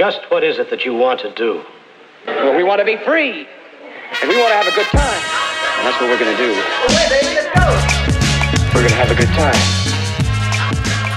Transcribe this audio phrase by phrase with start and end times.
[0.00, 1.60] Just what is it that you want to do?
[2.26, 3.46] Well, we want to be free.
[4.22, 5.20] And we want to have a good time.
[5.76, 6.52] And that's what we're going to do.
[8.72, 9.60] We're going to have a good time.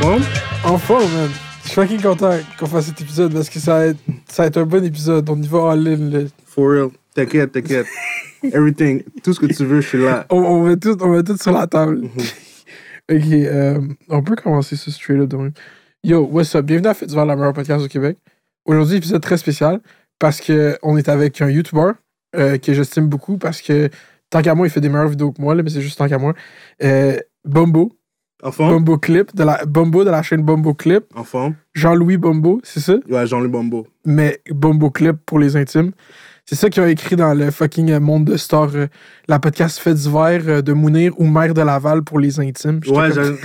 [0.01, 0.23] Forme?
[0.65, 1.29] En forme, man.
[1.63, 4.47] Je suis fucking content qu'on fasse cet épisode parce que ça va être, ça va
[4.47, 5.29] être un bon épisode.
[5.29, 6.11] On y va en ligne.
[6.11, 6.19] là.
[6.45, 6.89] For real.
[7.15, 7.87] T'inquiète, t'inquiète.
[8.43, 9.03] Everything.
[9.23, 10.25] Tout ce que tu veux, je suis là.
[10.29, 12.01] On, on, met tout, on met tout sur la table.
[13.09, 13.79] ok, euh,
[14.09, 15.53] on peut commencer ce straight up de même.
[16.03, 16.65] Yo, what's up?
[16.65, 18.17] Bienvenue à Faites la meilleure podcast au Québec.
[18.65, 19.79] Aujourd'hui, épisode très spécial
[20.19, 21.91] parce qu'on est avec un YouTuber
[22.35, 23.89] euh, que j'estime beaucoup parce que
[24.29, 26.07] tant qu'à moi, il fait des meilleures vidéos que moi, là, mais c'est juste tant
[26.07, 26.33] qu'à moi.
[26.81, 27.91] Euh, Bombo,
[28.41, 28.71] En forme?
[28.71, 31.03] Bombo Clip, de la, Bombo de la chaîne Bombo Clip.
[31.13, 31.55] En forme?
[31.73, 32.95] Jean-Louis Bombo, c'est ça?
[33.09, 33.85] Ouais, Jean-Louis Bombo.
[34.05, 35.91] mais Bombo Clip pour les intimes.
[36.45, 38.87] C'est ça qu'ils ont écrit dans le fucking euh, monde de Star, euh,
[39.29, 42.79] la podcast Fait d'hiver de Mounir ou Mère de Laval pour les intimes.
[42.83, 43.37] J'étais Ouais, comme-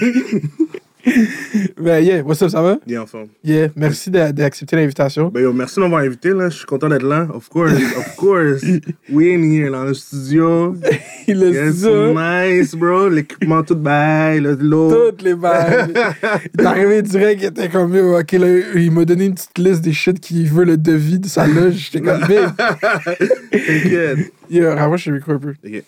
[0.00, 0.42] j'ai.
[1.80, 2.78] Ben yeah, what's up, ça va?
[2.86, 3.28] Est en forme.
[3.44, 5.28] Yeah, merci d'a- d'accepter l'invitation.
[5.28, 6.48] Ben yo, merci de m'avoir invité, là.
[6.50, 7.28] Je suis content d'être là.
[7.32, 8.62] Of course, of course.
[9.10, 10.74] We in here, dans le studio.
[11.28, 12.46] A Yes, ça.
[12.48, 13.08] nice, bro.
[13.08, 15.10] L'équipement tout bail, l'eau.
[15.10, 15.92] Toutes les balles.
[16.54, 19.58] il est arrivé direct, il était comme, yo, ok, là, il m'a donné une petite
[19.58, 21.74] liste des shit qu'il veut le devis de sa loge.
[21.92, 22.38] J'étais comme, big.
[23.50, 24.32] T'inquiète.
[24.50, 25.54] Yo, rapproche le micro un peu.
[25.64, 25.82] Ok.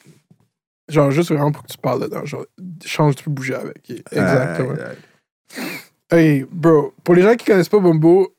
[0.90, 2.24] Genre, juste vraiment pour que tu parles dedans.
[2.24, 2.44] Genre,
[2.84, 3.90] change, tu peux bouger avec.
[4.12, 4.74] Exactement.
[6.10, 8.34] Hey, bro, pour les gens qui connaissent pas Bombo,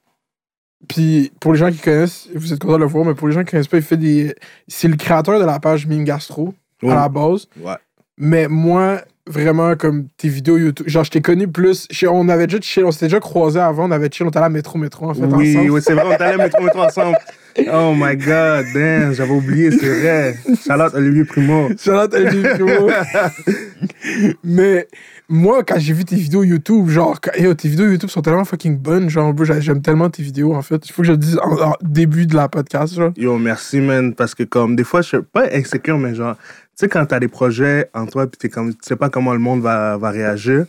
[0.87, 3.33] puis pour les gens qui connaissent, vous êtes content de le voir, mais pour les
[3.33, 4.35] gens qui connaissent pas, il fait des.
[4.67, 6.91] C'est le créateur de la page Mime Gastro Ouais.
[6.91, 7.47] à la base.
[7.59, 7.75] Ouais.
[8.17, 11.87] Mais moi, vraiment, comme tes vidéos YouTube, genre, je t'ai connu plus.
[12.09, 14.47] on avait déjà chill, on s'était déjà croisés avant, on avait chill, on était allé
[14.47, 15.25] à Métro Métro, en fait.
[15.25, 15.71] Oui, ensemble.
[15.71, 17.17] oui, c'est vrai, on est allé mettre métro ensemble.
[17.71, 20.35] Oh my god, damn, j'avais oublié, c'est vrai.
[20.65, 21.69] Charlotte Olivier Primo.
[21.87, 22.89] À Olivier Primo.
[24.43, 24.87] Mais
[25.29, 28.45] moi, quand j'ai vu tes vidéos YouTube, genre, quand- yo, tes vidéos YouTube sont tellement
[28.45, 29.09] fucking bonnes.
[29.09, 30.87] Genre, j'aime tellement tes vidéos, en fait.
[30.87, 33.11] Il faut que je le dise en, en début de la podcast, genre.
[33.17, 36.41] Yo, merci, man, parce que comme, des fois, je suis pas insécure, mais genre, tu
[36.75, 39.39] sais, quand t'as des projets en toi, pis t'es comme, tu sais pas comment le
[39.39, 40.65] monde va, va réagir,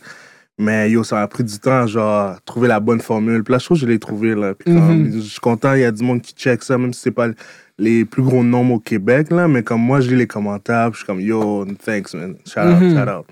[0.59, 3.43] mais yo, ça m'a pris du temps, genre, trouver la bonne formule.
[3.43, 4.53] Puis là, je trouve que je l'ai trouvé, là.
[4.53, 7.01] Puis comme, je suis content, il y a du monde qui check ça, même si
[7.01, 7.27] c'est pas
[7.79, 10.93] les plus gros noms au Québec, là, mais comme moi, je lis les commentaires, puis
[10.93, 12.35] je suis comme, yo, thanks, man.
[12.47, 12.91] Shout out, Mhm.
[12.97, 13.25] shout out.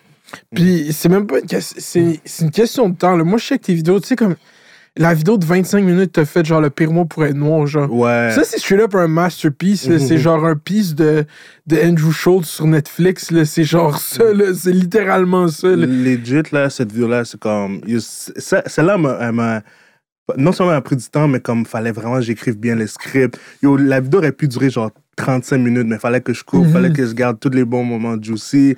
[0.56, 1.80] Puis c'est même pas une question.
[2.26, 3.16] C'est une question de temps.
[3.18, 3.24] là.
[3.24, 4.36] Moi, je que tes vidéos, tu sais, comme.
[4.97, 7.90] La vidéo de 25 minutes t'as fait, genre, le pire mot pour être noir, genre.
[7.94, 8.31] Ouais.
[8.35, 9.84] Ça, c'est straight up un masterpiece.
[10.00, 11.24] C'est genre un piece de,
[11.66, 13.34] de Andrew Schultz sur Netflix.
[13.46, 14.24] C'est genre ça.
[14.53, 15.69] C'est littéralement ça.
[15.69, 15.85] là.
[15.85, 17.79] Legit, là, cette vidéo-là, c'est comme.
[17.88, 19.62] Celle-là, m'a-.
[20.38, 23.38] Non seulement m'a pris du temps, mais comme fallait vraiment que j'écrive bien le script.
[23.63, 26.72] Yo, la vidéo aurait pu durer genre 35 minutes, mais fallait que je coupe, Mhm.
[26.73, 28.75] fallait que je garde tous les bons moments juicy.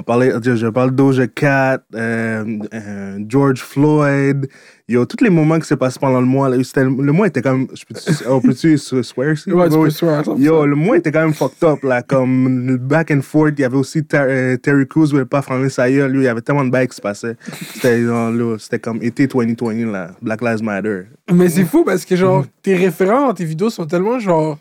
[0.00, 4.48] On parlait, je, parle Doja Cat, euh, euh, George Floyd.
[4.88, 7.52] Yo, tous les moments qui s'est passé pendant le mois, là, le mois était quand
[7.52, 7.66] même.
[7.74, 9.52] je peux- On peut-tu swear ici?
[9.52, 10.24] Ouais, tu peux swear.
[10.38, 12.00] Yo, le mois était quand même fucked up, là.
[12.00, 15.68] Comme le back and forth, il y avait aussi Ter- Terry Crews voulait pas fermer
[15.68, 16.12] sa gueule.
[16.12, 17.36] Lui, il y avait tellement de bails qui se passaient.
[17.74, 20.12] C'était comme été 2020, là.
[20.22, 21.02] Black Lives Matter.
[21.30, 24.58] Mais c'est fou parce que, genre, tes référents dans tes vidéos sont tellement, genre,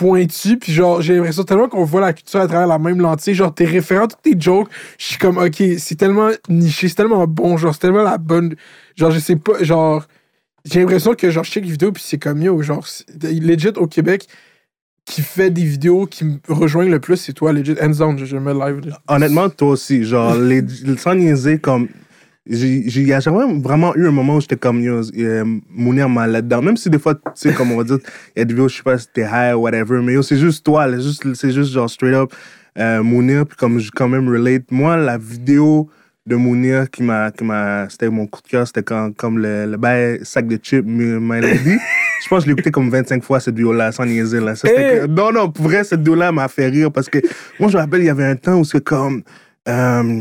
[0.00, 0.56] pointus.
[0.58, 3.34] Puis, genre, j'ai l'impression tellement qu'on voit la culture à travers la même lentille.
[3.34, 4.68] Genre, tes référents, tous tes jokes,
[4.98, 7.58] je suis comme, ok, c'est tellement niché, c'est tellement bon.
[7.58, 8.54] Genre, c'est tellement la bonne.
[8.96, 10.06] Genre, je sais pas, genre,
[10.64, 12.86] j'ai l'impression que, genre, je check les vidéos, puis c'est comme, yo, genre,
[13.22, 14.26] legit au Québec,
[15.04, 17.76] qui fait des vidéos qui me rejoignent le plus, c'est toi, legit.
[17.80, 18.80] Hands down, je, je mets live.
[18.86, 19.00] là.
[19.06, 20.62] Honnêtement, toi aussi, genre, les,
[20.96, 21.88] sans niaiser, comme.
[22.46, 26.26] Il y a jamais vraiment eu un moment où j'étais comme, yo, euh, Mounir m'a
[26.26, 26.62] là-dedans.
[26.62, 27.98] Même si des fois, tu sais, comme on va dire,
[28.34, 30.22] il y a des vidéos, je sais pas si t'es high ou whatever, mais yo,
[30.22, 32.32] c'est juste toi, là, juste- c'est juste genre straight up
[32.78, 34.62] euh, Mounir, puis comme je quand même relate.
[34.70, 35.88] Moi, la vidéo
[36.26, 39.66] de Mounir qui m'a, qui m'a, c'était mon coup de cœur, c'était quand, comme le,
[39.66, 41.76] le bail sac de chips, My Melody.
[42.22, 44.54] Je pense que je l'ai écouté comme 25 fois, cette vidéo-là, sans niaiser, là.
[44.54, 45.00] Ça, Hey!
[45.00, 47.18] que- Non, non, pour vrai, cette vidéo-là m'a fait rire parce que
[47.58, 49.22] moi, je me rappelle, il y avait un temps où c'est comme.
[49.68, 50.20] euh,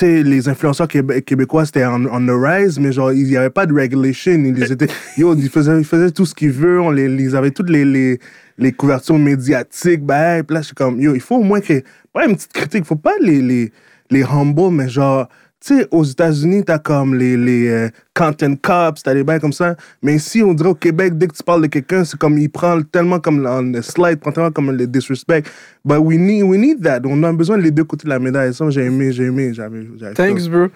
[0.00, 3.50] sais, les influenceurs québé- québécois, c'était on, on the rise, mais genre, il n'y avait
[3.50, 4.32] pas de regulation.
[4.32, 6.80] Ils étaient, yo, ils faisaient, ils faisaient tout ce qu'ils veulent.
[6.80, 8.18] On les, ils avaient toutes les, les,
[8.58, 10.04] les couvertures médiatiques.
[10.04, 11.82] Ben, puis là, je suis comme, yo, il faut au moins que.
[12.12, 13.72] Pas une petite critique, il faut pas les, les,
[14.10, 15.28] les humble, mais genre,
[15.64, 19.52] tu sais, aux États-Unis, t'as comme les, les euh, content cops, t'as des bails comme
[19.52, 19.76] ça.
[20.02, 22.50] Mais ici, on dirait au Québec, dès que tu parles de quelqu'un, c'est comme, il
[22.50, 25.44] prend tellement comme the slide, prend tellement comme le disrespect.
[25.82, 27.00] But we need, we need that.
[27.04, 28.52] On a besoin des deux côtés de la médaille.
[28.52, 29.84] Ça, j'ai aimé, j'ai aimé, j'avais.
[30.14, 30.66] Thanks, bro.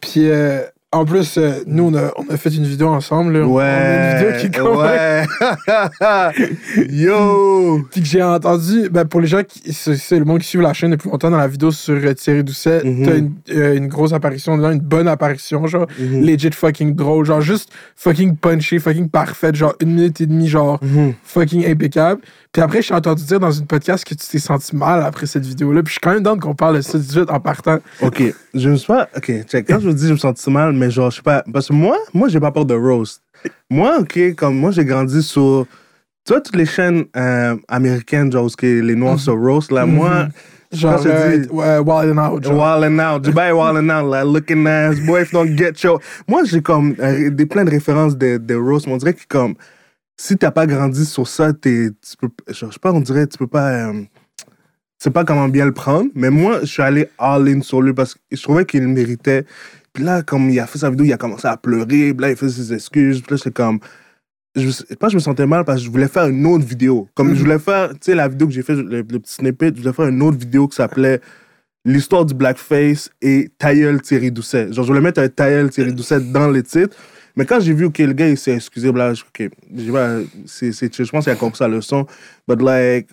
[0.00, 0.62] Puis, euh,
[0.96, 3.38] en plus, euh, nous, on a, on a fait une vidéo ensemble.
[3.38, 3.46] Là.
[3.46, 5.24] On a une vidéo Ouais.
[5.26, 5.46] qui
[6.78, 6.86] Ouais.
[6.90, 7.80] Yo.
[7.90, 9.72] Puis que j'ai entendu, ben pour les gens qui.
[9.72, 12.44] C'est le monde qui suit la chaîne depuis longtemps dans la vidéo sur euh, Thierry
[12.44, 13.04] Doucet, Mhm.
[13.06, 16.22] t'as une, euh, une grosse apparition dedans, une bonne apparition, genre Mhm.
[16.24, 20.78] legit fucking drôle, genre juste fucking punché, fucking parfaite, genre une minute et demie, genre
[20.82, 21.14] Mhm.
[21.24, 22.20] fucking impeccable.
[22.56, 25.44] Puis après, j'ai entendu dire dans une podcast que tu t'es senti mal après cette
[25.44, 25.82] vidéo-là.
[25.82, 27.80] Puis je suis quand même dans qu'on parle de ça tout de suite en partant.
[28.00, 28.22] Ok,
[28.54, 29.10] je me suis pas.
[29.14, 29.66] Ok, check.
[29.68, 31.44] Quand je vous dis je me sens mal, mais genre, je sais pas.
[31.52, 33.20] Parce que moi, moi, j'ai pas peur de roast.
[33.68, 35.66] Moi, ok, comme moi, j'ai grandi sur.
[36.24, 39.84] Tu vois, toutes les chaînes euh, américaines, genre, où que les Noirs se roast, là,
[39.84, 40.28] moi.
[40.72, 42.42] Genre, Quand je euh, dis- ouais, Wild and Out.
[42.42, 42.54] Genre.
[42.56, 46.00] Wildin' out, Dubai wildin' out, like looking ass, boy, if you don't get your.
[46.26, 49.20] Moi, j'ai comme euh, des, plein de références de, de roast, mais on dirait que
[49.28, 49.56] comme,
[50.16, 53.38] si t'as pas grandi sur ça, t'es, tu peux, je sais pas, on dirait, tu
[53.38, 54.46] peux pas, euh, tu
[54.98, 58.14] sais pas comment bien le prendre, mais moi, je suis allé all-in sur lui parce
[58.14, 59.44] que je trouvais qu'il le méritait.
[59.92, 62.30] Puis là, comme il a fait sa vidéo, il a commencé à pleurer, puis là,
[62.30, 63.78] il fait ses excuses, puis là, j'étais comme,
[64.54, 67.08] je, sais pas, je me sentais mal parce que je voulais faire une autre vidéo.
[67.14, 69.72] Comme je voulais faire, tu sais, la vidéo que j'ai fait, le, le petit snippet,
[69.74, 71.20] je voulais faire une autre vidéo qui s'appelait
[71.86, 74.72] L'histoire du blackface et Tailleul Thierry Doucet.
[74.72, 76.96] Genre, je voulais mettre un Tailleul Thierry Doucet dans les titres.
[77.36, 80.18] Mais quand j'ai vu, OK, le gars, il s'est excusé, là, je, OK, j'ai pas-
[80.46, 81.04] c'est, c'est chill.
[81.04, 82.06] je pense qu'il a compris sa leçon.
[82.48, 83.08] But like,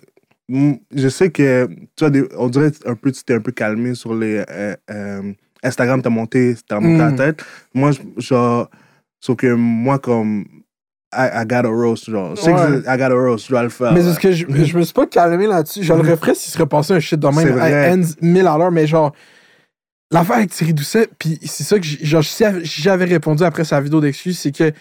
[0.48, 3.94] mm, je sais que, tu vois, on dirait un peu, tu t'es un peu calmé
[3.94, 4.42] sur les.
[4.50, 5.32] euh, euh,
[5.62, 7.16] Instagram, t'as monté, t'as monté la Mm.
[7.16, 7.44] tête.
[7.74, 8.70] Moi, je- genre,
[9.20, 10.44] sauf que moi, comme,
[11.16, 12.34] I, I got a roast, genre.
[12.34, 12.82] Je que Ouais.
[12.92, 13.92] I got a roast, je dois le faire.
[13.92, 14.08] Mais là.
[14.08, 15.82] c'est ce que je, je me suis pas calmé là-dessus.
[15.84, 17.28] Je le referais s'il serait passé un shit de.
[17.30, 19.14] C'est même à ends 1000 à l'heure, mais genre,
[20.10, 21.86] l'affaire avec Thierry Doucet, puis c'est ça que
[22.64, 24.72] j'avais répondu après sa vidéo d'excuse, c'est que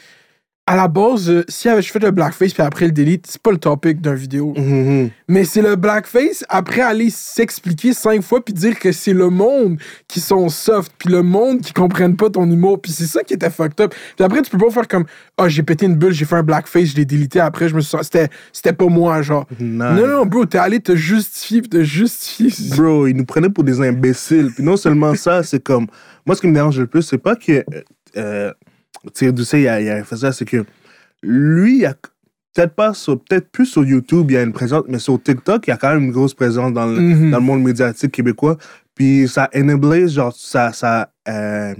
[0.65, 3.51] à la base, euh, si j'avais fait le blackface puis après le delete, c'est pas
[3.51, 4.53] le topic d'une vidéo.
[4.55, 5.09] Mhm.
[5.27, 9.77] Mais c'est le blackface après aller s'expliquer cinq fois puis dire que c'est le monde
[10.07, 13.33] qui sont soft puis le monde qui comprennent pas ton humour puis c'est ça qui
[13.33, 13.93] était fucked up.
[14.15, 15.05] Puis après tu peux pas faire comme
[15.37, 17.81] ah j'ai pété une bulle, j'ai fait un blackface, je l'ai délité après je me
[17.81, 19.45] suis c'était c'était pas moi genre.
[19.59, 19.79] Nice.
[19.79, 22.75] Non non bro, t'es allé te justifier te justifier.
[22.75, 24.51] Bro, ils nous prenaient pour des imbéciles.
[24.53, 25.87] Puis non seulement ça, c'est comme.
[26.25, 27.63] Moi, ce qui me dérange le plus, c'est pas que.
[28.15, 28.53] Euh,
[29.11, 30.63] Thierry Doucet, il a, il a fait ça, c'est que
[31.21, 31.93] lui, il a.
[32.55, 35.65] Peut-être pas sur, peut-être plus sur YouTube, il y a une présence, mais sur TikTok,
[35.65, 37.31] il y a quand même une grosse présence dans le, Mhm.
[37.31, 38.57] dans le monde médiatique québécois.
[38.93, 41.73] Puis ça enablait, genre, ça, ça euh,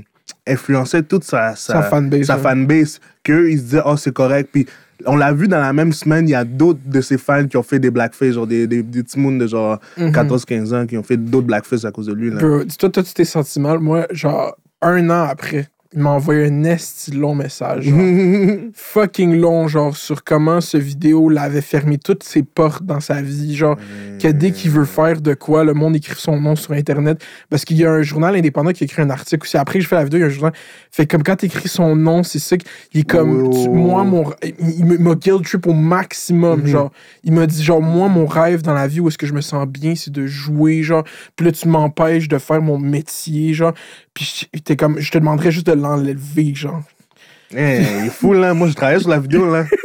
[0.47, 2.41] influençait toute sa, sa, Sa fanbase, sa ouais.
[2.41, 4.49] fanbase, qu'eux, ils se disaient, oh, c'est correct.
[4.51, 4.65] Puis
[5.05, 7.55] on l'a vu dans la même semaine, il y a d'autres de ses fans qui
[7.55, 10.11] ont fait des blackface, genre des, des, des petits moons de genre Mhm.
[10.11, 12.31] 14-15 ans qui ont fait d'autres blackface à cause de lui.
[12.31, 12.37] Là.
[12.39, 13.77] Bro, dis-toi, toi, tu t'es senti mal.
[13.77, 17.83] Moi, genre, un an après, il m'a envoyé un esti long message.
[17.85, 17.99] genre,
[18.73, 23.55] fucking long, genre, sur comment ce vidéo l'avait fermé toutes ses portes dans sa vie.
[23.55, 23.77] Genre,
[24.19, 27.23] que dès qu'il veut faire de quoi, le monde écrit son nom sur Internet.
[27.49, 29.57] Parce qu'il y a un journal indépendant qui écrit un article aussi.
[29.57, 30.53] Après je fais la vidéo, il y a un journal.
[30.91, 33.47] Fait comme quand t'écris son nom, c'est ça qu'il est comme.
[33.47, 34.31] Oh, tu- moi, mon.
[34.59, 36.61] Il, m'a guilt trip au maximum.
[36.61, 36.67] Mhm.
[36.67, 36.91] Genre,
[37.23, 39.41] il m'a dit, genre, moi, mon rêve dans la vie où est-ce que je me
[39.41, 41.03] sens bien, c'est de jouer, genre.
[41.35, 43.73] Puis là, tu m'empêches de faire mon métier, genre.
[44.13, 46.81] Puis t'es comme, je te demanderais juste de l'enlever, genre.
[47.55, 48.53] Hey, il est fou, là.
[48.53, 49.65] Moi, je travaillais sur la vidéo, là.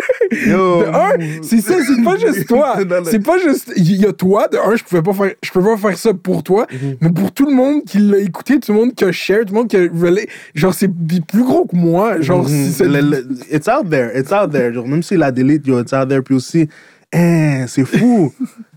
[0.46, 0.82] Yo.
[0.82, 2.76] De un, c'est ça, c'est pas juste toi.
[3.04, 3.72] C'est pas juste.
[3.76, 6.12] Il y a toi, de un, je pouvais pas faire, je peux pas faire ça
[6.12, 6.96] pour toi, Mhm.
[7.00, 9.54] mais pour tout le monde qui l'a écouté, tout le monde qui a share, tout
[9.54, 12.20] le monde qui a relay, genre, c'est plus gros que moi.
[12.20, 12.48] Genre, Mhm.
[12.48, 12.84] si c'est.
[12.84, 14.72] Le- le- it's out there, it's out there.
[14.74, 16.22] Genre, même s'il a delete, yo, it's out there.
[16.22, 16.68] Puis aussi,
[17.14, 18.32] hein, c'est fou.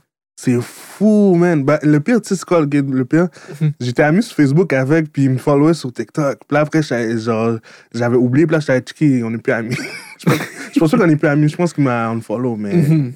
[0.44, 1.64] c'est fou, man.
[1.64, 3.28] Bah, le pire, tu sais, c'est quoi le, pire?
[3.80, 6.40] J'étais ami sur Facebook avec, puis il me followait sur TikTok.
[6.48, 7.60] Puis là, après, j'avais- genre,
[7.94, 9.78] j'avais oublié, puis là, j'étais checké, on n'est plus amis.
[10.18, 11.48] je pense, pas qu'on n'est plus amis.
[11.48, 12.74] Je pense qu'il m'a unfollow, mais.
[12.74, 13.12] Hein.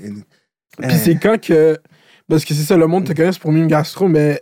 [0.80, 1.78] Puis c'est quand que.
[2.28, 4.42] Parce que c'est ça, le monde te connaît pour mime gastro, mais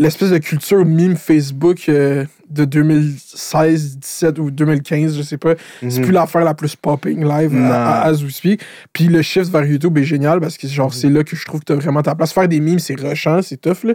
[0.00, 5.86] l'espèce de culture mime Facebook euh, de 2016, 17 ou 2015, je sais pas, c'est
[5.98, 6.02] Mhm.
[6.02, 7.70] plus l'affaire la plus popping live Non.
[7.70, 8.60] à, à, as we speak.
[8.92, 10.72] Puis le shift vers YouTube est génial parce que Mhm.
[10.72, 12.32] genre c'est là que je trouve que t'as vraiment ta place.
[12.32, 13.94] Faire des mimes, c'est rushant, c'est tough, là.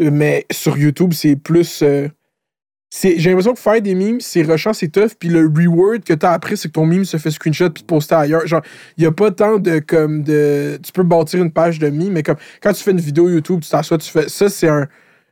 [0.00, 1.80] Euh, Mais sur YouTube, c'est plus.
[1.82, 2.08] euh,
[2.90, 5.10] c'est- J'ai l'impression que faire des memes, c'est rushant, c'est tough.
[5.18, 8.14] Puis le reward que t'as après, c'est que ton meme se fait screenshot puis poster
[8.14, 8.46] ailleurs.
[8.46, 8.62] Genre,
[8.98, 10.78] il y a pas tant de comme de.
[10.82, 13.60] Tu peux bâtir une page de meme, mais comme quand tu fais une vidéo YouTube,
[13.62, 14.28] tu t'assois, tu fais.
[14.28, 14.86] Ça, c'est un.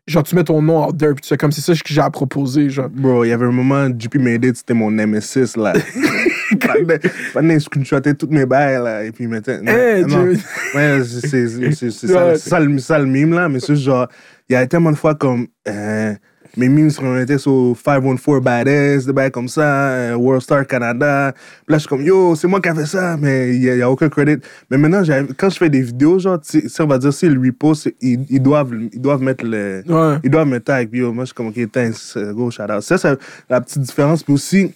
[0.06, 2.00] Genre, tu mets ton nom out there, puis tu fais comme c'est ça que j'ai
[2.00, 2.68] à proposer.
[2.68, 2.90] Genre.
[2.90, 5.73] Bro, il y avait un moment, JP Made It, c'était mon nemesis, là.
[7.32, 9.61] Pendant il screenshotait toutes mes bails, là, et puis il mettait...
[9.64, 10.26] Hey, non.
[10.75, 14.06] Ouais, c'est ça, ça, le- ça le mime, là, mais c'est genre,
[14.49, 15.46] il y a tellement de fois comme...
[15.68, 16.14] euh,
[16.56, 21.32] mes memes se remettaient sur 514 Badass, des bails comme ça, euh, World Star Canada.
[21.34, 23.82] Puis là, je suis comme, yo, c'est moi qui a fait ça, mais il n'y
[23.82, 24.37] a, aucun credit.
[24.70, 25.02] Mais maintenant,
[25.37, 28.40] quand je fais des vidéos, genre, si on va dire, si le repost, ils, ils,
[28.42, 29.82] doivent, ils doivent mettre le.
[29.87, 30.18] Ouais.
[30.23, 30.88] Ils doivent me tag.
[30.90, 32.82] Puis yo, moi, je suis comme, ok, thanks, euh, go, shout out.
[32.82, 33.16] Ça, c'est
[33.50, 34.23] la petite différence.
[34.23, 34.73] Puis aussi,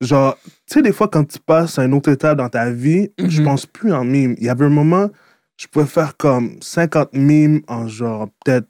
[0.00, 3.10] genre, tu sais, des fois, quand tu passes à une autre étape dans ta vie,
[3.18, 3.44] je Mhm.
[3.46, 4.34] pense plus en mime.
[4.38, 5.10] Il y avait un moment,
[5.56, 8.66] je pouvais faire comme 50 mimes en genre, peut-être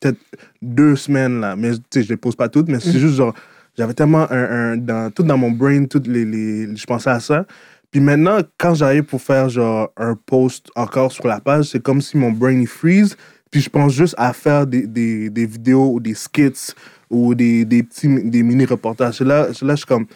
[0.00, 0.18] peut-être
[0.62, 1.56] deux semaines, là.
[1.56, 2.98] Mais, tu sais, je les pose pas toutes, mais c'est Mhm.
[3.00, 3.34] juste genre,
[3.76, 7.20] j'avais tellement un, un- dans, tout dans mon brain, toutes les, les, je pensais à
[7.20, 7.46] ça.
[7.90, 12.00] Puis maintenant, quand j'arrive pour faire genre un post encore sur la page, c'est comme
[12.02, 13.16] si mon brain il freeze.
[13.50, 16.72] Puis je pense juste à faire des, des, des vidéos ou des skits
[17.08, 19.20] ou des, des petits des mini-reportages.
[19.20, 20.06] Là, là, je suis comme.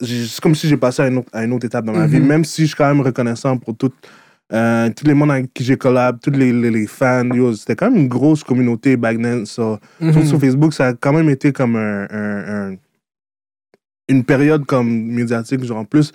[0.00, 2.18] C'est comme si j'ai passé à une, autre, à une autre étape dans ma vie,
[2.20, 2.26] Mhm.
[2.26, 3.92] même si je suis quand même reconnaissant pour tout,
[4.52, 7.22] euh, tous les mondes avec qui j'ai collab, tous les, les, les fans.
[7.56, 9.46] C'était quand même une grosse communauté back then.
[9.46, 10.24] so, Mhm.
[10.26, 12.76] Sur Facebook, ça a quand même été comme un, un- un-
[14.08, 16.12] une période comme médiatique, genre en plus,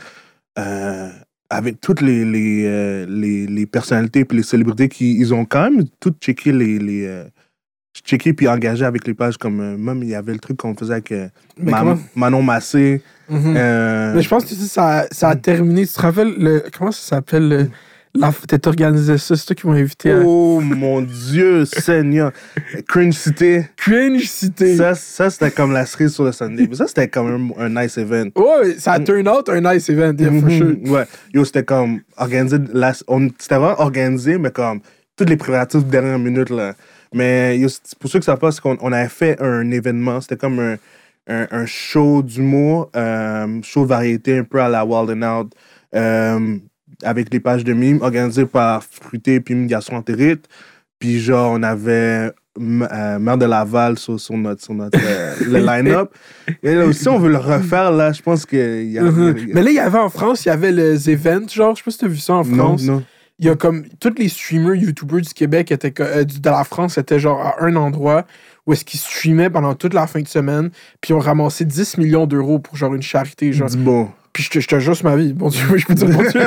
[0.59, 1.09] euh,
[1.49, 5.69] avec toutes les, les, euh, les, les personnalités puis les célébrités qui ils ont quand
[5.71, 6.77] même toutes checké les.
[6.77, 7.23] les
[8.05, 10.73] checké puis engagé avec les pages comme euh, même il y avait le truc qu'on
[10.75, 13.53] faisait avec euh, Ma- Manon Massé Mhm.
[13.57, 15.85] euh, Mais je pense que ça, ça a terminé.
[15.85, 17.69] Tu te rappelles, le, comment ça s'appelle?
[18.19, 22.31] La- T'as organisé ça, c'est toi qui m'as invité à oh mon dieu Seigneur
[22.87, 24.75] Cringe City Cringe Cité.
[24.75, 27.69] ça, ça c'était comme la cerise sur le Sunday Mais ça c'était quand même un
[27.81, 30.91] nice event Ouais, ça a turn out un nice event, yeah, for Mhm, sure.
[30.91, 31.05] Ouais.
[31.33, 32.57] Yo, c'était comme organisé.
[32.73, 34.81] la- on- C'était vraiment organisé, mais comme
[35.15, 36.73] toutes les préparatifs de dernière minute, là.
[37.13, 37.67] Mais yo,
[37.99, 40.21] pour ceux que ça passe, c'est qu'on on avait fait un événement.
[40.21, 40.75] C'était comme un,
[41.27, 45.53] un, un show d'humour, euh, show de variété un peu à la Wild and Out,
[45.95, 46.57] euh,
[47.03, 50.45] avec des pages de mimes, organisé par Fruité puis Garçon Entérite.
[50.99, 55.59] Puis genre, on avait euh, Mère de Laval sur, sur notre, sur notre euh, le
[55.59, 56.11] line-up.
[56.61, 59.03] Et là, si on veut le refaire, là, je pense qu'il y a...
[59.03, 59.35] Mhm.
[59.37, 61.47] il y a- Mais là, il y avait en France, il y avait les events,
[61.47, 62.83] genre, je sais pas si t'as vu ça en non, France.
[62.83, 63.03] non.
[63.41, 66.97] Il y a comme tous les streamers, youtubers du Québec étaient euh, de la France
[66.97, 68.25] étaient genre à un endroit
[68.67, 71.97] où est-ce qu'ils streamaient pendant toute la fin de semaine, puis ils ont ramassé 10
[71.97, 73.69] millions d'euros pour genre une charité, genre.
[73.77, 74.09] Bon.
[74.33, 76.41] Puis je te, je te jure ma vie, bon Dieu, je peux dire bon Dieu,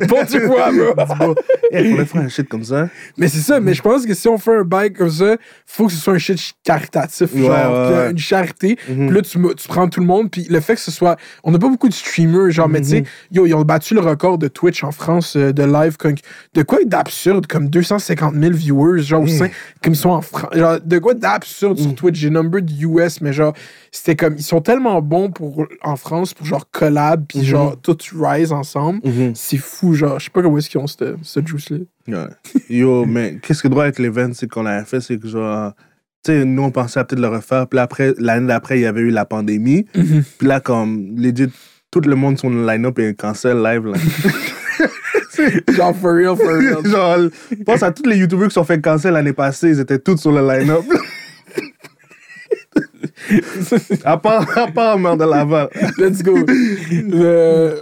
[0.08, 1.34] bon Dieu quoi, bro.
[1.72, 2.88] Faudrait faire un shit comme ça.
[3.16, 5.36] Mais c'est ça, mais je pense que si on fait un bail comme ça,
[5.66, 8.76] faut que ce soit un shit caritatif, Ouais, genre, ouais, une charité.
[8.86, 11.16] Puis là, tu, tu prends tout le monde, puis le fait que ce soit.
[11.44, 13.06] On n'a pas beaucoup de streamers, genre, mais tu sais, Mhm.
[13.32, 15.96] yo, ils ont battu le record de Twitch en France euh, de live.
[15.96, 16.14] comme-
[16.54, 19.28] de quoi d'absurde, comme 250 000 viewers, genre, au Mhm.
[19.38, 19.48] sein-
[19.82, 20.50] comme ils sont en France.
[20.54, 21.94] Genre, de quoi d'absurde sur Mhm.
[21.94, 22.16] Twitch.
[22.18, 23.52] J'ai number de US, mais genre,
[23.90, 24.34] c'était comme.
[24.36, 27.44] Ils sont tellement bons pour, en France pour genre collab, puis Mhm.
[27.44, 29.00] genre, tout rise ensemble.
[29.34, 31.78] C'est fou, genre, je sais pas comment est-ce qu'ils ont ce ce juice-là.
[32.08, 32.28] Ouais.
[32.70, 35.72] Yo, mais qu'est-ce que doit être l'event, c'est qu'on avait fait, c'est que genre,
[36.24, 38.86] tu sais, nous on pensait à peut-être le refaire, puis après, l'année d'après, il y
[38.86, 41.50] avait eu la pandémie, puis là, comme, legit,
[41.90, 43.96] tout le monde sur le line-up est cancel live, là.
[45.72, 46.84] Genre, for real, for real.
[46.90, 47.18] genre,
[47.64, 50.32] pense à tous les youtubeurs qui sont fait cancel l'année passée, ils étaient tous sur
[50.32, 50.82] le line-up.
[54.04, 55.68] À part, à part Mère de Laval.
[55.98, 56.36] Let's go.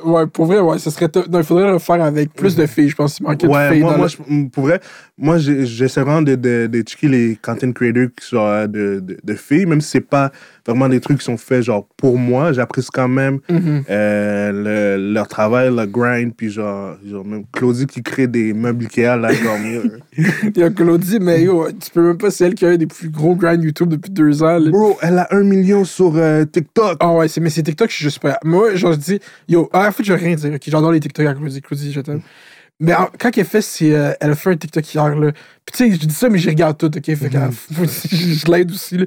[0.04, 1.08] Ouais, pour vrai, ouais, ça serait.
[1.30, 3.18] Non, il faudrait le faire avec plus de filles, je pense.
[3.18, 3.80] Il manquait de filles.
[3.80, 4.80] moi, dans moi le- je- pour vrai,
[5.18, 9.00] moi, j'ai- j'essaie vraiment de, de, de checker les content creators qui sont euh, de,
[9.00, 10.30] de, de filles, même si c'est pas
[10.66, 13.84] vraiment des trucs qui sont faits genre pour moi, j'apprécie quand même Mhm.
[13.90, 18.84] euh, le- leur travail, leur grind, puis genre, genre même Claudie qui crée des meubles
[18.84, 20.00] Ikea, là, comme,
[20.54, 22.76] Il y a Claudie, mais yo, tu peux même pas, c'est elle qui a un
[22.76, 24.58] des plus gros grinds YouTube depuis deux ans.
[24.58, 24.70] là.
[24.70, 26.96] Bro, elle a un million sur euh, TikTok.
[27.00, 28.38] Ah ouais, c'est, mais c'est TikTok, je suis juste pas.
[28.44, 30.52] Moi, genre, je dis, yo, ah, en fait, je vais rien dire.
[30.54, 31.60] Ok, j'adore les TikTok à Claudie.
[31.62, 32.20] Claudie, je t'aime.
[32.78, 33.94] Mais en- quand elle fait, c'est.
[33.94, 35.32] euh, elle a fait un TikTok hier, là.
[35.32, 37.04] Puis tu sais, je dis ça, mais je regarde tout, ok?
[37.16, 37.38] Fait que,
[38.10, 39.06] je, je l'aide aussi, là.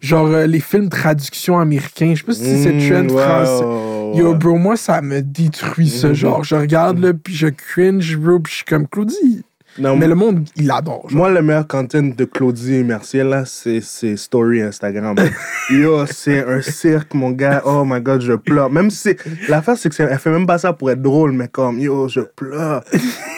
[0.00, 2.14] Genre, euh, les films traduction américains.
[2.14, 3.64] Je sais pas si c'est Mmh, trend français.
[3.64, 6.08] ouais, Yo, bro, moi, ça me détruit, ça.
[6.08, 6.14] Mhm.
[6.14, 9.44] Genre, je regarde, là, puis je cringe, bro, puis je suis comme Claudie.
[9.80, 11.08] Non, Mais le monde, il adore.
[11.08, 11.16] genre.
[11.18, 15.16] Moi, le meilleur content de Claudie Mercier, là, c'est c'est Story Instagram.
[15.70, 17.62] Yo, c'est un cirque, mon gars.
[17.64, 18.70] Oh my god, je pleure.
[18.70, 21.78] Même si c'est- l'affaire, c'est qu'elle fait même pas ça pour être drôle, mais comme,
[21.78, 22.84] yo, je pleure.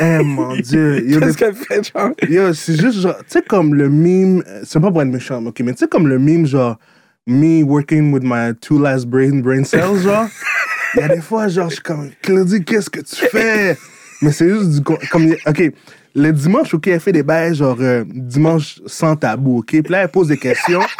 [0.00, 1.04] Eh, mon Dieu.
[1.08, 2.10] Qu'est-ce des- qu'elle fait, genre?
[2.28, 5.44] yo, c'est juste genre, tu sais, comme le meme, euh, c'est pas pour être méchant,
[5.46, 6.76] ok, mais tu sais, comme le meme, genre,
[7.26, 10.26] me working with my two last brain, brain cells, genre.
[10.96, 13.76] Il y a des fois, genre, je suis comme, Claudie, qu'est-ce que tu fais?
[14.20, 14.80] Mais c'est juste du.
[14.82, 15.72] Comme, ok,
[16.14, 19.66] le dimanche, ok, elle fait des bails, genre, euh, dimanche sans tabou, ok?
[19.68, 20.80] Puis là, elle pose des questions.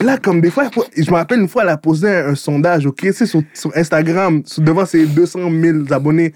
[0.00, 2.28] Là, comme des fois, elle po- je me rappelle une fois, elle a posé un,
[2.28, 6.34] un sondage, ok, tu sais, sur, sur Instagram, sur- devant ses 200 000 abonnés.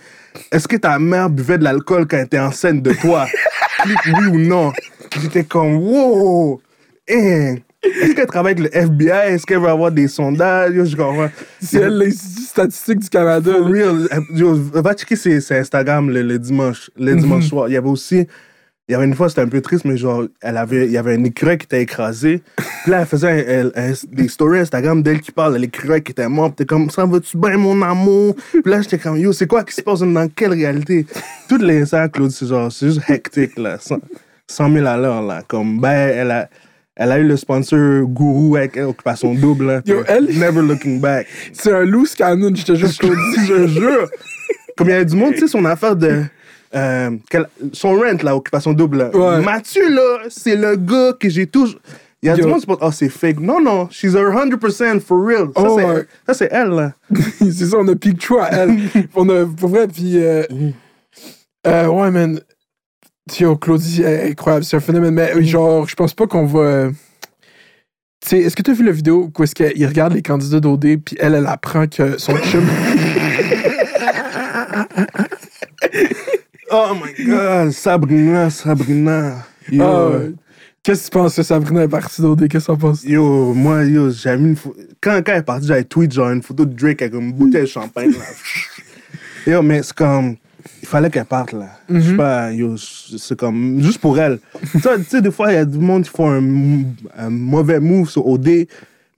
[0.50, 3.26] Est-ce que ta mère buvait de l'alcool quand elle était enceinte de toi?
[3.82, 4.72] Clique oui ou non.
[5.20, 6.60] J'étais comme, wow!
[7.06, 9.32] Eh, Est-ce qu'elle travaille avec le FBI?
[9.34, 10.72] Est-ce qu'elle va avoir des sondages?
[10.74, 11.30] Yo, je comprends.
[11.60, 13.52] C'est elle, l'Institut statistique du Canada.
[13.52, 14.08] For real.
[14.34, 17.20] Yo, va checker ses, ses Instagram le, le dimanche, le Mhm.
[17.20, 17.68] dimanche soir.
[17.68, 18.26] Il y avait aussi.
[18.88, 20.98] Il y avait une fois, c'était un peu triste, mais genre, elle avait, il y
[20.98, 22.42] avait un écureuil qui était écrasé.
[22.82, 26.02] Puis là, elle faisait un- un- un- des stories Instagram d'elle qui parle de l'écureuil
[26.02, 26.48] qui était mort.
[26.48, 28.34] Puis t'es comme, ça va-tu bien, mon amour?
[28.50, 31.06] Puis là, j'étais comme, yo, c'est quoi qui se passe dans quelle réalité?
[31.48, 33.78] Toutes les Instagram, Claude, c'est genre, c'est juste hectique, là.
[33.80, 33.98] 100,
[34.48, 35.42] 100 000 à l'heure, là.
[35.46, 36.48] Comme, ben, elle a.
[36.96, 39.66] Elle a eu le sponsor Gourou avec Occupation Double.
[39.66, 41.26] Là, Yo, elle- Never looking back.
[41.52, 42.88] C'est un loose cannon, je te jure.
[42.88, 44.08] Je te dis, je jure.
[44.76, 46.22] Comme il y avait du monde, tu sais, son affaire de.
[46.74, 47.10] euh,
[47.72, 49.10] son rent, là, occupation double.
[49.14, 49.40] Ouais.
[49.42, 51.78] Mathieu, là, c'est le gars que j'ai toujours.
[52.22, 52.44] Il y a Yo.
[52.44, 53.40] du monde qui pense, oh, c'est fake.
[53.40, 55.46] Non, non, she's a 100% for real.
[55.56, 56.06] Ça, Oh, c'est, ouais.
[56.26, 56.92] ça, c'est elle, là.
[57.38, 58.78] c'est ça, on a pique à elle.
[59.14, 60.18] on a, pour vrai, puis.
[60.22, 60.44] Euh,
[61.66, 62.40] euh, ouais, man.
[63.38, 65.14] Yo, Claudie, incroyable, c'est un phénomène.
[65.14, 66.60] Mais euh, genre, je pense pas qu'on va.
[66.60, 66.90] euh,
[68.20, 70.60] Tu sais, est-ce que tu as vu la vidéo où est-ce qu'il regarde les candidats
[70.60, 72.64] d'OD, puis elle, elle apprend que son chum.
[76.74, 79.44] Oh my god, Sabrina, Sabrina.
[79.70, 80.18] Yo, Ah.
[80.82, 82.48] Qu'est-ce que tu penses que Sabrina est partie d'OD?
[82.48, 83.04] Qu'est-ce que t'en penses?
[83.04, 84.76] yo moi, yo, j'avais mis une photo.
[85.00, 87.62] Quand, quand elle est partie, j'avais tweet genre une photo de Drake avec une bouteille
[87.62, 88.24] de champagne, là.
[89.52, 90.36] Yo, mais c'est comme.
[90.82, 91.66] Il fallait qu'elle parte, là.
[91.88, 93.80] Je sais pas, yo, c'est comme.
[93.82, 94.38] Juste pour elle.
[94.72, 96.42] tu sais, des fois, il y a du monde qui font un,
[97.16, 98.66] un mauvais move sur OD,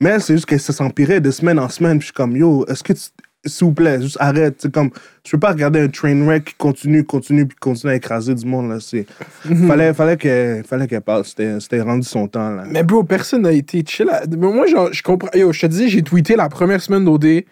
[0.00, 1.98] mais elle, c'est juste qu'elle s'empirait de semaine en semaine.
[1.98, 3.00] Puis je suis comme, yo, est-ce que tu.
[3.46, 4.54] S'il vous plaît, juste arrête.
[4.58, 4.88] C'est comme.
[5.22, 8.46] Je peux pas regarder un train wreck qui continue, continue, puis continue à écraser du
[8.46, 8.78] monde, là.
[8.80, 9.06] C'est.
[9.66, 11.26] Fallait, fallait qu'elle fallait qu'elle parte.
[11.26, 12.64] C'était c'était rendu son temps, là.
[12.70, 14.08] Mais bro, personne n'a été chill.
[14.38, 15.28] Moi, genre, je comprends.
[15.34, 17.44] Yo, je te dis, j'ai tweeté la première semaine d'OD.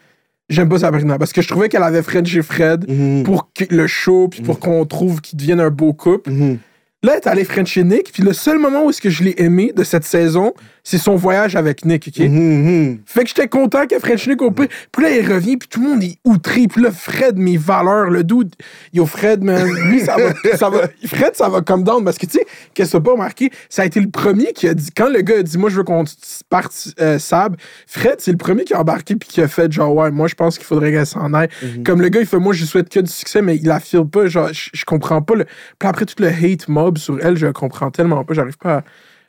[0.53, 3.23] J'aime pas Sabrina parce que je trouvais qu'elle avait Fred chez Fred Mhm.
[3.25, 6.31] pour que le show, puis pour qu'on trouve qu'ils deviennent un beau couple.
[6.31, 6.59] Mhm.
[7.05, 9.25] Là, elle est allée French chez Nick, puis le seul moment où est-ce que je
[9.25, 10.53] l'ai aimé de cette saison,
[10.85, 12.19] c'est son voyage avec Nick, OK?
[12.27, 12.99] Mhm, mhm.
[13.07, 14.67] Fait que j'étais content que French Nick au pire.
[14.91, 16.67] Puis là, il revient, puis tout le monde est outré.
[16.67, 18.55] Puis là, Fred, mes valeurs, le dude.
[18.93, 20.89] Yo, Fred, man, lui, ça va, ça va.
[21.07, 22.05] Fred, ça va comme down.
[22.05, 23.51] Parce que, tu sais, qu'est-ce que pas remarqué?
[23.69, 24.91] Ça a été le premier qui a dit.
[24.97, 26.05] Quand le gars a dit, moi, je veux qu'on
[26.51, 29.95] parte euh, Sab, Fred, c'est le premier qui a embarqué, puis qui a fait, genre,
[29.95, 31.49] ouais, moi, je pense qu'il faudrait qu'elle s'en aille.
[31.85, 34.09] Comme le gars, il fait, moi, je lui souhaite que du succès, mais il affirme
[34.09, 34.27] pas.
[34.27, 35.35] Genre, je je comprends pas.
[35.37, 35.45] Le...
[35.79, 38.35] Puis après, tout le hate mob sur elle, je comprends tellement pas.
[38.35, 38.83] J'arrive pas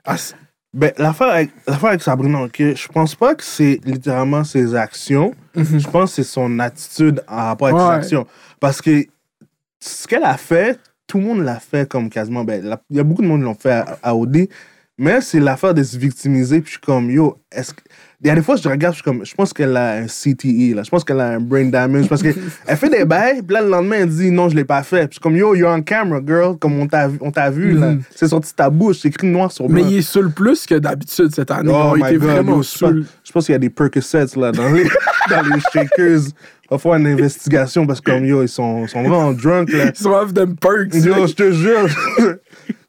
[0.05, 0.13] à.
[0.13, 0.17] à-
[0.73, 5.33] Ben, l'affaire avec, avec Sabrina, ok, je pense pas que c'est littéralement ses actions.
[5.55, 7.87] Je pense que c'est son attitude en rapport avec Ouais.
[7.89, 8.27] ses actions.
[8.59, 9.05] Parce que
[9.79, 12.43] ce qu'elle a fait, tout le monde l'a fait comme quasiment.
[12.43, 14.47] Ben, il y a beaucoup de monde qui l'ont fait à, à OD.
[14.97, 16.61] Mais c'est l'affaire de se victimiser.
[16.61, 17.81] Puis je suis comme, yo, est-ce que.
[18.23, 20.05] Il y a des fois, je regarde, je suis comme, je pense qu'elle a un
[20.05, 20.83] CTE, là.
[20.83, 22.07] Je pense qu'elle a un brain damage.
[22.07, 22.35] Parce qu'elle
[22.77, 25.07] fait des bails, puis là, le lendemain, elle dit, non, je l'ai pas fait.
[25.07, 26.57] Puis je suis comme, yo, you're on camera, girl.
[26.57, 27.91] Comme on t'a vu, là.
[27.91, 28.01] Mhm.
[28.15, 29.83] C'est sorti de ta bouche, c'est écrit noir sur blanc.
[29.83, 31.73] Mais il est le plus que d'habitude cette année.
[31.73, 32.83] Oh été God, vraiment yo, pense,
[33.23, 34.83] je pense qu'il y a des Percocets là, dans, les,
[35.29, 36.21] dans les shakers.
[36.69, 39.91] On va faire une investigation parce que comme yo, ils sont, sont vraiment drunk là.
[39.93, 40.93] Ils sont off them perks.
[40.93, 41.89] Yo, je te jure.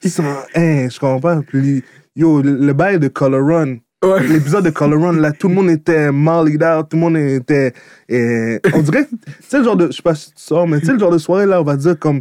[0.02, 0.22] Ils sont.
[0.54, 1.40] Hein, je comprends pas.
[1.46, 1.82] Puis,
[2.14, 3.76] yo, le, le bail de Color Run.
[4.04, 4.26] Ouais.
[4.26, 7.72] L'épisode de Color Run, là, tout le monde était mollied out, tout le monde était.
[8.10, 9.06] euh, on dirait.
[9.10, 9.16] Tu
[9.48, 9.86] sais, le genre de.
[9.86, 11.64] Je sais pas si tu sors, mais tu sais, le genre de soirée, là, on
[11.64, 12.20] va dire comme.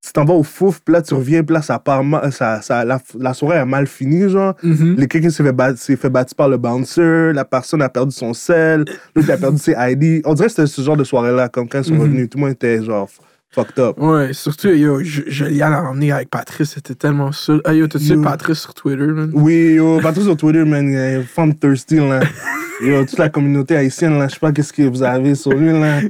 [0.00, 2.62] Tu t'en vas au fouf, puis là, tu reviens, puis là, ça part mal, ça,
[2.62, 4.54] ça, la, la soirée a mal fini, genre.
[4.62, 4.94] Mhm.
[4.96, 8.32] Le quelqu'un s'est fait, battre- fait battre par le bouncer, la personne a perdu son
[8.32, 8.84] sel,
[9.16, 10.22] l'autre a perdu ses ID.
[10.24, 12.00] On dirait que c'était ce genre de soirée-là, comme quand ils sont Mhm.
[12.00, 12.30] revenus.
[12.30, 13.08] Tout le monde était genre
[13.50, 13.98] fucked up.
[13.98, 17.60] Ouais, surtout, yo, l'y allais emmener avec Patrice, c'était tellement sûr.
[17.64, 18.22] Ah, yo, t'as-tu Yo.
[18.22, 19.30] Patrice sur Twitter, man?
[19.34, 22.20] Oui, yo, tous sur Twitter, man, fun thirsty, là.
[22.80, 25.72] Yo, toute la communauté haïtienne, là, je sais pas qu'est-ce que vous avez sur lui,
[25.72, 26.00] là.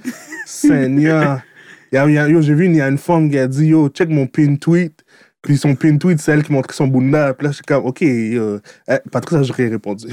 [0.45, 1.41] Seigneur.
[1.95, 4.11] A- a- yo, j'ai vu, il y a une femme qui a dit, yo, check
[4.11, 5.03] mon pin tweet.
[5.41, 7.33] Puis son pin tweet, c'est elle qui montrait son bunda.
[7.33, 8.59] Puis là, je suis comme, ok, yo.
[8.87, 10.09] Eh, Patrice a rien répondu.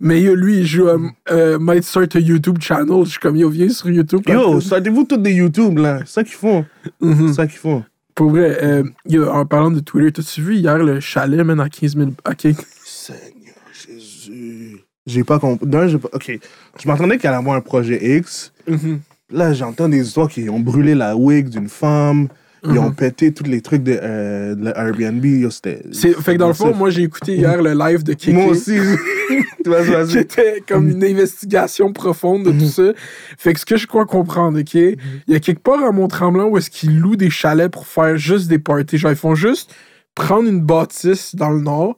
[0.00, 0.96] Mais yo, lui, il joue à
[1.30, 3.04] euh, Might Start a YouTube channel.
[3.04, 4.22] Je suis comme, yo, viens sur YouTube.
[4.28, 6.00] Yo, sortez-vous tous des YouTube, là.
[6.00, 6.64] C'est ça qu'ils font.
[7.00, 7.28] Mhm.
[7.28, 7.82] C'est ça qu'ils font.
[8.14, 11.68] Pour vrai, euh, yo, en parlant de Twitter, t'as-tu vu hier le chalet, man, à
[11.68, 12.10] 15 000.
[12.24, 14.78] à 15 Seigneur Jésus.
[15.06, 15.66] J'ai pas compris.
[15.66, 16.10] D'un, j'ai pas.
[16.12, 16.38] Ok.
[16.80, 18.52] Je m'attendais qu'elle allait avoir un projet X.
[18.68, 19.00] Mhm.
[19.30, 22.28] Là, j'entends des histoires qui ont brûlé la wig d'une femme.
[22.64, 25.24] Ils ont pété tous les trucs de, euh, de Airbnb.
[25.24, 28.32] Yo, Fait que dans le fond, moi, j'ai écouté hier le live de Kiki.
[28.32, 28.78] Moi aussi.
[30.08, 32.92] C'était comme une investigation profonde de tout ça.
[33.36, 34.74] Fait que ce que je crois comprendre, OK?
[34.74, 34.96] Il
[35.28, 38.48] y a quelque part à Mont-Tremblant où est-ce qu'ils louent des chalets pour faire juste
[38.48, 38.98] des parties.
[38.98, 39.74] Genre, ils font juste
[40.14, 41.96] prendre une bâtisse dans le nord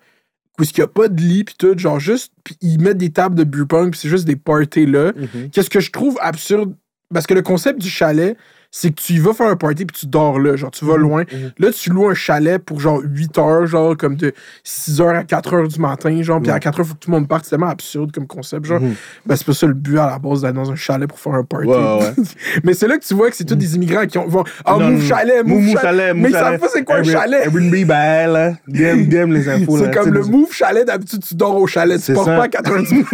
[0.59, 2.99] où est-ce qu'il n'y a pas de lit pis tout, genre juste, puis ils mettent
[2.99, 5.13] des tables de beer pong pis c'est juste des parties là.
[5.17, 5.51] Mhm.
[5.51, 6.75] Qu'est-ce que je trouve absurde?
[7.13, 8.37] Parce que le concept du chalet,
[8.73, 10.55] c'est que tu y vas faire un party puis tu dors là.
[10.57, 11.01] Genre, tu vas Mhm.
[11.03, 11.25] loin.
[11.59, 15.25] Là, tu loues un chalet pour genre 8 heures, genre comme de 6 heures à
[15.25, 16.41] 4 heures du matin, genre.
[16.41, 16.61] Puis à Ouais.
[16.61, 17.45] 4 heures, faut que tout le monde parte.
[17.45, 18.81] C'est tellement absurde comme concept, genre.
[18.81, 18.95] Mhm.
[19.27, 21.35] Ben, c'est pas ça le but à la base d'aller dans un chalet pour faire
[21.35, 21.67] un party.
[21.67, 22.13] Ouais, ouais.
[22.65, 24.45] Mais c'est là que tu vois que c'est tous des immigrants qui ont, vont.
[24.65, 25.83] Ah, move chalet, move, Move chalet.
[25.83, 26.51] chalet, move Mais ils chalet.
[26.53, 27.41] savent pas c'est quoi un chalet?
[27.47, 28.53] Airbnb, ben, là.
[28.69, 29.85] DM, DM les infos, là.
[29.93, 32.01] C'est comme le move chalet, d'habitude, tu dors au chalet.
[32.01, 33.05] Tu pars pas à 90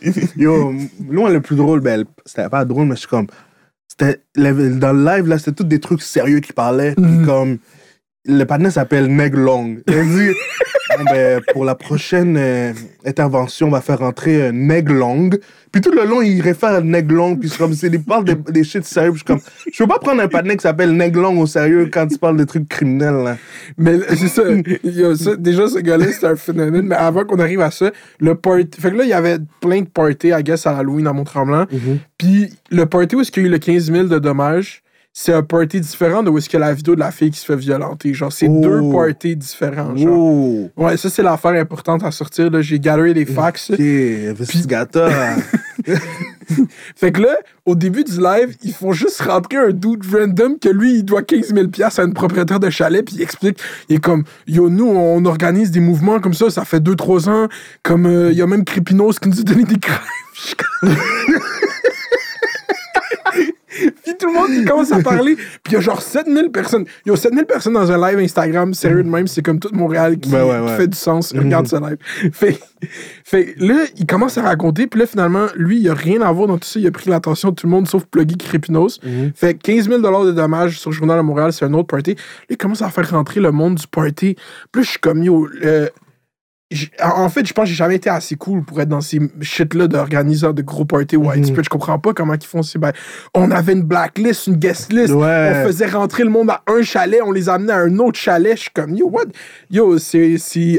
[0.36, 0.72] Yo,
[1.10, 3.26] loin le plus drôle, ben, c'était pas drôle, mais je suis comme.
[4.00, 6.94] C'était, dans le live, là, c'était tous des trucs sérieux qui parlaient.
[6.94, 7.26] puis Mhm.
[7.26, 7.58] comme.
[8.28, 9.78] Le partenaire s'appelle Neg Long.
[9.86, 10.34] Il dit
[10.96, 12.72] Bon, ben, pour la prochaine euh,
[13.04, 15.30] intervention, on va faire rentrer euh, Neg Long.
[15.70, 17.36] Puis tout le long, il réfère à Neg Long.
[17.36, 19.12] Puis comme, il parle des, des shit sérieux.
[19.12, 21.46] Puis je suis comme, je peux pas prendre un partenaire qui s'appelle Neg Long au
[21.46, 23.36] sérieux quand tu parles de trucs criminels, là.
[23.76, 24.62] Mais c'est ça, il.
[25.38, 26.86] Déjà, ce gars-là, c'est un phénomène.
[26.86, 28.80] Mais avant qu'on arrive à ça, le party.
[28.80, 31.66] Fait que là, il y avait plein de parties, I guess, à Halloween à Mont-Tremblant.
[32.16, 34.82] Puis le party où est-ce qu'il y a eu le 15 000 de dommages,
[35.12, 37.30] c'est un party différent de où est-ce qu'il y a la vidéo de la fille
[37.30, 38.14] qui se fait violenter.
[38.14, 38.60] Genre, c'est Oh.
[38.60, 39.96] deux parties différents.
[39.96, 40.08] Genre.
[40.16, 40.70] Oh.
[40.76, 42.50] Ouais, ça, c'est l'affaire importante à sortir.
[42.50, 42.60] là.
[42.62, 43.70] J'ai galéré les fax.
[43.70, 45.10] Ok, investigateur.
[46.96, 50.68] Fait que là, au début du live, ils font juste rentrer un dude random que
[50.70, 54.00] lui, il doit 15 000 à une propriétaire de chalet, puis il explique, il est
[54.00, 57.48] comme, yo, nous, on organise des mouvements comme ça, ça fait 2-3 ans,
[57.82, 60.00] comme, euh, il y a même Crépinos qui nous a donné des crèves.
[64.04, 66.84] Puis tout le monde, il commence à parler, puis il y a genre 7000 personnes.
[67.04, 69.70] Il y a 7000 personnes dans un live Instagram, sérieux de même, c'est comme tout
[69.72, 70.76] Montréal qui, Ben ouais, qui ouais.
[70.76, 71.32] fait du sens.
[71.32, 71.96] Regarde ce live.
[72.32, 72.58] Fait,
[73.24, 76.48] fait là, il commence à raconter, puis là, finalement, lui, il a rien à voir
[76.48, 76.80] dans tout ça.
[76.80, 79.00] Il a pris l'attention de tout le monde, sauf Pluggy Crépinos.
[79.34, 82.14] Fait 15 000 de dommages sur le Journal de Montréal, c'est un autre party.
[82.14, 84.36] Là, il commence à faire rentrer le monde du party.
[84.72, 85.88] Puis là, je suis comme, yo, euh,
[87.02, 89.88] en fait, je pense que j'ai jamais été assez cool pour être dans ces shit-là
[89.88, 91.64] d'organisateurs de gros parties widespread.
[91.64, 92.92] Je comprends pas comment ils font ces bails.
[93.34, 95.14] On avait une blacklist, une guest list.
[95.14, 95.62] Ouais.
[95.62, 98.54] On faisait rentrer le monde à un chalet, on les amenait à un autre chalet.
[98.54, 99.24] Je suis comme, yo, what?
[99.70, 100.36] Yo, c'est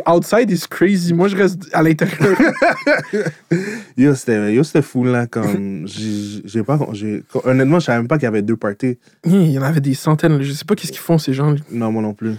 [0.07, 1.11] outside is crazy.
[1.11, 2.37] Moi, je reste à l'intérieur.
[3.97, 5.25] Yo, c'était, fou, là.
[5.25, 6.77] Comme, j'ai, pas,
[7.43, 8.99] honnêtement, je savais même pas qu'il y avait deux parties.
[9.25, 10.37] Il y en avait des centaines.
[10.37, 10.43] là.
[10.43, 11.55] Je sais pas qu'est-ce qu'ils font, ces gens.
[11.71, 12.35] Non, moi non plus.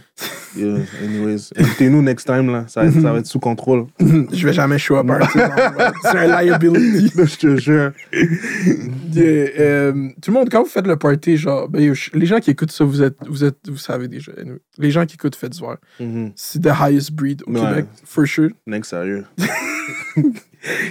[0.57, 1.51] Yo, anyways.
[1.57, 2.65] Invitez-nous next time, là.
[2.69, 3.87] Ça, ça va être sous contrôle.
[4.01, 5.07] je vais jamais show up.
[6.03, 7.13] C'est un liability.
[7.17, 7.93] je te jure.
[9.13, 12.53] Yeah, euh, tout le monde, quand vous faites le party, genre, ben, les gens qui
[12.53, 14.31] écoutent ça, vous êtes, vous êtes, vous savez déjà.
[14.79, 15.79] Les gens qui écoutent Faites voir.
[15.99, 16.31] Mhm.
[16.37, 17.61] C'est the highest breed au Ouais.
[17.61, 18.51] Québec, for sure.
[18.67, 19.25] Next, sérieux.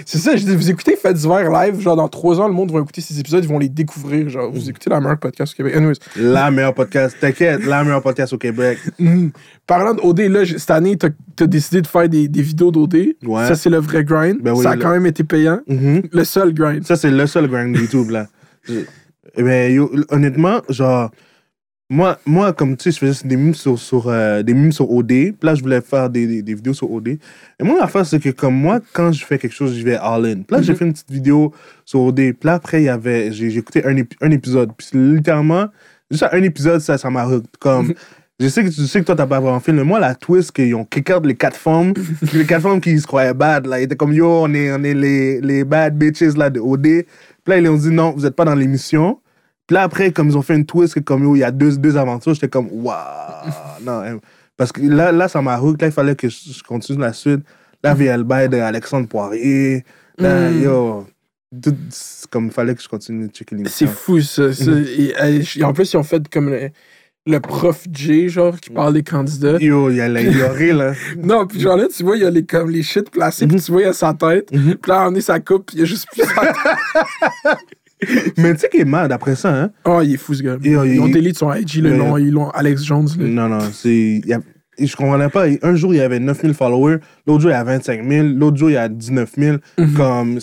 [0.04, 2.72] C'est ça, je dis, vous écoutez Faites divers live, genre dans trois ans, le monde
[2.72, 4.28] va écouter ces épisodes, ils vont les découvrir.
[4.28, 5.76] Genre, vous écoutez la meilleure podcast au Québec.
[5.76, 7.16] Anyways, La meilleure podcast.
[7.20, 8.78] T'inquiète, la meilleure podcast au Québec.
[8.98, 9.30] Mhm.
[9.66, 11.08] Parlant d'OD, là, cette année, t'as
[11.40, 12.94] as décidé de faire des, des vidéos d'OD.
[13.24, 13.46] Ouais.
[13.46, 14.40] Ça, c'est le vrai grind.
[14.42, 15.60] Ben oui, ça a le- quand même été payant.
[15.68, 16.02] Mhm.
[16.12, 16.84] Le seul grind.
[16.84, 18.26] Ça, c'est le seul grind YouTube, là.
[18.64, 18.80] Je-
[19.36, 21.10] Eh ben, yo, honnêtement, genre,
[21.90, 24.90] moi, moi, comme tu sais, je faisais des mimes sur, sur, euh, des mimes sur
[24.90, 25.08] OD.
[25.08, 27.08] Puis là, je voulais faire des, des, des vidéos sur OD.
[27.08, 27.18] Et
[27.62, 30.36] moi, l'affaire, c'est que comme moi, quand je fais quelque chose, je vais all-in.
[30.42, 30.78] Puis là, j'ai Mhm.
[30.78, 31.52] fait une petite vidéo
[31.84, 32.14] sur OD.
[32.14, 34.70] Puis là, après, il y avait, j'ai écouté un, épi- un épisode.
[34.78, 35.66] Puis littéralement,
[36.10, 37.28] juste un épisode, ça, ça m'a.
[37.58, 37.92] Comme,
[38.38, 40.74] je sais que tu sais que toi, t'as pas vraiment mais moi, la twist qu'ils
[40.76, 41.92] ont kick out les quatre femmes,
[42.32, 44.82] les quatre femmes qui se croyaient bad, là, ils étaient comme, yo, on est, on
[44.84, 46.82] est les, les bad bitches, là, de OD.
[46.82, 47.04] Puis
[47.48, 49.18] là, ils ont dit, non, vous êtes pas dans l'émission.
[49.70, 51.52] Puis là, après, comme ils ont fait une twist, que comme, yo, il y a
[51.52, 52.96] deux, deux aventures, j'étais comme, waouh,
[53.84, 54.00] non.
[54.00, 54.18] hein.
[54.56, 57.42] Parce que là, là ça m'a hook, là, il fallait que je, continue la suite.
[57.84, 59.84] Là, il y a le bail d'Alexandre Poirier.
[60.18, 60.62] Là, Mm.
[60.64, 61.06] yo,
[61.62, 61.76] tout,
[62.30, 64.52] comme, il fallait que je continue de checker C'est fou, ça.
[64.52, 64.72] ça.
[64.72, 65.14] Et,
[65.56, 66.70] et en plus, ils ont fait comme le,
[67.26, 69.56] le prof J, genre, qui parle des candidats.
[69.60, 70.94] Yo, il y a la ignoré, là.
[71.16, 73.60] Non, puis genre là, tu vois, il y a les, comme, les shit placés, puis
[73.60, 74.50] tu vois, il y a sa tête.
[74.52, 74.74] Mhm.
[74.82, 76.56] Puis là, on est sa coupe, puis il y a juste plus sa tête.
[78.38, 79.70] Mais tu sais qu'il est mad après ça, hein?
[79.84, 80.56] Oh, il est fou, ce gars.
[80.62, 81.96] Yo, Ils ont il- délite son IG, le Ouais.
[81.96, 83.08] nom, ils l'ont Alex Jones.
[83.18, 84.20] Non, non, c'est.
[84.32, 84.38] a-
[84.82, 85.44] Je comprenais pas.
[85.62, 86.98] Un jour, il y avait 9000 followers.
[87.26, 88.28] L'autre jour, il y a 25 000.
[88.28, 89.56] L'autre jour, il y a 19 000.
[89.78, 89.92] Mhm.
[89.94, 90.38] Comme.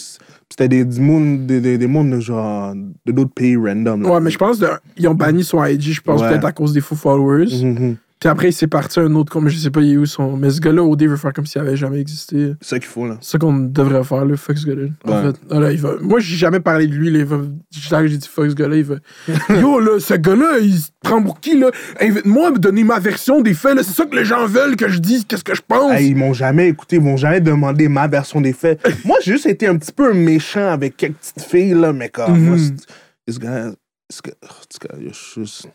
[0.50, 2.74] C'était des, des, des, des mondes de genre.
[3.06, 4.04] de d'autres pays random.
[4.04, 4.10] là.
[4.14, 4.64] Ouais, mais je pense
[4.96, 6.30] qu'ils ont banni son IG, je pense Ouais.
[6.30, 7.48] peut-être à cause des faux followers.
[7.64, 7.96] Mhm.
[8.20, 10.06] Puis après, il s'est parti à un autre mais je sais pas il est où
[10.08, 10.38] son.
[10.38, 12.54] Mais ce gars-là, OD veut faire comme s'il avait jamais existé.
[12.62, 13.18] C'est ça qu'il faut, là.
[13.22, 14.88] C'est ça qu'on devrait faire, là, fuck ce gars-là.
[15.06, 15.22] En Ouais.
[15.34, 15.96] fait, Ah, là, il va...
[16.02, 17.12] moi, j'ai jamais parlé de lui.
[17.12, 17.38] Là, il va...
[17.72, 18.96] J'ai dit fuck ce gars-là, il va.
[19.62, 21.70] Yo, là, ce gars-là, il se prend pour qui, là?
[22.02, 23.84] Invite-moi à me donner ma version des faits, là.
[23.84, 25.94] C'est ça que les gens veulent que je dise, qu'est-ce que je pense.
[25.94, 28.82] Hey, ils m'ont jamais écouté, ils m'ont jamais demandé ma version des faits.
[29.06, 32.34] moi, j'ai juste été un petit peu méchant avec quelques petites filles, là, mais comme.
[32.40, 32.46] Mhm.
[32.50, 33.72] moi, c'est- ce gars.
[34.10, 34.34] Ce gars.
[34.44, 35.68] oh, ce gars, je suis-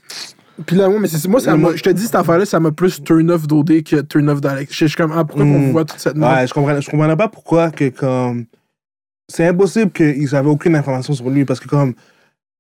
[0.67, 2.73] Puis là, moi, mais c'est moi, ça moi- je te dis, cette affaire-là, ça m'a
[2.73, 4.73] plus turn off d'OD que turn off d'Alex.
[4.75, 5.55] Je suis comme, ah, pourquoi Mm.
[5.55, 6.37] on voit toute cette merde?
[6.37, 8.45] Ouais, je comprenais, je comprenais pas pourquoi que comme.
[9.29, 11.95] C'est impossible qu'ils avaient aucune information sur lui parce que comme.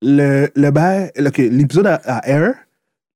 [0.05, 2.55] le, le bail, ok, l'épisode à, à Air,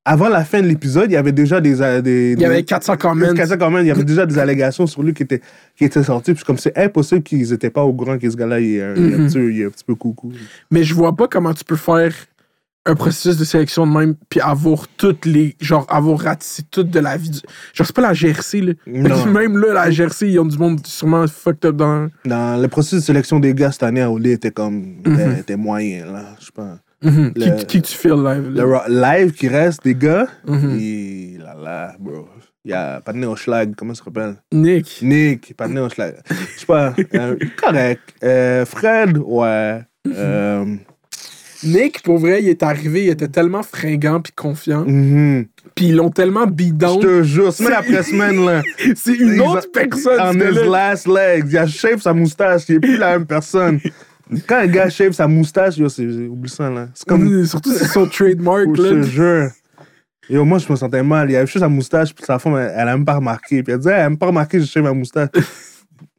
[0.05, 1.77] avant la fin de l'épisode, il y avait déjà des.
[2.03, 3.35] des Il y avait 400 comments.
[3.35, 5.41] 400 comments, il y avait déjà des allégations sur lui qui étaient,
[5.77, 6.35] qui étaient sorties.
[6.35, 8.95] Puis comme c'est impossible qu'ils étaient pas au courant que ce gars-là, il, est un-
[8.95, 10.31] petit- il est un petit peu coucou.
[10.71, 12.13] Mais je vois pas comment tu peux faire
[12.87, 17.01] un processus de sélection de même puis avoir toutes les genre avoir ratissé toute de
[17.01, 17.41] la vie du-
[17.75, 19.27] genre c'est pas la GRC là Non.
[19.33, 23.01] même là la GRC ils ont du monde sûrement fucked up dans Dans le processus
[23.01, 25.01] de sélection des gars cette année à Oli était comme.
[25.01, 25.37] était, Mhm.
[25.39, 26.25] était moyen, là.
[26.41, 26.79] Je sais pas.
[27.03, 27.33] Mhm.
[27.37, 28.65] Le- qui, qui tu files live Le là?
[28.65, 30.77] ro- live qui reste des gars, Mhm.
[30.79, 32.29] il, là, là, bro.
[32.65, 34.37] Il y a au schlag, comment ça s'appelle?
[34.53, 36.17] Nick Nick, au schlag.
[36.29, 38.01] Je sais pas, euh, correct.
[38.25, 39.83] Euh, Fred, ouais.
[40.09, 40.75] Euh,
[41.65, 45.47] Nick pour vrai il est arrivé il était tellement fringant puis confiant mhm.
[45.75, 48.63] puis ils l'ont tellement beat Je te jure, semaine après semaine, là.
[48.97, 51.47] c'est une autre personne On his last legs.
[51.49, 53.81] Il a shave sa moustache, il est plus la même personne.
[54.47, 56.89] Quand un gars shave sa moustache, yo, c'est, oublie ça, là.
[56.95, 59.51] C'est comme, surtout c'est son trademark je là te jure.
[60.29, 61.31] Yo, moi, je me sentais mal.
[61.31, 63.63] Il avait juste sa moustache, puis sa femme, elle, elle a même pas remarqué.
[63.63, 65.31] Puis elle Hey, elle a même pas remarqué j'ai shave ma moustache.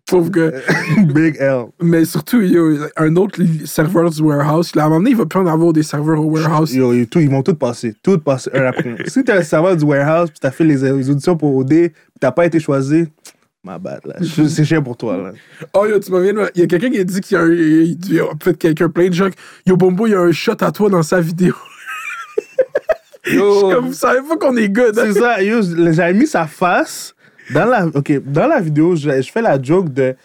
[0.08, 0.52] Pauvre gars
[1.14, 1.66] Big L.
[1.82, 5.26] Mais surtout, yo, un autre serveur du warehouse, là, à un moment donné, il va
[5.26, 6.74] plus en avoir des serveurs au warehouse.
[6.74, 7.94] Yo, yo, tout, ils vont tous passer.
[8.02, 11.10] Tout passer un après si t'es un serveur du warehouse, puis t'as fait les, les
[11.10, 13.06] auditions pour OD, puis t'as pas été choisi,
[13.64, 14.16] ma bad, là.
[14.48, 15.32] C'est cher pour toi, là.
[15.74, 18.24] Oh, yo, tu m'en viens Il y a quelqu'un qui a dit qu'il y a,
[18.24, 19.30] un- a fait quelqu'un plein de gens.
[19.66, 21.54] Yo, Bombo, il y a un shot à toi dans sa vidéo.
[23.24, 24.98] Je suis comme, vous savez pas qu'on est good.
[24.98, 25.04] hein?
[25.12, 25.60] C'est ça, yo,
[25.92, 27.14] j'avais mis sa face
[27.54, 30.16] dans la, ok, dans la vidéo, je, je fais la joke de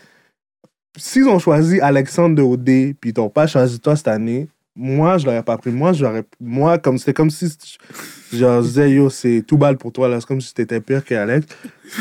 [0.97, 2.65] s'ils ont choisi Alexandre de OD
[3.01, 5.71] puis ils t'ont pas choisi toi cette année, moi je l'aurais pas pris.
[5.71, 7.47] Moi, j'aurais, moi comme c'était comme si
[8.33, 11.05] genre, je disais yo, c'est tout balle pour toi là, c'est comme si t'étais pire
[11.05, 11.47] qu'Alex.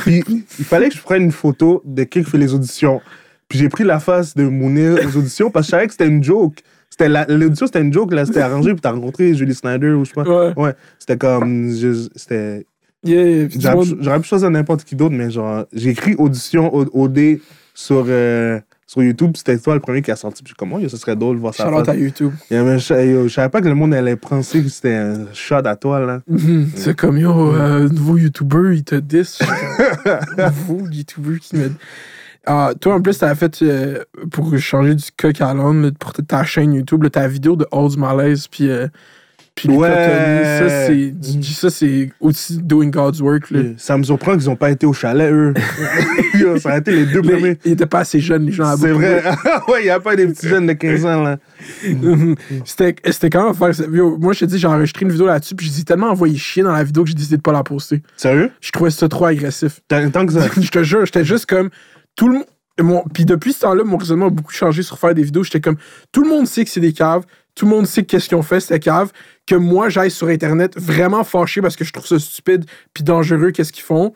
[0.03, 0.23] Puis
[0.59, 3.01] il fallait que je prenne une photo de qui fait les auditions.
[3.47, 6.07] Puis j'ai pris la face de Mounir aux auditions parce que je savais que c'était
[6.07, 6.59] une joke.
[6.89, 10.03] C'était la- l'audition, c'était une joke, là, c'était arrangé, puis t'as rencontré Julie Snyder ou
[10.03, 10.23] je sais pas.
[10.49, 10.53] Ouais.
[10.57, 11.71] Ouais, c'était comme.
[12.15, 12.65] C'était.
[13.03, 17.39] Yeah, yeah, J'aurais monde- pu- choisir n'importe qui d'autre, mais genre, j'ai écrit audition OD
[17.73, 20.43] sur, euh, sur YouTube, c'était toi le premier qui a sorti.
[20.43, 21.65] Puis comment, ça serait drôle de voir ça.
[21.67, 22.31] Shout out à YouTube.
[22.51, 25.99] Je je savais pas que le monde allait penser que c'était un shot à toi,
[26.01, 26.21] là.
[26.27, 26.69] Mhm.
[26.75, 29.39] C'est comme, yo, euh, nouveau YouTuber, il te diss.
[30.37, 31.71] nouveau YouTuber qui me.
[32.45, 36.11] Ah, toi, en plus, t'avais fait, euh, pour changer du coq à l'âne, là, pour
[36.13, 38.69] ta chaîne YouTube, là, ta vidéo de Hors du malaise, puis.
[39.55, 39.89] Puis les Ouais.
[39.89, 43.51] cotonniers, ça, c'est, ça, c'est aussi doing God's work.
[43.51, 43.61] Là.
[43.77, 45.53] Ça me surprend qu'ils ont pas été au chalet, eux.
[46.59, 47.57] Ça a été les deux premiers.
[47.65, 48.77] ils étaient pas assez jeunes, les gens là-bas.
[48.81, 49.23] C'est vrai.
[49.67, 51.37] ouais, il n'y a pas des petits jeunes de 15 ans, là.
[52.65, 53.83] C'était quand faire ça?
[53.91, 56.63] Yo, Moi, je te dis, j'ai enregistré une vidéo là-dessus, puis j'ai tellement envoyé chier
[56.63, 58.01] dans la vidéo que j'ai décidé de pas la poster.
[58.17, 58.51] Sérieux?
[58.61, 59.81] Je trouvais ça trop agressif.
[59.87, 60.47] Tant que ça.
[60.59, 61.69] je te jure, j'étais juste comme
[62.15, 62.45] tout le monde.
[62.79, 65.43] Mon, puis depuis ce temps-là, mon raisonnement a beaucoup changé sur faire des vidéos.
[65.43, 65.75] J'étais comme
[66.11, 68.37] tout le monde sait que c'est des caves, tout le monde sait que qu'est-ce qu'ils
[68.37, 69.11] ont fait, c'était cave.
[69.51, 73.51] Que moi, j'aille sur Internet vraiment fâché parce que je trouve ça stupide puis dangereux,
[73.51, 74.13] qu'est-ce qu'ils font.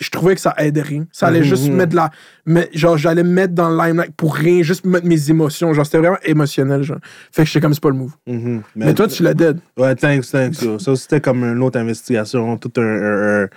[0.00, 1.04] Je trouvais que ça aidait rien.
[1.12, 1.44] Ça allait Mhm.
[1.46, 2.10] juste mettre de la.
[2.46, 5.72] Mais, genre, j'allais me mettre dans le limelight pour rien, juste mettre mes émotions.
[5.74, 6.82] Genre, c'était vraiment émotionnel.
[6.82, 6.98] Genre.
[7.32, 8.12] Fait que j'étais comme, c'est pas le move.
[8.26, 8.62] Mhm.
[8.76, 9.58] Mais, toi, tu l'as dead.
[9.76, 10.54] Ouais, thanks, thanks.
[10.80, 12.82] Ça, c'était comme une autre investigation, tout un.
[12.82, 13.48] un- un-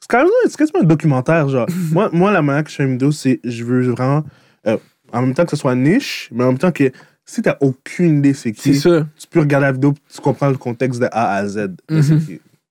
[0.00, 1.66] C'est quand même c'est quasiment un documentaire, genre.
[1.92, 4.22] moi, moi, la manière que je fais une vidéo, c'est je veux vraiment.
[4.66, 4.76] euh,
[5.12, 6.90] en même temps que ce soit niche, mais en même temps que
[7.30, 9.06] si t'as aucune idée c'est qui, ça.
[9.18, 11.76] tu peux regarder la vidéo, tu comprends le contexte de A à Z.
[11.90, 12.20] Mhm.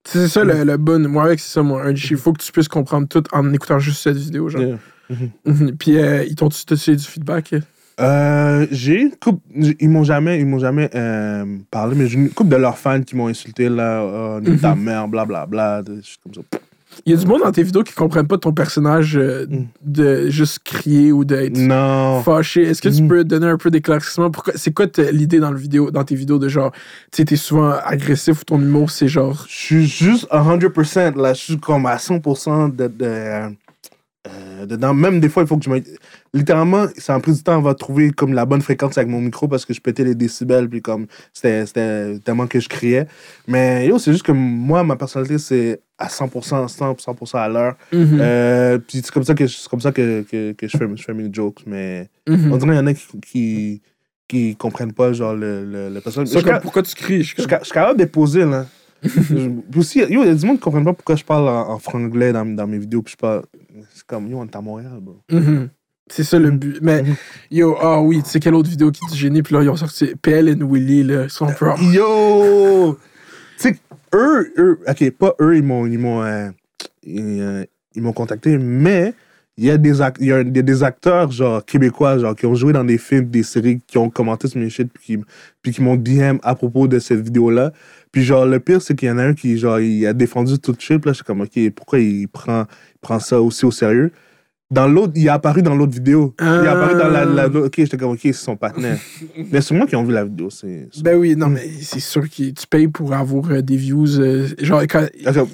[0.04, 1.08] C'est ça le, le bon.
[1.08, 1.84] Moi, avec, c'est ça, moi.
[1.92, 4.50] Il faut que tu puisses comprendre tout en écoutant juste cette vidéo.
[4.50, 4.62] Genre.
[4.62, 4.78] Yeah.
[5.46, 5.76] Mhm.
[5.78, 7.54] Puis, euh, ils t'ont-tu du feedback?
[8.00, 9.12] Euh, j'ai
[9.80, 13.02] Ils m'ont jamais, ils m'ont jamais euh, parlé, mais j'ai une couple de leurs fans
[13.02, 14.02] qui m'ont insulté, là.
[14.04, 14.84] Oh, ta Mhm.
[14.84, 15.82] mère, blablabla.
[15.84, 16.42] des choses comme ça.
[17.06, 19.66] Il y a du monde dans tes vidéos qui comprennent pas ton personnage euh, Mm.
[19.86, 22.22] de juste crier ou d'être Non.
[22.24, 22.64] fâché.
[22.64, 23.08] Est-ce que tu Mm.
[23.08, 24.32] peux donner un peu d'éclaircissement?
[24.32, 26.80] Pourquoi- C'est quoi l'idée dans, le vidéo, dans tes vidéos de genre, tu
[27.18, 29.46] sais, t'es souvent agressif ou ton humour, c'est genre.
[29.48, 31.34] Je suis juste à 100%, là.
[31.34, 33.50] Je suis comme à 100% de, de, euh,
[34.28, 34.94] euh, dedans.
[34.94, 35.82] Même des fois, il faut que je me.
[36.34, 39.22] Littéralement, ça a pris du temps avant de trouver comme la bonne fréquence avec mon
[39.22, 43.08] micro parce que je pétais les décibels, puis comme c'était c'était tellement que je criais.
[43.48, 47.76] Mais yo, c'est juste que moi, ma personnalité, c'est à 100%, 100%, 100% à l'heure.
[47.92, 48.18] Mhm.
[48.22, 51.04] Euh, puis c'est comme ça que, c'est comme ça que, que, que je, fais, je
[51.04, 51.62] fais mes jokes.
[51.66, 52.52] Mais Mhm.
[52.52, 53.82] on dirait qu'il y en a qui, qui,
[54.28, 56.30] qui comprennent pas genre le, le, le personnage.
[56.32, 57.24] Je- comme, pourquoi tu cries?
[57.24, 58.66] Je suis je je suis capable de poser, là.
[59.04, 61.48] Je- puis aussi, yo, il y a du monde qui comprennent pas pourquoi je parle
[61.48, 63.02] en, en franglais dans, dans mes vidéos.
[63.04, 63.44] Puis je parle.
[63.94, 65.18] C'est comme, yo, on est à Montréal, bro.
[65.32, 65.70] Mhm.
[66.10, 66.80] C'est ça le but.
[66.82, 67.16] Mais, Mhm.
[67.52, 69.42] yo, ah oui, tu sais quelle autre vidéo qui dit génie?
[69.44, 71.24] Puis là, ils ont sorti PL et Willy, là.
[71.24, 71.78] Ils sont pro.
[71.92, 72.98] Yo!
[73.60, 73.80] Tu sais,
[74.16, 75.86] eux, eux, ok, pas eux, ils m'ont.
[75.86, 76.50] Ils m'ont, euh,
[77.04, 77.66] ils, euh,
[77.96, 79.14] ils contacté, mais
[79.58, 83.00] il y a des, y a, acteurs genre québécois genre qui ont joué dans des
[83.00, 85.24] films, des séries, qui ont commenté sur mes shit puis qui,
[85.64, 87.74] puis qui m'ont DM à propos de cette vidéo-là.
[88.12, 90.60] Puis genre le pire c'est qu'il y en a un qui genre il a défendu
[90.60, 91.02] tout shit.
[91.02, 92.66] Puis là je suis comme ok pourquoi il prend,
[92.96, 94.12] il prend ça aussi au sérieux?
[94.70, 96.36] Dans l'autre, il est apparu dans l'autre vidéo.
[96.42, 97.58] Il est apparu dans la, la- Ah.
[97.58, 98.98] Ok, j'étais comme ok, c'est son partenaire.
[99.52, 100.50] Mais c'est moi qui ont vu la vidéo.
[100.50, 100.90] C'est.
[100.92, 104.20] c'est- Ben oui, non, mais c'est sûr que tu payes pour avoir euh, des views.
[104.20, 105.06] euh, genre, quand...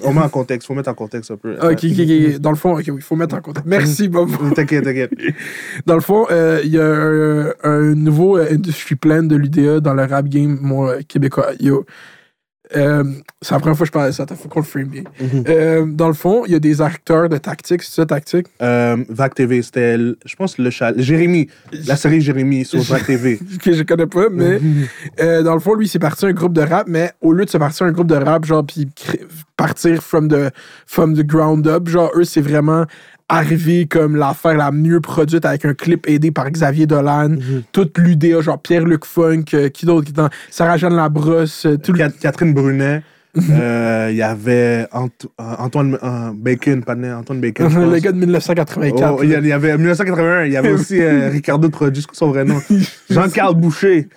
[0.02, 1.54] On met en contexte, faut mettre en contexte un peu.
[1.60, 2.38] Ah, Ok, ok, ok.
[2.40, 3.68] Dans le fond, ok, oui, il faut mettre en contexte.
[3.68, 4.30] Merci, Bob.
[4.56, 5.12] T'inquiète, t'inquiète.
[5.86, 9.94] Dans le fond, euh, il y a un, un nouveau industry plan de l'UDA dans
[9.94, 11.50] le rap game mon, euh, québécois.
[11.60, 11.86] Yo.
[12.76, 13.04] Euh,
[13.42, 15.02] c'est la première fois que je parle de ça, faut qu'on le frame bien.
[15.20, 15.44] Mhm.
[15.48, 18.46] Euh, dans le fond, il y a des acteurs de tactique, c'est ça, tactique?
[18.62, 20.94] Euh, Vac TV, c'était, je pense, le chat.
[20.96, 21.48] Jérémy,
[21.86, 23.38] la série Jérémy sur Vac TV.
[23.62, 24.60] que je connais pas, mais
[25.20, 27.50] euh, dans le fond, lui, c'est parti un groupe de rap, mais au lieu de
[27.50, 28.88] se partir un groupe de rap, genre, puis
[29.56, 30.50] partir from the,
[30.86, 32.86] from the ground up, genre, eux, c'est vraiment
[33.28, 37.62] arriver comme l'affaire la mieux produite avec un clip aidé par Xavier Dolan, Mhm.
[37.72, 41.92] toute l'UDA, genre Pierre-Luc Funk, euh, qui d'autre qui est dans Sarah-Jeanne Labrosse, euh, tout
[41.92, 41.98] le...
[41.98, 43.02] Cat- Catherine Brunet.
[43.50, 45.08] euh, Il y avait Ant-
[45.38, 47.66] Antoine euh, Bacon, pas Antoine Bacon.
[47.90, 49.16] le gars de 1984.
[49.18, 52.60] Oh, il y avait 1981, il y avait aussi Ricardo Trodi, c'est son vrai nom?
[53.10, 54.08] Jean-Carl Boucher.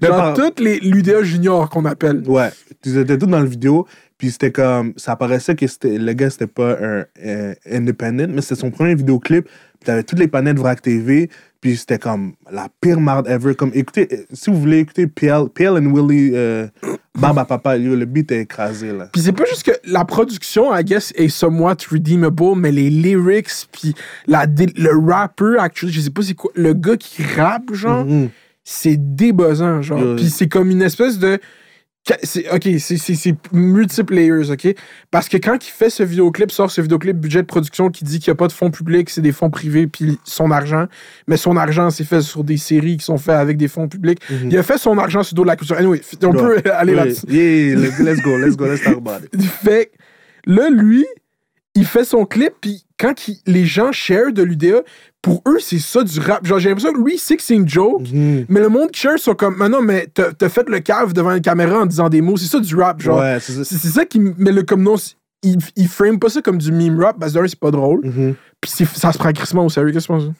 [0.00, 2.22] Par- toutes les l'UDA junior qu'on appelle.
[2.26, 2.50] Ouais,
[2.84, 3.86] ils étaient tous dans la vidéo,
[4.18, 8.56] puis c'était comme, ça paraissait que le gars, c'était pas un euh, independent, mais c'était
[8.56, 12.68] son premier vidéoclip, puis t'avais toutes les panneaux de Vrac TV, puis c'était comme la
[12.80, 13.54] pire marde ever.
[13.54, 16.66] Comme, écoutez, euh, si vous voulez écouter PL, PL and Willie, euh,
[17.18, 19.08] Barbe à Papa, yo, le beat est écrasé, là.
[19.12, 23.68] Puis c'est pas juste que la production, I guess, est somewhat redeemable, mais les lyrics,
[23.72, 23.94] puis
[24.26, 28.28] la, le rapper, actually, je sais pas c'est quoi, le gars qui rappe, genre, Mhm.
[28.72, 29.98] C'est débuzzant, genre.
[30.00, 30.16] Yeah.
[30.16, 31.38] Puis c'est comme une espèce de.
[32.52, 34.74] Ok, c'est- multiple layers, ok?
[35.10, 38.18] Parce que quand il fait ce vidéoclip, sort ce vidéoclip budget de production qui dit
[38.20, 40.86] qu'il n'y a pas de fonds publics, c'est des fonds privés, puis son argent.
[41.28, 44.18] Mais son argent, c'est fait sur des séries qui sont faites avec des fonds publics.
[44.30, 44.50] Mhm.
[44.50, 45.76] Il a fait son argent sur le dos de la culture.
[45.76, 47.26] Anyway, on peut aller là-dessus.
[47.28, 49.42] Yeah, let's go, let's go, let's talk about it.
[49.62, 49.90] Fait
[50.46, 51.04] là, lui,
[51.74, 54.82] il fait son clip, puis quand il- les gens share de l'UDA,
[55.22, 56.44] pour eux, c'est ça du rap.
[56.46, 58.46] Genre, j'ai l'impression que lui, il sait que c'est une joke, Mhm.
[58.48, 61.32] mais le monde qui share sont comme, mais non, mais t'as fait le cave devant
[61.34, 63.18] une caméra en disant des mots, c'est ça du rap, genre.
[63.20, 63.64] Ouais, c'est ça.
[63.64, 64.20] C'est c'est ça qui.
[64.38, 67.32] Mais le comme non, c'est- il, il frame pas ça comme du meme rap, parce
[67.32, 68.34] que c'est pas drôle, Mhm.
[68.60, 69.92] puis c'est- ça se prend crissement au sérieux.
[69.92, 70.34] Qu'est-ce que tu penses?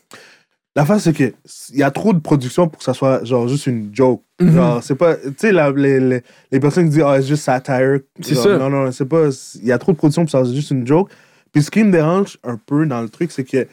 [0.76, 1.24] L'affaire, c'est que
[1.72, 4.22] il y a trop de production pour que ça soit genre juste une joke.
[4.40, 4.54] Mhm.
[4.54, 5.16] Genre, c'est pas.
[5.16, 7.98] Tu sais, la- les, les, les personnes qui disent, ah, c'est juste satire.
[8.20, 8.56] C'est ça.
[8.56, 9.28] Non, non, c'est pas.
[9.56, 11.10] Il y a trop de production pour que ça soit juste une joke.
[11.52, 13.66] Puis ce qui me dérange un peu dans le truc, c'est que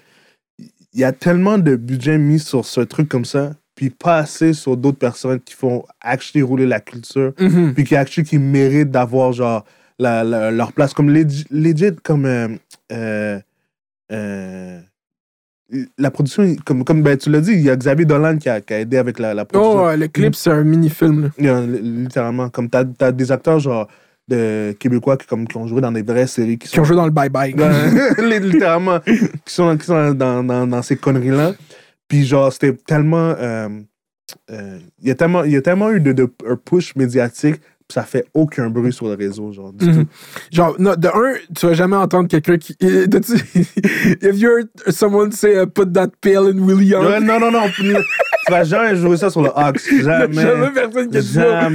[0.60, 4.54] il y a tellement de budget mis sur ce truc comme ça, puis pas assez
[4.54, 7.74] sur d'autres personnes qui font actually rouler la culture, Mhm.
[7.76, 9.64] puis qui actually qui méritent d'avoir genre
[10.00, 10.94] la, la- leur place.
[10.94, 12.26] Comme legit, legit comme.
[12.26, 12.48] euh,
[12.92, 13.40] euh,
[14.12, 14.80] euh,
[15.98, 18.62] la production, comme, comme ben, tu l'as dit, il y a Xavier Dolan qui a,
[18.62, 19.84] qui a aidé avec la, la production.
[19.84, 21.30] Oh, le clip, c'est un mini-film.
[21.38, 23.88] littéralement, comme t'as as des acteurs genre
[24.28, 26.96] de québécois qui, comme, qui ont joué dans des vraies séries qui Qui ont joué
[26.96, 27.56] dans le bye-bye.
[28.40, 31.54] Littéralement qui sont, qui sont dans, dans, dans ces conneries là
[32.08, 33.70] puis genre c'était tellement euh,
[34.52, 37.56] euh, il y a tellement y a tellement eu de, de un push médiatique
[37.90, 39.96] ça fait aucun bruit sur le réseau genre du Mhm.
[40.04, 40.08] tout
[40.52, 42.76] Genre, non, de un, tu vas jamais entendre quelqu'un qui.
[42.82, 43.34] de- tu-
[44.22, 47.70] If you heard someone say uh, put that pill in Young, Ouais, non non non
[47.78, 47.94] tu
[48.52, 51.70] vas jamais jouer ça sur le Ox jamais jamais personne qui dit ça.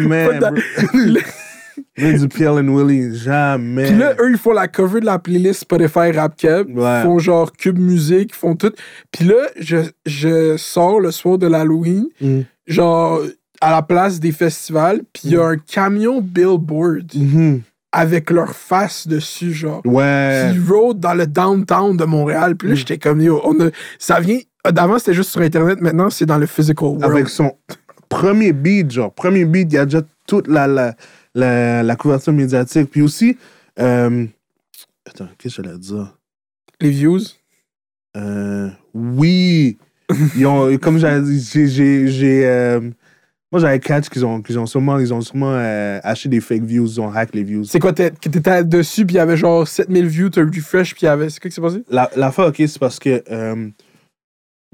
[1.99, 5.61] Mais du and Willie jamais Puis là, eux, ils font la cover de la playlist
[5.61, 6.66] Spotify Rap Cap.
[6.68, 7.01] Ouais.
[7.01, 8.73] Ils font genre Cube Musique, ils font tout.
[9.11, 12.45] Puis là, je, je sors le soir de l'Halloween, Mhm.
[12.66, 13.21] genre
[13.61, 17.61] à la place des festivals, puis il y a un camion billboard Mhm.
[17.92, 19.83] avec leur face dessus, genre.
[19.85, 22.57] ouais qui rôde dans le downtown de Montréal.
[22.57, 23.68] Puis là, j'étais comme, yo, on a,
[23.99, 24.38] ça vient.
[24.71, 25.81] D'avant, c'était juste sur Internet.
[25.81, 27.05] Maintenant, c'est dans le physical world.
[27.05, 27.53] avec son
[28.09, 30.95] premier beat, genre, premier beat, il y a déjà toute la, la,
[31.35, 32.90] la, la couverture médiatique.
[32.90, 33.37] Puis aussi,
[33.79, 34.27] euh,
[35.07, 36.16] attends, qu'est-ce que j'allais dire?
[36.81, 37.21] Les views?
[38.16, 39.79] Euh, oui,
[40.37, 42.81] ils ont, comme j'ai, euh,
[43.51, 46.64] moi j'avais catch qu'ils ont, qu'ils ont sûrement, ils ont sûrement euh, acheté des fake
[46.64, 47.64] views, ils ont hack les views.
[47.64, 51.07] C'est quoi, t'étais dessus, puis il y avait genre 7000 views, t'as refresh, puis il
[51.07, 51.31] y avait.
[51.31, 51.83] C'est quoi qui s'est passé?
[51.88, 53.71] La, la fois, ok, c'est parce que euh,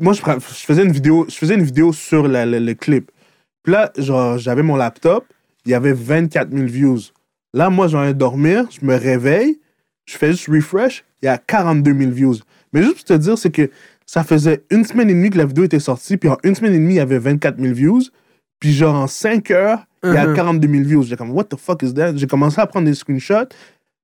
[0.00, 3.10] moi, je, je faisais une vidéo, je faisais une vidéo sur la- le, le clip.
[3.62, 5.24] Puis là, genre, j'avais mon laptop,
[5.68, 6.98] il y avait 24 000 views.
[7.52, 9.60] Là, moi, j'en ai dormir, je me réveille,
[10.06, 12.36] je fais juste refresh, il y a 42 000 views.
[12.72, 13.70] Mais juste pour te dire, c'est que
[14.06, 16.72] ça faisait une semaine et demie que la vidéo était sortie, puis en une semaine
[16.72, 18.02] et demie, il y avait 24 000 views.
[18.60, 20.34] Puis genre, en 5 heures, il y a Mhm.
[20.34, 21.02] 42 000 views.
[21.02, 22.16] J'ai comme, what the fuck is that?
[22.16, 23.48] J'ai commencé à prendre des screenshots.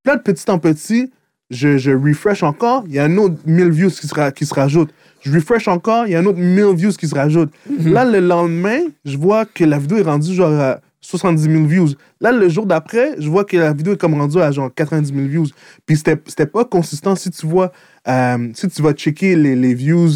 [0.05, 1.11] Là, de petit en petit,
[1.51, 4.55] je, je refresh encore, il y a un autre 1000 views qui se, qui se
[4.55, 4.91] rajoute.
[5.23, 7.51] Je refresh encore, il y a un autre 1000 views qui se rajoute.
[7.93, 11.89] Là, le lendemain, je vois que la vidéo est rendue genre à 70 000 views.
[12.21, 15.13] Là, le jour d'après, je vois que la vidéo est comme rendue à genre 90
[15.15, 15.47] 000 views.
[15.87, 17.73] Puis c'était pas consistant si tu vois,
[18.09, 20.11] euh, si tu vas checker les, les views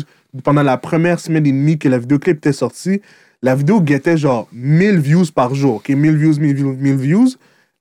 [0.44, 3.00] pendant la première semaine et demie que la vidéoclip était sortie,
[3.42, 5.76] la vidéo guettait genre 1000 views par jour.
[5.76, 7.28] OK, 1000 views, 1000 views, 1000 views.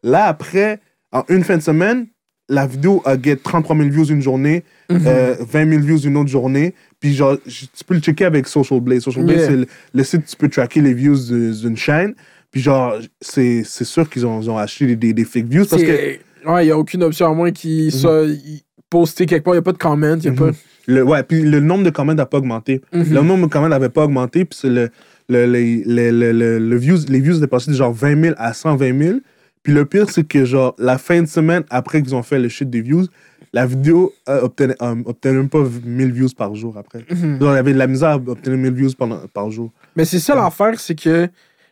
[0.03, 0.79] Là, après,
[1.11, 2.07] en une fin de semaine,
[2.49, 6.29] la vidéo a get 33 000 views une journée, euh, 20 000 views une autre
[6.29, 6.73] journée.
[6.99, 9.01] Puis genre, tu peux le checker avec Social Blade.
[9.01, 9.47] Social Blade, Yeah.
[9.47, 11.17] c'est le, le site où tu peux tracker les views
[11.61, 12.15] d'une chaîne.
[12.57, 15.87] Puis genre, c'est sûr qu'ils ont, ont acheté des, des, des fake views parce que
[15.95, 19.53] C'est- Ouais, il n'y a aucune option à moins qu'il soit il- posté quelque part.
[19.53, 20.15] Il n'y a pas de comment.
[20.17, 20.49] Y a pas.
[20.87, 22.81] le, ouais, puis le nombre de comments n'a pas augmenté.
[22.93, 23.13] Mhm.
[23.13, 24.43] Le nombre de comments n'avait pas augmenté.
[24.45, 24.89] Puis le,
[25.29, 28.35] le, le, le, le, le- le views, les views étaient passés de genre 20 000
[28.39, 29.19] à 120 000.
[29.61, 32.47] Puis le pire, c'est que genre, la fin de semaine, après qu'ils ont fait le
[32.49, 33.05] shit des views,
[33.53, 37.03] la vidéo euh, obtenait, euh, obtenait même pas 1000 views par jour après.
[37.11, 37.39] Mhm.
[37.41, 39.71] Y avait de la misère à obtenir 1000 views pendant, par jour.
[39.97, 41.27] Mais c'est ça l'affaire, c'est que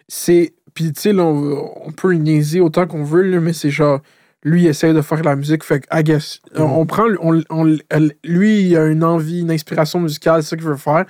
[0.07, 0.51] c'est.
[0.75, 4.01] Puis tu sais, là, on, on peut niaiser autant qu'on veut, là, mais c'est genre.
[4.43, 6.39] Lui, il essaie de faire de la musique, fait que, I guess.
[6.55, 7.05] On, on prend.
[7.19, 10.75] On, on- elle- lui, il a une envie, une inspiration musicale, c'est ça qu'il veut
[10.75, 11.05] faire.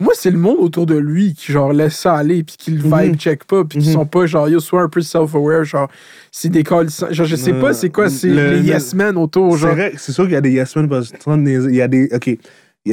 [0.00, 2.84] Moi, c'est le monde autour de lui qui, genre, laisse ça aller, puis qui le
[2.86, 3.00] Mhm.
[3.02, 3.94] vibe check pas, puis qui Mhm.
[3.94, 5.88] sont pas, genre, yo, sois un peu self-aware, genre,
[6.30, 6.88] c'est des calls.
[7.10, 9.58] Genre, je sais Euh, pas c'est quoi, c'est le- les le- yes men autour, C'est
[9.62, 9.72] genre.
[9.74, 12.08] vrai, c'est sûr qu'il y a des yes men parce que il y a des,
[12.14, 12.38] ok, il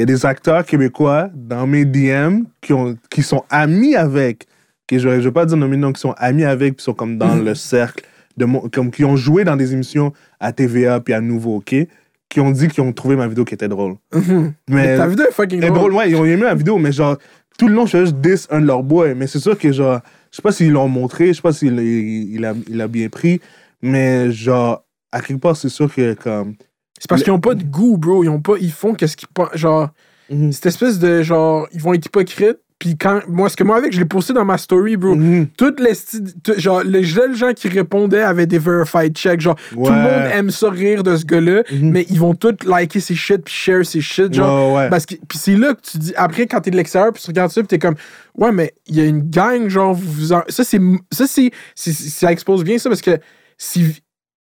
[0.00, 4.46] a des acteurs québécois dans mes DM qui, ont, qui sont amis avec,
[4.86, 6.94] que je, je vais pas dire nommer de nom, qui sont amis avec, puis sont
[6.94, 7.44] comme dans Mhm.
[7.44, 8.04] le cercle,
[8.36, 11.74] de mon, comme qui ont joué dans des émissions à TVA puis à Nouveau, ok,
[12.28, 13.94] qui ont dit qu'ils ont trouvé ma vidéo qui était drôle.
[14.14, 14.52] Mhm.
[14.70, 15.74] Mais, Ta vidéo est fucking drôle.
[15.74, 17.16] drôle, ouais, ils ont aimé la vidéo, mais genre,
[17.58, 19.72] tout le long, je fais juste 10 un de leurs boys, mais c'est sûr que
[19.72, 22.80] genre, je sais pas s'ils l'ont montré, je sais pas s'il il, il a, il
[22.80, 23.40] a bien pris,
[23.82, 26.54] mais genre, à quelque part, c'est sûr que comme.
[26.98, 28.24] C'est parce Le- qu'ils ont pas de goût, bro.
[28.24, 28.54] Ils ont pas.
[28.60, 29.54] Ils font qu'est-ce qu'ils pensent.
[29.54, 29.90] Genre.
[30.50, 33.92] cette espèce de genre ils vont être hypocrites puis quand moi ce que moi avec
[33.92, 35.46] je l'ai posté dans ma story bro Mhm.
[35.56, 35.94] toutes les
[36.58, 40.50] genre les jeunes gens qui répondaient avaient des verified checks genre tout le monde aime
[40.50, 41.90] ça rire de ce gars-là Mhm.
[41.90, 44.88] mais ils vont tous liker ses shit puis share ses shit genre Ouais, ouais.
[44.90, 47.28] parce que puis c'est là que tu dis après quand t'es de l'extérieur puis tu
[47.30, 47.94] regardes ça puis t'es comme
[48.36, 52.30] ouais mais il y a une gang genre vous en- ça c'est ça c'est ça
[52.30, 53.18] expose bien ça parce que
[53.58, 53.80] c'est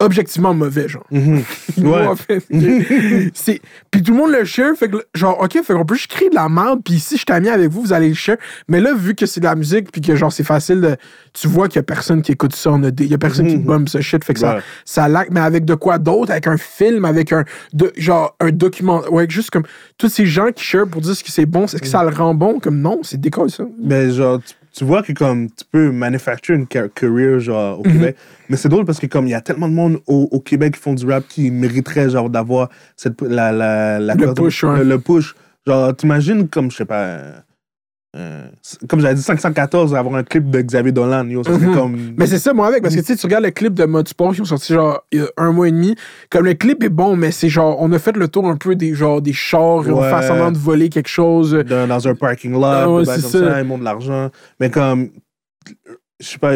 [0.03, 1.43] objectivement mauvais genre Mhm.
[1.77, 2.39] No Ouais.
[3.33, 6.11] c'est puis tout le monde le share fait que genre ok fait qu'on peut juste
[6.11, 8.37] créer de la merde puis si je t'amie avec vous vous allez le share
[8.67, 10.95] mais là vu que c'est de la musique puis que genre c'est facile de
[11.33, 13.47] tu vois qu'il y a personne qui écoute ça en ED il y a personne
[13.47, 13.63] qui Mhm.
[13.63, 14.61] bombe ce shit fait que ça Ouais.
[14.85, 16.31] ça laque mais avec de quoi d'autre?
[16.31, 17.43] Avec un film avec un
[17.73, 19.63] de, genre un document ouais juste comme
[19.97, 22.09] tous ces gens qui share pour dire ce que c'est bon est-ce que ça le
[22.15, 22.59] rend bon?
[22.59, 26.57] Comme non c'est décolle ça Mais genre, tu, tu vois que comme tu peux manufacturer
[26.57, 27.79] une car- career genre Mhm.
[27.79, 28.15] au Québec.
[28.49, 30.73] Mais c'est drôle parce que comme il y a tellement de monde au, au Québec
[30.75, 34.79] qui font du rap qui mériterait genre d'avoir cette la la, la Le push, ouais.
[34.79, 35.35] le, le push.
[35.67, 37.19] Genre t'imagines comme je sais pas
[38.15, 38.47] euh,
[38.87, 41.73] comme j'avais dit 514 avoir un clip de Xavier Dolan yo ça serait Mhm.
[41.75, 43.85] comme Mais c'est ça, moi, avec, parce que tu sais, tu regardes le clip de
[43.85, 45.95] Mode Sport qui ont sorti genre il y a un mois et demi.
[46.29, 48.75] Comme le clip est bon, mais c'est genre, on a fait le tour un peu
[48.75, 50.09] des genre des chars, on Ouais.
[50.11, 51.53] fait semblant de voler quelque chose.
[51.67, 53.21] dans, dans un parking lot, Ah ouais, comme ça.
[53.39, 54.29] ça, ils montent de l'argent.
[54.59, 55.09] Mais comme,
[56.19, 56.53] je sais pas,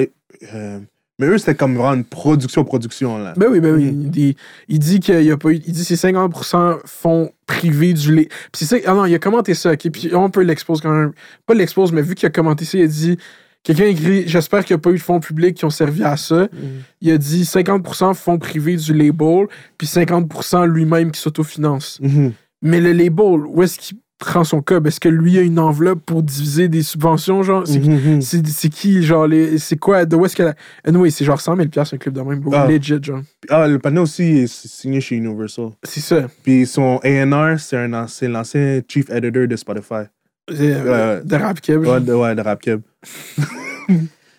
[0.54, 0.80] euh,
[1.20, 3.34] mais eux, c'était comme vraiment une production-production, là.
[3.38, 3.86] Ben oui, ben oui.
[3.86, 4.36] Il dit,
[4.68, 5.62] il dit qu'il y a pas eu.
[5.66, 8.28] Il dit c'est 50% fonds privés du lait.
[8.52, 8.78] Puis c'est ça.
[8.86, 9.90] Ah non, il a commenté ça, ok.
[9.90, 11.14] Puis on peut l'expose quand même.
[11.48, 13.18] Pas l'expose, mais vu qu'il a commenté ça, il a dit.
[13.64, 16.04] Quelqu'un a écrit J'espère qu'il n'y a pas eu de fonds publics qui ont servi
[16.04, 16.48] à ça.
[17.02, 19.48] Il a dit 50% fonds privés du label,
[19.78, 22.00] puis 50% lui-même qui s'autofinance.
[22.02, 22.34] Mhm.
[22.62, 24.88] Mais le label, où est-ce qu'il prend son cob?
[24.88, 27.44] Est-ce que lui a une enveloppe pour diviser des subventions?
[27.44, 28.22] Genre, c'est, Mhm.
[28.22, 29.04] c'est qui?
[29.04, 30.06] Genre, les, c'est quoi?
[30.06, 30.56] De où est-ce qu'elle a.
[30.86, 32.54] Anyway, c'est genre 100 000 un clip de même, bro.
[32.56, 32.68] Ah.
[32.68, 33.22] Legit, genre.
[33.50, 35.70] Ah, le panneau aussi est signé chez Universal.
[35.84, 36.28] C'est ça.
[36.44, 40.06] Puis son A&R, c'est un l'ancien chief editor de Spotify.
[40.50, 41.26] Euh, Ouais.
[41.26, 41.86] de rap keb.
[41.86, 42.82] Ouais, de, ouais, de Rap Keb.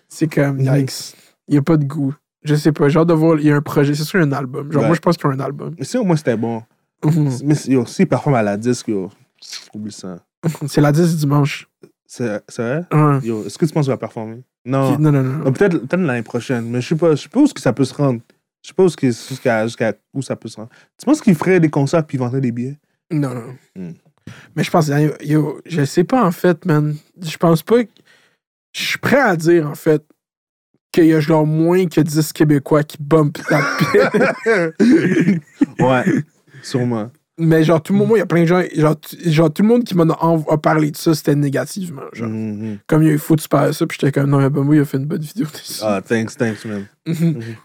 [0.07, 0.75] C'est comme, Mhm.
[0.77, 1.13] yikes.
[1.47, 2.15] Il n'y a pas de goût.
[2.43, 3.93] Je sais pas, genre de voir, il y a un projet.
[3.93, 4.71] C'est sûr, un album.
[4.71, 4.87] Genre, Ouais.
[4.87, 5.75] moi, je pense qu'il y a un album.
[5.77, 6.63] Mais si au moins c'était bon.
[7.03, 7.29] Mhm.
[7.43, 9.09] Mais si- yo, s'il performe à la disque, yo,
[9.73, 10.19] oublie ça.
[10.67, 11.67] c'est la 10 dimanche.
[12.05, 12.85] C'est c'est vrai?
[12.91, 13.19] Ouais.
[13.27, 14.41] Yo, est-ce que tu penses qu'il va performer?
[14.65, 14.97] Non.
[14.97, 15.43] Non, non, non.
[15.45, 17.61] Ah, Peut-être peut l'année prochaine, mais je sais pas, je sais pas où est-ce que
[17.61, 18.19] ça peut se rendre.
[18.63, 20.69] Je sais pas où est-ce que- jusqu'à jusqu'à où ça peut se rendre.
[20.97, 22.77] Tu penses qu'il ferait des concerts puis vendrait des billets?
[23.11, 23.55] Non, non.
[23.75, 23.93] Hmm.
[24.55, 26.95] Mais je pense, yo, yo, je sais pas en fait, man.
[27.21, 27.83] Je pense pas.
[27.83, 27.89] que-
[28.75, 30.03] Je suis prêt à dire en fait
[30.91, 33.61] qu'il y a genre moins que 10 Québécois qui bump la
[34.79, 35.41] pile.
[35.79, 36.03] ouais,
[36.63, 37.11] sûrement.
[37.39, 39.67] Mais genre, tout le monde, il y a plein de gens, genre, genre tout le
[39.67, 42.03] monde qui m'en a, parlé de ça, c'était négativement.
[42.13, 42.29] Genre.
[42.29, 42.79] Mhm.
[42.85, 44.49] Comme il y a eu fou, tu parles de ça, puis j'étais comme, non, mais
[44.49, 45.81] ben, moi, il a fait une bonne vidéo dessus.
[45.81, 46.85] Ah, thanks, thanks, man.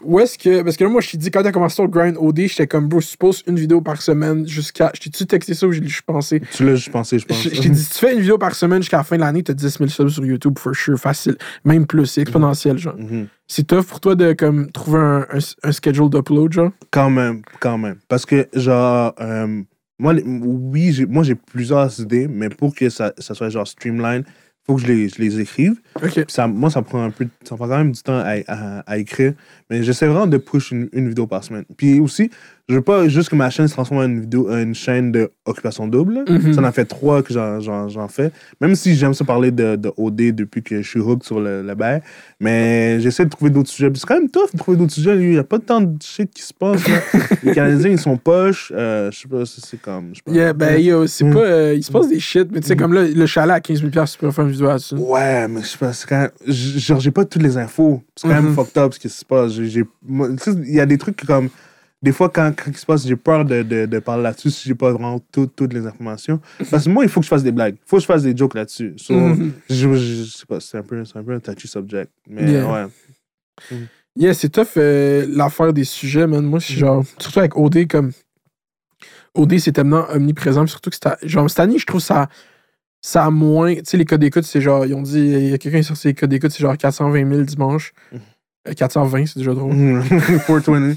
[0.01, 0.61] Où est-ce que.
[0.61, 2.87] Parce que là, moi, je t'ai dit, quand t'as commencé ton grind OD, j'étais comme,
[2.87, 4.91] bro, tu poses une vidéo par semaine jusqu'à.
[4.95, 6.41] Je t'ai-tu texté ça ou je l'ai pensé?
[6.53, 7.43] Tu l'as juste pensé, je pense.
[7.43, 9.21] Je je t'ai dit, si tu fais une vidéo par semaine jusqu'à la fin de
[9.21, 11.37] l'année, t'as 10 000 subs sur YouTube, for sure, facile.
[11.63, 12.95] Même plus, c'est exponentiel, genre.
[13.47, 16.71] C'est tough pour toi de comme, trouver un, un, un schedule d'upload, genre?
[16.91, 17.97] Quand même, quand même.
[18.07, 19.61] Parce que, genre, euh,
[19.99, 24.23] moi, les- oui, moi, j'ai plusieurs idées, mais pour que ça, ça soit, genre, streamline,
[24.65, 25.79] faut que je les, je les écrive.
[26.03, 26.11] Ok.
[26.13, 28.79] Puis ça, moi, ça prend un peu, ça prend quand même du temps à, à-
[28.79, 29.33] à écrire.
[29.69, 31.65] Mais j'essaie vraiment de push une, une vidéo par semaine.
[31.77, 32.31] Puis aussi,
[32.67, 35.11] je veux pas juste que ma chaîne se transforme en une, vidéo, en une chaîne
[35.11, 36.25] d'occupation double.
[36.27, 36.53] Mhm.
[36.53, 38.31] Ça en fait trois que j'en- fais.
[38.59, 41.61] Même si j'aime ça parler de, de OD depuis que je suis hooked sur le,
[41.61, 42.01] le bail.
[42.39, 43.91] Mais j'essaie de trouver d'autres sujets.
[43.95, 45.15] C'est quand même tough de trouver d'autres sujets.
[45.15, 46.87] Il n'y a pas tant de shit qui se passe.
[46.87, 46.95] là.
[47.43, 48.71] Les Canadiens, ils sont poches.
[48.75, 50.09] Euh, je sais pas, c'est c'est comme.
[50.13, 50.31] je sais pas.
[50.31, 51.33] Yeah, ben, yo, c'est Mm.
[51.33, 51.39] pas.
[51.41, 53.79] euh, il se passe des shit, mais tu sais, comme là, le chalet à 15
[53.81, 54.69] 000 tu pourrais faire une vidéo.
[54.93, 56.31] Ouais, mais je sais pas, c'est quand même.
[56.47, 58.01] j- Genre, j'ai pas toutes les infos.
[58.15, 58.55] C'est quand même Mhm.
[58.55, 59.53] fucked up ce qui se passe.
[59.57, 59.85] Il
[60.73, 61.49] y a des trucs comme.
[62.05, 64.67] Des fois, quand, quand il se passe, j'ai peur de, de, de parler là-dessus si
[64.69, 66.39] j'ai pas vraiment tout- toutes les informations.
[66.69, 67.75] Parce que moi, il faut que je fasse des blagues.
[67.83, 68.93] Il faut que je fasse des jokes là-dessus.
[68.97, 69.53] So, Mhm.
[69.69, 72.11] je, je- je sais pas, c'est un, peu- c'est un peu un touchy subject.
[72.29, 72.71] Mais Yeah.
[72.71, 73.79] ouais.
[74.15, 76.45] Yeah, c'est tough euh, l'affaire des sujets, man.
[76.45, 77.03] Moi, c'est genre.
[77.19, 78.11] Surtout avec OD, comme.
[79.33, 80.65] OD, c'est tellement omniprésent.
[80.67, 81.27] Surtout que c'est.
[81.27, 82.29] Genre, cette année, je trouve ça.
[83.01, 83.73] Ça a moins.
[83.75, 84.85] Tu sais, les codes d'écoute, c'est genre.
[84.85, 85.19] Ils ont dit.
[85.19, 87.93] Il y a quelqu'un sorti les codes d'écoute, c'est genre 420 000 dimanche.
[88.67, 89.73] Euh, 420, c'est déjà drôle.
[89.73, 90.03] Mhm.
[90.47, 90.95] 420.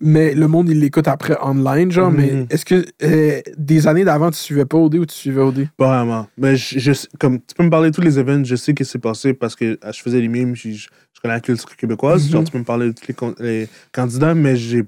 [0.00, 2.10] Mais le monde, il l'écoute après online, genre.
[2.10, 2.46] Mais Mhm.
[2.50, 5.68] est-ce que euh, des années d'avant, tu suivais pas OD ou tu suivais OD?
[5.76, 6.26] Pas vraiment.
[6.36, 8.84] Mais je, je- comme, tu peux me parler de tous les événements, je sais que
[8.84, 11.76] c'est passé parce que euh, je faisais les mimes, je, je, je connais la culture
[11.76, 12.24] québécoise.
[12.26, 12.32] Mhm.
[12.32, 14.82] Genre, tu peux me parler de tous les, candidats, mais je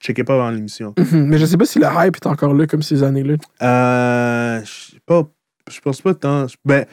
[0.00, 0.94] checkais pas avant l'émission.
[0.98, 1.26] Mhm.
[1.26, 3.34] Mais je sais pas si le hype est encore là comme ces années-là.
[3.62, 5.22] Euh, je sais pas,
[5.70, 6.46] je pense pas tant.
[6.64, 6.84] Ben,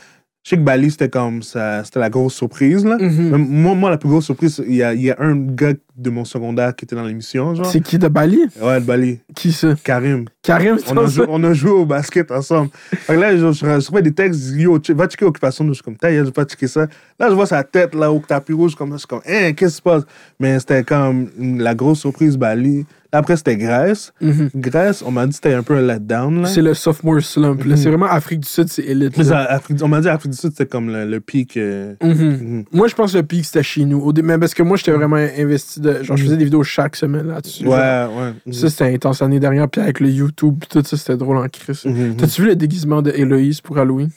[0.45, 2.97] je sais que Bali, c'était comme ça, c'était la grosse surprise, là.
[2.99, 3.35] Mhm.
[3.35, 6.23] Moi, moi, la plus grosse surprise, il y a, y a un gars de mon
[6.23, 7.55] secondaire qui était dans l'émission.
[7.63, 8.41] C'est qui de Bali?
[8.61, 9.19] Ouais, de Bali.
[9.33, 9.73] Qui ça?
[9.83, 10.25] Karim.
[10.43, 12.69] Karim, c'est On a, joué, on a joué au basket ensemble.
[12.91, 15.65] Fait que là, je, je, des textes, yo, va checker Occupation.
[15.67, 16.85] Je suis comme, taille, je vais pas checker ça.
[17.19, 18.97] Là, je vois sa tête, là, au tapis rouge, comme ça.
[18.97, 20.03] Je suis comme, hein, qu'est-ce qui se passe?
[20.39, 22.85] Mais c'était comme la grosse surprise Bali.
[23.15, 24.13] Après, c'était Grèce.
[24.21, 24.49] Mhm.
[24.55, 26.47] Grèce, on m'a dit que c'était un peu un letdown, là.
[26.47, 27.63] C'est le sophomore slump.
[27.63, 27.71] là.
[27.71, 27.77] Mhm.
[27.77, 29.13] C'est vraiment Afrique du Sud, c'est élite.
[29.81, 31.57] On m'a dit Afrique du Sud, c'était comme le, le pic.
[31.57, 32.65] euh, Mhm.
[32.71, 33.99] Moi, je pense que le pic, c'était chez nous.
[33.99, 35.79] Au dé- Mais parce que moi, j'étais vraiment investi.
[35.79, 36.03] De...
[36.03, 37.65] Genre, je faisais des vidéos chaque semaine là-dessus.
[37.67, 38.53] Ouais, Genre, ouais.
[38.53, 39.69] Ça, c'était intense l'année dernière.
[39.69, 41.83] Puis avec le YouTube, tout ça, c'était drôle en crise.
[42.17, 44.09] T'as-tu vu le déguisement de Héloïse pour Halloween?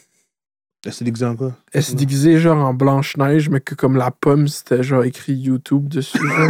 [0.89, 1.51] C'est déguisé en quoi?
[1.73, 5.89] Elle s'est déguisée genre en Blanche-Neige, mais que comme la pomme, c'était genre écrit YouTube
[5.89, 6.17] dessus.
[6.17, 6.49] genre?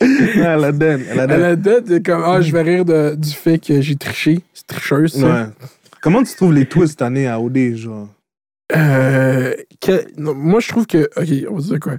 [0.00, 1.02] elle a donne.
[1.08, 1.84] Elle a Elle donne.
[1.84, 4.40] de comme Ah, je vais rire de- du fait que j'ai triché.
[4.52, 5.26] C'est tricheuse, ça.
[5.26, 5.46] Ouais.
[6.00, 8.08] Comment tu trouves les twists cette année à OD, genre?
[8.74, 11.08] Euh, quel- non, moi, je trouve que.
[11.16, 11.92] Ok, on va dire quoi?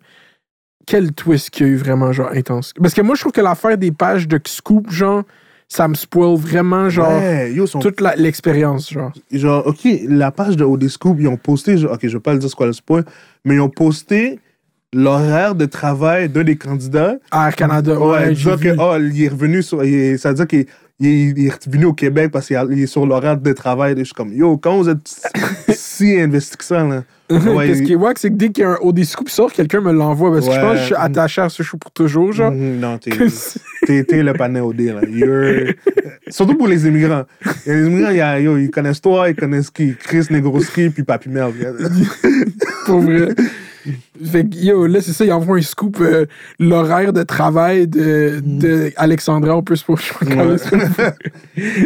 [0.85, 2.73] Quel twist qu'il y a eu vraiment, genre, intense?
[2.73, 5.23] Parce que moi, je trouve que l'affaire des pages de Scoop, genre,
[5.75, 9.11] ça me spoil vraiment, genre, ouais, yo, son toute l'expérience, genre.
[9.31, 12.33] genre, OK, la page de OD Scoop, ils ont posté, genre, OK, je vais pas
[12.33, 13.03] le dire c'est quoi le spoil,
[13.43, 14.39] mais ils ont posté
[14.93, 17.15] l'horaire de travail d'un des candidats.
[17.33, 19.83] Air Canada, Ouais, ouais, disant que, oh, il est revenu sur.
[19.83, 20.65] il- ça veut dire qu'il
[20.99, 23.95] il est, il est revenu au Québec parce qu'il est sur l'horaire de travail.
[23.97, 24.99] Je suis comme, yo, quand vous êtes
[25.73, 27.03] si investi que ça, là.
[27.55, 29.51] Ouais, Qu'est-ce qui est wack, c'est que dès qu'il y a un OD Scoop sort,
[29.51, 30.31] quelqu'un me l'envoie.
[30.31, 32.51] Parce que je pense que je suis attaché à ce show pour toujours, genre.
[32.51, 33.11] Mhm, Non, t'es
[33.85, 35.01] t'es- t'es le panel OD, là.
[35.07, 35.73] You're-
[36.29, 37.23] Surtout pour les immigrants.
[37.65, 39.93] Les immigrants, y a- yo, ils connaissent toi, ils connaissent qui?
[39.95, 41.51] Chris Negroski, puis Papy Mel.
[42.85, 43.29] Pour vrai.
[44.23, 46.25] Fait que, yo, là, c'est ça, il envoie un scoop, euh,
[46.57, 49.83] l'horaire de travail de, de Alexandra, on peut se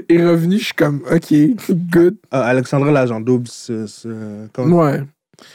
[0.09, 1.33] est revenu, je suis comme, OK,
[1.91, 2.15] good.
[2.31, 3.87] Ah, Alexandra l'agent double, c'est.
[3.87, 4.09] c'est-
[4.53, 5.01] comme- Ouais.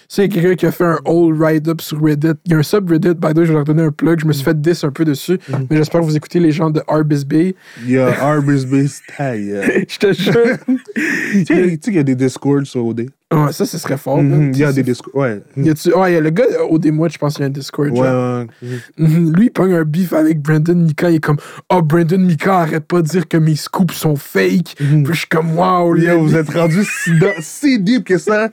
[0.08, 2.28] C'est quelqu'un qui a fait un whole write-up sur Reddit.
[2.46, 4.20] Il y a un subreddit, by the way, je vais leur donner un plug.
[4.20, 5.66] Je me suis fait 10 un peu dessus, Mhm.
[5.70, 7.54] mais j'espère que vous écoutez les gens de Arbisbay.
[7.84, 9.62] Il y a Arbisby Style.
[9.88, 10.34] Je te jure.
[11.34, 13.08] Tu sais, qu'il y a des Discords sur OD.
[13.32, 14.22] Ouais, ça, ce serait fort.
[14.22, 14.52] Mhm.
[14.52, 15.14] Il y a des Discords.
[15.14, 15.42] Ouais.
[15.56, 17.50] Y Ouais, il y a le gars au démo, je pense qu'il y a un
[17.50, 17.90] Discord.
[17.90, 18.46] Ouais.
[18.98, 19.34] Mhm.
[19.34, 21.10] Lui, il pogne un beef avec Brandon Mika.
[21.10, 21.38] Il est comme,
[21.72, 24.74] oh, Brandon Mika, arrête pas de dire que mes scoops sont fake.
[24.80, 25.04] Mhm.
[25.04, 26.82] Puis je suis comme, wow, Yo, vous êtes rendu
[27.40, 28.48] si, deep que ça.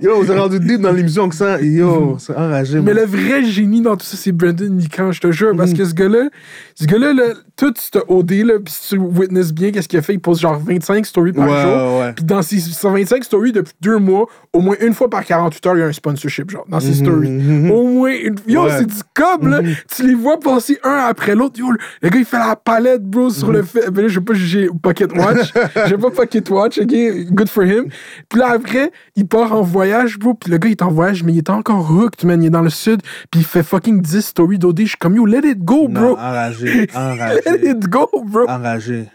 [0.00, 1.60] Yo, vous êtes rendu deep dans l'émission que ça.
[1.60, 2.80] Yo, c'est enragé.
[2.80, 5.56] Mais le vrai génie dans tout ça, c'est Brandon Mikan, je te jure.
[5.56, 6.28] Parce que ce gars-là,
[6.74, 10.02] ce gars-là, là, tout ce OD, là, pis si tu witness bien, qu'est-ce qu'il a
[10.02, 10.14] fait?
[10.14, 12.02] Il pose genre 25 stories par jour.
[12.16, 15.76] Puis dans ses 125 stories depuis deux mois, au moins une fois par 48 heures,
[15.76, 17.30] il y a un sponsorship, genre, dans ses Mhm, stories.
[17.30, 17.70] mhm.
[17.70, 18.36] Au moins une.
[18.46, 18.70] Yo, Ouais.
[18.78, 19.62] c'est du cob, là.
[19.62, 19.74] Mhm.
[19.94, 21.58] Tu les vois passer un après l'autre.
[21.58, 21.66] Yo,
[22.02, 23.54] le gars, il fait la palette, bro, sur Mhm.
[23.54, 23.90] le fait.
[23.90, 25.52] Ben là, je vais pas juger Pocket Watch.
[25.86, 26.94] Je vais pas Pocket Watch, ok?
[27.30, 27.86] Good for him.
[28.28, 30.34] Puis là, après, il part en voyage, bro.
[30.34, 32.42] Puis le gars, il est en voyage, mais il est encore hooked, man.
[32.42, 33.00] Il est dans le sud.
[33.30, 34.80] Puis il fait fucking 10 stories d'OD.
[34.82, 36.12] Je suis comme, yo, let it go, Non, bro.
[36.16, 37.40] enragé, enragé.
[37.46, 38.48] Let it go, bro.
[38.48, 39.06] enragé.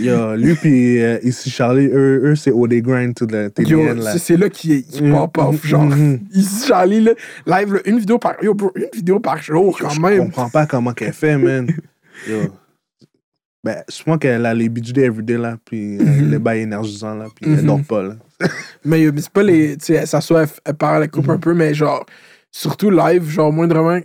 [0.00, 4.12] Yo, lui puis euh, ici Charlie, eux, eux c'est OD Grind tout le TDN là.
[4.18, 5.84] C'est- là qu'il qu'il Mm, pop off, genre.
[5.84, 7.12] mm, Ici, Charlie, là,
[7.46, 8.34] live, là, une vidéo par.
[8.42, 10.18] Yo, bro, une vidéo par jour, quand Je même.
[10.26, 11.66] comprends pas comment qu'elle fait, man.
[12.28, 12.50] Yo.
[13.62, 16.30] Ben, je pense qu'elle a les BJD everyday là, puis euh, Mhm.
[16.30, 17.66] les bails énergisants là, puis elle Mhm.
[17.66, 18.14] dort pas là.
[18.84, 19.76] Mais, c'est pas les.
[19.78, 22.04] Tu sais, elle s'assoit, elle, elle parle, elle coupe un peu, mais genre,
[22.50, 23.98] surtout live, genre, moindrement,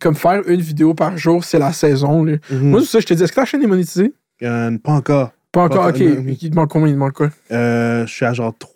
[0.00, 2.38] comme faire une vidéo par jour, c'est la saison, là.
[2.50, 4.12] Moi, c'est ça, je te dis, est-ce que ta chaîne est monétisée?
[4.42, 5.30] Euh, pas encore.
[5.52, 6.00] Pas encore, ok.
[6.00, 6.88] Il te manque combien?
[6.88, 7.30] Il te manque quoi?
[7.52, 8.73] Euh, je suis à genre tro-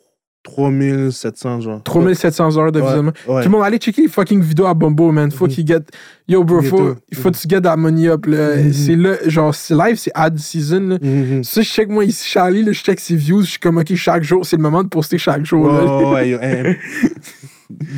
[0.56, 1.82] 3700 genre.
[1.82, 3.12] 3700 heures de Ouais, visionnement.
[3.28, 3.42] ouais.
[3.42, 5.30] Tout le monde, allez checker les fucking vidéos à Bumbo, man.
[5.30, 5.50] Faut Mhm.
[5.52, 5.80] qu'il get.
[6.28, 8.56] Yo, bro, faut, faut que tu get that money up, là.
[8.56, 8.72] Mhm.
[8.72, 10.98] C'est là, genre, c'est live, c'est ad season, là.
[11.00, 11.44] Mhm.
[11.44, 13.94] Ça, je check moi ici, Charlie, là, je check ses views, je suis comme, ok,
[13.94, 15.70] chaque jour, c'est le moment de poster chaque jour.
[15.72, 16.10] Là.
[16.12, 16.74] ouais, yo, hein.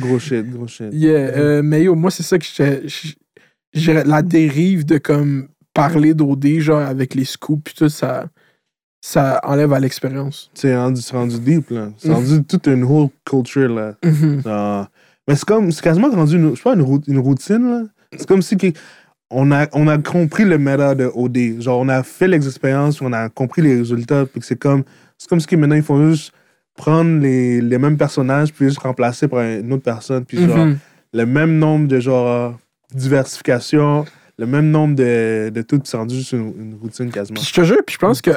[0.01, 0.87] Gros shit, gros shit.
[0.91, 2.81] Yeah, euh, mais yo, moi, c'est ça que j'étais.
[2.87, 3.15] j'-
[3.73, 8.25] je dirais, La dérive de comme parler d'OD, genre avec les scoops, tout, ça,
[9.01, 10.49] ça enlève à l'expérience.
[10.53, 11.01] C'est rendu,
[11.39, 11.89] deep là.
[11.97, 12.13] C'est Mhm.
[12.15, 13.95] rendu toute une whole culture là.
[14.03, 14.41] Mhm.
[15.27, 17.81] Mais c'est comme, c'est quasiment rendu, une, je sais pas, une, une routine, là.
[18.17, 18.55] C'est comme si
[19.29, 21.61] on, a, on a compris le méta de OD.
[21.61, 24.83] Genre, on a fait l'expérience, on a compris les résultats, puis c'est comme,
[25.17, 26.33] c'est comme si maintenant, ils font juste
[26.75, 30.77] prendre les, les mêmes personnages, puis juste remplacer par une autre personne, puis genre, Mhm.
[31.13, 32.57] le même nombre de genre,
[32.93, 34.05] diversification,
[34.37, 37.35] le même nombre de, de tout, puis c'est rendu juste une, une routine quasiment.
[37.39, 38.31] Puis je te jure, puis je pense que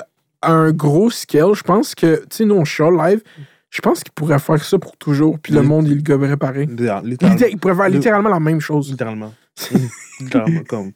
[0.45, 3.23] à un gros scale, je pense que, tu sais, nous, on chiale live,
[3.71, 6.69] je pense qu'il pourrait faire ça pour toujours, puis le monde, il le goberait pareil.
[6.71, 8.91] Il, pourrait faire Le- littéralement la même chose.
[8.91, 9.35] Littéralement.
[10.21, 10.93] Littéralement, comme.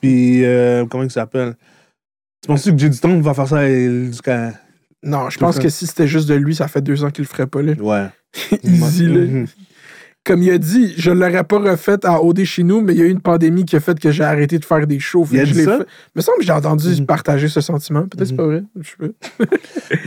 [0.00, 1.56] Puis, euh, comment il s'appelle?
[2.42, 2.92] Tu penses que J.
[2.92, 4.52] Stone va faire ça jusqu'à.
[5.02, 7.28] Non, je pense que si c'était juste de lui, ça fait deux ans qu'il le
[7.28, 7.72] ferait pas, là.
[7.74, 8.08] Ouais.
[8.62, 9.44] Easy, là.
[10.24, 13.02] Comme il a dit, je l'aurais pas refait à OD chez nous, mais il y
[13.02, 15.26] a eu une pandémie qui a fait que j'ai arrêté de faire des shows.
[15.32, 15.78] Il a je ça?
[15.78, 15.86] fait.
[16.14, 17.06] me semble que j'ai entendu Mhm.
[17.06, 18.02] partager ce sentiment.
[18.02, 18.36] Peut-être que c'est Mhm.
[18.36, 18.62] pas vrai.
[18.80, 19.46] Je sais pas.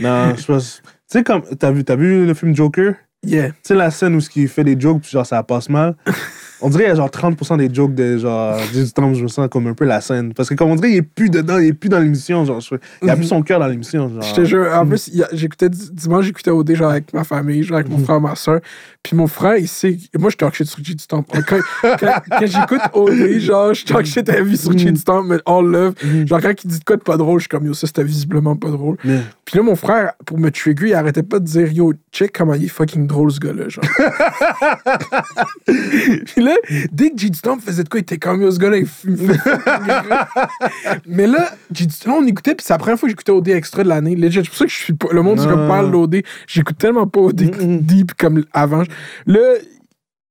[0.30, 0.80] Non, je pense.
[0.84, 1.42] Tu sais, comme.
[1.58, 2.94] T'as vu, t'as vu le film Joker?
[3.26, 3.48] Yeah.
[3.50, 5.96] Tu sais, la scène où il fait des jokes, puis genre, ça passe mal.
[6.66, 8.58] On dirait qu'il y a genre 30% des jokes de genre.
[8.86, 10.32] Stone, je me sens comme un peu la scène.
[10.32, 12.44] Parce que, comme on dirait, il est plus dedans, il est plus dans l'émission.
[12.46, 14.08] Genre, je- il a plus son cœur dans l'émission.
[14.08, 14.22] Genre.
[14.22, 17.12] Je te jure, en plus, il y a- j'écoutais di- dimanche, j'écoutais OD genre avec
[17.12, 18.04] ma famille, genre avec mon Mhm.
[18.04, 18.60] frère, ma soeur.
[19.02, 19.98] Puis mon frère, il sait.
[20.18, 21.38] Moi, je talk shit sur G du Temple.
[21.46, 21.96] Quand, quand,
[22.30, 24.92] quand j'écoute OD, genre, je talk shit à vie sur G Mhm.
[24.92, 25.94] du Temple, mais all love.
[26.02, 26.26] Mhm.
[26.26, 28.04] Genre, quand il dit de quoi de pas drôle, je suis comme yo, ça c'était
[28.04, 28.96] visiblement pas drôle.
[29.44, 32.54] Puis là, mon frère, pour me trigger, il arrêtait pas de dire yo, check comment
[32.54, 33.84] il est fucking drôle ce gars-là, genre.
[35.66, 36.53] Puis là,
[36.92, 38.86] dès que du Temple faisait de quoi, il était comme yo, ce gars-là, il.
[41.06, 43.82] Mais là, du Temple, on écoutait, puis c'est la première fois que j'écoutais OD extra
[43.82, 44.16] de l'année.
[44.30, 45.08] C'est pour ça que je suis pas.
[45.12, 45.48] Le monde, Non.
[45.48, 46.22] comme parle d'OD.
[46.46, 47.50] J'écoute tellement pas OD
[47.86, 48.82] deep comme avant.
[49.26, 49.40] Là,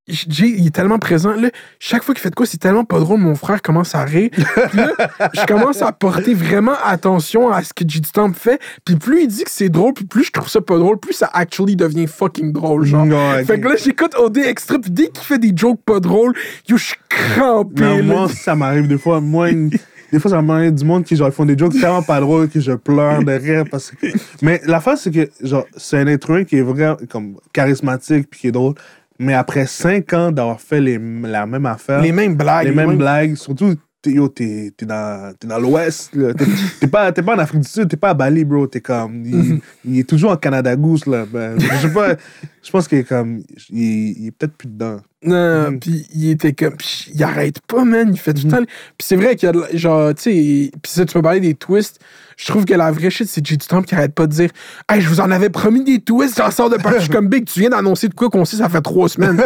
[0.08, 1.32] Jay, il est tellement présent.
[1.32, 1.50] Là,
[1.80, 3.20] chaque fois qu'il fait de quoi, c'est tellement pas drôle.
[3.22, 4.30] Mon frère commence à rire.
[4.34, 4.92] Puis là,
[5.34, 8.02] je commence à porter vraiment attention à ce que J.
[8.06, 8.60] Stamp fait.
[8.84, 11.14] Puis plus il dit que c'est drôle, puis plus je trouve ça pas drôle, plus
[11.14, 12.84] ça actually devient fucking drôle.
[12.86, 13.08] Genre.
[13.46, 16.34] Fait que là, j'écoute OD extra, puis dès qu'il fait des jokes pas drôles,
[16.68, 17.82] yo, je suis crampé.
[17.84, 19.22] Non, moi, ça m'arrive des fois.
[19.22, 19.70] Moi, une-
[20.12, 22.60] des fois, ça m'arrive du monde qui genre, font des jokes tellement pas drôles que
[22.60, 23.64] je pleure de rire.
[23.72, 24.08] Parce que...
[24.44, 28.30] Mais la face, c'est que genre, c'est un être humain qui est vraiment comme, charismatique
[28.30, 28.76] puis qui est drôle.
[29.24, 32.68] Mais après cinq ans d'avoir fait les, la même affaire, les mêmes blagues.
[32.68, 36.12] les mêmes blagues, surtout, t'es, yo, t'es, t'es dans, t'es dans l'Ouest.
[36.12, 36.46] T'es,
[36.82, 38.68] t'es pas, t'es pas en Afrique du Sud, t'es pas à Bali, bro.
[38.68, 39.24] T'es comme.
[39.26, 41.26] Il, il est toujours en Canada Goose, là.
[41.26, 42.16] Ben, je sais pas.
[42.62, 43.42] Je pense qu'il est comme.
[43.70, 45.00] Il, il est peut-être plus dedans.
[45.26, 45.80] Non, Mhm.
[45.80, 46.76] puis il était comme.
[46.76, 48.10] pis il arrête pas, man.
[48.12, 48.64] Il fait tout le temps.
[48.64, 49.54] Puis c'est vrai qu'il y a.
[49.54, 50.72] de Genre, tu sais.
[50.82, 52.00] Puis ça, tu peux parler des twists.
[52.36, 53.58] Je trouve que la vraie shit, c'est J.
[53.60, 54.50] Trump qui arrête pas de dire
[54.90, 57.60] Hey, je vous en avais promis des twists, j'en sors de suis comme Big, tu
[57.60, 59.40] viens d'annoncer de quoi qu'on sait, ça fait trois semaines.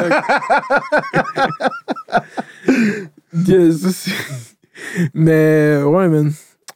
[5.14, 6.32] Mais, ouais, man.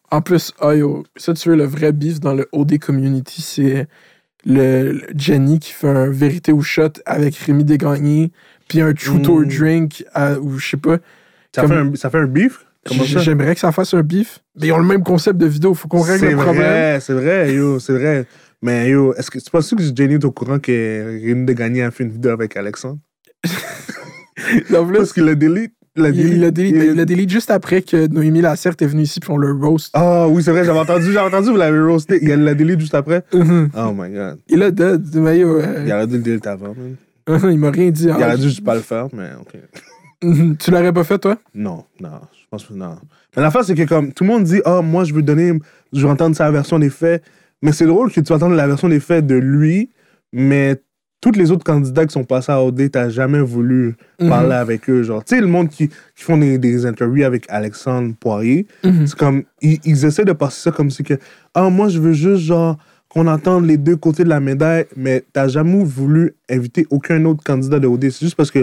[0.10, 3.88] En plus, ah, yo, ça, tu veux le vrai beef dans le OD community, c'est
[4.46, 8.32] le, le Jenny qui fait un vérité ou shot avec Rémi Desgagnés,
[8.72, 9.48] puis un truth or Mm.
[9.48, 10.98] drink, à- ou je sais pas.
[11.54, 12.66] Ça, Comme- fait un, ça fait un beef?
[12.90, 14.40] J'aimerais que ça fasse un beef.
[14.60, 16.56] Mais ils ont le même concept de vidéo, faut qu'on règle C'est le problème.
[16.64, 18.26] vrai, c'est vrai, c'est vrai.
[18.62, 20.72] Mais yo, est-ce que tu penses que Jenny est au courant que
[21.22, 23.00] Rémi de Gagné a fait une vidéo avec Alexandre?
[24.72, 25.74] Donc là, Parce qu'il l'a delete.
[25.98, 26.16] Il l'a Il,
[26.54, 26.72] delete.
[26.74, 29.90] il l'a l'a juste après que Noémie Lasserte est venue ici puis on le roast.
[29.94, 32.18] Ah oui, c'est vrai, j'avais entendu, j'avais entendu, vous l'avez roasté.
[32.22, 33.24] Il l'a delete juste après.
[33.34, 33.70] Mhm.
[33.78, 34.40] Oh my god.
[34.48, 35.04] Il a dead.
[35.16, 36.96] Mais yo, euh, Il aurait dû le delete avant, man.
[37.52, 38.04] il m'a rien dit.
[38.06, 39.54] Il Ah, aurait dû juste pas le faire, mais ok.
[40.60, 41.38] Tu l'aurais pas fait, toi?
[41.56, 42.96] Non, non, je pense que non.
[43.36, 45.54] Mais l'affaire, c'est que comme tout le monde dit, oh, moi, je veux donner,
[45.94, 47.24] je veux entendre sa version des faits.
[47.64, 49.90] Mais c'est drôle que tu vas entendre la version des faits de lui,
[50.32, 50.80] mais
[51.22, 54.30] tous les autres candidats qui sont passés à OD, t'as jamais voulu Mhm.
[54.30, 55.02] parler avec eux.
[55.04, 59.08] Genre, tu sais, le monde qui, qui font des, des interviews avec Alexandre Poirier, Mhm.
[59.08, 61.16] c'est comme, ils, ils essaient de passer ça comme si que,
[61.56, 62.78] ah, moi, je veux juste, genre,
[63.14, 67.44] qu'on entende les deux côtés de la médaille, mais t'as jamais voulu inviter aucun autre
[67.44, 68.10] candidat de OD.
[68.10, 68.60] C'est juste parce que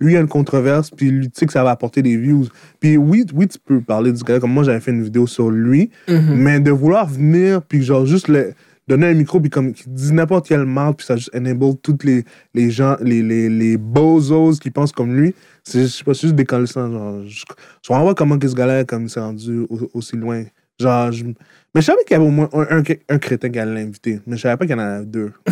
[0.00, 2.16] lui, il y a une controverse, puis lui, tu sais que ça va apporter des
[2.16, 2.46] views.
[2.80, 5.50] Puis oui, oui, tu peux parler du gars, comme moi, j'avais fait une vidéo sur
[5.50, 6.34] lui, Mhm.
[6.36, 8.54] mais de vouloir venir, puis genre, juste le,
[8.88, 12.02] donner un micro, puis comme, qu'il dit n'importe quel mal, puis ça juste enable toutes
[12.04, 12.24] les,
[12.54, 16.22] les gens, les, les, les bozos qui pensent comme lui, c'est je sais pas, c'est
[16.22, 19.90] juste décalissant, genre, je, je comprends pas comment que ce gars-là, comme, s'est rendu au-
[19.92, 20.44] aussi loin.
[20.80, 23.58] Genre, je- mais je savais qu'il y avait au moins un, un, un crétin qui
[23.58, 25.32] allait l'inviter, mais je savais pas qu'il y en avait deux.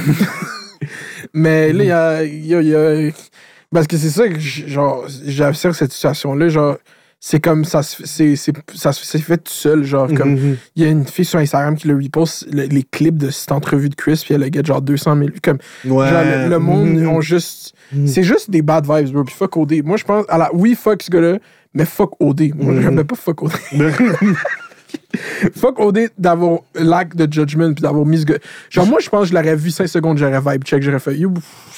[1.34, 3.12] Mais là, il y a, y a- y a-
[3.72, 6.76] Parce que c'est ça que, genre, j'observe cette situation-là, genre,
[7.20, 10.56] c'est comme ça se c'est c'est- ça se- c'est fait tout seul, genre, comme, Mhm.
[10.76, 13.50] il y a une fille sur Instagram qui le repost le- les clips de cette
[13.52, 16.08] entrevue de Chris, puis elle a get genre 200 000 vues, comme, Ouais.
[16.08, 17.08] genre, le, le monde, Mhm.
[17.08, 18.06] ont juste, Mhm.
[18.06, 19.82] c'est juste des bad vibes, bro, puis fuck OD.
[19.84, 21.38] Moi, je pense, à la, oui, fuck ce gars-là,
[21.74, 22.52] mais fuck OD.
[22.54, 22.82] Moi, Mhm.
[22.82, 23.52] j'aimais pas fuck OD.
[25.56, 28.38] fuck OD d'avoir lack de judgment, puis d'avoir mis ce gars.
[28.70, 31.16] Genre, moi, je pense que je l'aurais vu 5 secondes, j'aurais vibe check, j'aurais fait,
[31.16, 31.32] you.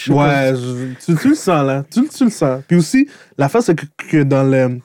[0.09, 1.85] Ouais, je- tu, tu le sens là.
[1.91, 2.61] Tu, tu le sens.
[2.69, 3.09] Puis aussi,
[3.39, 4.79] la face, c'est que, que dans le.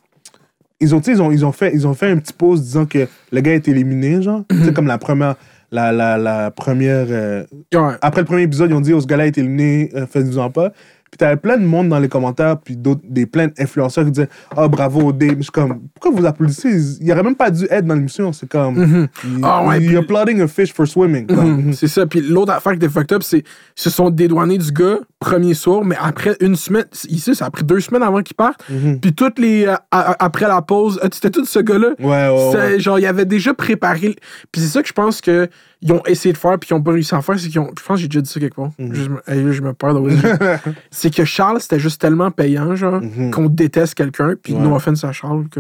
[0.82, 3.08] Ils ont, ils ont, ils, ont fait, ils ont fait un petit pause disant que
[3.32, 4.44] le gars est éliminé, genre.
[4.50, 5.36] Tu sais, comme la première.
[5.72, 7.08] La, la, la première.
[7.10, 7.96] euh, Ouais.
[8.02, 10.72] Après le premier épisode, ils ont dit Oh, ce gars-là est éliminé, euh, faites-vous-en pas.
[11.16, 14.28] Puis t'avais plein de monde dans les commentaires, puis d'autres, des plein d'influenceurs qui disaient
[14.58, 15.14] Oh, bravo.
[15.18, 18.34] Mais je suis comme, pourquoi vous applaudissez Il aurait même pas dû être dans l'émission.
[18.34, 18.76] C'est comme.
[18.76, 19.08] Mhm.
[19.24, 21.26] il- Ah ouais, il puis- applauding a fish for swimming.
[21.32, 22.06] Mhm, C'est ça.
[22.06, 23.44] Puis l'autre affaire qui était fucked up, c'est
[23.76, 24.98] se sont dédouanés du gars
[25.30, 28.62] premier soir, mais après une semaine, ici, ça a pris deux semaines avant qu'il parte.
[28.70, 29.00] Mhm.
[29.00, 29.66] Puis toutes les.
[29.66, 31.90] euh, après la pause, euh, c'était tout ce gars-là?
[32.00, 32.80] Ouais, ouais.
[32.80, 34.16] Genre, il avait déjà préparé.
[34.52, 35.50] Puis c'est ça que je pense que
[35.82, 37.40] ils ont essayé de faire, puis ils ont pas réussi à faire.
[37.40, 37.72] C'est qu'ils ont.
[37.78, 38.72] Je pense que j'ai déjà dit ça quelque part.
[38.80, 38.94] Mhm.
[38.94, 39.96] Je, me- je me perds.
[40.92, 43.32] c'est que Charles, c'était juste tellement payant, genre, Mhm.
[43.32, 44.60] qu'on déteste quelqu'un, puis Ouais.
[44.62, 45.48] no offense à Charles.
[45.50, 45.60] Que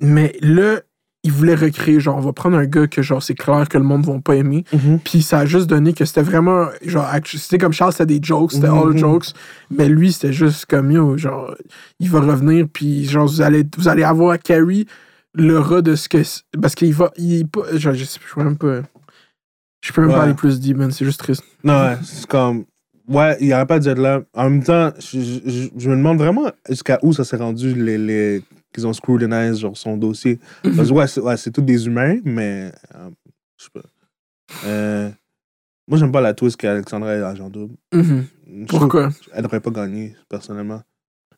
[0.00, 0.80] Mais là,
[1.24, 3.84] il voulait recréer, genre, on va prendre un gars que, genre, c'est clair que le
[3.84, 4.64] monde va pas aimer.
[4.72, 4.98] Mhm.
[5.04, 8.52] Puis ça a juste donné que c'était vraiment, genre, c'était comme Charles, c'était des jokes,
[8.52, 8.78] c'était Mhm.
[8.78, 9.26] all jokes.
[9.70, 11.54] Mais lui, c'était juste comme, yo, genre,
[12.00, 14.86] il va revenir, puis genre, vous allez, vous allez avoir à Carrie
[15.34, 16.18] le rat de ce que.
[16.60, 17.10] Parce qu'il va.
[17.16, 17.62] Il est pas.
[17.76, 18.80] Genre, je sais je peux même pas.
[19.84, 20.16] Je peux même Ouais.
[20.16, 21.42] pas aller plus deep, man, c'est juste triste.
[21.64, 22.64] Non, ouais, c'est comme.
[23.08, 24.20] Ouais, il n'y aurait pas de là.
[24.34, 27.74] En même temps, je, je- je- je me demande vraiment jusqu'à où ça s'est rendu,
[27.74, 28.42] les, les,
[28.72, 30.38] qu'ils ont scrutinized genre, son dossier.
[30.62, 32.72] Parce que ouais, c'est ouais, tous des humains, mais.
[32.94, 33.10] euh,
[33.58, 33.82] je sais pas.
[34.66, 35.10] Euh,
[35.88, 37.74] moi, j'aime pas la twist qu'Alexandra est agent double.
[37.92, 38.24] Mhm.
[38.60, 39.10] Je trouve Pourquoi?
[39.32, 40.82] Elle devrait pas gagner, personnellement.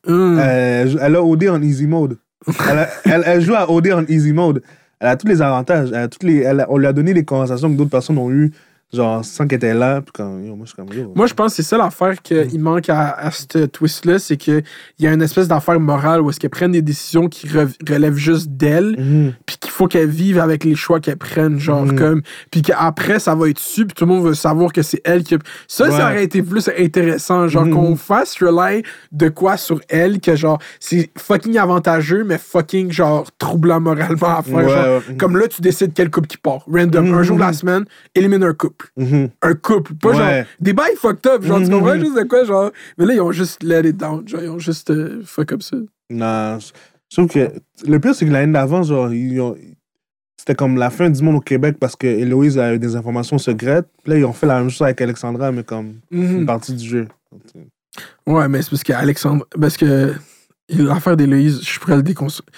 [0.07, 0.37] Hum.
[0.39, 2.17] Elle a OD en easy mode.
[2.69, 4.61] Elle, a- elle- elle joue à OD en easy mode.
[4.99, 5.89] Elle a tous les avantages.
[5.89, 8.17] Elle a toutes les, elle a- on lui a donné les conversations que d'autres personnes
[8.19, 8.51] ont eues,
[8.93, 10.01] genre sans qu'elle était là.
[10.01, 11.11] Puis quand, yo, moi, je suis comme, yo.
[11.15, 14.63] Moi, je pense que c'est ça l'affaire qu'il manque à, à ce twist-là, c'est qu'il
[14.99, 18.49] y a une espèce d'affaire morale où est-ce qu'elle prenne des décisions qui relèvent juste
[18.51, 19.33] d'elle, Mhm.
[19.45, 21.95] puis qu'il faut qu'elle vive avec les choix qu'elle prenne, genre Mhm.
[21.97, 22.21] comme,
[22.51, 25.23] puis qu'après ça va être su, puis tout le monde va savoir que c'est elle
[25.23, 25.35] qui.
[25.35, 25.91] a- Ça, Ouais.
[25.91, 27.73] ça aurait été plus intéressant, genre Mhm.
[27.73, 33.25] qu'on fasse rely de quoi sur elle, que genre c'est fucking avantageux, mais fucking genre
[33.37, 34.53] troublant moralement à faire.
[34.55, 35.01] Ouais, genre.
[35.17, 38.43] Comme là, tu décides quel couple qui part, random, un jour de la semaine, élimine
[38.43, 39.29] un couple Mhm.
[39.41, 39.93] un couple.
[39.95, 40.15] Pas Ouais.
[40.17, 41.43] genre des bails fucked up.
[41.43, 41.71] Genre, tu Mhm.
[41.71, 42.43] comprends juste de quoi?
[42.43, 44.27] Genre, mais là, ils ont juste let it down.
[44.27, 45.77] Genre, ils ont juste euh, fuck up ça.
[46.09, 47.49] Non, je trouve que
[47.87, 49.55] le pire, c'est que l'année d'avant, genre, ils ont-
[50.37, 53.37] c'était comme la fin du monde au Québec parce que Héloïse a eu des informations
[53.37, 53.87] secrètes.
[54.05, 56.45] Là, ils ont fait la même chose avec Alexandra, mais comme une Mhm.
[56.45, 57.07] partie du jeu.
[58.27, 59.45] Ouais, mais c'est parce qu'Alexandre.
[59.59, 60.13] Parce que
[60.69, 62.49] l'affaire d'Héloïse, je pourrais le déconstruire.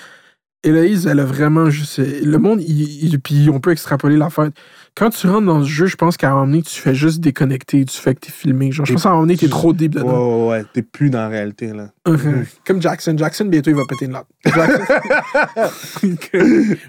[0.64, 2.00] Héloïse, elle a vraiment juste.
[2.00, 4.50] Le monde, il, il- puis on peut extrapoler l'affaire.
[4.98, 7.20] Quand tu rentres dans ce jeu, je pense qu'à un moment donné, tu fais juste
[7.20, 8.72] déconnecter du fait que t'es filmé.
[8.72, 10.48] Genre, je pense qu'à un moment donné, t'es trop deep dedans.
[10.48, 11.90] ouais, ouais, t'es plus dans la réalité, là.
[12.08, 12.46] Mhm.
[12.66, 13.16] Comme Jackson.
[13.16, 14.26] Jackson, bientôt, il va péter une latte.
[14.46, 14.84] Jackson-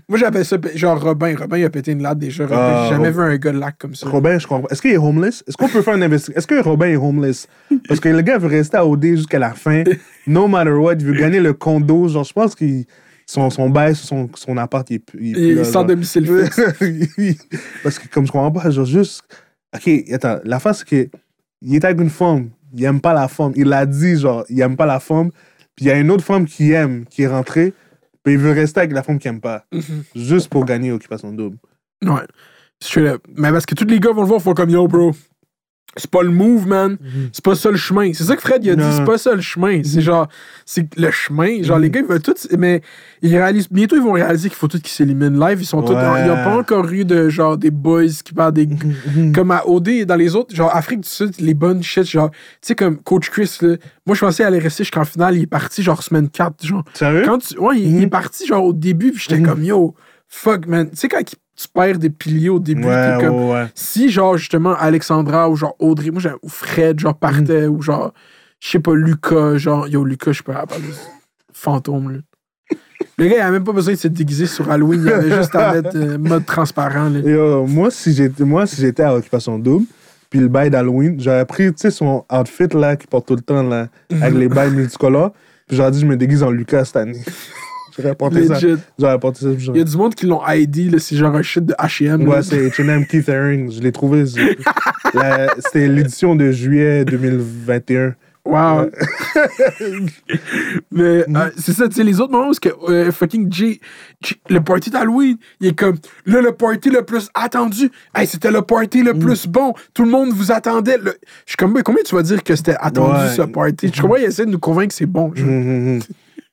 [0.08, 1.34] Moi, j'appelle ça genre Robin.
[1.38, 2.44] Robin, il a pété une latte déjà.
[2.44, 4.08] Robin, Ah, J'ai jamais Rob- vu un gars de lac comme ça.
[4.08, 4.68] Robin, je comprends.
[4.68, 5.44] Est-ce qu'il est homeless?
[5.46, 6.38] Est-ce qu'on peut faire une investigation?
[6.38, 7.46] Est-ce que Robin est homeless?
[7.88, 9.84] Parce que le gars veut rester à OD jusqu'à la fin.
[10.26, 12.06] No matter what, il veut gagner le condo.
[12.08, 12.84] Genre, je pense qu'il.
[13.28, 15.18] Son, son bail, son, son appart, il est plus.
[15.22, 17.46] Il, est plus Il sans domicile fixe.
[17.82, 19.22] Parce que comme je comprends pas, genre juste.
[19.76, 21.18] Ok, attends, la face c'est que
[21.60, 23.52] il est avec une femme, il aime pas la femme.
[23.54, 25.30] Il l'a dit, genre, il aime pas la femme.
[25.76, 27.74] Puis il y a une autre femme qui aime, qui est rentrée,
[28.24, 29.64] puis il veut rester avec la femme qui aime pas.
[29.72, 30.04] Mhm.
[30.16, 31.58] Juste pour gagner Occupation Double.
[32.02, 32.26] Ouais.
[32.80, 33.26] Straight up.
[33.36, 35.12] Mais parce que tous les gars vont le voir, font comme yo, bro.
[35.96, 36.96] C'est pas le move, man.
[37.32, 38.12] C'est pas ça le chemin.
[38.12, 39.80] C'est ça que Fred il a dit, c'est pas ça le chemin.
[39.82, 40.28] C'est genre,
[40.64, 41.60] c'est le chemin.
[41.62, 41.82] Genre, Mhm.
[41.82, 42.46] les gars, ils veulent tous.
[42.56, 42.82] Mais
[43.20, 45.60] ils réalisent, bientôt, ils vont réaliser qu'il faut tous qu'ils s'éliminent live.
[45.60, 45.92] Ils sont tous.
[45.92, 48.68] Il n'y a pas encore eu de genre des boys qui parlent des.
[49.34, 52.30] Comme à OD et dans les autres, genre Afrique du Sud, les bonnes shit, genre,
[52.30, 53.76] tu sais, comme Coach Chris, là,
[54.06, 56.84] moi je pensais aller rester jusqu'en finale, il est parti genre semaine 4, genre.
[56.94, 57.22] Sérieux?
[57.24, 58.10] Quand tu, ouais, il, il est Mhm.
[58.10, 59.48] parti genre au début, puis j'étais Mhm.
[59.48, 59.94] comme yo,
[60.28, 60.90] fuck man.
[60.90, 63.34] Tu sais, quand tu perds des piliers au début, ouais, t'es comme.
[63.34, 63.66] ouais, ouais.
[63.74, 68.12] Si genre justement Alexandra ou genre Audrey, moi ou Fred, genre partait, ou genre,
[68.60, 70.66] je sais pas, Lucas, genre, yo, Lucas, je peux pas
[71.52, 72.18] fantôme, là.
[73.16, 75.54] Le gars, il a même pas besoin de se déguiser sur Halloween, il avait juste
[75.54, 77.18] à mettre euh, mode transparent, là.
[77.18, 79.86] Yo, moi, si j'étais, moi, si j'étais à Occupation Double,
[80.30, 83.40] puis le bail d'Halloween, j'aurais pris, tu sais, son outfit, là, qu'il porte tout le
[83.40, 85.32] temps, là, avec les bails multicolores,
[85.66, 87.20] puis j'aurais dit, je me déguise en Lucas cette année.
[88.02, 88.14] J'aurais
[88.46, 88.58] ça.
[88.98, 89.72] J'aurais ça.
[89.74, 92.26] Il y a du monde qui l'ont ID, c'est genre un shit de H&M.
[92.28, 93.70] Ouais, c'est H&M Keith Haring.
[93.70, 94.24] Je l'ai trouvé.
[95.58, 98.14] C'était l'édition de juillet 2021.
[98.44, 98.88] Wow.
[100.90, 101.36] Mais Mm.
[101.36, 103.80] euh, c'est ça, tu sais, les autres moments où que, euh, fucking J,
[104.22, 107.90] J- le party d'Halloween, il est comme, là, le party le plus attendu.
[108.14, 109.06] Hey, c'était le party Mm.
[109.06, 109.74] le plus bon.
[109.92, 110.96] Tout le monde vous attendait.
[110.98, 113.34] Le- Je suis comme, mais combien tu vas dire que c'était attendu, Ouais.
[113.36, 113.90] ce party?
[113.94, 115.32] Je comprends, il essaie de nous convaincre que c'est bon.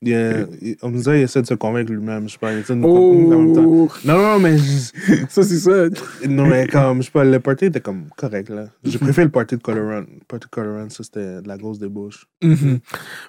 [0.01, 2.27] Il, il- on me disait, il essaie de se convaincre lui-même.
[2.27, 3.63] Je sais pas, il essaie de nous convaincre en même temps.
[3.65, 4.91] Oh, Non, non, mais, je-
[5.29, 5.85] ça, c'est ça.
[6.27, 8.65] non, mais comme, je sais pas, le party était comme correct, là.
[8.83, 10.01] J'ai préféré le party de Colorant.
[10.01, 12.25] Le party de Colorant, ça, c'était de la grosse débauche.
[12.43, 12.79] Mhm.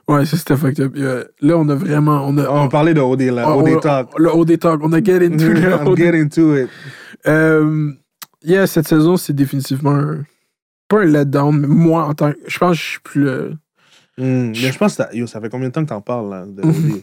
[0.09, 0.95] Ouais, ça, c'était fucked up.
[1.41, 2.27] Là, on a vraiment.
[2.27, 3.49] On a, On parlait de OD, là.
[3.49, 4.19] on- OD on- Talk.
[4.19, 4.81] Le OD Talk.
[4.83, 6.69] On a get into le I'm OD getting to it.
[7.27, 7.93] Euh,
[8.45, 10.25] yeah, cette saison, c'est définitivement un-
[10.89, 12.39] pas un letdown, mais moi, en tant que.
[12.47, 13.29] Je pense que je suis plus.
[13.29, 13.51] euh,
[14.19, 16.31] Hum, Mais je pense que ça, yo, ça fait combien de temps que t'en parles,
[16.31, 16.62] là, de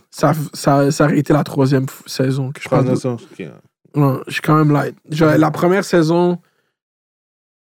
[0.10, 2.86] ça, ça, ça aurait été la troisième saison que je parle.
[2.86, 4.96] de je suis quand même light.
[5.12, 6.40] Genre, la première saison.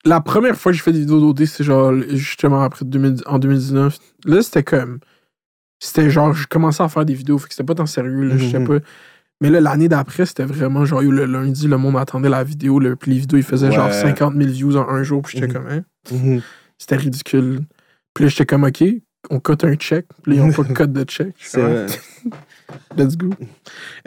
[0.05, 3.39] La première fois que j'ai fait des vidéos d'OD, c'est genre justement après 2000 en
[3.39, 3.97] 2019.
[4.25, 4.99] Là, c'était comme.
[5.79, 8.37] C'était genre, je commençais à faire des vidéos, fait que c'était pas tant sérieux, là,
[8.37, 8.67] je sais Mhm.
[8.67, 8.77] pas.
[9.41, 12.95] Mais là, l'année d'après, c'était vraiment genre, le lundi, le monde attendait la vidéo, le,
[12.95, 14.01] puis les vidéos, ils faisaient genre Ouais.
[14.01, 15.53] 50 000 views en un jour, puis j'étais Mhm.
[15.53, 15.83] comme, hein?
[16.11, 16.41] Mhm.
[16.77, 17.61] C'était ridicule.
[18.13, 18.81] Puis là, j'étais comme, OK,
[19.29, 20.05] on cote un check.
[20.21, 21.33] Puis là, ils n'ont pas de code de check.
[21.39, 21.85] C'est vrai.
[22.97, 23.29] Let's go.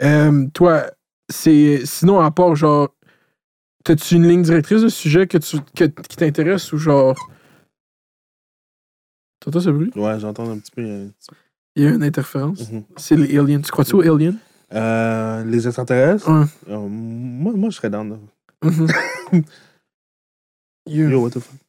[0.01, 0.85] Euh, toi,
[1.29, 2.89] c'est sinon, à part genre,
[3.83, 7.15] t'as-tu une ligne directrice de sujet que tu, que- qui t'intéresse ou genre.
[9.39, 9.91] T'entends ce bruit?
[9.95, 10.81] Ouais, j'entends un petit peu.
[10.83, 11.07] euh,
[11.75, 12.71] Il y a une interférence.
[12.71, 12.83] mhm.
[12.97, 13.61] C'est les aliens.
[13.61, 14.35] Tu crois-tu aux aliens?
[14.73, 16.29] Euh, les extraterrestres?
[16.29, 16.45] Ouais.
[16.69, 18.03] Euh, moi, moi, je serais dans.
[18.03, 18.87] Mhm.
[20.87, 21.59] Yo, what the fuck?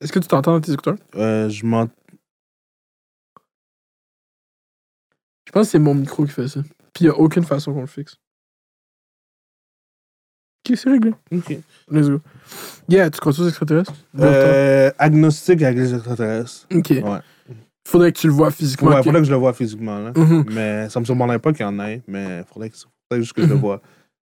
[0.00, 0.96] Est-ce que tu t'entends dans tes écouteurs?
[1.16, 1.88] Euh, je m'en.
[5.46, 6.60] Je pense que c'est mon micro qui fait ça.
[6.92, 8.16] Puis il n'y a aucune façon qu'on le fixe.
[10.68, 11.12] Ok, c'est réglé.
[11.32, 11.56] Ok.
[11.90, 12.20] Let's go.
[12.88, 13.94] Yeah, tu crois-tu aux extraterrestres?
[14.18, 16.66] Euh, agnostique avec les extraterrestres.
[16.74, 16.90] Ok.
[16.90, 17.20] Ouais.
[17.86, 18.90] Faudrait que tu le vois physiquement.
[18.90, 20.12] Ouais, faudrait que je le vois physiquement, là.
[20.14, 20.44] Mhm.
[20.52, 23.42] Mais ça me surprendrait pas qu'il y en ait, mais faudrait, que, faudrait juste que
[23.42, 23.60] je le Mhm.
[23.60, 23.80] vois.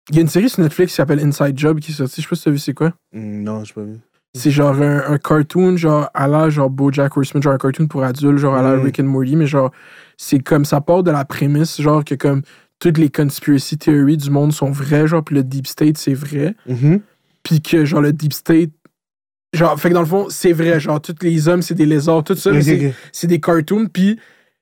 [0.09, 2.21] Il y a une série sur Netflix qui s'appelle Inside Job qui est sortie.
[2.21, 2.91] Je sais pas si t'as vu c'est quoi.
[3.13, 3.99] Hum, non, j'ai pas vu.
[4.33, 8.03] C'est genre un, un cartoon, genre à la genre Bojack Horseman, genre un cartoon pour
[8.03, 8.83] adultes, genre à la Mm.
[8.83, 9.71] Rick and Morty, mais genre
[10.17, 12.41] c'est comme ça part de la prémisse, genre que comme
[12.79, 16.55] toutes les conspiracy theories du monde sont vraies, genre puis le deep state c'est vrai,
[16.65, 17.01] Mhm.
[17.43, 18.69] puis que genre le deep state
[19.53, 22.23] genre fait que dans le fond c'est vrai, genre tous les hommes c'est des lézards,
[22.23, 22.93] tout ça, mais Ok, c'est ok.
[23.11, 24.17] c'est des cartoons, puis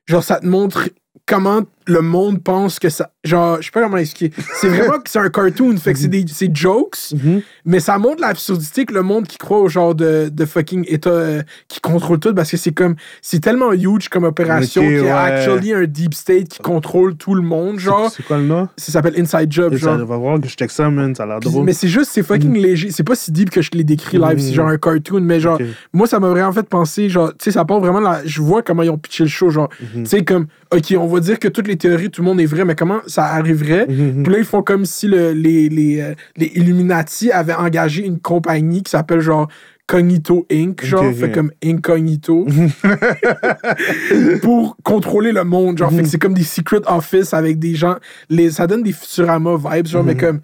[0.08, 0.90] genre ça te montre
[1.28, 3.12] comment le monde pense que ça.
[3.24, 4.36] Genre, je sais pas comment expliquer.
[4.62, 7.42] C'est vraiment que c'est un cartoon, fait que c'est des c'est jokes, Mhm.
[7.66, 11.10] mais ça montre l'absurdité que le monde qui croit au genre de, de fucking État
[11.10, 12.96] euh, qui contrôle tout, parce que c'est comme.
[13.22, 15.32] C'est tellement huge comme opération Ok, qu'il y a ouais.
[15.32, 18.10] actually un deep state qui contrôle tout le monde, genre.
[18.12, 18.70] C'est quoi le nom?
[18.78, 20.06] Ça s'appelle Inside Job, Et ça genre.
[20.06, 21.14] va voir que je check ça, man.
[21.16, 21.66] Ça a l'air Puis- drôle.
[21.66, 22.92] mais c'est juste, c'est fucking léger.
[22.92, 24.34] C'est pas si deep que je l'ai décrit live.
[24.36, 24.40] Mhm.
[24.40, 25.66] C'est genre un cartoon, mais genre, Ok.
[25.94, 28.22] moi, ça m'a vraiment fait penser, genre, tu sais, ça part vraiment la.
[28.26, 30.04] Je vois comment ils ont pitché le show, genre, Mhm.
[30.04, 32.46] tu sais, comme, OK, on va dire que toutes les théories, tout le monde est
[32.46, 33.88] vrai, mais comment ça arriverait?
[33.88, 34.22] Mhm.
[34.24, 38.20] Puis là, ils font comme si le- les, les, euh, les Illuminati avaient engagé une
[38.20, 39.48] compagnie qui s'appelle genre
[39.88, 42.46] Cognito Inc., genre, fait comme Incognito,
[44.42, 45.78] pour contrôler le monde.
[45.78, 47.96] Genre, fait que c'est comme des secret office avec des gens.
[48.30, 50.20] Les, ça donne des Futurama vibes, genre, mais Mhm.
[50.20, 50.40] comme.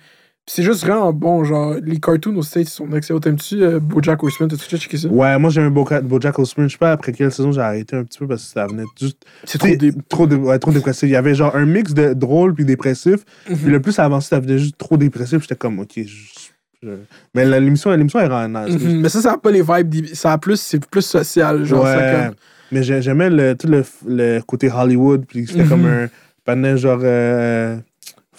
[0.48, 3.20] C'est juste vraiment bon, genre, les cartoons aux States sont excellents.
[3.20, 4.48] T'aimes-tu euh, Bojack Horseman?
[4.48, 5.08] T'as-tu déjà checké ça?
[5.08, 6.68] Ouais, moi j'aime Boca- Bojack Horseman.
[6.68, 8.84] Je sais pas après quelle saison j'ai arrêté un petit peu parce que ça venait
[9.00, 9.18] juste.
[9.46, 9.92] C'est trop sais, dé...
[10.08, 11.10] trop, dé- ouais, trop dépressif.
[11.10, 13.22] Il y avait genre un mix de drôle puis dépressif.
[13.50, 13.58] Mhm.
[13.58, 15.42] Puis le plus ça avançait, ça venait juste trop dépressif.
[15.42, 15.94] J'étais comme, ok.
[15.96, 16.90] je- je-
[17.34, 18.80] Mais l'émission, l'émission est vraiment nice.
[18.80, 20.06] Mhm, Mais ça, ça a pas les vibes.
[20.14, 22.12] Ça a plus, c'est plus social, genre, ça ouais.
[22.28, 22.36] comme.
[22.72, 26.04] Mais j'ai- j'aimais le, tout le, le côté Hollywood, puis c'était comme Mhm.
[26.04, 26.08] un
[26.44, 27.78] panel genre euh,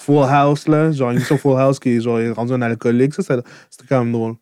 [0.06, 3.12] Full House, là, genre une émission Full House qui est genre rendu un alcoolique.
[3.14, 4.34] Ça, ça- c'était quand même drôle.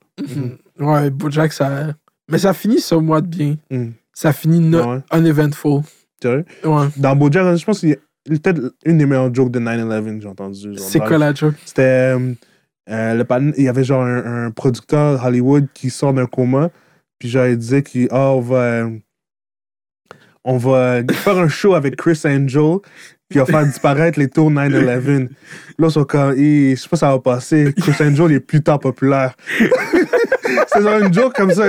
[0.79, 1.95] Ouais, Bojack, ça.
[2.31, 3.57] Mais ça finit ce mois de bien.
[3.71, 3.93] Mhm.
[4.13, 5.01] Ça finit no- ouais.
[5.13, 5.81] uneventful.
[6.23, 6.45] Sérieux?
[6.65, 6.87] Ouais.
[6.97, 7.97] Dans Bojack, je pense qu'il y a
[8.27, 10.77] peut-être une des meilleures jokes de 9-11 que j'ai entendu.
[10.79, 11.55] C'est quoi la joke?
[11.65, 11.83] C'était.
[12.17, 12.35] euh,
[12.91, 16.71] euh, le pan- il y avait genre un, un producteur Hollywood qui sort d'un coma,
[17.19, 18.57] puis genre il disait qu'il ah, on va.
[18.57, 18.91] euh,
[20.45, 22.79] on va faire un show avec Chris Angel,
[23.41, 25.29] on va faire disparaître les tours 9-11.
[25.79, 27.75] Là, sont comme, je sais pas si ça va passer.
[27.77, 29.35] Chris Angel est plus tard populaire.
[30.69, 31.65] C'est genre une joke comme ça.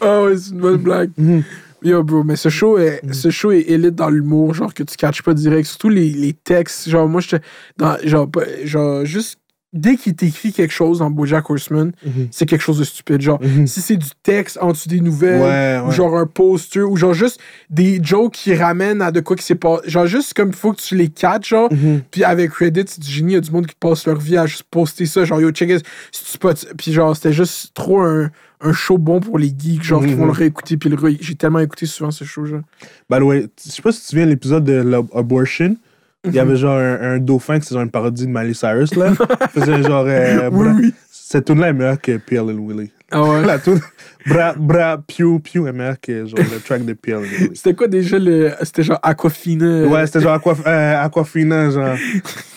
[0.00, 1.10] Oh, c'est une bonne blague.
[1.16, 1.42] Mhm.
[1.82, 4.96] Yo, bro, mais ce show est, ce show est élite dans l'humour, genre que tu
[4.96, 5.66] catches pas direct.
[5.66, 6.88] Surtout les, les textes.
[6.88, 7.44] Genre, moi, j'étais
[7.76, 7.96] dans.
[8.04, 8.28] Genre,
[8.64, 9.40] genre, juste.
[9.72, 12.28] Dès qu'il t'écrit quelque chose dans Bojack Horseman, Mhm.
[12.30, 13.22] c'est quelque chose de stupide.
[13.22, 13.66] Genre, Mhm.
[13.66, 17.14] si c'est du texte en dessous des nouvelles, Ouais, ou genre un poster, ou genre
[17.14, 19.88] juste des jokes qui ramènent à de quoi qui s'est passé.
[19.88, 21.72] Genre, juste comme il faut que tu les catches, genre.
[21.72, 22.02] Mhm.
[22.10, 23.32] Puis avec Reddit, c'est du génie.
[23.32, 25.24] Il y a du monde qui passe leur vie à juste poster ça.
[25.24, 25.82] Genre, yo, check it.
[26.10, 26.36] Si.
[26.76, 30.26] Puis genre, c'était juste trop un, un show bon pour les geeks, genre, qui vont
[30.26, 30.76] le réécouter.
[30.76, 32.60] Puis le j'ai tellement écouté souvent ce show, genre.
[33.08, 35.76] By the way, je sais pas si tu de l'épisode de l'Abortion.
[36.24, 38.94] Il y avait genre un, un dauphin qui c'est genre une parodie de Miley Cyrus,
[38.94, 39.12] là.
[39.52, 40.04] Faisait genre.
[40.06, 40.94] euh, Oui, bra- oui.
[41.10, 42.44] Cette tune là est meilleure que P.L.
[42.58, 42.90] Willie.
[43.10, 43.44] Ah ouais.
[43.44, 43.80] La tune
[44.26, 47.18] Bra, bra, Pew, Pew est meilleure que genre le track de P.L.
[47.22, 47.50] Willie.
[47.54, 48.52] C'était quoi déjà le.
[48.62, 49.86] C'était genre Aquafina?
[49.88, 51.96] Ouais, c'était genre Aquaf, euh, Aquafina, genre.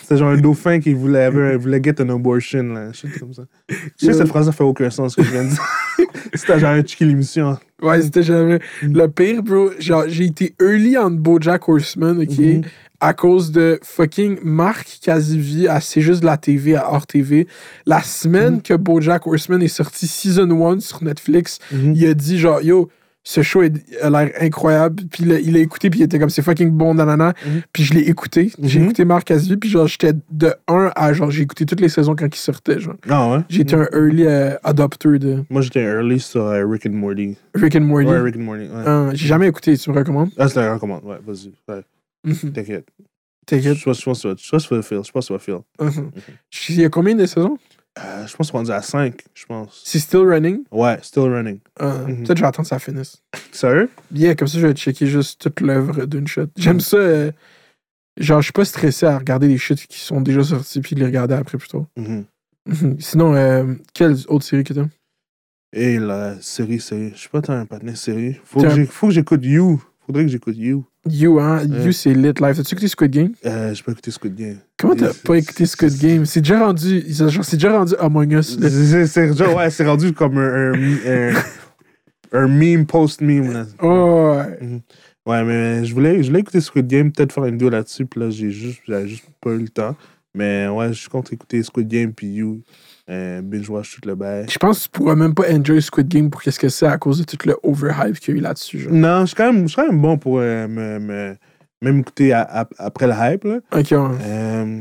[0.02, 2.92] C'était genre un dauphin qui voulait, avait- voulait get an abortion, là.
[2.92, 3.42] Shit comme ça.
[3.68, 5.62] Je sais que cette phrase, ça fait aucun sens, ce que je viens de dire.
[6.34, 7.56] C'était genre un chicky l'émission.
[7.82, 8.58] Ouais, c'était jamais.
[8.82, 12.38] Le pire, bro, genre, j'ai été early on Bojack Horseman, ok?
[12.38, 12.62] Mhm.
[13.00, 17.46] À cause de fucking Marc Casivi à C'est juste de la TV, à Hors TV.
[17.84, 21.92] La semaine que Bojack Horseman est sorti season 1 sur Netflix, Mhm.
[21.94, 22.88] il a dit genre, yo,
[23.22, 25.02] ce show est- a l'air incroyable.
[25.10, 27.34] Puis il a, il a écouté, puis il était comme, c'est fucking bon, nanana.
[27.44, 27.62] Mhm.
[27.72, 28.50] Puis je l'ai écouté.
[28.62, 28.84] J'ai Mhm.
[28.86, 32.14] écouté Marc Casivi, puis genre, j'étais de 1 à genre, j'ai écouté toutes les saisons
[32.16, 32.94] quand il sortait, genre.
[33.10, 33.38] Ah ouais?
[33.50, 37.36] Été un early euh, adopter de Moi, j'étais early sur euh, Rick and Morty.
[37.54, 38.06] Rick and Morty.
[38.08, 38.62] Ouais, Rick and Morty.
[38.62, 38.86] Ouais.
[38.88, 40.30] Euh, j'ai jamais écouté, tu me recommandes?
[40.38, 41.02] Ah, c'était un recommande.
[41.04, 41.52] Ouais, vas-y.
[41.68, 41.82] Ouais,
[42.24, 42.52] Mhm.
[42.52, 42.88] t'inquiète.
[43.46, 43.76] T'inquiète.
[43.76, 45.02] je pense que que tu vas feel.
[45.04, 45.58] Je pense que feel.
[45.80, 46.10] Mhm.
[46.70, 47.58] Il y a combien de saisons?
[47.98, 49.80] Euh, je pense qu'on est à 5, je pense.
[49.84, 50.64] C'est still running?
[50.70, 51.60] Ouais, still running.
[51.80, 52.24] Euh, Mhm.
[52.24, 53.22] Peut-être je vais attendre que ça finisse.
[53.52, 53.88] Sérieux?
[54.12, 56.48] Yeah, comme ça, je vais checker juste toute l'œuvre d'une shot.
[56.58, 56.98] J'aime ça.
[56.98, 57.32] euh,
[58.18, 61.00] genre, je suis pas stressé à regarder les shit qui sont déjà sortis puis de
[61.00, 61.86] les regarder après plutôt.
[61.96, 62.24] Mhm.
[62.66, 63.00] Mhm.
[63.00, 64.86] Sinon, euh, quelle autre série que t'as?
[65.72, 67.10] Et la série, série.
[67.14, 68.36] Je suis pas tant un partenaire série.
[68.44, 69.82] Faut que j'ai- faut que j'écoute You.
[70.06, 70.84] Faudrait que j'écoute You.
[71.08, 71.62] You, hein?
[71.64, 72.56] You, c'est lit live.
[72.56, 73.32] T'as-tu écouté Squid Game?
[73.44, 74.58] Euh, j'ai pas écouté Squid Game.
[74.78, 76.26] Comment t'as pas écouté Squid Game?
[76.26, 77.04] C'est déjà rendu.
[77.12, 78.58] C'est déjà rendu Among Us.
[78.58, 81.32] C'est genre, ouais, c'est rendu comme un, un,
[82.32, 83.52] un, meme post-meme.
[83.52, 83.66] là.
[83.80, 84.80] Oh, ouais.
[85.26, 88.20] Ouais, mais je voulais, je voulais écouter Squid Game, peut-être faire une vidéo là-dessus, puis
[88.20, 89.96] là, j'ai juste, juste pas eu le temps.
[90.34, 92.60] Mais ouais, je compte écouter Squid Game, puis You,
[93.08, 94.46] euh, binge-watch tout le bail.
[94.50, 96.98] Je pense que tu pourras même pas enjoy Squid Game pour qu'est-ce que c'est à
[96.98, 98.88] cause de tout le overhype qu'il y a eu là-dessus.
[98.90, 101.36] Non, je suis quand même, quand bon pour euh, me, me-
[101.82, 103.58] même écouter à- à- après le hype, là.
[103.72, 104.18] Ok, ouais.
[104.24, 104.80] Euh,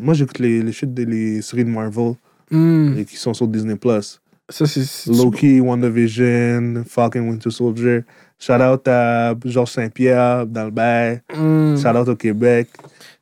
[0.00, 2.14] moi, j'écoute les, les shit des les séries de Marvel
[2.50, 3.76] et qui sont sur Disney+.
[3.76, 4.20] Plus.
[4.48, 5.10] Ça, c'est.
[5.10, 8.04] Loki, WandaVision, Falcon Winter Soldier.
[8.38, 11.22] Shout out à Georges Saint-Pierre dans le bail.
[11.34, 11.76] Hmm.
[11.76, 12.68] Shout out au Québec.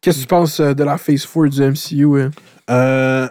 [0.01, 2.31] Qu'est-ce que tu penses euh, de la Phase 4 du MCU?
[2.71, 3.29] Euh,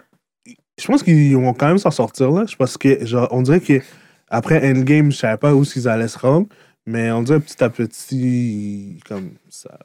[0.80, 2.44] je pense qu'ils vont quand même s'en sortir là.
[2.58, 3.80] Parce que genre, on dirait que
[4.28, 6.46] après Endgame, je savais pas où ils allaient se rendre.
[6.86, 9.78] Mais on dirait petit à petit, comme ça.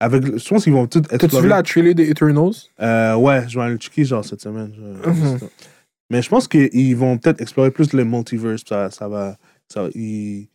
[0.00, 2.50] Avec, je pense qu'ils vont tout T'as-tu vu la trailer des Eternals?
[2.80, 4.72] Euh, ouais, je vais aller le checker genre cette semaine.
[4.76, 5.38] je- Mhm.
[6.10, 8.62] Mais je pense qu'ils vont peut-être explorer plus le multiverse.
[8.68, 9.36] Ça, ça va.
[9.72, 10.48] Ça, ils-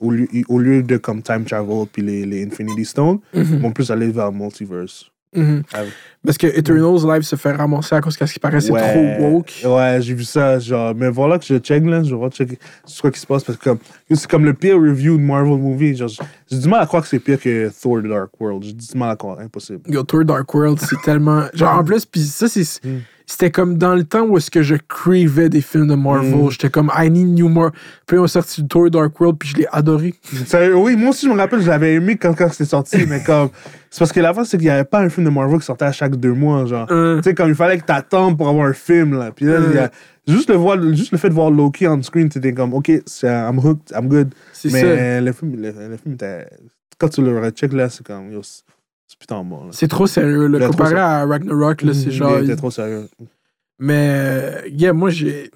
[0.00, 3.40] au, lieu, ils- au lieu de comme time travel puis les, les Infinity Stones, ils
[3.40, 4.36] Mhm, vont plus aller vers le
[5.34, 5.62] mhm.
[5.72, 5.82] Ah,
[6.24, 9.16] Parce que Eternals Live se fait ramasser à cause qu'à ce qui paraît, c'est Ouais.
[9.18, 9.52] trop woke.
[9.64, 10.58] Ouais, j'ai vu ça.
[10.58, 12.02] Genre, mais voilà que je check là.
[12.02, 13.78] Je vais checker ce qui se passe parce que comme,
[14.10, 15.96] c'est comme le pire review de Marvel movie.
[15.96, 16.10] Genre,
[16.50, 18.62] j'ai du mal à croire que c'est pire que Thor Dark World.
[18.64, 19.38] J'ai du mal à croire.
[19.40, 19.80] Impossible.
[19.88, 21.44] Yo, Thor Dark World, c'est tellement.
[21.54, 22.84] Genre, en plus, puis ça, c'est.
[22.84, 22.98] Mm.
[23.30, 26.34] C'était comme dans le temps où est-ce que je cravais des films de Marvel.
[26.34, 26.50] Mm.
[26.50, 27.72] J'étais comme, I need new more.
[28.06, 30.14] Puis ils ont sorti Thor Dark World, puis je l'ai adoré.
[30.74, 33.04] Oui, moi aussi, je me rappelle, je l'avais aimé quand, quand c'était sorti.
[33.06, 33.50] mais comme.
[33.90, 35.84] C'est parce que la c'est qu'il n'y avait pas un film de Marvel qui sortait
[35.86, 36.64] à chaque deux mois.
[36.64, 36.86] Genre.
[36.86, 39.30] Tu sais, comme il fallait que t'attendes pour avoir un film, là.
[39.34, 39.90] Puis là, il y a-
[40.26, 42.88] juste, le voir, juste le fait de voir Loki on screen, t'étais comme, OK,
[43.22, 44.34] I'm hooked, I'm good.
[44.52, 44.76] c'est ça.
[44.82, 46.46] Mais le film, le, le film était.
[46.98, 48.42] Quand tu le recheck, là, c'est comme, yo,
[49.08, 49.70] c'est putain bon, là.
[49.72, 50.46] C'est trop sérieux.
[50.46, 50.58] Là.
[50.60, 52.38] Il Comparé à Ragnarok, là, c'est Il genre.
[52.38, 53.08] était trop sérieux.
[53.78, 55.50] Mais, euh, yeah, moi, j'ai.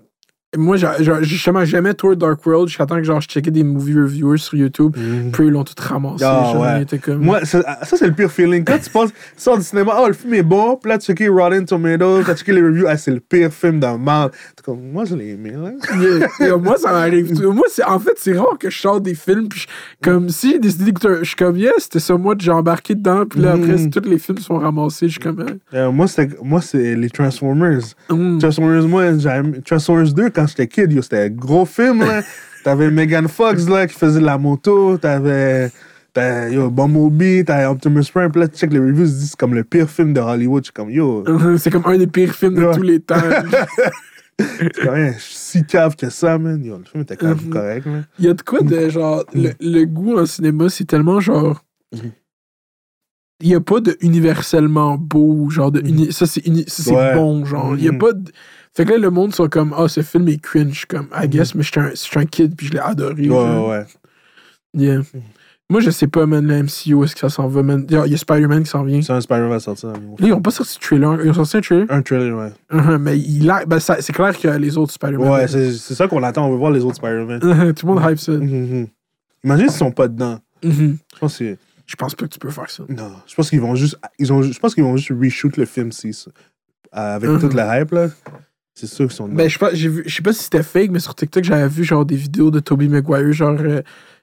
[0.57, 0.77] Moi,
[1.23, 4.93] justement, j'aimais Tour Dark World temps que genre, je checkais des movie reviewers sur YouTube.
[5.33, 6.25] Puis eux, ils l'ont tout ramassé.
[6.59, 6.83] Ouais.
[6.83, 7.19] étaient comme...
[7.25, 8.63] Moi, ça, ça, c'est le pire feeling.
[8.65, 11.29] Quand tu penses, sors du cinéma, oh, le film est bon, puis là, tu checkes
[11.31, 14.31] Rotten Tomatoes, tu checké les reviews, ah, c'est le pire film de mal.
[14.57, 15.71] T'es comme, moi, je l'ai aimé, là.
[15.99, 17.33] Yeah, yeah, moi, ça m'arrive.
[17.43, 19.49] Moi, en fait, c'est rare que je sors des films.
[19.49, 19.67] Puis, je-
[20.03, 23.25] comme si j'ai décidé un- Je suis comme, yes, c'était ça, moi, j'ai embarqué dedans.
[23.29, 23.79] Puis là, après, Mm.
[23.79, 25.07] c'est- tous les films sont ramassés.
[25.07, 26.07] Je suis comme, Euh, moi,
[26.61, 27.81] c'est les Transformers.
[28.11, 28.39] mm.
[28.39, 32.23] Transformers, moi, j'aime- Transformers 2, quand j'étais kid, yo, c'était un gros film, là.
[32.65, 34.97] T'avais Megan Fox, là, qui faisait de la moto.
[34.99, 35.71] T'avais.
[36.51, 38.31] Yo, Bumblebee, t'avais Optimus Prime.
[38.31, 40.21] Puis là, tu check les reviews, ils se disent c'est comme le pire film de
[40.21, 40.63] Hollywood.
[40.63, 41.25] Je suis comme, yo,
[41.59, 42.75] c'est comme un des pires films de Ouais.
[42.77, 43.15] tous les temps.
[44.39, 46.63] c'est quand même si cave que ça, man.
[46.65, 47.51] Yo, le film était quand même Mhm.
[47.51, 48.03] correct, là.
[48.19, 49.25] Il y a de quoi de genre.
[49.35, 51.65] Le, le goût en cinéma, c'est tellement genre.
[51.95, 52.11] Mhm.
[53.41, 55.81] Il n'y a pas de universellement beau, genre de.
[55.81, 57.15] uni- Ça, c'est uni- ça, c'est Ouais.
[57.15, 57.75] bon, genre.
[57.77, 57.99] Il y a Mhm.
[57.99, 58.31] pas de.
[58.75, 60.87] Fait que là, le monde sont comme, ah, ce film est cringe.
[60.87, 63.23] Comme, I guess, mais je suis un, un kid, puis je l'ai adoré.
[63.23, 63.69] Ouais, genre.
[63.69, 63.85] ouais.
[64.75, 65.03] Yeah.
[65.69, 67.87] Moi, je sais pas, man, le MCU, est-ce que ça s'en va, man?
[67.89, 69.01] Il y a- Spider-Man qui s'en vient.
[69.03, 69.91] C'est un Spider-Man va sortir.
[69.91, 71.25] Là, ils ont pas sorti de trailer.
[71.25, 71.87] Ils ont sorti un trailer?
[71.91, 72.53] Un trailer, ouais.
[72.79, 75.29] Uh-huh, mais il a, ben, ça- c'est clair que les autres Spider-Man.
[75.31, 76.47] Ouais, c'est ça qu'on attend.
[76.47, 77.41] On veut voir les autres Spider-Man.
[77.75, 78.33] Tout le monde hype ça.
[78.33, 78.87] Mhm.
[79.45, 80.39] Imagine s'ils sont pas dedans.
[80.63, 80.99] Mhm.
[81.15, 81.57] Je pense que
[81.87, 82.85] Je pense pas que tu peux faire ça.
[82.89, 83.99] Non, je pense qu'ils vont juste.
[84.19, 86.17] Ils ont, je pense qu'ils vont juste reshoot le film si,
[86.91, 87.41] avec Mhm.
[87.41, 88.09] toute la hype, là.
[88.75, 89.37] C'est sûr qu'ils sont dedans.
[89.37, 91.85] Ben, je sais pas, je sais pas si c'était fake, mais sur TikTok, j'avais vu
[91.85, 93.83] genre des vidéos de Tobey Maguire, genre euh,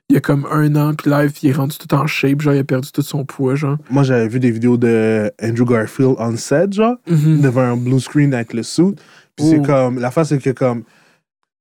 [0.10, 2.56] il y a comme un an, puis live, il est rendu tout en shape, genre
[2.56, 3.78] il a perdu tout son poids, genre.
[3.91, 7.41] Moi, j'avais vu des vidéos de Andrew Garfield on set, genre, Mhm.
[7.41, 8.95] devant un blue screen avec le suit.
[9.36, 10.00] Puis c'est comme.
[10.00, 10.84] La face, c'est que comme.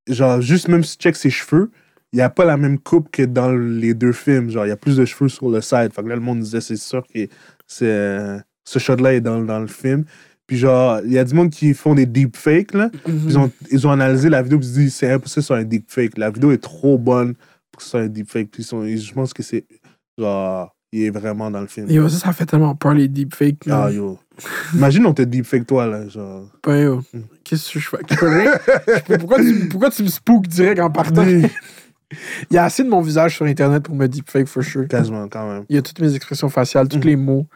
[0.09, 1.71] Genre, juste même si tu check ses cheveux,
[2.13, 4.49] il n'y a pas la même coupe que dans les deux films.
[4.49, 5.93] Genre, il y a plus de cheveux sur le side.
[5.95, 7.27] Fait que là, le monde disait, c'est sûr que
[7.67, 10.05] c'est, euh, ce shot-là est dans, dans le film.
[10.49, 12.91] Puis genre, il y a du monde qui font des deepfakes, là.
[13.07, 13.23] Mhm.
[13.29, 15.63] Ils ont, ils ont analysé la vidéo et ils se disent c'est impossible sur un
[15.63, 16.19] deepfake.
[16.19, 17.35] La vidéo est trop bonne
[17.71, 18.51] pour que ce soit un deepfake.
[18.51, 19.65] Puis ils sont, je pense que c'est.
[20.19, 21.89] Genre, il est vraiment dans le film.
[21.91, 23.69] Yo, ça, ça fait tellement peur, les deepfakes.
[23.71, 24.19] Ah, yo.
[24.75, 26.09] Imagine on te deepfake toi, là.
[26.09, 26.49] Genre.
[26.67, 27.03] Ben, yo,
[27.45, 27.99] qu'est-ce que je fais?
[29.19, 31.25] Pourquoi, tu, pourquoi tu me spook direct en partant?
[31.27, 34.89] Il y a assez de mon visage sur Internet pour me deepfake, for sure.
[34.89, 35.65] Quasiment, quand même.
[35.69, 37.05] Il y a toutes mes expressions faciales, tous Mhm.
[37.05, 37.47] les mots.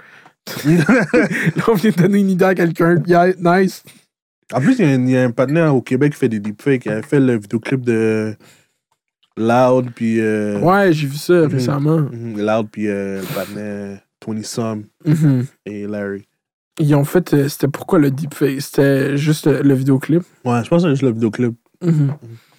[0.65, 3.03] Là, on vient de donner une idée à quelqu'un.
[3.07, 3.83] Yeah, nice.
[4.53, 6.29] en plus, il y, a un- il y a un partenaire au Québec qui fait
[6.29, 6.85] des deepfakes.
[6.87, 8.35] Il avait fait le vidéoclip de
[9.37, 10.21] Loud, puis.
[10.21, 11.47] euh, Ouais, j'ai vu ça Mhm.
[11.47, 11.99] récemment.
[12.01, 15.47] mhm, Loud, puis euh, le partenaire 20 Some Mhm.
[15.67, 16.27] et Larry.
[16.81, 17.33] Ils ont fait.
[17.35, 18.61] euh, C'était pourquoi le deepfake?
[18.61, 20.23] C'était juste le, vidéoclip?
[20.45, 21.55] Ouais, je pense que c'est juste le vidéoclip.
[21.83, 22.15] Mhm.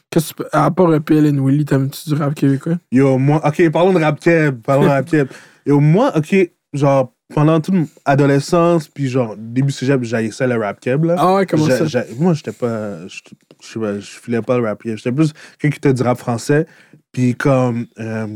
[0.10, 2.78] Qu'est-ce que À part PL et Willy, t'aimes-tu du rap québécois?
[2.92, 5.28] Yo, moi, ok, parlons de rap keb, parlons de rap keb.
[5.66, 10.80] Yo, moi, ok, genre, pendant toute mon adolescence, puis genre, début cégep, j'haïssais le rap
[10.80, 11.16] keb, là.
[11.18, 12.04] Ah ouais, comment ça?
[12.18, 13.08] Moi, j'étais pas.
[13.08, 13.20] Je
[13.62, 14.98] je filais pas le rap keb.
[14.98, 16.66] J'étais plus quelqu'un qui était du rap français.
[17.12, 18.28] Puis comme, euh,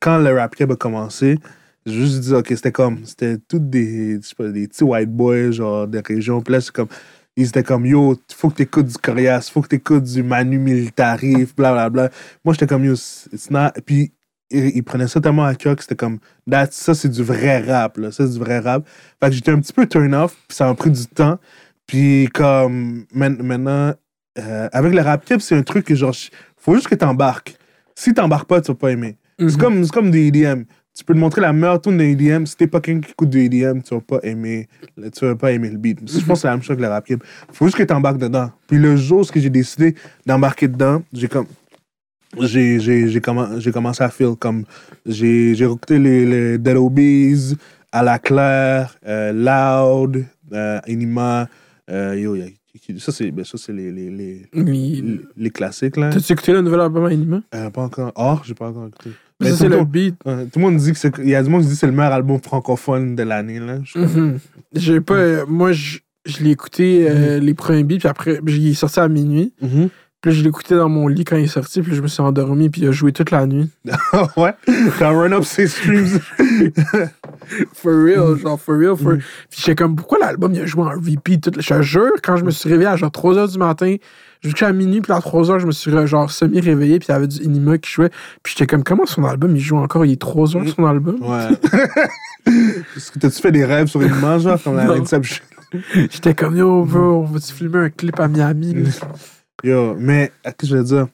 [0.00, 1.38] quand le rap keb a commencé,
[1.86, 5.10] j'ai juste dit, ok, c'était comme, c'était tous des, je sais pas, des petits white
[5.10, 6.40] boys, genre, des régions.
[6.40, 6.88] Puis là, c'est comme,
[7.36, 11.46] ils étaient comme, yo, faut que t'écoutes du Corias, faut que t'écoutes du Manu Militari,
[11.56, 12.10] blablabla.
[12.44, 13.70] Moi, j'étais comme, yo, it's not.
[13.84, 14.12] Puis,
[14.54, 16.18] ils, ils prenaient ça tellement à cœur que c'était comme,
[16.70, 18.10] ça, c'est du vrai rap, là.
[18.12, 18.86] Ça, c'est du vrai rap.
[19.22, 21.38] Fait que j'étais un petit peu turn off, puis ça m'a pris du temps.
[21.86, 23.92] Puis, comme, maintenant,
[24.38, 26.14] euh, avec le rap keb, c'est un truc que, genre,
[26.56, 27.56] faut juste que t'embarques.
[27.94, 29.16] Si t'embarques pas, tu vas pas aimer.
[29.38, 29.56] C'est Mhm.
[29.58, 30.62] comme, c'est comme des EDM.
[30.96, 32.46] Tu peux te montrer la meilleure tune de EDM.
[32.46, 34.68] Si t'es pas quelqu'un qui écoute du EDM, tu vas pas aimer,
[35.12, 35.98] tu vas pas aimer le beat.
[36.08, 37.20] Je pense que c'est la même chose avec le rap keb.
[37.52, 38.50] Faut juste que t'embarques dedans.
[38.68, 41.46] Puis le jour où j'ai décidé d'embarquer dedans, j'ai comme,
[42.40, 44.64] j'ai, j'ai, j'ai, commen- j'ai commencé à feel comme,
[45.06, 47.56] j'ai, j'ai écouté les, les Dead Obies,
[47.92, 51.48] À la Claire, euh, Loud, euh, Enima,
[51.90, 52.36] euh, yo,
[52.98, 56.10] ça c'est, ben, ça c'est les, les, les, les classiques là.
[56.10, 58.12] T'as-tu écouté le nouvel album Anima Euh, pas encore.
[58.16, 59.10] Oh, j'ai pas encore écouté.
[59.10, 60.16] Ça, Mais c'est tout, le beat.
[60.24, 61.12] tout le monde dit que c'est.
[61.18, 63.58] Il y a du monde qui dit que c'est le meilleur album francophone de l'année.
[63.60, 63.78] là.
[63.94, 64.38] Mhm.
[64.74, 65.44] J'ai pas.
[65.46, 65.98] moi, je,
[66.40, 69.52] l'ai écouté euh, les premiers beats, puis après, il est sorti à minuit.
[70.24, 72.70] Puis je écouté dans mon lit quand il est sorti, puis je me suis endormi,
[72.70, 73.68] puis il a joué toute la nuit.
[74.38, 74.54] ouais.
[74.98, 76.18] Quand run up ses streams.
[77.74, 79.18] For real, genre, for real, for Mm.
[79.50, 81.42] Puis j'étais comme, pourquoi l'album, il a joué en repeat?
[81.42, 81.60] Tout...
[81.60, 83.96] Je te jure, quand je me suis réveillé à genre 3h du matin,
[84.40, 87.12] je suis à minuit, puis à 3h, je me suis re- genre semi-réveillé, puis il
[87.12, 88.08] y avait du Inima qui jouait.
[88.42, 90.06] Puis j'étais comme, comment son album, il joue encore?
[90.06, 91.16] Il est 3h son album?
[91.20, 91.48] ouais.
[92.96, 94.90] Est-ce que t'as-tu fait des rêves sur manche, genre, comme la.
[94.92, 95.44] Inception?
[95.92, 98.74] J'étais comme, yo, bro, on va-tu filmer un clip à Miami?
[99.64, 101.06] Yo, mais, qu'est-ce que je veux dire?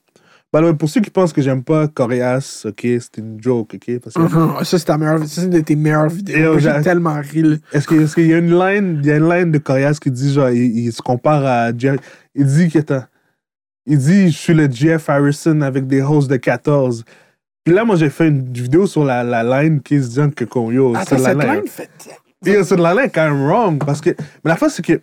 [0.53, 3.99] The way, pour ceux qui pensent que j'aime pas Coréas, ok, c'est une joke, ok?
[4.01, 4.29] Parce que.
[4.65, 6.55] Ça, c'est ta meilleure, c'est une de tes meilleures vidéos.
[6.55, 7.61] Yo, J'ai j'ai- tellement ri.
[7.73, 9.99] Est-ce qu'il est qu'il y a une line, il y a une line de Coréas
[10.03, 11.99] qui dit, genre, il, il se compare à Jerry.
[12.35, 12.79] Il dit que,
[13.87, 17.05] il dit, je suis le Jeff Harrison avec des hosts de 14.
[17.65, 20.45] Puis là, moi, j'ai fait une vidéo sur la, la line qui se dit que,
[20.47, 21.89] comme, yo, Attends, cette cette line- line fait.
[22.45, 23.79] et cette line est quand même wrong.
[23.85, 25.01] Parce que, mais la fois, c'est que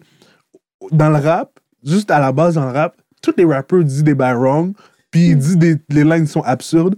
[0.92, 1.52] dans le rap,
[1.86, 2.94] juste à la base dans le rap,
[3.32, 4.74] tous les rappeurs disent des bails wrong,
[5.12, 6.96] puis ils disent des les lines qui sont absurdes.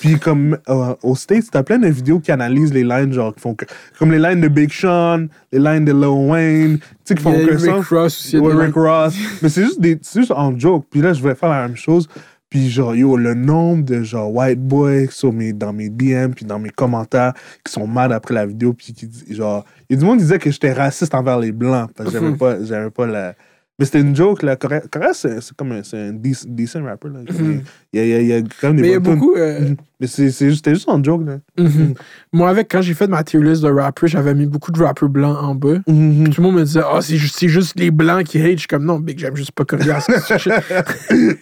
[0.00, 3.40] Puis comme euh, aux States, t'as plein de vidéos qui analysent les lines, genre, qui
[3.40, 3.66] font que,
[3.98, 7.32] comme les lines de Big Sean, les lines de Lil Wayne, tu sais, qui font
[7.34, 7.88] Il y a aucun Rick sens.
[7.88, 9.14] Ross aussi, Ouais, Rick Ross.
[9.42, 10.86] Mais c'est juste, des, c'est juste en joke.
[10.90, 12.08] Puis là, je voulais faire la même chose.
[12.48, 16.44] Puis genre, yo, le nombre de genre white boys sur mes, dans mes DM, puis
[16.46, 17.34] dans mes commentaires,
[17.64, 20.18] qui sont mad après la vidéo, puis qui disent, genre, il y a du monde
[20.18, 23.34] qui disait que j'étais raciste envers les blancs, parce que j'aimais pas, j'aimais pas la.
[23.82, 24.54] Mais c'était une joke, là.
[24.54, 27.20] Correct, c'est comme un, c'est un dec- decent rapper, là.
[27.28, 27.62] Mhm.
[27.92, 28.94] Il y a, il y a- il y a quand même des Mais il y
[28.94, 29.34] a beaucoup.
[29.34, 29.76] euh, Mhm.
[29.98, 31.38] Mais juste, c'était juste en joke, là.
[31.58, 31.94] mhm.
[32.32, 35.08] Moi, avec, quand j'ai fait ma tier list de rappers, j'avais mis beaucoup de rappers
[35.08, 35.78] blancs en bas.
[35.88, 36.28] Mhm.
[36.30, 38.52] Tout le monde me disait, ah, c'est juste, c'est juste les blancs qui hate.
[38.52, 40.06] Je suis comme, non, Big, j'aime juste pas Corias.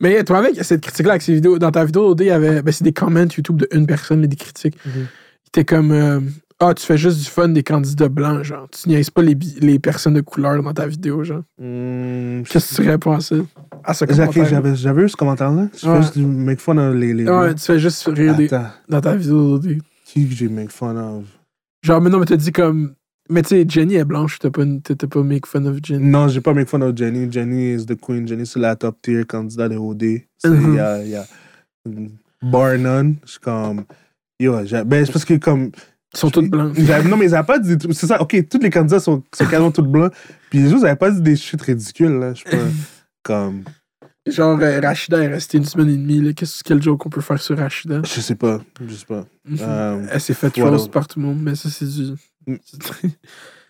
[0.00, 2.70] Mais toi, avec cette critique-là, avec ces vidéos, dans ta vidéo, il y avait, ben,
[2.70, 4.76] c'est des comments YouTube de une personne, là, des critiques.
[4.86, 5.06] Mhm.
[5.44, 6.20] C'était comme, euh,
[6.60, 8.68] ah, tu fais juste du fun des candidats blancs, genre.
[8.70, 11.42] Tu niaises pas les, les personnes de couleur dans ta vidéo, genre.
[11.60, 12.42] Mhm.
[12.48, 13.36] Qu'est-ce que tu réponds à ça?
[13.84, 14.74] À ce commentaire?
[14.74, 15.68] j'avais eu ce commentaire-là.
[15.76, 15.96] Je Ouais.
[15.96, 17.14] fais juste du make fun of les.
[17.14, 18.48] les Ouais, tu fais juste rire des-
[18.88, 19.78] dans ta vidéo d'OD.
[20.04, 21.24] qui que j'ai make fun of?
[21.84, 22.94] Genre, mais non, mais t'as dit comme.
[23.30, 24.62] Mais tu sais, Jenny est blanche, t'as pas,
[25.10, 26.04] pas make fun of Jenny.
[26.06, 27.30] Non, j'ai pas make fun of Jenny.
[27.30, 28.26] Jenny is the queen.
[28.26, 30.22] Jenny, c'est la top tier candidat de OD.
[30.38, 30.74] C'est- Mhm.
[30.74, 31.24] Y a, y a
[32.42, 33.16] bar none.
[33.24, 33.84] Je suis comme.
[34.40, 35.70] Yo, j'ai- ben, c'est parce que comme.
[36.14, 36.76] Ils sont toutes blancs.
[37.04, 37.76] Non, mais ils avaient pas dit.
[37.92, 40.12] C'est ça, ok, tous les candidats sont, sont quasiment tous blancs.
[40.50, 42.34] Puis les autres, ils avaient pas dit des shit ridicules, là.
[42.34, 42.62] Je sais pas.
[43.22, 43.64] comme.
[44.26, 46.20] Genre, euh, Rachida est restée une semaine et demie.
[46.20, 46.32] Là.
[46.32, 48.02] Qu'est-ce, quel joke on peut faire sur Rachida?
[48.04, 48.60] Je sais pas.
[48.86, 49.24] Je sais pas.
[49.46, 49.58] Mhm.
[49.60, 50.76] Euh, Elle s'est fait voilà.
[50.76, 52.14] roast par tout le monde, mais ça, c'est du.
[52.46, 52.56] Mm.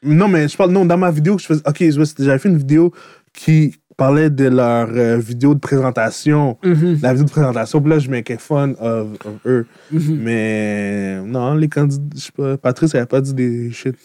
[0.05, 1.85] Non, mais je parle, non, dans ma vidéo, que je faisais, ok,
[2.19, 2.93] j'avais fait une vidéo
[3.33, 6.57] qui parlait de leur euh, vidéo de présentation.
[6.65, 9.67] Mhm, La vidéo de présentation, puis là, je make fun of, of eux.
[9.93, 10.19] mhm.
[10.23, 13.97] Mais non, les candidats, je sais pas, Patrice avait pas dit des shit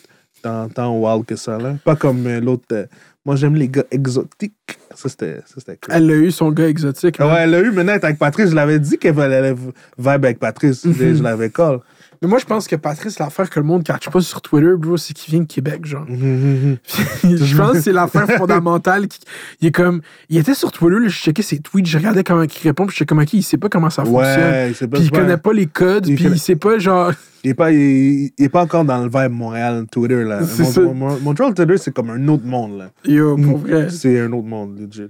[0.42, 1.76] tant, tant wild que ça, là.
[1.86, 2.66] Pas comme euh, l'autre.
[2.74, 2.86] euh,
[3.26, 4.54] moi, j'aime les gars exotiques.
[4.96, 5.42] Ça, c'était
[5.82, 5.94] cool.
[5.94, 7.16] Elle a eu son gars exotique.
[7.20, 8.50] Ah ouais, elle a eu maintenant être avec Patrice.
[8.50, 10.84] Je l'avais dit qu'elle allait vibe avec Patrice.
[10.84, 11.16] Mhm.
[11.16, 11.80] Je l'avais call.
[12.24, 14.96] Mais moi, je pense que Patrice, l'affaire que le monde catch pas sur Twitter, bro,
[14.96, 16.06] c'est qu'il vient de Québec, genre.
[16.10, 16.78] Mhm.
[17.24, 19.08] je pense que c'est l'affaire fondamentale.
[19.10, 19.20] qui-
[19.62, 20.02] il est comme.
[20.30, 22.94] Il était sur Twitter, là, je checkais ses tweets, je regardais comment il répond, puis
[22.94, 24.24] je sais comment il sait pas comment ça fonctionne.
[24.24, 26.80] Ouais, c'est pas Puis il connaît pas les codes, Il puis connaît- il sait pas,
[26.80, 27.12] genre.
[27.44, 30.40] Il est pas, il, il est pas encore dans le vibe Montréal Twitter là.
[30.48, 30.82] C'est Mon- ça.
[30.82, 32.90] mon- mon- Montreal Twitter c'est comme un autre monde là.
[33.04, 33.90] Yo, pour vrai.
[33.90, 35.10] C'est un autre monde legit.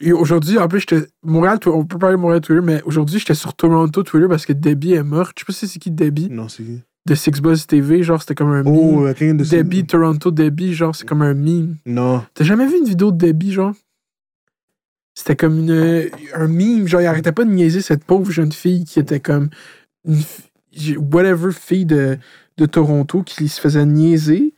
[0.00, 1.06] Et aujourd'hui, en plus, j'étais.
[1.22, 4.52] Montréal, on peut parler de Montréal Twitter, mais aujourd'hui, j'étais sur Toronto Twitter parce que
[4.52, 5.32] Debbie est morte.
[5.36, 6.28] Je sais pas si c'est qui Debbie.
[6.30, 6.82] Non c'est qui?
[7.04, 8.76] De Six Buzz TV, genre, c'était comme un meme.
[8.76, 11.76] Oh, quelqu'un de Debbie, Toronto, Debbie, genre, c'est comme un meme.
[11.84, 12.24] Non.
[12.34, 13.74] T'as jamais vu une vidéo de Debbie, genre?
[15.14, 18.84] C'était comme une, un meme, genre, il arrêtait pas de niaiser cette pauvre jeune fille
[18.84, 19.50] qui était comme
[20.06, 20.22] une
[21.12, 22.18] whatever fille de,
[22.56, 24.54] de Toronto qui se faisait niaiser.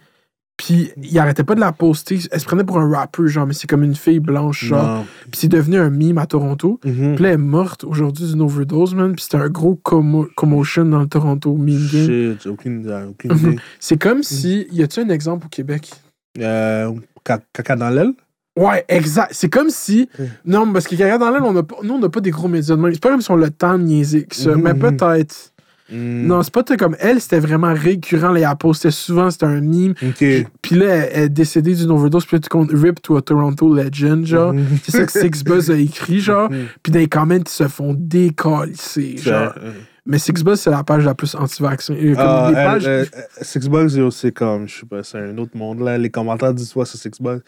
[0.56, 2.20] Puis il arrêtait pas de la poster.
[2.30, 5.04] Elle se prenait pour un rappeur, genre, mais c'est comme une fille blanche, genre.
[5.30, 6.78] Puis c'est devenu un meme à Toronto.
[6.84, 7.14] Mhm.
[7.16, 9.12] Puis là, elle est morte aujourd'hui d'une overdose, man.
[9.14, 12.06] Puis c'était un gros commo- commotion dans le Toronto meme game.
[12.38, 13.38] Shit, aucune, aucune Mhm.
[13.52, 13.58] idée.
[13.80, 14.66] C'est comme si.
[14.70, 15.90] Y a-tu un exemple au Québec?
[16.38, 16.92] Euh,
[17.26, 18.12] ca- caca dans l'aile?
[18.56, 19.30] Ouais, exact.
[19.32, 20.08] C'est comme si.
[20.44, 21.74] Non, parce que regarde dans l'aile, on a pas...
[21.82, 22.92] nous, on n'a pas des gros médias de même.
[22.94, 24.54] C'est pas comme si on le temps de niaiser que ça.
[24.54, 24.78] Mhm, Mais mhm.
[24.96, 25.50] peut-être.
[25.90, 26.26] Mm.
[26.26, 28.30] Non, c'est pas comme elle, c'était vraiment récurrent.
[28.30, 29.94] Là, elle postait souvent, c'était un meme.
[30.02, 30.24] Ok.
[30.62, 32.24] Puis là, elle elle est décédée d'une overdose.
[32.24, 34.54] Puis là, tu comptes RIP to a Toronto Legend, genre.
[34.54, 34.64] Mhm.
[34.82, 36.50] C'est ça que Six Buzz a écrit, genre.
[36.50, 36.66] Mhm.
[36.82, 39.52] Puis dans les comments, ils se font décalisser, genre.
[39.62, 39.72] Euh,
[40.06, 41.94] Mais Six Buzz, c'est la page la plus anti-vaccin.
[41.94, 42.86] Euh, Ah, les pages.
[42.86, 45.96] euh, euh, Sixbucks, yo, c'est comme, je sais pas, c'est un autre monde, là.
[45.96, 47.42] Les commentaires disent soit sur Sixbucks.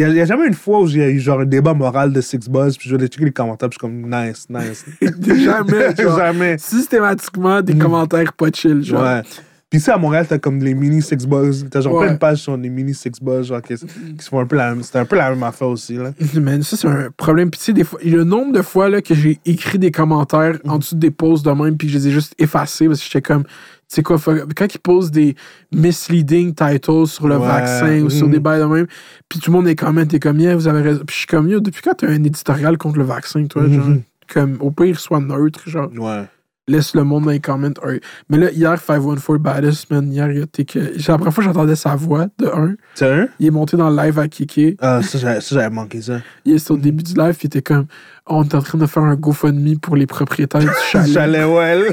[0.00, 2.76] Il y, a, jamais une fois où j'ai eu genre un débat moral de Sixbuzz,
[2.78, 4.84] puis je vais checker les commentaires, puis je suis comme, nice, nice.
[5.44, 6.16] Jamais, genre.
[6.18, 6.56] jamais.
[6.58, 7.78] Systématiquement, des Mm.
[7.80, 9.02] commentaires pas chill, genre.
[9.02, 9.22] Ouais.
[9.70, 11.66] Puis ici, à Montréal, t'as comme les mini Sixbuzz.
[11.70, 12.06] T'as genre Ouais.
[12.06, 14.70] plein de pages sur les mini Sixbuzz, genre, qui, qui se font un peu la
[14.72, 14.82] même.
[14.82, 16.12] C'était un peu la même affaire aussi, là.
[16.40, 17.50] Man, ça, c'est un problème.
[17.50, 20.58] Puis, tu sais, des fois, le nombre de fois là, que j'ai écrit des commentaires
[20.66, 23.20] en dessous des posts de même, puis je les ai juste effacés parce que j'étais
[23.20, 23.42] comme,
[23.90, 24.18] tu sais quoi,
[24.54, 25.34] quand ils posent des
[25.72, 27.46] misleading titles sur le Ouais.
[27.46, 28.86] vaccin ou sur des bails de même,
[29.28, 31.00] puis tout le monde est comment, t'es comme, yeah, vous avez raison.
[31.06, 33.72] Puis, je suis comme, yo, depuis quand t'as un éditorial contre le vaccin, toi, Mhm.
[33.72, 33.96] genre,
[34.32, 36.24] comme, au pire, sois neutre, genre, Ouais.
[36.66, 37.72] laisse le monde dans les comments.
[37.82, 37.96] un.
[38.28, 40.98] Mais là, hier, 514 Baddest, man, hier, il que.
[40.98, 42.74] C'est la première fois que j'entendais sa voix, de un.
[42.94, 43.30] Sérieux?
[43.38, 44.76] Il est monté dans le live à Kiki.
[44.82, 46.20] Ah, ça, j'avais ça, j'avais manqué ça.
[46.44, 47.86] Il est au début du live, il était comme
[48.26, 51.10] on est en train de faire un GoFundMe pour les propriétaires du chalet.
[51.14, 51.86] Chalet, ouais.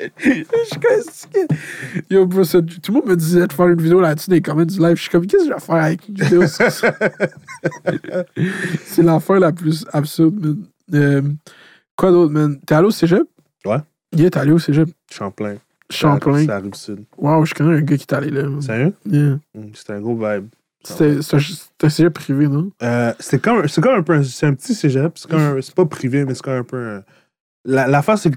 [0.00, 0.44] Je
[2.10, 4.42] Yo, bro, ça- tout le monde me disait de faire une vidéo là-dessus dans les
[4.42, 4.96] commentaires du live.
[4.96, 6.46] Je suis comme, qu'est-ce que je vais faire avec une vidéo?
[6.46, 6.92] Sur ça?
[8.84, 10.64] c'est l'affaire la plus absurde, man.
[10.94, 11.22] Euh,
[11.96, 12.58] quoi d'autre, man?
[12.66, 13.22] T'es allé au cégep?
[13.64, 13.78] Ouais.
[14.14, 14.88] Yeah, t'es allé au cégep.
[15.10, 15.56] Champlain.
[15.90, 16.40] Champlain.
[16.40, 17.04] C'est la rive sud.
[17.16, 18.42] Wow, je connais un gars qui est allé là.
[18.44, 18.60] man.
[18.60, 18.92] Sérieux?
[19.06, 19.38] Yeah.
[19.54, 20.46] Mm, C'était un gros vibe.
[20.84, 21.16] C'était
[21.82, 22.70] un cégep privé, non?
[22.82, 25.16] Euh, c'est comme, comme un peu un, c'est un petit cégep.
[25.18, 27.02] C'est pas privé, mais c'est comme un peu un-
[27.64, 28.36] La, la face, c'est que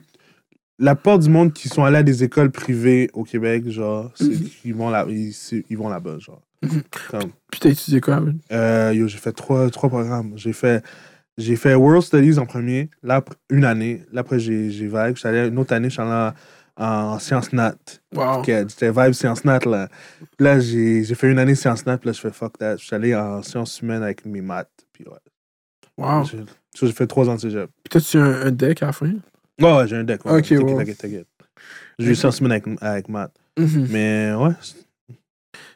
[0.80, 4.26] la part du monde qui sont allés à des écoles privées au Québec, genre, c'est,
[4.26, 4.50] Mhm.
[4.66, 5.34] ils, vont là, ils,
[5.70, 6.42] ils vont là-bas, genre.
[6.64, 6.82] Mhm.
[7.10, 10.34] Comme, Puis t'as étudié quoi, euh, yo, j'ai fait trois, trois programmes.
[10.36, 10.84] J'ai fait,
[11.38, 14.04] j'ai fait World Studies en premier, là, une année.
[14.12, 16.32] Là, après, j'ai, suis allé une autre année, je suis allé
[16.78, 17.76] en, en sciences nat.
[18.16, 18.44] Wow.
[18.46, 19.90] J'étais Vibe sciences nat, là.
[20.40, 22.78] Là, j'ai, fait une année sciences nat, puis là, je fais fuck that.
[22.78, 24.70] Je suis allé en sciences humaines avec mes maths.
[24.94, 25.18] Puis ouais.
[25.98, 26.24] Wow.
[26.78, 27.70] J'ai fait trois ans de cégep.
[27.84, 29.12] Puis t'as-tu un, un deck à la fin?
[29.62, 30.24] Oh, ouais, j'ai un deck.
[30.26, 30.76] Ouais, Ok, ouais.
[30.76, 31.28] t'inquiète, t'inquiète.
[32.00, 33.34] J'ai eu sciences humaines avec, avec maths.
[33.58, 33.88] Mhm.
[33.90, 34.52] Mais ouais,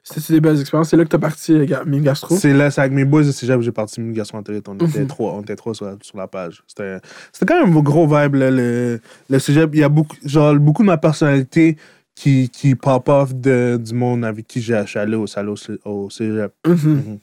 [0.04, 0.90] C'était-tu des belles expériences?
[0.90, 2.36] C'est là que t'as parti euh, ga- Mime Gastro?
[2.36, 4.02] c'est là, c'est avec mes boys de cégep que j'ai parti.
[4.02, 5.08] On était Mhm.
[5.08, 6.62] trois, on était trois sur la, sur la page.
[6.68, 6.98] C'était,
[7.32, 9.00] c'était quand même un gros vibe, là, le,
[9.30, 9.70] le cégep.
[9.74, 11.78] Il y a beaucoup, genre, beaucoup de ma personnalité
[12.16, 15.56] qui, qui pop off de, du monde avec qui j'ai allé au, salaud
[15.86, 16.54] au, cégep.
[16.68, 16.76] Mhm.
[16.76, 17.20] Mhm.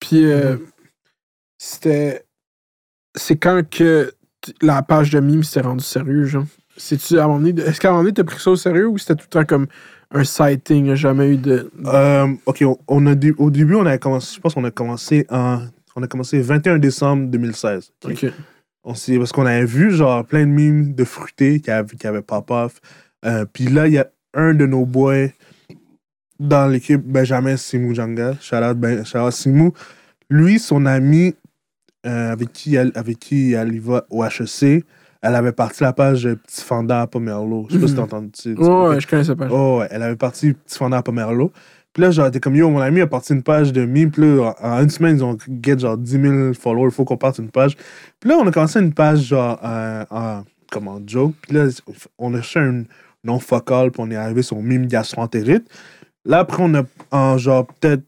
[0.00, 0.56] Puis euh,
[1.58, 2.24] c'était.
[3.16, 4.12] C'est quand que
[4.62, 6.44] la page de mime s'est rendue sérieux, genre?
[6.76, 7.62] C'est-tu à un moment donné.
[7.62, 9.44] Est-ce qu'à un moment donné, t'as pris ça au sérieux ou c'était tout le temps
[9.46, 9.66] comme
[10.10, 10.94] un sighting?
[10.94, 11.70] Jamais eu de.
[11.86, 14.70] Euh, ok, on, on a dé- au début, on a commencé, je pense qu'on a
[14.70, 15.60] commencé en,
[15.96, 17.92] on a commencé 21 décembre 2016.
[18.04, 18.26] ok?
[18.84, 22.22] On parce qu'on avait vu genre plein de mimes de fruités qui avaient, qui avaient
[22.22, 22.80] pop-off.
[23.24, 25.28] Euh, Puis là, il y a un de nos boys
[26.38, 28.34] dans l'équipe, Benjamin Simou Janga.
[28.40, 29.72] Shout out, ben, shout out Simou.
[30.30, 31.34] Lui, son ami
[32.04, 34.84] euh, avec, qui, elle- avec qui elle y va au HEC,
[35.22, 37.66] elle avait parti la page Petit Fanda à Pomerlo.
[37.68, 38.30] Je sais pas si t'as entendu.
[38.30, 39.50] tu- tu- Ouais, ouais, je connais cette page.
[39.52, 41.50] Oh, ouais, elle avait parti Petit Fanda à Pomerlo.
[41.92, 44.10] Puis là, genre, t'es comme yo, mon ami a parti une page de mime.
[44.10, 46.88] Puis là, en une semaine, ils ont get genre 10 000 followers.
[46.90, 47.74] Il faut qu'on parte une page.
[48.20, 51.32] Puis là, on a commencé une page genre euh, en, comme en joke.
[51.40, 51.66] Puis là,
[52.18, 52.82] on a cherché un
[53.24, 53.90] nom focal.
[53.90, 55.66] Puis on est arrivé sur mime gastroentérite.
[56.26, 58.02] Là, après, on a, en genre peut-être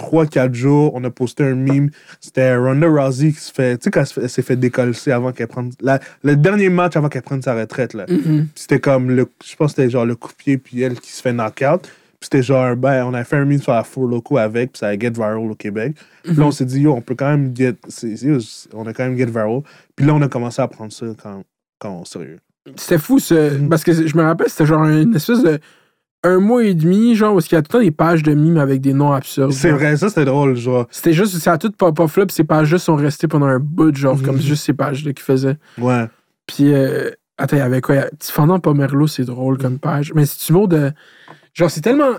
[0.00, 1.90] 3-4 jours, on a posté un mime.
[2.20, 3.78] C'était Ronda Rousey qui se fait.
[3.78, 5.70] Tu sais, s'est fait décoller avant qu'elle prenne.
[5.80, 8.06] la- le dernier match avant qu'elle prenne sa retraite, là.
[8.08, 8.46] Mhm.
[8.46, 10.98] Puis c'était comme le je pense que c'était genre le coup de pied puis elle
[10.98, 13.82] qui se fait knock-out puis c'était genre ben on a fait un meme sur la
[13.82, 16.80] four loco avec puis ça a get viral au Québec puis là on s'est dit
[16.80, 17.76] yo on peut quand même get
[18.74, 19.62] on a quand même get viral
[19.96, 21.42] puis là on a commencé à prendre ça quand
[21.78, 22.38] quand au sérieux
[22.76, 23.56] C'était fou, ce...
[23.58, 23.68] Mhm.
[23.70, 25.58] parce que je me rappelle, c'était genre une espèce de.
[26.22, 28.32] Un mois et demi, genre, où il y a tout le temps des pages de
[28.34, 29.52] mimes avec des noms absurdes.
[29.52, 32.44] c'est vrai ça c'était drôle genre C'était juste, ça a tout pop-off là, puis ces
[32.44, 34.22] pages-là sont restées pendant un bout, genre, Mhm.
[34.22, 35.56] comme juste ces pages-là qu'ils faisaient.
[35.78, 36.06] ouais
[36.46, 38.04] Puis, euh, attends, il y avait quoi?
[38.20, 40.12] Fendant Pomerlo, c'est drôle comme page.
[40.14, 40.92] Mais c'est-tu mot de.
[41.54, 42.12] Genre, c'est tellement.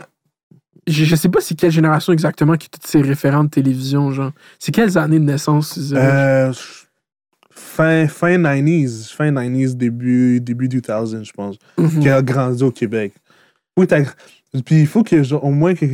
[0.88, 4.10] Je, je sais pas c'est quelle génération exactement qui a toutes ces référents de télévision,
[4.12, 4.32] genre.
[4.58, 5.78] C'est quelles années de naissance?
[5.94, 6.52] Euh,
[7.52, 12.00] fin fin 90s fin 90s début début 2000 je pense Mhm.
[12.00, 13.14] qui a grandi au Québec.
[13.78, 14.04] Oui, t'as-
[14.66, 15.86] Puis il faut que, genre, au moins, que,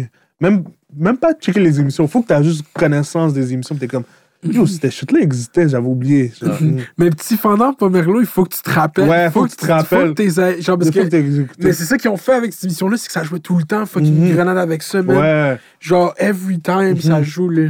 [0.42, 0.64] même,
[0.96, 3.76] même pas checker les émissions, il faut que tu aies juste connaissance des émissions.
[3.76, 4.04] T'es comme,
[4.44, 4.68] yo, Mhm.
[4.68, 6.32] cette shit-là existait, j'avais oublié.
[6.42, 6.80] Genre, Mhm.
[6.98, 9.08] Mais petit fendant Pomerlo, il faut que tu te rappelles.
[9.10, 10.08] Ouais, faut que tu te rappelles.
[10.08, 11.44] Faut que t'aies- genre, parce Il faut que.
[11.44, 11.46] que.
[11.64, 13.64] Mais c'est ça qu'ils ont fait avec cette émission-là, c'est que ça jouait tout le
[13.64, 13.86] temps.
[13.86, 14.34] Fucking Mhm.
[14.36, 15.18] grenade avec ça, man.
[15.18, 17.24] Ouais, Genre, every time, ça Mhm.
[17.26, 17.70] joue, là.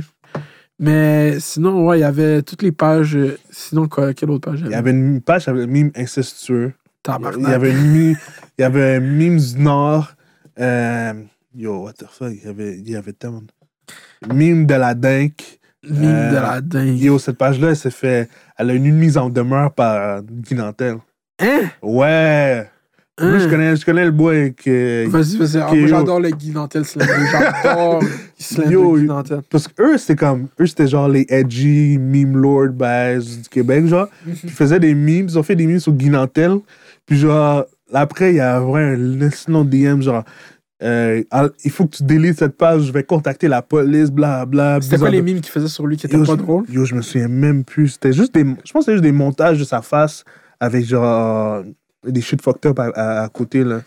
[0.79, 3.15] Mais sinon, ouais, il y avait toutes les pages.
[3.15, 4.91] euh, Sinon, quoi, quelle autre page il y avait?
[4.91, 6.73] Une page avec le mime incestueux.
[7.07, 8.15] Il y avait une mime,
[8.57, 10.13] il y avait un mime du Nord.
[10.59, 11.13] Euh,
[11.55, 13.41] yo, what the fuck, il y avait, il y avait tellement.
[13.41, 15.59] de- Mime de la dink.
[15.89, 16.99] Mime Euh, de la dingue.
[16.99, 18.27] Yo, cette page-là, elle s'est fait.
[18.57, 20.97] Elle a eu une mise en demeure par Guy Nantel.
[21.39, 21.69] Hein?
[21.81, 22.69] Ouais!
[23.19, 23.39] Moi, Hein?
[23.39, 25.07] je connais, je connais le boy que.
[25.07, 25.57] Vas-y, vas-y.
[25.61, 27.13] Ah, moi, j'adore le Guy Nantel Slender.
[27.31, 28.07] J'adore le
[28.37, 29.07] Slender Yo, Guy yo.
[29.07, 29.41] Nantel.
[29.49, 30.47] Parce que eux, c'était comme.
[30.59, 34.07] Eux, c'était genre les edgy meme lord bass du Québec, genre.
[34.25, 34.35] Mhm.
[34.43, 36.57] Ils faisaient des memes, ils ont fait des memes sur Guy Nantel.
[37.07, 40.23] Puis genre, après, il y a vraiment un long DM, genre.
[40.83, 41.23] euh,
[41.65, 44.77] il faut que tu délites cette page, je vais contacter la police, bla bla.
[44.81, 46.65] C'était quoi les mimes qu'il faisait sur lui qui étaient Yo, pas drôles?
[46.69, 47.87] Yo, je me souviens même plus.
[47.89, 48.41] C'était juste des.
[48.43, 50.23] Je pense que c'était juste des montages de sa face
[50.59, 51.63] avec genre.
[52.05, 53.81] des shit fucked up à, à- à côté, là.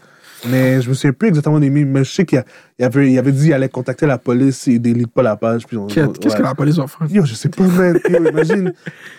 [0.48, 2.44] Mais je me souviens plus exactement des mimes, mais je sais qu'il y a-
[2.81, 5.36] il avait, il avait dit qu'il allait contacter la police et il délite pas la
[5.36, 5.66] page.
[5.66, 7.07] puis on- Qu'est- Qu'est-ce que la police va faire?
[7.11, 8.01] Yo, je sais pas, man.
[8.11, 8.73] Yo, imagine.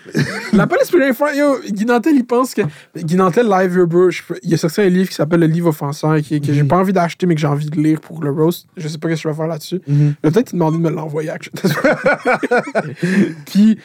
[0.53, 1.33] La police peut rien faire.
[1.33, 2.63] Yo, Guy Nantel, il pense que.
[2.97, 6.19] Guy Nantel, live your peux- il a sorti un livre qui s'appelle Le livre offensant,
[6.21, 6.53] qui, que Mhm.
[6.55, 8.65] j'ai pas envie d'acheter, mais que j'ai envie de lire pour le roast.
[8.75, 9.79] Je sais pas ce que je vais faire là-dessus.
[9.87, 10.15] Mhm.
[10.23, 11.31] Je vais peut-être te demander de me l'envoyer.
[13.45, 13.77] Puis,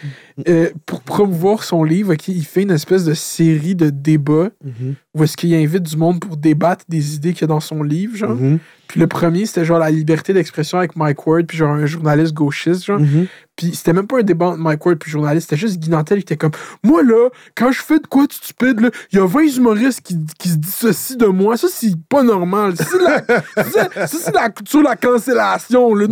[0.48, 4.94] euh, pour promouvoir son livre, il fait une espèce de série de débats Mhm.
[5.14, 7.82] où est-ce qu'il invite du monde pour débattre des idées qu'il y a dans son
[7.82, 8.34] livre, genre.
[8.34, 8.58] Mhm.
[8.88, 12.34] Puis le premier, c'était genre la liberté d'expression avec Mike Ward, puis genre un journaliste
[12.34, 13.00] gauchiste, genre.
[13.00, 13.26] Mhm.
[13.56, 16.18] Puis c'était même pas un débat entre Mike Ward puis journaliste, c'était juste Guy Nantel
[16.18, 16.50] qui était comme
[16.82, 20.02] Moi là, quand je fais de quoi de stupide, là, il y a 20 humoristes
[20.02, 21.56] qui, qui se dissocient de moi.
[21.56, 22.74] Ça, c'est pas normal.
[22.76, 25.94] Ça, c'est la, culture de la cancellation.
[25.94, 26.06] Là.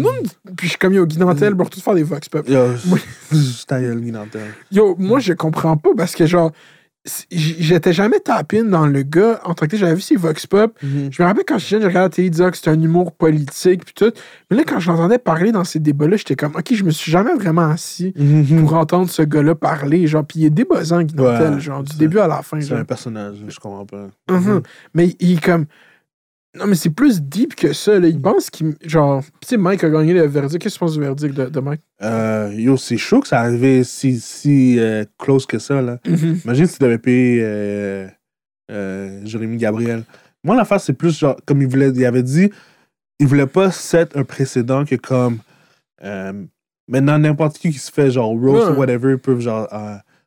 [0.57, 2.49] Puis je suis comme Yo, Guy Nantel, on va tout faire des Vox Pop.
[2.49, 2.99] Yo, Moi-
[3.33, 4.55] juste ta gueule, Guy Nantel.
[4.73, 6.51] Yo, moi, je comprends pas parce que genre,
[7.31, 9.77] j'étais jamais tapé dans le gars en tant que.
[9.77, 10.77] J'avais vu ses Vox Pop.
[10.83, 11.09] Mhm.
[11.11, 13.85] Je me rappelle quand j'étais jeune, je regardais la télé, que c'était un humour politique
[13.85, 14.13] puis tout.
[14.51, 17.13] Mais là, quand je l'entendais parler dans ces débats-là, j'étais comme, OK, je me suis
[17.13, 18.61] jamais vraiment assis Mhm.
[18.61, 20.07] pour entendre ce gars-là parler.
[20.07, 22.61] Genre, puis il est débuzzant, Guy Ouais, genre, du début à la fin.
[22.61, 24.09] C'est un personnage, je comprends pas.
[24.31, 24.63] Mhm.
[24.95, 25.67] Mais il est comme.
[26.57, 27.99] Non, mais c'est plus deep que ça.
[27.99, 28.07] Là.
[28.09, 28.75] Il pense qu'il.
[28.85, 30.63] Genre, tu sais, Mike a gagné le verdict.
[30.63, 31.81] Qu'est-ce que tu penses du verdict de, de Mike?
[32.03, 35.99] Euh, yo, c'est chaud que ça arrivait si, si euh, close que ça, là.
[36.05, 38.07] Imagine si tu devais payer euh,
[38.71, 40.05] euh, Jérémy Gabriel.
[40.45, 42.51] Moi, l'affaire, c'est plus genre, comme il, voulait, il avait dit,
[43.19, 45.39] il voulait pas set un précédent que comme.
[46.89, 48.77] maintenant, n'importe qui qui se fait genre roast Ouais.
[48.77, 49.67] ou whatever, peuvent genre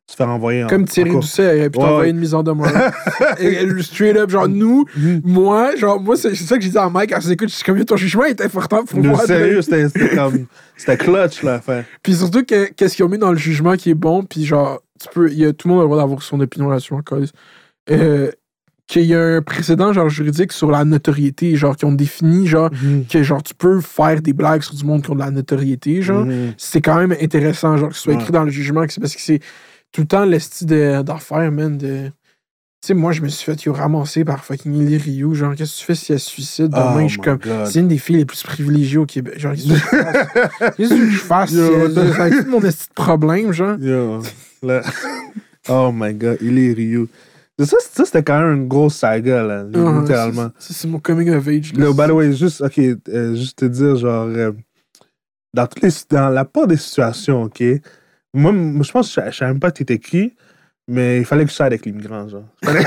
[0.09, 0.67] se faire envoyer en.
[0.67, 1.21] Comme Thierry encore.
[1.21, 1.85] Doucet, il aurait pu Ouais.
[1.85, 2.67] t'envoyer une mise en demeure.
[3.39, 5.21] Et- et straight up, genre, nous, Mhm.
[5.25, 7.55] moi, genre, moi, c'est c'est ça que j'ai dit à Mike quand je écoute, je
[7.55, 9.19] suis comme, ton jugement est important pour Le moi.
[9.25, 10.45] sérieux, c'était c'était comme.
[10.77, 11.84] C'était clutch, l'affaire.
[12.03, 14.81] Puis surtout, que- qu'est-ce qu'ils ont mis dans le jugement qui est bon, puis genre,
[15.01, 17.19] tu peux, y a, tout le monde a le droit d'avoir son opinion là-dessus encore.
[17.91, 18.31] Euh,
[18.88, 22.69] qu'il y a un précédent genre juridique sur la notoriété, genre qui ont défini genre
[23.09, 26.01] que genre tu peux faire des blagues sur du monde qui ont de la notoriété,
[26.01, 26.23] genre.
[26.25, 26.53] Mhm.
[26.57, 28.19] C'est quand même intéressant, genre, que ce soit Ouais.
[28.21, 29.39] écrit dans le jugement, que c'est parce que c'est
[29.91, 32.11] tout le temps l'esti d'affaires, man, de.
[32.81, 35.34] Tu sais, moi, je me suis fait yo, ramasser par fucking Lily Ryu.
[35.34, 37.03] Genre, qu'est-ce que tu fais si elle se suicide demain?
[37.05, 37.39] Oh je suis comme.
[37.65, 39.39] C'est une des filles les plus privilégiées au Québec.
[39.39, 40.27] Genre, qu'est-ce que je fasse?
[40.77, 41.49] Qu'est-ce que je fasse?
[41.49, 43.77] C'est mon esti de problème, genre?
[43.80, 44.22] Yo.
[45.69, 47.07] Oh my god, il est Ryu.
[47.59, 50.49] Ça, ça c'était quand même une grosse saga, là, Ah, littéralement.
[50.59, 51.73] c'est- C'est mon coming of age.
[51.73, 52.77] Là, by the way, juste, ok,
[53.09, 54.51] euh, juste te dire, genre, euh,
[55.53, 57.64] dans, toutes les, dans la part des situations, ok,
[58.38, 60.34] moi, moi, je pense que je, je savais même pas que t'étais qui,
[60.88, 62.45] mais il fallait que je sois avec l'immigrant, genre.
[62.64, 62.85] Fallait,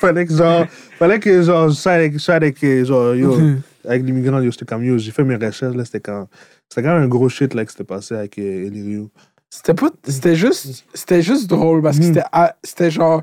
[0.00, 0.66] fallait que, genre,
[0.98, 3.36] fallait que, genre, je sois avec, sois avec, genre, yo,
[3.88, 6.28] avec l'immigrant, yo, j'étais comme, yo, j'ai fait mes recherches, là, c'était quand,
[6.68, 9.06] c'était quand même un gros shit, là, qui s'était passé avec euh, Eli Ryu.
[9.48, 9.90] C'était pas.
[10.06, 10.84] C'était juste.
[10.92, 12.08] C'était juste drôle parce que Mhm.
[12.14, 12.26] c'était.
[12.32, 13.22] à- C'était genre.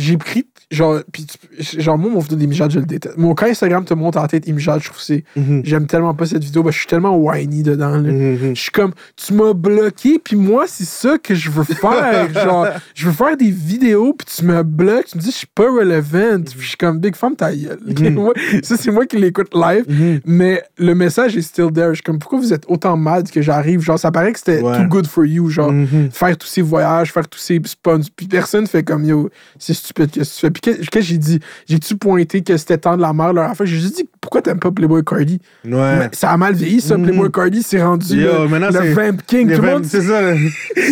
[0.00, 0.46] J'ai pris.
[0.70, 1.00] Genre.
[1.12, 3.16] Puis tu- genre, moi, mon vidéo d'imijade, je le déteste.
[3.18, 5.24] Mon quand Instagram te montre en tête imijade, je trouve que c'est.
[5.34, 5.62] Mhm.
[5.64, 6.62] J'aime tellement pas cette vidéo.
[6.62, 7.90] que je suis tellement whiny dedans.
[7.96, 8.12] là.
[8.12, 8.54] Mhm.
[8.54, 12.28] Je suis comme, tu m'as bloqué, puis moi, c'est ça que je veux faire.
[12.44, 15.46] genre, je veux faire des vidéos, puis tu me bloques, tu me dis, je suis
[15.52, 16.42] pas relevant.
[16.44, 17.78] Puis je suis comme, Big Femme, ta gueule.
[17.86, 18.30] Mhm.
[18.62, 19.84] Ça, c'est moi qui l'écoute live.
[19.88, 20.20] Mhm.
[20.26, 21.88] Mais le message est still there.
[21.90, 23.80] Je suis comme, pourquoi vous êtes autant mad que j'arrive?
[23.80, 24.76] Genre, ça paraît que c'était Ouais.
[24.76, 25.48] too good for you.
[25.48, 26.10] Genre, Mhm.
[26.12, 28.04] faire tous ces voyages, faire tous ces spawns.
[28.14, 30.50] Puis personne fait comme, yo, c'est qu'est-ce que tu fais?
[30.50, 31.40] Puis qu'est-ce que j'ai dit?
[31.68, 33.66] J'ai-tu pointé que c'était temps de la mère leur affaire?
[33.66, 35.40] J'ai juste dit, pourquoi t'aimes pas Playboy Cardi?
[35.64, 36.08] Ouais.
[36.12, 36.96] Ça a mal vieilli, ça.
[36.96, 39.54] Playboy Cardi, c'est rendu Yo, le, le Vamp King.
[39.54, 40.34] Tout le monde C'est ça.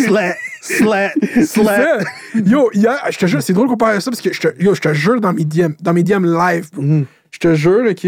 [0.05, 1.11] Slat, slat,
[1.43, 1.99] slat.
[2.45, 4.47] Yo, hier, je te jure, c'est drôle qu'on parle de ça parce que je te,
[4.61, 6.81] yo, je te jure dans mes DM, dans mes DM live, bro.
[6.81, 7.05] Mhm.
[7.31, 8.07] Je te jure, OK,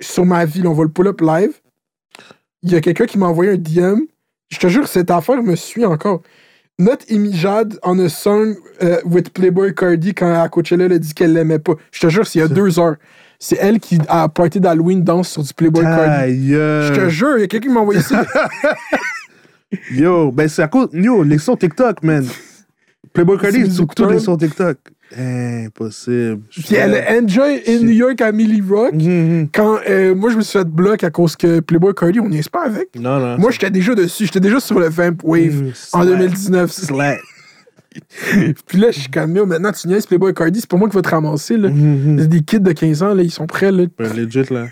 [0.00, 1.52] sur ma vie, là, on va le pull-up live.
[2.62, 4.00] Il y a quelqu'un qui m'a envoyé un DM.
[4.50, 6.22] Je te jure, cette affaire me suit encore.
[6.78, 11.14] Not Imijad on a song euh, with Playboy Cardi quand à Coachella elle a dit
[11.14, 11.74] qu'elle l'aimait pas.
[11.92, 12.96] Je te jure, c'est il y a deux heures.
[13.38, 16.50] C'est elle qui, à party d'Halloween, danse sur du Playboy Cardi.
[16.50, 18.24] Je te jure, il y a quelqu'un qui m'a envoyé ça.
[19.92, 20.88] Yo, ben c'est à cause.
[20.92, 22.26] Yo, les sons TikTok, man.
[23.12, 24.78] Playboy Cardi, surtout des sons TikTok.
[25.16, 26.40] Impossible.
[26.50, 28.92] Puis elle a Enjoy in New York à Millie Rock.
[28.94, 29.48] Mhm.
[29.52, 32.38] Quand euh, moi, je me suis fait bloc à cause que Playboy Cardi, on n'y
[32.38, 32.88] est pas avec.
[32.98, 33.38] Non, non.
[33.38, 34.24] Moi, j'étais déjà dessus.
[34.26, 35.72] J'étais déjà sur le Vamp Wave Mhm.
[35.92, 36.16] en Slat.
[36.16, 36.70] 2019.
[36.72, 37.16] Slat.
[38.66, 41.02] Puis là, je suis comme, maintenant, tu niaises Playboy Cardi, c'est pas moi qui va
[41.02, 41.56] te ramasser.
[41.56, 41.68] Là.
[41.70, 42.16] Mhm.
[42.18, 43.70] C'est Des kids de 15 ans, là, ils sont prêts.
[43.70, 43.84] Là.
[43.98, 44.66] Ben, legit, là.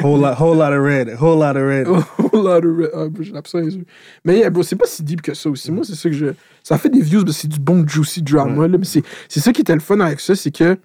[0.00, 1.08] Whole lot, whole lot of red.
[1.20, 1.86] Whole lot of red.
[1.88, 3.84] Oh là là, ah, bro, j'ai yeux.
[4.24, 5.72] Mais yeah, bro, c'est pas si deep que ça aussi.
[5.72, 6.26] Moi, c'est ça que je.
[6.62, 8.68] Ça fait des views, mais c'est du bon juicy drama.
[8.68, 10.76] Là, mais c'est c'est ça qui était le fun avec ça, c'est que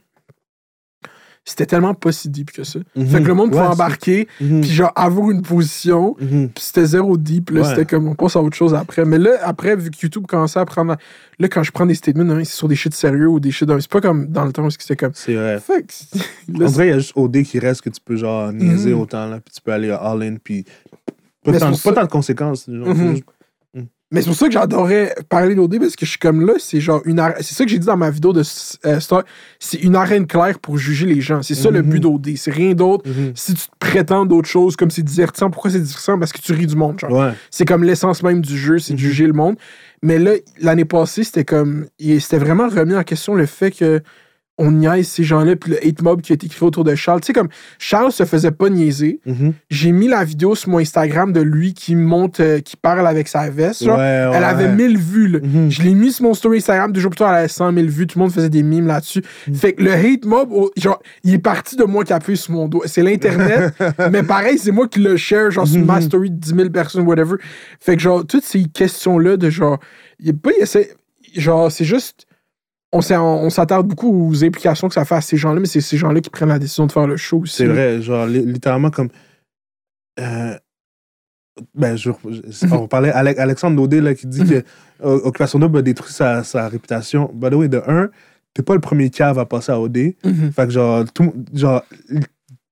[1.44, 2.80] c'était tellement pas si deep que ça.
[2.96, 3.08] Mhm.
[3.08, 4.62] Fait que le monde pouvait Ouais, embarquer, Mhm.
[4.62, 6.50] puis genre avoir une position, Mhm.
[6.50, 7.50] puis c'était zéro deep.
[7.50, 7.68] Là, Ouais.
[7.70, 9.06] c'était comme on passe à autre chose après.
[9.06, 10.96] Mais là, après, vu que YouTube commençait à prendre.
[11.40, 13.68] Là, quand je prends des statements, hein, c'est sur des shit sérieux ou des shit.
[13.80, 15.12] C'est pas comme dans le temps où c'était comme.
[15.16, 15.60] C'est vrai.
[15.60, 16.18] Fait que.
[16.60, 18.94] là, On dirait qu'il y a juste OD qui reste que tu peux genre niaiser
[18.94, 19.00] Mhm.
[19.02, 20.64] autant là, puis tu peux aller all in, puis
[21.44, 22.70] pas, tant, pas ça- tant de conséquences.
[22.70, 23.20] genre, Mhm.
[24.12, 26.82] Mais c'est pour ça que j'adorais parler d'OD parce que je suis comme là, c'est
[26.82, 27.38] genre une arène.
[27.40, 28.44] C'est ça que j'ai dit dans ma vidéo de
[28.86, 29.24] euh, Star.
[29.58, 31.42] C'est une arène claire pour juger les gens.
[31.42, 31.90] C'est ça le Mhm.
[31.90, 32.36] but d'OD.
[32.36, 33.08] C'est rien d'autre.
[33.08, 33.32] Mhm.
[33.36, 36.20] Si tu te prétends d'autres choses, comme c'est divertissant, pourquoi c'est divertissant?
[36.20, 37.12] Parce que tu ris du monde, genre.
[37.12, 37.32] Ouais.
[37.50, 39.04] C'est comme l'essence même du jeu, c'est de Mhm.
[39.06, 39.56] juger le monde.
[40.04, 41.86] Mais là, l'année passée, c'était comme.
[42.00, 44.02] C'était vraiment remis en question le fait que
[44.62, 47.22] on niaise ces gens-là, puis le hate mob qui a été créé autour de Charles.
[47.22, 49.20] Tu sais, comme Charles se faisait pas niaiser.
[49.26, 49.54] Mhm.
[49.70, 53.28] J'ai mis la vidéo sur mon Instagram de lui qui monte, euh, qui parle avec
[53.28, 53.82] sa veste.
[53.82, 55.40] Ouais, Elle avait 1000 vues, là.
[55.42, 55.70] Mhm.
[55.72, 57.88] Je l'ai mis sur mon story Instagram, deux jours plus tard, elle avait 100 000
[57.88, 58.08] vues.
[58.08, 59.24] Tout le monde faisait des mimes là-dessus.
[59.48, 59.54] Mm.
[59.56, 62.52] Fait que le hate mob, oh, genre, il est parti de moi qui appuie sur
[62.54, 62.84] mon dos.
[62.86, 63.74] C'est l'Internet,
[64.12, 66.02] mais pareil, c'est moi qui le share, genre, sur ma Mhm.
[66.02, 67.36] story de 10 000 personnes, whatever.
[67.80, 69.80] Fait que, genre, toutes ces questions-là de genre,
[70.20, 70.96] il pas, c'est-
[71.36, 72.26] genre, c'est juste.
[72.94, 76.20] On s'attarde beaucoup aux implications que ça fait à ces gens-là, mais c'est ces gens-là
[76.20, 77.56] qui prennent la décision de faire le show aussi.
[77.58, 79.10] C'est vrai, genre li- littéralement comme.
[80.20, 80.58] euh,
[81.76, 82.12] ben, je,
[82.72, 84.64] on parlait Ale- Alexandre Daudet là, qui dit que
[85.04, 87.30] Occupation Double a détruit sa, sa réputation.
[87.34, 88.10] By the way, de un,
[88.54, 90.16] t'es pas le premier cave à passer à OD.
[90.24, 90.52] Mhm.
[90.54, 91.84] Fait que genre, tout, genre,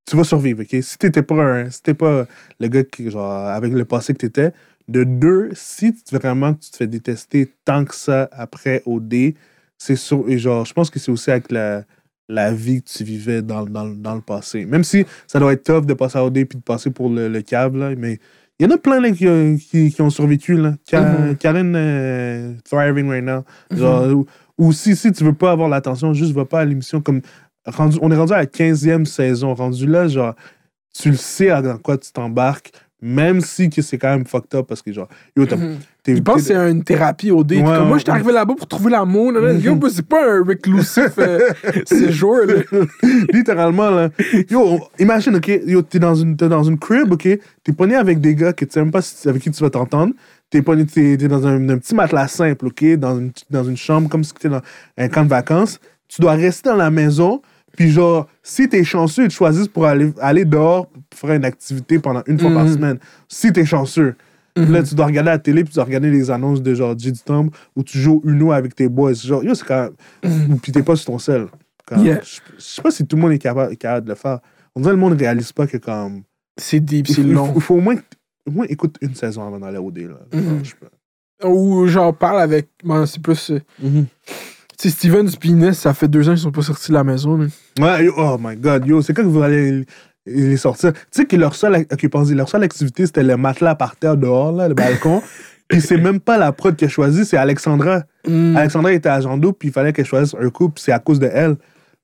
[0.06, 0.82] tu vas survivre, ok?
[0.82, 2.26] Si t'étais pas un, si pas
[2.60, 4.54] le gars qui, genre, avec le passé que t'étais,
[4.88, 9.34] de deux, si vraiment tu te fais détester tant que ça après OD,
[9.80, 11.84] c'est sûr, et genre, je pense que c'est aussi avec la,
[12.28, 14.66] la vie que tu vivais dans, dans, dans le passé.
[14.66, 17.28] Même si ça doit être tough de passer à OD puis de passer pour le,
[17.28, 18.20] le là, mais
[18.60, 20.76] il y en a plein là, qui, ont- qui, qui ont survécu, là.
[20.86, 21.34] Ka-.
[21.40, 23.44] Karen, euh, thriving right now.
[23.72, 24.26] Genre, ou,
[24.58, 27.22] ou si, si tu veux pas avoir l'attention, juste va pas à l'émission comme
[27.66, 29.54] rendu, on est rendu à la 15e saison.
[29.54, 30.36] Rendu là, genre,
[30.94, 34.66] tu le sais dans quoi tu t'embarques, même si que c'est quand même fucked up
[34.68, 35.08] parce que, genre,
[35.38, 35.78] yo, t'as- Mhm.
[36.08, 37.58] Il pense que c'est une thérapie au dé.
[37.58, 38.00] Ouais, Comme moi, ouais.
[38.00, 39.32] j'étais arrivé là-bas pour trouver l'amour.
[39.32, 39.54] là, là.
[39.54, 39.60] Mhm.
[39.62, 41.40] Yo, c'est pas un reclusif euh,
[41.86, 42.38] séjour.
[42.48, 42.80] là.
[43.32, 44.10] Littéralement, là.
[44.50, 47.28] Yo, imagine, OK, yo, t'es dans une, dans une crib, OK,
[47.64, 49.70] t'es pogné avec des gars que tu sais même pas si- avec qui tu vas
[49.70, 50.14] t'entendre.
[50.50, 54.10] T'es t'es, t'es dans un, un petit matelas simple, OK, dans une, dans une chambre
[54.10, 54.62] comme si t'étais dans
[54.98, 55.80] un camp de vacances.
[56.08, 57.42] Tu dois rester dans la maison,
[57.80, 61.46] puis genre, si t'es chanceux, ils te choisissent pour aller, aller dehors pour faire une
[61.46, 62.74] activité pendant une fois par Mhm.
[62.74, 63.00] semaine.
[63.30, 64.16] Si t'es chanceux.
[64.58, 64.74] Mhm.
[64.74, 67.14] Là, tu dois regarder la télé, puis tu dois regarder les annonces de genre J
[67.14, 69.14] du Temple où tu joues Uno avec tes boys.
[69.14, 69.92] Genre, yo, c'est quand
[70.24, 70.60] même.
[70.60, 71.48] Puis t'es pas sur ton sel.
[71.96, 72.20] Yeah.
[72.22, 74.40] Je je sais pas si tout le monde est capable, capable de le faire.
[74.76, 76.24] On dirait que le monde ne réalise pas que comme.
[76.58, 77.54] C'est deep, c'est faut, il faut- long.
[77.56, 77.96] il faut au moins,
[78.46, 80.06] au moins écoute une saison avant d'aller au dé.
[80.06, 80.20] Là.
[80.34, 80.64] Mhm.
[81.50, 82.68] Ou j'en parle avec.
[82.84, 83.52] bon, c'est plus.
[83.52, 83.88] euh, Tu
[84.84, 87.38] sais, Steven Spiness, ça fait deux ans qu'ils sont pas sortis de la maison.
[87.38, 87.48] là.
[87.80, 89.86] Ouais, oh my god, yo, c'est quand que vous allez
[90.26, 90.94] les sortir.
[90.94, 91.86] Tu sais que leur seule,
[92.36, 95.22] leur seule activité, c'était le matelas par terre dehors, là, le balcon.
[95.68, 98.04] Puis c'est même pas la prod qui a choisi, c'est Alexandra.
[98.28, 98.56] Mm.
[98.58, 101.20] Alexandra était à Jando, puis il fallait qu'elle choisisse un couple, puis c'est à cause
[101.20, 101.58] de elle.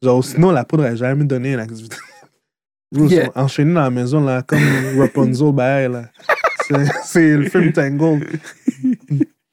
[0.04, 1.96] Genre, sinon, la poudre n'aurait jamais donné une activité.
[2.92, 3.26] Ils Yeah.
[3.26, 4.60] sont enchaînés dans la maison, là, comme
[5.00, 6.04] Rapunzel, ben, là.
[6.68, 8.24] C'est- C'est le film Tangled.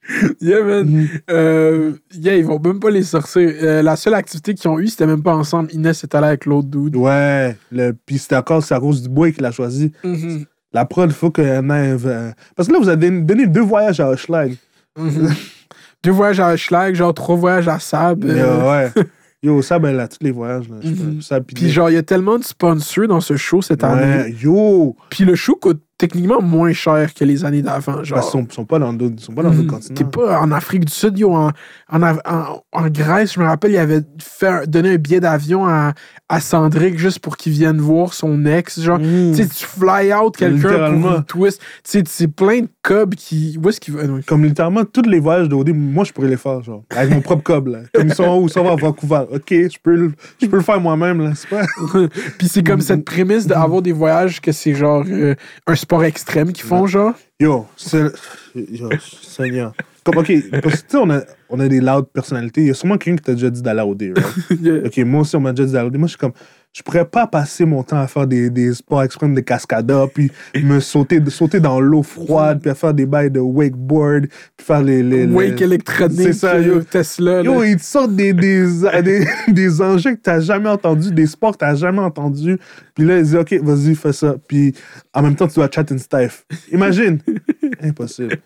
[0.40, 0.84] Yeah, man.
[0.86, 1.08] Mhm.
[1.30, 3.50] Euh, yeah, ils vont même pas les sortir.
[3.62, 5.72] Euh, la seule activité qu'ils ont eue, c'était même pas ensemble.
[5.72, 6.96] Inès est allée avec l'autre dude.
[6.96, 9.92] Ouais, le, puis c'était encore, c'est à cause du boy qu'il a choisi.
[10.04, 10.44] Mhm.
[10.72, 11.96] La prod, il faut qu'elle ait.
[12.06, 14.56] euh, Parce que là, vous avez donné- deux voyages à Hochelag.
[14.98, 15.28] Mhm.
[16.04, 18.24] Deux voyages à Schlag, genre trois voyages à Sab.
[18.24, 18.90] euh, ouais.
[19.44, 20.76] Yo, ça, ben là, tous les voyages, là.
[20.82, 21.22] Mhm.
[21.22, 24.22] ça, puis Puis genre, il y a tellement de sponsors dans ce show cette année.
[24.24, 24.96] Ouais, yo!
[25.10, 28.02] Puis le show coûte techniquement moins cher que les années d'avant.
[28.02, 29.70] Genre, Parce qu'ils sont, pas dans d'autres ils sont pas dans d'autres Mhm.
[29.70, 29.94] continents.
[29.94, 31.50] T'es pas en Afrique du Sud, yo, en,
[31.92, 35.64] en, en- en Grèce, je me rappelle, il avait fait un- donné un billet d'avion
[35.64, 35.92] à,
[36.28, 38.80] à Cendric juste pour qu'il vienne voir son ex.
[38.80, 39.34] Genre, Mhm.
[39.36, 41.60] tu fly out quelqu'un pour une twist.
[41.84, 43.58] Tu sais, c'est plein de cobs qui.
[43.62, 44.20] Où est-ce qu'ils vont?
[44.26, 46.82] Comme littéralement, tous les voyages d'OD, moi, je pourrais les faire, genre.
[46.90, 47.78] Avec mon propre cob, là.
[47.94, 48.46] Comme ils sont où?
[48.46, 49.22] Ils sont à Vancouver.
[49.32, 51.30] OK, je peux, le- je peux le faire moi-même, là.
[51.36, 51.62] C'est pas...
[52.38, 55.34] Puis c'est comme cette prémisse d'avoir des voyages que c'est genre euh,
[55.66, 57.12] un sport extrême qu'ils font, genre?
[57.38, 58.10] Yo, c'est...
[58.54, 59.74] Yo, Seigneur.
[60.04, 60.32] Comme, OK,
[60.62, 62.62] parce que, tu sais, on a, on a des loud personnalités.
[62.62, 64.86] Il y a sûrement quelqu'un qui t'a déjà dit d'aller à OD, right?
[64.86, 65.96] OK, moi aussi, on m'a déjà dit d'aller à OD.
[65.96, 66.32] Moi, je suis comme...
[66.74, 70.30] Je pourrais pas passer mon temps à faire des, des sports extrêmes, des cascadas, puis
[70.62, 74.80] me sauter, sauter dans l'eau froide, puis à faire des bails de wakeboard, puis faire
[74.80, 75.02] les...
[75.02, 76.80] les, les- Wake électronique, C'est ça, yo.
[76.80, 77.42] Tesla.
[77.42, 77.66] Yo, là.
[77.66, 78.66] ils te sortent des, des,
[79.02, 82.58] des, des enjeux que t'as jamais entendus, des sports que t'as jamais entendus.
[82.94, 84.36] Puis là, ils disent, OK, vas-y, fais ça.
[84.48, 84.74] Puis
[85.12, 86.46] en même temps, tu dois chat in stiff.
[86.72, 87.18] Imagine.
[87.82, 88.38] Impossible.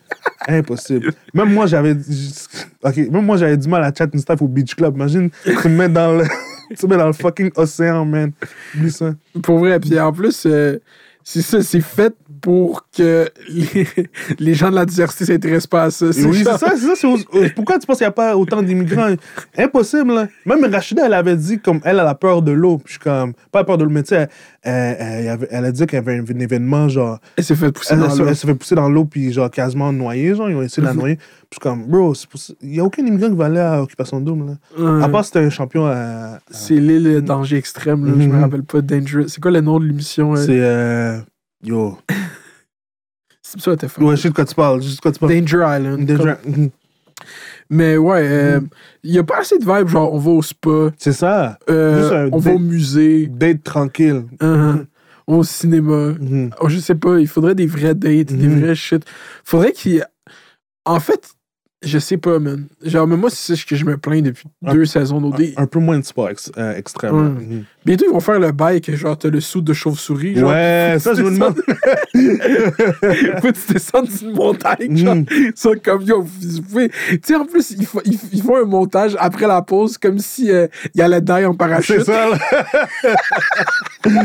[0.49, 1.13] Impossible.
[1.33, 1.95] Même moi, j'avais
[2.83, 4.95] OK, même moi, j'avais du mal à chat in stiff au Beach Club.
[4.95, 6.25] Imagine, tu me mets dans le,
[6.75, 8.31] tu mets dans le fucking océan, man.
[9.43, 9.79] Pour vrai.
[9.79, 10.79] Puis en plus, euh,
[11.23, 13.87] c'est ça, c'est fait pour que les,
[14.39, 16.11] les gens de la diversité s'intéressent pas à ça.
[16.13, 17.07] C'est oui, c'est ça, c'est ça.
[17.33, 19.15] c'est pourquoi tu penses qu'il n'y a pas autant d'immigrants?
[19.57, 20.27] Impossible, là.
[20.45, 22.77] Même Rachida, elle avait dit, comme elle, elle a peur de l'eau.
[22.77, 24.27] Puis je suis comme, pas peur de l'eau, mais tu sais,
[24.63, 27.71] elle, elle- elle a dit qu'il y avait un, un événement, genre, Elle s'est fait
[27.71, 28.27] pousser elle, dans l'eau.
[28.27, 30.87] elle s'est fait pousser dans l'eau, puis genre, quasiment noyée, genre, ils ont essayé de
[30.87, 30.99] la Mhm.
[30.99, 31.17] noyer.
[31.49, 32.13] Puis comme, bro,
[32.61, 35.03] il n'y a aucun immigrant qui va aller à Occupation Double, là.
[35.03, 35.91] À part si c'était un champion à.
[35.91, 38.11] à- C'est l'île danger extrême, là.
[38.19, 38.41] je me Mhm.
[38.41, 38.81] rappelle pas.
[38.81, 39.27] Dangerous.
[39.29, 40.35] C'est quoi le nom de l'émission?
[40.35, 40.47] C'est.
[40.51, 41.19] euh,
[41.63, 41.97] Yo.
[43.41, 44.03] C'est ça, t'es fort.
[44.03, 44.81] Ouais, je sais de quoi tu parles.
[44.81, 45.39] Je sais de quoi tu parles.
[45.39, 46.05] Danger Island.
[46.05, 46.69] Danger- comme- Mhm.
[47.69, 48.59] Mais ouais, euh,
[49.03, 51.57] il y a pas assez de vibes, genre on va au spa, C'est ça.
[51.69, 54.23] euh, un on va au musée, Date tranquille.
[54.39, 54.75] on
[55.27, 56.13] va au cinéma.
[56.19, 56.51] Mhm.
[56.61, 58.61] Oh, je sais pas, il faudrait des vrais dates, des Mhm.
[58.61, 59.03] vrais shit.
[59.43, 60.05] Faudrait qu'il
[60.85, 61.31] En fait,
[61.83, 62.65] je sais pas, man.
[62.81, 65.53] Genre, mais moi, c'est ça que je me plains depuis Un- deux saisons d'OD.
[65.57, 67.13] Un peu moins de sport ex- euh, extrême.
[67.37, 67.63] Ouais.
[67.87, 70.35] Bientôt, ils vont faire le bail que genre, t'as le sou de chauve-souris.
[70.35, 71.55] Genre, Ouais, ça, je me demande.
[73.41, 75.15] faut que tu descendes d'une montagne, genre.
[75.31, 76.89] Ils sont comme, yo, vous pouvez...
[76.89, 80.19] Tu sais, en plus, ils, font- ils, ils font un montage après la pause comme
[80.19, 82.03] si euh, il allait die en C'est parachute.
[82.03, 82.37] ça, là.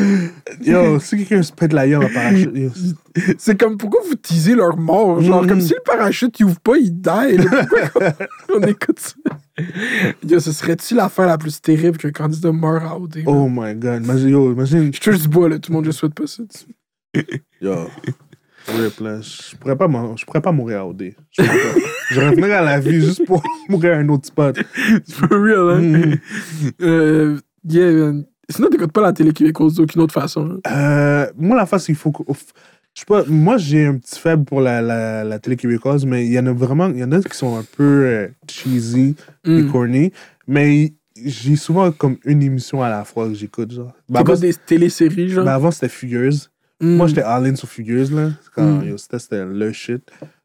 [0.64, 2.50] Yo, si quelqu'un se pète la gueule en parachute.
[2.54, 5.20] yo, c'est- C'est comme, pourquoi vous teasez leur mort?
[5.20, 5.48] Genre, Mhm.
[5.48, 7.36] comme si le parachute, il ouvre pas, il die.
[7.36, 7.44] là?
[7.92, 8.12] Pourquoi
[8.58, 9.14] on écoute ça?
[10.28, 13.22] Yo, ce serait-tu l'affaire la plus terrible qu'un candidat meurt à OD?
[13.26, 14.04] Oh my god.
[14.04, 14.92] Imagine, yo, imagine.
[14.94, 15.58] Je touche du bois, là.
[15.58, 16.42] Tout le monde, je souhaite pas ça.
[17.60, 17.74] Yo.
[18.68, 19.20] Rip, là.
[19.20, 21.14] Je pourrais pas, je pourrais pas mourir à OD.
[21.30, 21.42] Je.
[22.10, 24.56] Je reviendrais à la vie juste pour mourir à un autre spot.
[25.08, 25.80] For real, hein?
[25.80, 26.18] Mhm.
[26.82, 28.24] Euh, yeah, man.
[28.48, 30.58] Sinon, t'écoutes pas la télé québécoise d'aucune autre façon.
[30.66, 30.70] hein?
[30.70, 32.22] Euh, moi, la face, il faut que.
[32.94, 36.26] Je sais pas, moi, j'ai un petit faible pour la, la, la télé québécoise, mais
[36.26, 36.88] il y en a vraiment.
[36.90, 39.72] Il y en a qui sont un peu euh, cheesy et Mm.
[39.72, 40.12] corny,
[40.46, 40.92] mais
[41.24, 43.92] j'ai souvent comme une émission à la fois que j'écoute, genre.
[44.10, 45.44] Ben, C'est pas des téléséries, genre?
[45.44, 46.50] ben, avant, c'était Fugueuse.
[46.82, 46.96] Mm.
[46.96, 48.30] Moi, j'étais all-in sur Fugueuse, là.
[48.54, 48.96] Quand, Mm.
[48.98, 50.02] c'était, le shit.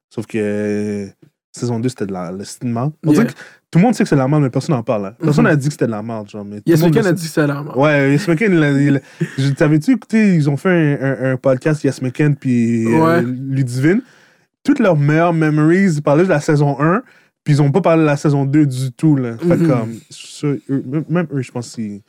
[0.09, 1.09] Sauf que
[1.57, 2.91] saison 2, c'était de la, le cinéma.
[3.05, 3.21] On Yeah.
[3.21, 3.39] dirait que
[3.71, 5.03] tout le monde sait que c'est de la merde, mais personne n'en parle.
[5.03, 5.11] Là.
[5.21, 5.49] Personne Mhm.
[5.51, 6.45] n'a dit que c'était de la merde, genre.
[6.45, 7.77] Mais Yes a dit que c'est la mort.
[7.77, 12.01] Ouais, Yes il T'avais-tu écouté, ils ont fait un, un- un podcast, Yes
[12.35, 13.21] puis euh, Ouais.
[13.23, 14.01] Ludivine.
[14.63, 17.01] Toutes leurs meilleures memories, ils parlaient de la saison 1,
[17.43, 19.37] puis ils ont pas parlé de la saison 2 du tout, là.
[19.37, 19.67] Fait Mhm.
[19.67, 22.01] comme, ça, eux- même- eux, je pense qu'ils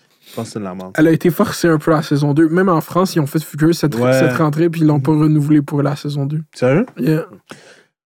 [0.60, 0.92] de merde.
[0.98, 2.48] Elle a été forcée un peu à la saison 2.
[2.50, 4.12] Même en France, ils ont fait Fugueuse cette, Ouais.
[4.12, 6.42] cette rentrée, puis ils l'ont pas renouvelé pour la saison 2.
[6.54, 6.84] Sérieux?
[6.98, 7.24] Yeah.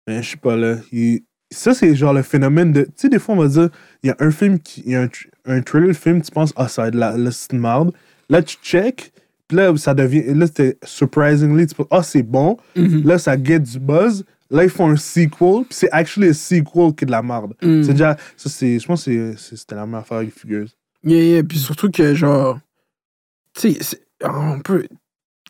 [0.07, 0.75] Mais je sais pas, là.
[0.91, 2.83] Il- Ça, c'est genre le phénomène de.
[2.83, 3.69] Tu sais, des fois, on va dire,
[4.03, 4.83] il y a un film, qui...
[4.85, 5.09] il y a un,
[5.45, 7.91] un trailer de film, tu penses, ah, ça va être la, la c'est une merde.
[8.29, 9.11] Là, tu check,
[9.47, 10.23] puis là, ça devient.
[10.33, 12.57] Là, c'était surprisingly, tu penses, ah, c'est bon.
[12.75, 13.03] Mhm.
[13.05, 14.23] Là, ça get du buzz.
[14.49, 17.53] Là, ils font un sequel, puis c'est actually un sequel qui est de la merde.
[17.61, 17.83] Mm.
[17.83, 18.17] C'est déjà.
[18.35, 18.79] Ça, c'est.
[18.79, 20.75] Je pense que c'était la meilleure affaire avec Fugueuse.
[21.05, 21.43] Yeah, yeah.
[21.43, 22.59] Puis surtout que, genre,
[23.53, 24.87] tu sais, on peut.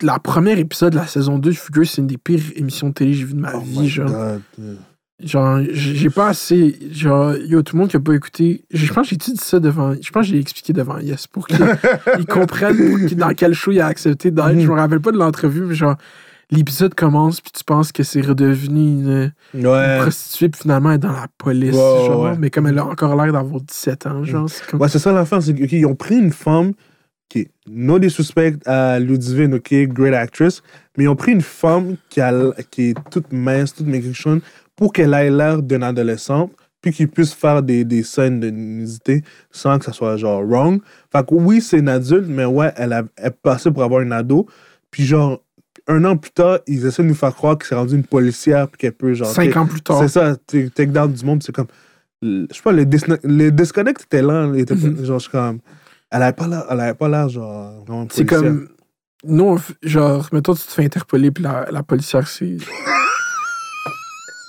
[0.03, 2.93] La première épisode de la saison 2 de Fugueuse, c'est une des pires émissions de
[2.93, 4.07] télé que j'ai vues de ma Oh vie, my genre.
[4.07, 4.77] God.
[5.23, 6.77] Genre, j'ai pas assez.
[6.91, 8.64] Genre, yo, tout le monde qui a pas écouté.
[8.72, 9.93] Je pense que j'ai dit ça devant.
[10.02, 11.60] Je pense que j'ai expliqué devant Yes pour qu'ils
[12.19, 14.53] ils comprennent dans quel show il a accepté d'être.
[14.53, 14.61] Mhm.
[14.61, 15.95] Je me rappelle pas de l'entrevue, mais genre,
[16.49, 19.31] l'épisode commence, puis tu penses que c'est redevenu une,
[20.02, 22.23] prostituée, puis finalement elle est dans la police, genre.
[22.23, 22.38] ouais.
[22.39, 24.49] Mais comme elle a encore l'air d'avoir 17 ans, genre.
[24.49, 26.73] c'est comme- Ouais, c'est ça l'affaire, c'est qu'ils ont pris une femme
[27.30, 30.61] qui est no disrespect à Ludivine, ok, great actress,
[30.98, 32.34] mais ils ont pris une femme qui, a,
[32.69, 34.41] qui est toute mince, toute maigrichonne,
[34.76, 39.23] pour qu'elle ait l'air d'une adolescente, puis qu'il puisse faire des, des scènes de nudité
[39.52, 40.81] sans que ça soit genre wrong.
[41.11, 44.11] Fait que oui, c'est une adulte, mais ouais, elle, a, elle passait pour avoir une
[44.11, 44.48] ado.
[44.89, 45.39] Puis genre,
[45.88, 48.68] un an plus tard, ils essaient de nous faire croire que c'est rendu une policière,
[48.68, 49.27] puis qu'elle peut genre.
[49.27, 49.99] Cinq ans plus tard.
[50.02, 51.68] C'est ça, tu take down du monde, c'est comme.
[52.23, 54.45] Je sais pas, le, disconnect était pas-
[54.76, 55.06] Mhm.
[55.06, 55.60] Genre, je suis comme.
[56.11, 58.69] Elle avait pas l'air, elle avait pas l'air, genre, vraiment C'est comme.
[59.23, 62.57] Nous, on f- genre, mettons, tu te fais interpeller, puis la, la policière, c'est.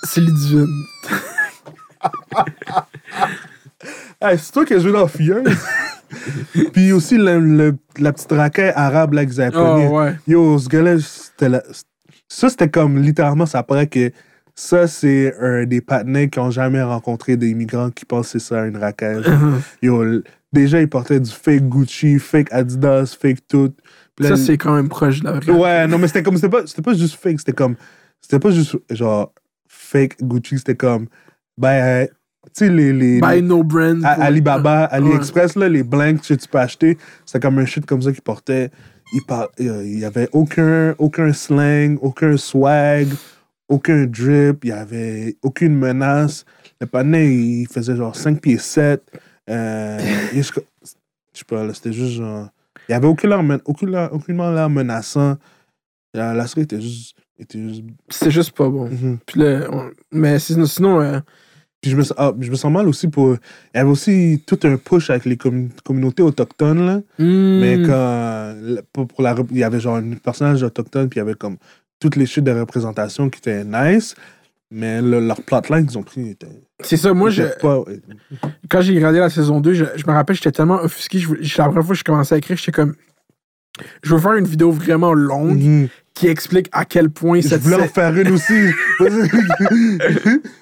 [0.02, 0.66] C'est Ludivine.
[4.20, 5.42] Hey, c'est toi qui as joué dans Filleuse.
[6.72, 9.88] Puis aussi, le- le- la petite raquette arabe là qu'ils avaient Oh, pognée.
[9.88, 10.14] ouais.
[10.28, 11.62] Yo, ce gars-là, c'était la-
[12.28, 14.12] ça, c'était comme littéralement, ça paraît que
[14.54, 18.46] ça, c'est un des partenaires qui ont jamais rencontré des immigrants qui pensent que c'est
[18.54, 19.24] ça, une raquette.
[19.82, 20.22] Yo, l-
[20.52, 23.72] déjà, ils portaient du fake Gucci, fake Adidas, fake tout.
[24.20, 25.50] Ça, c'est quand même proche de la vraie.
[25.52, 27.74] Ouais, non, mais c'était comme, c'était pas, c'était pas juste fake, c'était comme,
[28.20, 29.32] c'était pas juste genre
[29.92, 31.06] fake Gucci, c'était comme,
[31.58, 34.04] ben, tu sais, les, les, Buy no brand.
[34.04, 34.88] A- Alibaba, Ouais.
[34.96, 38.22] AliExpress, là, les blanks que tu peux acheter, c'était comme un shit comme ça qu'ils
[38.22, 38.70] portaient.
[39.14, 43.08] Il par- il y avait aucun, aucun slang, aucun swag,
[43.68, 46.44] aucun drip, il y avait aucune menace.
[46.80, 49.02] Le panneau, il faisait genre 5 pieds 7.
[49.50, 49.98] Euh,
[50.34, 52.48] Je sais pas, c'était juste genre.
[52.88, 53.58] Il y avait aucunement,
[54.12, 55.36] aucunement l'air menaçant.
[56.14, 57.16] La, la série était juste.
[57.42, 57.82] Était juste...
[58.08, 58.88] C'était juste pas bon.
[58.88, 59.18] Mhm.
[59.26, 61.18] Puis on- mais sinon, sinon euh,
[61.80, 63.32] Puis je me, sens- ah, je me sens mal aussi pour.
[63.74, 67.00] Il y avait aussi tout un push avec les commun- communautés autochtones, là.
[67.18, 68.54] Mais hmm, quand.
[68.92, 71.56] Pour, pour la, il y avait genre un personnage autochtone, puis il y avait comme
[71.98, 74.14] toutes les chutes de représentation qui étaient nice.
[74.70, 76.46] Mais le- leur plotline qu'ils ont pris était.
[76.80, 77.84] c'est ça, moi, je, pas.
[78.70, 81.18] quand j'ai regardé la saison 2, je, je me rappelle, j'étais tellement offusqué.
[81.18, 82.94] Je, la première fois que je commençais à écrire, j'étais comme.
[84.02, 85.88] Je veux faire une vidéo vraiment longue Mhm.
[86.14, 88.68] Qui explique à quel point Je cette voulais en faire une aussi.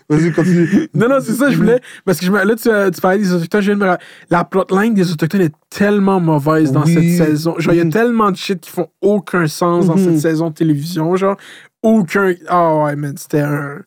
[0.09, 0.89] Vas-y, continue.
[0.95, 1.81] Non, non, c'est ça, je voulais.
[2.05, 3.87] Parce que je me- là, tu, euh, tu parlais des Autochtones, je viens de me
[3.89, 3.99] ra-
[4.31, 6.95] La plotline des Autochtones est tellement mauvaise dans Oui.
[6.95, 7.55] cette saison.
[7.59, 7.93] Genre, il y a Mhm.
[7.93, 10.05] tellement de shit qui font aucun sens dans Mhm.
[10.05, 11.15] cette saison de télévision.
[11.17, 11.37] Genre,
[11.83, 12.35] aucun.
[12.49, 13.79] Ah ouais, man, c'était un.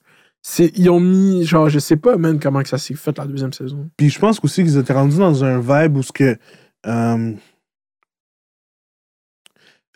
[0.60, 3.54] Ils ont mis, genre, je sais pas, man, comment que ça s'est fait la deuxième
[3.54, 3.90] saison.
[3.96, 6.36] Puis je pense aussi qu'ils étaient rendus dans un vibe où ce que.
[6.86, 7.32] euh,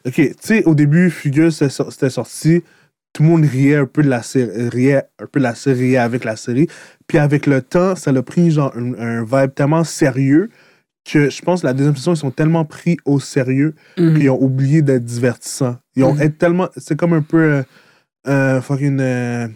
[0.07, 2.63] Ok, tu sais, au début, Fugueuse c'était sor- c'était sorti,
[3.13, 5.79] tout le monde riait un peu de la série, riait un peu de la série
[5.79, 6.67] riait avec la série.
[7.07, 10.49] Puis avec le temps, ça l'a pris genre un, un vibe tellement sérieux
[11.09, 14.17] que je pense que la deuxième saison, ils sont tellement pris au sérieux Mhm.
[14.17, 15.77] qu'ils ont oublié d'être divertissants.
[15.95, 16.21] Ils ont Mhm.
[16.21, 16.69] été tellement.
[16.77, 17.37] C'est comme un peu.
[17.41, 17.63] euh,
[18.27, 18.99] euh, fucking.
[18.99, 19.47] euh,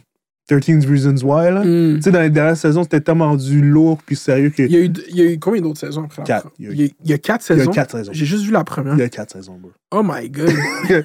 [0.59, 1.63] 13 Reasons Why, là.
[1.63, 1.95] Mhm.
[1.97, 4.63] Tu sais, dans les dernières saisons, c'était tellement rendu lourd puis sérieux que.
[4.63, 6.47] Il y, a eu, il y a eu combien d'autres saisons après Quatre.
[6.59, 7.71] Il y a eu- Il y a, il y a quatre Il y a saisons?
[7.71, 8.11] quatre saisons.
[8.13, 8.93] J'ai juste vu la première.
[8.95, 9.71] Il y a quatre saisons, bro.
[9.91, 10.51] Oh my god.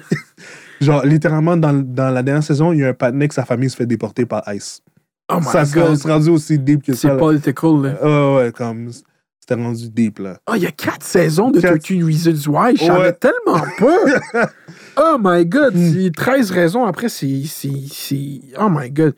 [0.81, 3.69] Genre, littéralement, dans, dans la dernière saison, il y a un patiné que sa famille
[3.69, 4.81] se fait déporter par ICE.
[5.29, 5.95] Oh my ça se god.
[5.95, 7.13] c'est rendu aussi deep que C'est ça.
[7.13, 7.15] là.
[7.17, 8.03] political, là.
[8.35, 8.91] Ouais, ouais, comme.
[9.39, 10.37] C'était rendu deep, là.
[10.45, 11.79] Ah, il y a quatre saisons de Quatre.
[11.79, 12.75] 13 Reasons Why?
[12.77, 13.13] Je savais Ouais.
[13.13, 14.45] tellement pas.
[14.97, 15.75] oh my god.
[15.75, 15.93] Mm.
[15.93, 17.43] c'est 13 raisons après, c'est.
[18.59, 19.13] Oh my god.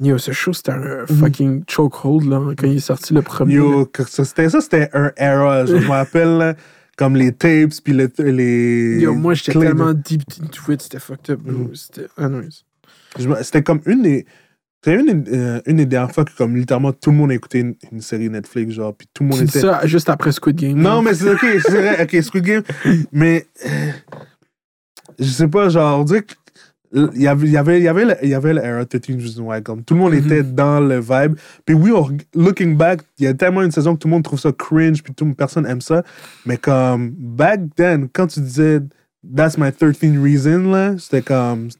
[0.00, 3.54] Yo, ce show, c'était un fucking chokehold, là, quand il est sorti le premier.
[3.56, 3.62] Mm.
[3.62, 5.66] Yo, c'était ça, c'était un era.
[5.66, 6.54] Je me rappelle, là,
[6.96, 9.00] comme les tapes, puis le- les.
[9.00, 11.40] Yo, moi, j'étais de- tellement deep into it, c'était fucked up.
[11.44, 11.74] Mm.
[11.74, 12.06] C'était.
[13.42, 14.26] C'était comme une des.
[14.84, 17.60] C'était une, euh, une des dernières fois que, comme, littéralement, tout le monde a écouté
[17.60, 19.60] une, une série Netflix, genre, puis tout le monde était.
[19.60, 20.78] ça juste après Squid Game.
[20.78, 22.62] Non, mais c'est ok, c'est vrai, ok, Squid Game.
[23.12, 23.90] Mais euh,
[25.18, 26.34] je sais pas, genre, on dirait que
[26.92, 28.84] il y avait, il y avait, il y avait, le, il y avait le era
[28.84, 30.18] 13 Reasons Why, comme tout le monde Mhm.
[30.26, 31.34] était dans le vibe.
[31.66, 34.22] Puis oui, on- looking back, il y a tellement une saison que tout le monde
[34.22, 36.04] trouve ça cringe, puis tout, personne aime ça.
[36.46, 38.80] Mais comme, back then, quand tu disais
[39.34, 41.70] That's my 13 reason, là, c'était comme,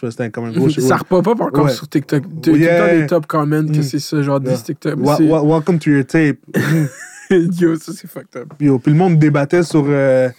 [0.00, 0.70] pas, c'était comme un gros.
[0.70, 1.70] Ça repop up encore Ouais.
[1.70, 2.22] sur TikTok.
[2.22, 2.78] Tout tout le Yeah.
[2.88, 3.82] temps des top comments que Mm.
[3.82, 4.58] c'est ça, genre 10 Yeah.
[4.58, 4.94] TikTok.
[5.18, 6.38] c'est- wa- welcome to your tape.
[7.30, 8.54] Yo, ça, c'est fucked up.
[8.58, 10.30] Yo, puis le monde débattait sur euh,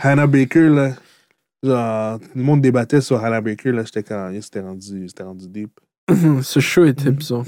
[0.00, 0.92] Hannah Baker, là.
[1.62, 3.84] Genre, le monde débattait sur Hannah Baker, là.
[3.84, 5.70] J'étais quand c'était rendu, rendu deep.
[6.42, 7.16] Ce show était Mhm.
[7.16, 7.44] bizarre.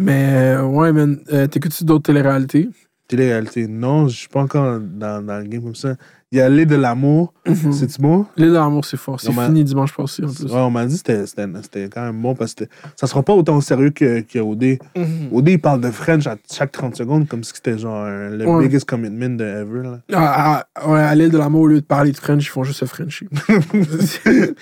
[0.00, 2.68] Mais euh, ouais, man, euh, t'écoutes-tu d'autres téléréalités?
[3.08, 5.96] Télé-réalité, non, je suis pas encore dans, dans le game comme ça.
[6.30, 7.72] Il y a L'île de l'amour, Mhm.
[7.72, 8.26] c'est-tu beau?
[8.36, 9.18] L'île de l'amour, c'est fort.
[9.18, 10.44] C'est fini dimanche passé en plus.
[10.44, 12.64] Ouais, on m'a dit que c'était- c'était c'était quand même bon parce que
[12.96, 14.78] ça sera pas autant au sérieux que, que OD.
[14.94, 15.28] Mhm.
[15.32, 18.46] OD, il parle de French à chaque 30 secondes comme si c'était genre un- le
[18.46, 18.64] Ouais.
[18.64, 20.00] biggest commitment de ever, là.
[20.12, 22.62] Ah, ah, ouais, à l'île de l'amour, au lieu de parler de French, ils font
[22.62, 23.26] juste se Frencher.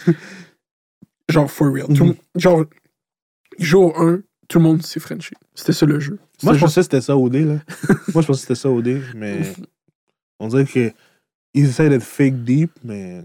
[1.29, 1.87] genre, for real.
[1.89, 2.15] Le Mhm.
[2.37, 2.65] genre,
[3.59, 5.35] jour 1, tout le monde s'est Frenché.
[5.55, 6.19] C'était ça le jeu.
[6.45, 7.55] Moi, je pensais que c'était ça OD, là.
[8.15, 9.41] Moi, je pensais que c'était ça OD, mais
[10.39, 10.93] on dirait que
[11.57, 13.25] ils essaient d'être fake deep, mais.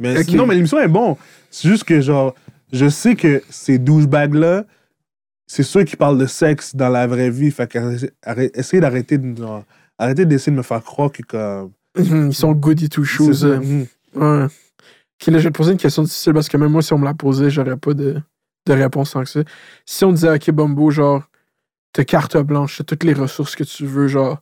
[0.00, 0.24] Mais Ok.
[0.24, 1.16] sinon, mais l'émission est bon.
[1.50, 2.34] C'est juste que, genre,
[2.72, 4.64] je sais que ces douchebags-là,
[5.46, 7.50] c'est ceux qui parlent de sexe dans la vraie vie.
[7.50, 7.78] Fait que
[8.22, 9.36] arrête- essayez d'arrêter de.
[9.36, 9.64] genre,
[9.98, 11.72] arrêtez d'essayer de me faire croire que, comme.
[11.96, 12.54] Mhm, Ils sont
[13.04, 13.32] shoes.
[13.34, 13.46] ça.
[13.46, 13.86] euh, Mhm.
[14.14, 14.46] Ouais.
[15.26, 17.04] Là, je vais te poser une question difficile parce que même moi, si on me
[17.04, 18.20] la posait, j'aurais pas de,
[18.66, 19.40] de réponse tant que ça.
[19.84, 21.24] Si on disait, OK, Bombo, genre,
[21.92, 24.40] t'as carte blanche, t'as toutes les ressources que tu veux, genre,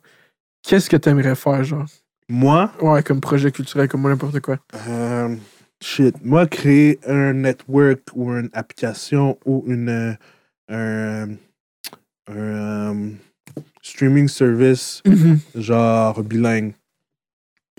[0.67, 1.85] qu'est-ce que t'aimerais faire, genre?
[2.29, 4.59] Moi, Ouais, comme projet culturel, comme n'importe quoi.
[4.89, 5.35] Euh,
[5.81, 6.15] shit.
[6.23, 10.13] Moi, créer un network ou une application ou une, euh,
[10.69, 11.29] un,
[12.27, 13.09] un, euh,
[13.81, 15.01] streaming service
[15.55, 16.73] genre bilingue,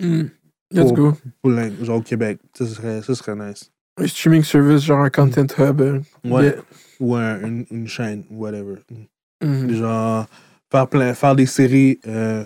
[0.01, 0.27] Mm.
[0.71, 1.13] Let's go.
[1.43, 2.39] bilingue, genre au Québec.
[2.57, 3.69] Ça serait, ça serait nice.
[3.97, 5.81] Un streaming service, genre un content hub.
[5.81, 6.43] euh, Ouais.
[6.45, 6.53] yeah.
[7.01, 8.75] Ou un- une, une chaîne, whatever.
[9.43, 9.73] Mhm.
[9.73, 10.25] Genre,
[10.71, 11.99] faire, plein, faire des séries.
[12.07, 12.45] euh,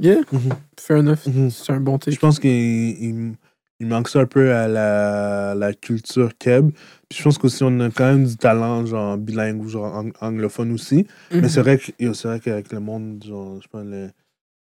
[0.00, 0.52] Yeah, Mhm.
[0.78, 1.26] fair enough.
[1.26, 1.50] Mhm.
[1.50, 2.18] C'est un bon Je take.
[2.18, 3.34] pense qu'il il,
[3.80, 6.70] il manque ça un peu à la, la culture keb.
[7.08, 10.12] Puis je pense qu'aussi on a quand même du talent genre bilingue ou genre ang-
[10.20, 11.06] anglophone aussi.
[11.32, 11.48] Mais Mhm.
[11.48, 14.10] c'est vrai que c'est vrai qu'avec le monde, genre, je pas, le,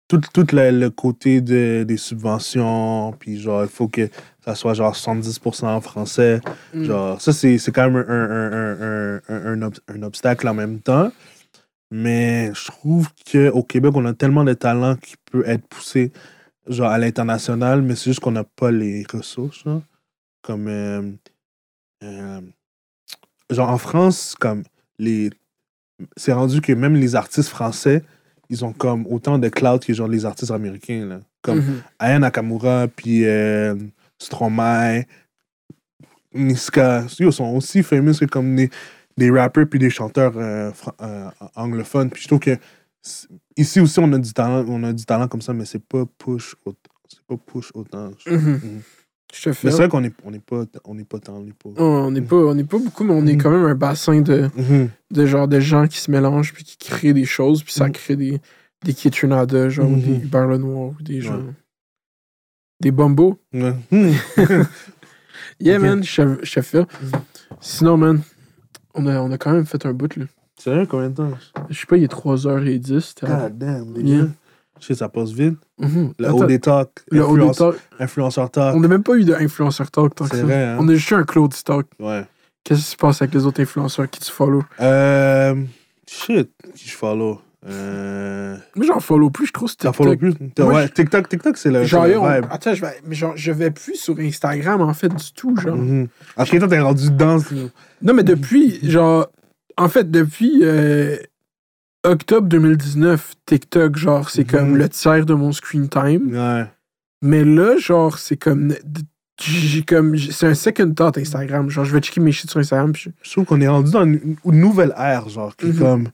[0.09, 4.09] tout, tout le, le côté de, des subventions, puis genre, il faut que
[4.44, 6.40] ça soit genre 70% en français.
[6.74, 6.85] Mhm.
[6.85, 10.48] Genre, ça, c'est c'est quand même un, un, un, un, un, un ob- un obstacle
[10.48, 11.12] en même temps.
[11.91, 16.12] Mais je trouve qu'au Québec, on a tellement de talents qui peut être poussé
[16.67, 19.65] genre à l'international, mais c'est juste qu'on n'a pas les ressources.
[20.43, 20.69] Comme.
[20.69, 21.11] euh,
[22.05, 22.41] euh,
[23.51, 24.62] genre en France, comme
[24.99, 25.31] les.
[26.17, 28.03] C'est rendu que même les artistes français,
[28.49, 31.05] ils ont comme autant de cloud que genre les artistes américains.
[31.07, 31.21] Là.
[31.43, 31.83] Comme Mhm.
[31.99, 33.75] Aya Nakamura, puis euh,
[34.19, 35.05] Stromae,
[36.33, 38.71] Niska, ils sont aussi fameux que comme des,
[39.21, 40.71] des rappers puis des chanteurs euh,
[41.03, 42.11] euh, anglophones.
[42.11, 42.57] Puis je trouve que
[43.57, 46.05] ici aussi on a du talent, on a du talent comme ça, mais c'est pas
[46.19, 46.91] push autant.
[47.09, 48.11] C'est pas push autant.
[48.27, 48.31] je-
[49.49, 49.53] Mais fais.
[49.53, 51.71] c'est vrai qu'on est, on est pas, on est pas tant, on est pas.
[51.77, 53.43] Oh, on n'est pas, on n'est pas beaucoup, mais on est Mhm.
[53.43, 54.89] quand même un bassin de, Mhm.
[55.13, 57.93] de genre de gens qui se mélangent puis qui créent des choses, puis ça Mhm.
[57.93, 58.41] crée des,
[58.85, 61.37] des Kitchenada, genre ou des Hubert Lenoir ou des gens.
[61.37, 61.53] Ouais.
[62.81, 63.39] Des bombos.
[63.53, 63.75] Ouais.
[65.61, 65.83] Yeah, Ok.
[65.83, 66.03] man,
[66.55, 66.85] te fais.
[67.61, 68.23] Sinon, man,
[68.95, 70.25] on a, on a quand même fait un bout, là.
[70.57, 71.31] Sérieux, combien de temps?
[71.71, 73.01] Je sais pas, il est 3h10.
[73.01, 74.27] c'était- God damn, les gars.
[74.81, 75.59] Je sais, ça passe vite.
[75.79, 76.12] Mhm.
[76.19, 77.81] Le Attends, haut des talks, le haut des influence- talks.
[77.99, 78.75] influenceur talk.
[78.75, 80.47] On n'a même pas eu d'influenceur talk tant que C'est ça.
[80.47, 80.77] vrai, hein?
[80.81, 81.87] On a juste eu un Claude Stock.
[81.99, 82.25] Ouais.
[82.65, 84.62] Qu'est-ce qui se passe avec les autres influenceurs qui tu follow?
[84.81, 85.55] Euh,
[86.07, 87.41] shit, qui je follow.
[87.69, 90.37] Euh, Moi, j'en follow plus, je trouve, T'en follow TikTok.
[90.39, 90.65] plus?
[90.65, 93.53] Moi, ouais, je- TikTok, TikTok, c'est le, Genre, on- attends, je vais, mais genre, je
[93.53, 95.77] vais plus sur Instagram, en fait, du tout, genre.
[95.77, 96.09] Mhm.
[96.39, 97.37] Ok, toi, t'es rendu dedans.
[98.03, 99.28] Non, mais depuis, genre,
[99.77, 101.16] en fait, depuis euh,
[102.05, 104.59] octobre 2019, TikTok, genre, c'est Mhm.
[104.59, 106.31] comme le tiers de mon screen time.
[106.35, 106.65] Ouais.
[107.23, 108.74] Mais là, genre, c'est comme.
[109.43, 110.16] J'ai comme.
[110.19, 111.69] C'est un second thought Instagram.
[111.70, 112.93] Genre, je vais checker mes shit sur Instagram.
[112.93, 115.78] Puis je- Je trouve qu'on est rendu dans une, une nouvelle ère, genre, qui Mhm.
[115.78, 116.09] comme.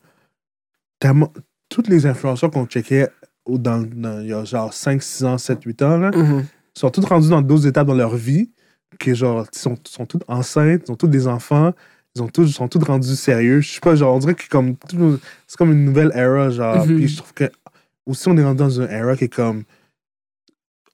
[1.06, 1.32] Tellement-
[1.68, 3.08] Toutes les influenceurs qu'on checkait
[3.48, 6.44] dans, dans- il y a genre 5, 6 ans, 7, 8 ans, là, Mhm.
[6.74, 8.50] sont tous rendus dans d'autres étapes dans leur vie,
[9.00, 11.72] que genre, sont, sont toutes enceintes, ils ont tous des enfants,
[12.14, 13.60] ils ont tous, sont tous rendus sérieux.
[13.60, 14.76] Je sais pas, genre, on dirait que comme,
[15.46, 16.86] c'est comme une nouvelle era, genre.
[16.86, 16.96] Mhm.
[16.96, 17.50] Puis je trouve que
[18.06, 19.64] aussi, on est rendu dans une era qui est comme.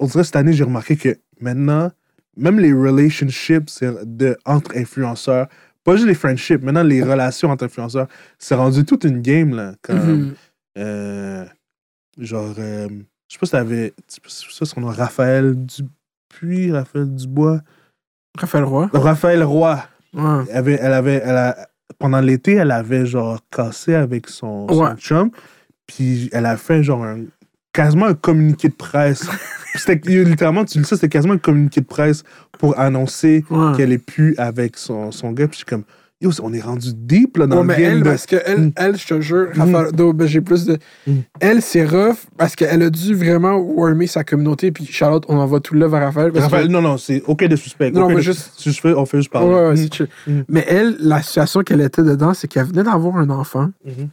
[0.01, 1.91] On dirait cette année, j'ai remarqué que maintenant,
[2.37, 5.49] même les relationships de, entre influenceurs,
[5.85, 9.75] pas juste les friendships, maintenant les relations entre influenceurs, c'est rendu toute une game, là.
[9.83, 10.35] Comme, Mhm.
[10.79, 11.45] euh,
[12.19, 12.89] genre, euh,
[13.29, 13.93] je sais pas si t'avais.
[14.27, 17.61] Ça, son nom, Raphaël Dupuis, Raphaël Dubois.
[18.39, 18.89] Raphaël Roy.
[18.93, 19.83] Raphaël Roy.
[20.15, 20.45] Ouais.
[20.51, 21.69] Elle avait, elle avait, elle a-
[21.99, 25.31] pendant l'été, elle avait genre cassé avec son, son chum.
[25.87, 27.25] Puis elle a fait genre un,
[27.73, 29.27] quasiment un communiqué de presse.
[29.75, 32.23] c'était littéralement, tu le sais, c'était quasiment un communiqué de presse
[32.59, 33.73] pour annoncer Ouais.
[33.77, 35.47] qu'elle est plus avec son, son gars.
[35.49, 35.85] Puis je suis comme,
[36.21, 37.93] yo, on est rendu deep là, dans Ouais, le mais game.
[37.93, 38.73] elle, de- parce que elle, Mm.
[38.77, 40.13] elle, je te jure, Mm.
[40.15, 40.79] Ben, j'ai plus de.
[41.07, 41.13] Mm.
[41.41, 44.71] Elle, c'est rough parce qu'elle a dû vraiment warmer sa communauté.
[44.71, 46.31] Puis Charlotte, on envoie tout le love à Raphaël.
[46.31, 46.73] Parce Raphaël, que...
[46.73, 47.91] non, non, c'est OK de suspect.
[47.91, 48.53] Non, mais de- juste-
[48.85, 49.49] on fait juste parler.
[49.53, 49.77] ouais, Mm.
[49.77, 50.09] c'est chill.
[50.29, 50.41] Mm.
[50.49, 53.71] Mais elle, la situation qu'elle était dedans, c'est qu'elle venait d'avoir un enfant.
[53.85, 54.11] Mhm.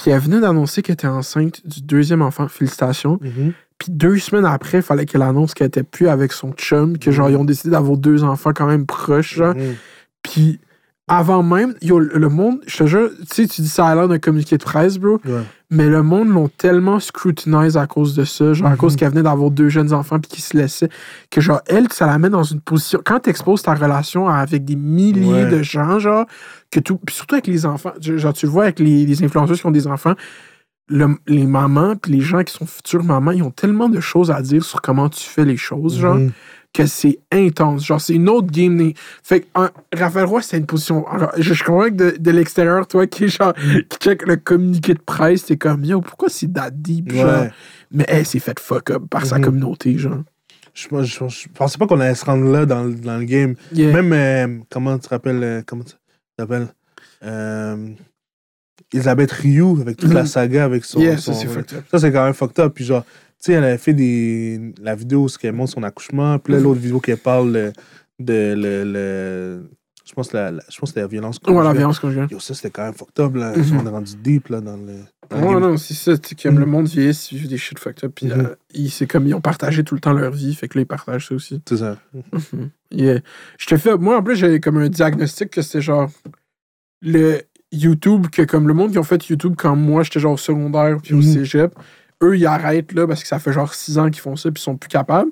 [0.00, 2.46] Puis elle venait d'annoncer qu'elle était enceinte du deuxième enfant.
[2.46, 3.18] Félicitations.
[3.20, 3.52] Mhm.
[3.78, 7.10] Puis deux semaines après, il fallait qu'elle annonce qu'elle était plus avec son chum, que
[7.10, 7.34] genre, Mhm.
[7.34, 9.56] ils ont décidé d'avoir deux enfants quand même proches, genre.
[9.56, 9.74] Mhm.
[10.22, 10.60] Puis
[11.08, 14.06] avant même, yo, le monde, je te jure, tu sais, tu dis ça a l'air
[14.08, 15.42] d'un communiqué de presse, bro, Ouais.
[15.70, 18.76] mais le monde l'ont tellement scrutinisé à cause de ça, genre à Mhm.
[18.76, 20.90] cause qu'elle venait d'avoir deux jeunes enfants puis qu'ils se laissaient,
[21.30, 23.00] que genre, elle, ça la met dans une position.
[23.04, 25.50] Quand tu exposes ta relation avec des milliers Ouais.
[25.50, 26.26] de gens, genre,
[26.70, 26.98] que tout.
[26.98, 29.70] Puis surtout avec les enfants, genre, tu le vois avec les, les influenceuses qui ont
[29.70, 30.14] des enfants,
[30.88, 34.30] le- les mamans puis les gens qui sont futures mamans, ils ont tellement de choses
[34.30, 36.32] à dire sur comment tu fais les choses, genre Mhm.
[36.74, 37.84] que c'est intense.
[37.84, 38.92] Genre, c'est une autre game.
[39.22, 39.46] Fait que
[39.96, 41.06] Raphaël Roy, c'est une position.
[41.08, 43.52] alors, je, je comprends que de, de l'extérieur, toi qui, genre,
[43.88, 47.12] qui check le communiqué de presse, t'es comme, yo, pourquoi c'est that deep?
[47.12, 47.46] Genre?
[47.90, 49.44] Mais elle s'est fait fuck up par sa Mhm.
[49.44, 50.22] communauté, genre.
[50.74, 53.54] Je, je, pensais pas qu'on allait se rendre là dans, le- dans le game.
[53.72, 53.92] Yeah.
[54.00, 55.94] Même, euh, comment tu te rappelles, euh, comment tu
[56.38, 56.68] t'appelles
[57.24, 57.88] euh,
[58.92, 60.26] Elisabeth Rioux, avec toute la Mhm.
[60.26, 61.00] saga avec son.
[61.00, 61.84] yeah, son- ça, c'est fucked up.
[61.90, 62.72] Ça, c'est quand même fucked up.
[62.74, 63.10] Puis genre, tu
[63.40, 66.38] sais, elle avait fait des, la vidéo où elle montre son accouchement.
[66.38, 66.64] Puis là, Mhm.
[66.64, 67.72] l'autre vidéo qu'elle parle de,
[68.20, 69.70] de le, le-
[70.06, 71.76] je pense, la, la- je pense que la violence Ouais, la conjugale.
[71.76, 72.28] violence conjugale.
[72.30, 73.34] Yo, ça, c'était quand même fucked up.
[73.36, 73.54] Là.
[73.56, 73.80] Mhm.
[73.80, 74.94] On est rendu deep là, dans le.
[75.32, 75.58] Ouais, game.
[75.60, 78.54] non, c'est ça, comme le monde vieillisse, ils vivent des shit fucked up, puis euh,
[78.72, 80.86] ils- c'est comme ils ont partagé tout le temps leur vie, fait que là, ils
[80.86, 81.60] partagent ça aussi.
[81.68, 81.98] C'est ça.
[82.52, 82.70] Mhm.
[82.90, 83.20] Yeah.
[83.58, 83.96] Je te fais.
[83.98, 86.10] Moi, en plus, j'avais comme un diagnostic que c'était genre.
[87.02, 87.42] Le
[87.72, 90.96] YouTube, que comme le monde qui ont fait YouTube quand moi, j'étais genre au secondaire
[91.02, 91.22] puis au Mhm.
[91.22, 91.74] cégep,
[92.22, 94.60] eux, ils arrêtent là parce que ça fait genre six ans qu'ils font ça puis
[94.60, 95.30] ils sont plus capables.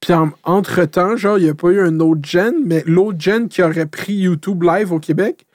[0.00, 3.48] Puis en- entre-temps, genre, il n'y a pas eu un autre gen, mais l'autre gen
[3.48, 5.46] qui aurait pris YouTube live au Québec,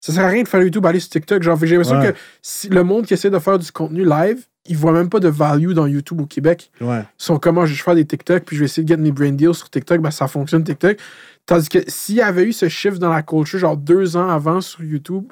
[0.00, 1.42] ça sert à rien de faire YouTube aller sur TikTok.
[1.42, 2.12] Genre, j'ai l'impression Ouais.
[2.12, 5.20] que si le monde qui essaie de faire du contenu live, ils voient même pas
[5.20, 7.02] de value dans YouTube au Québec Ouais.
[7.18, 9.32] sont comment je vais faire des TikTok, puis je vais essayer de get mes brain
[9.32, 10.98] deals sur TikTok, ben ça fonctionne TikTok.
[11.46, 14.60] Tandis que s'il y avait eu ce shift dans la culture, genre deux ans avant
[14.60, 15.24] sur YouTube,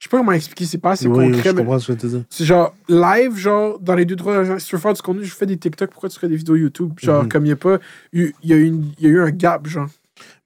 [0.00, 1.98] Je sais pas comment expliquer, c'est pas assez Oui, concret, je mais comprends ce que
[1.98, 2.24] tu veux dire.
[2.28, 5.24] c'est genre live, genre dans les deux, trois ans, si tu veux faire du contenu,
[5.24, 6.92] je fais des TikTok, pourquoi tu ferais des vidéos YouTube?
[7.00, 7.28] Genre, Mhm.
[7.30, 7.78] comme il y a pas
[8.12, 9.88] eu, il y a, eu une- y a eu un gap, genre.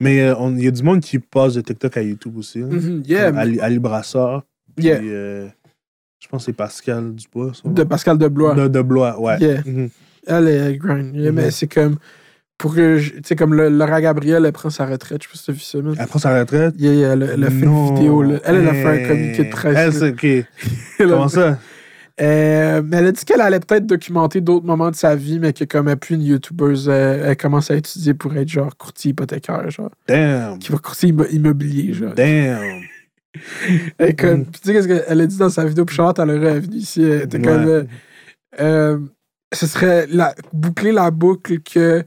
[0.00, 2.60] Mais euh, il y a du monde qui passe de TikTok à YouTube aussi.
[2.60, 2.68] hein.
[2.70, 4.44] Mhm, Yeah, Comme Ali, Ali Brassard.
[4.78, 4.98] yeah.
[4.98, 5.46] puis, euh,
[6.20, 7.52] je pense que c'est Pascal Dubois.
[7.64, 7.82] De.
[7.84, 8.54] Pascal Deblois.
[8.54, 9.38] De, de Blois, ouais.
[9.40, 9.62] Yeah.
[9.66, 9.88] Mhm.
[10.26, 11.14] Elle est grind.
[11.14, 11.32] Yeah.
[11.32, 11.96] Mais c'est comme.
[12.58, 12.98] Pour que.
[12.98, 15.22] je- Tu sais, comme le, Laura Gabriel, elle prend sa retraite.
[15.22, 16.02] Je sais pas si t'as vu ça.
[16.02, 16.74] Elle prend sa retraite?
[16.78, 17.88] Yeah, yeah, elle, a- elle a fait Non.
[17.90, 18.22] une vidéo.
[18.22, 18.40] Là.
[18.44, 19.76] Elle, elle a fait un communiqué de presse.
[19.76, 20.46] Elle, c'est OK.
[20.98, 21.58] Comment ça?
[22.20, 25.52] Euh, mais elle a dit qu'elle allait peut-être documenter d'autres moments de sa vie, mais
[25.52, 28.76] que comme elle est plus une YouTubeuse, elle, elle commence à étudier pour être genre
[28.76, 29.90] courtier hypothécaire, genre.
[30.08, 30.58] Damn.
[30.58, 32.14] Qui va courtier immo- immobilier, genre.
[32.14, 32.80] Damn.
[34.00, 34.44] Et comme, Mm.
[34.46, 36.76] puis tu sais qu'est-ce qu'elle a dit dans sa vidéo, puis Charlotte, elle aurait venu
[36.76, 37.44] ici, elle était Ouais.
[37.44, 37.84] comme, euh,
[38.60, 38.98] euh,
[39.52, 42.02] ce serait la, boucler la boucle que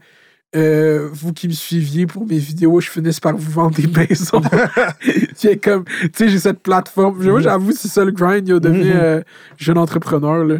[0.54, 4.42] euh, vous qui me suiviez pour mes vidéos, je finisse par vous vendre des maisons.
[5.38, 7.22] tu es comme, tu sais, j'ai cette plateforme.
[7.24, 8.90] Moi, j'avoue, c'est ça le grind, il a devenu Mhm.
[8.94, 9.22] euh,
[9.56, 10.56] jeune entrepreneur, là.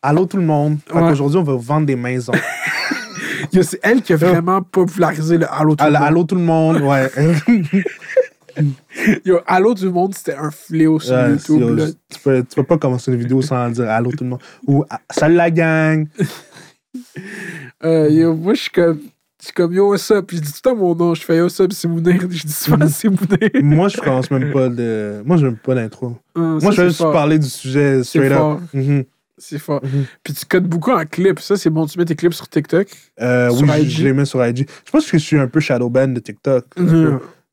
[0.00, 0.78] Allô tout le monde.
[0.94, 1.10] Ouais.
[1.10, 2.32] Aujourd'hui, on va vous vendre des maisons.
[3.62, 6.02] C'est elle qui a vraiment popularisé le Allô tout le monde.
[6.02, 7.10] allô tout le monde, ouais.
[9.24, 11.76] Yo, Allô tout le monde, c'était un fléau sur Ouais, YouTube.
[11.78, 11.86] là.
[12.10, 14.40] tu, peux, tu peux pas commencer une vidéo sans dire allô tout le monde.
[14.66, 16.06] Ou ah, salut la gang.
[17.84, 18.98] Euh, yo, moi, je suis comme,
[19.40, 20.26] je suis comme, yo, what's up?
[20.26, 21.14] Puis je dis tout le temps mon nom.
[21.14, 22.20] Je fais, yo, what's up, c'est Mounir.
[22.30, 22.88] Je dis souvent, Mhm.
[22.88, 23.50] c'est Mounir.
[23.62, 25.22] Moi, je commence même pas de.
[25.24, 26.16] Moi, j'aime pas l'intro.
[26.36, 27.12] Euh, Moi, ça, je c'est vais juste fort.
[27.12, 28.58] parler du sujet C'est straight up.
[28.74, 29.04] Mhm.
[29.40, 29.80] C'est fort.
[29.84, 30.04] Mhm.
[30.24, 31.38] Puis tu codes beaucoup en clips.
[31.38, 31.86] Ça, c'est bon.
[31.86, 32.88] Tu mets tes clips sur TikTok?
[33.20, 33.88] Euh, Sur oui, je- IG.
[33.90, 34.66] je les mets sur IG.
[34.84, 36.64] Je pense que je suis un peu shadow ban de TikTok.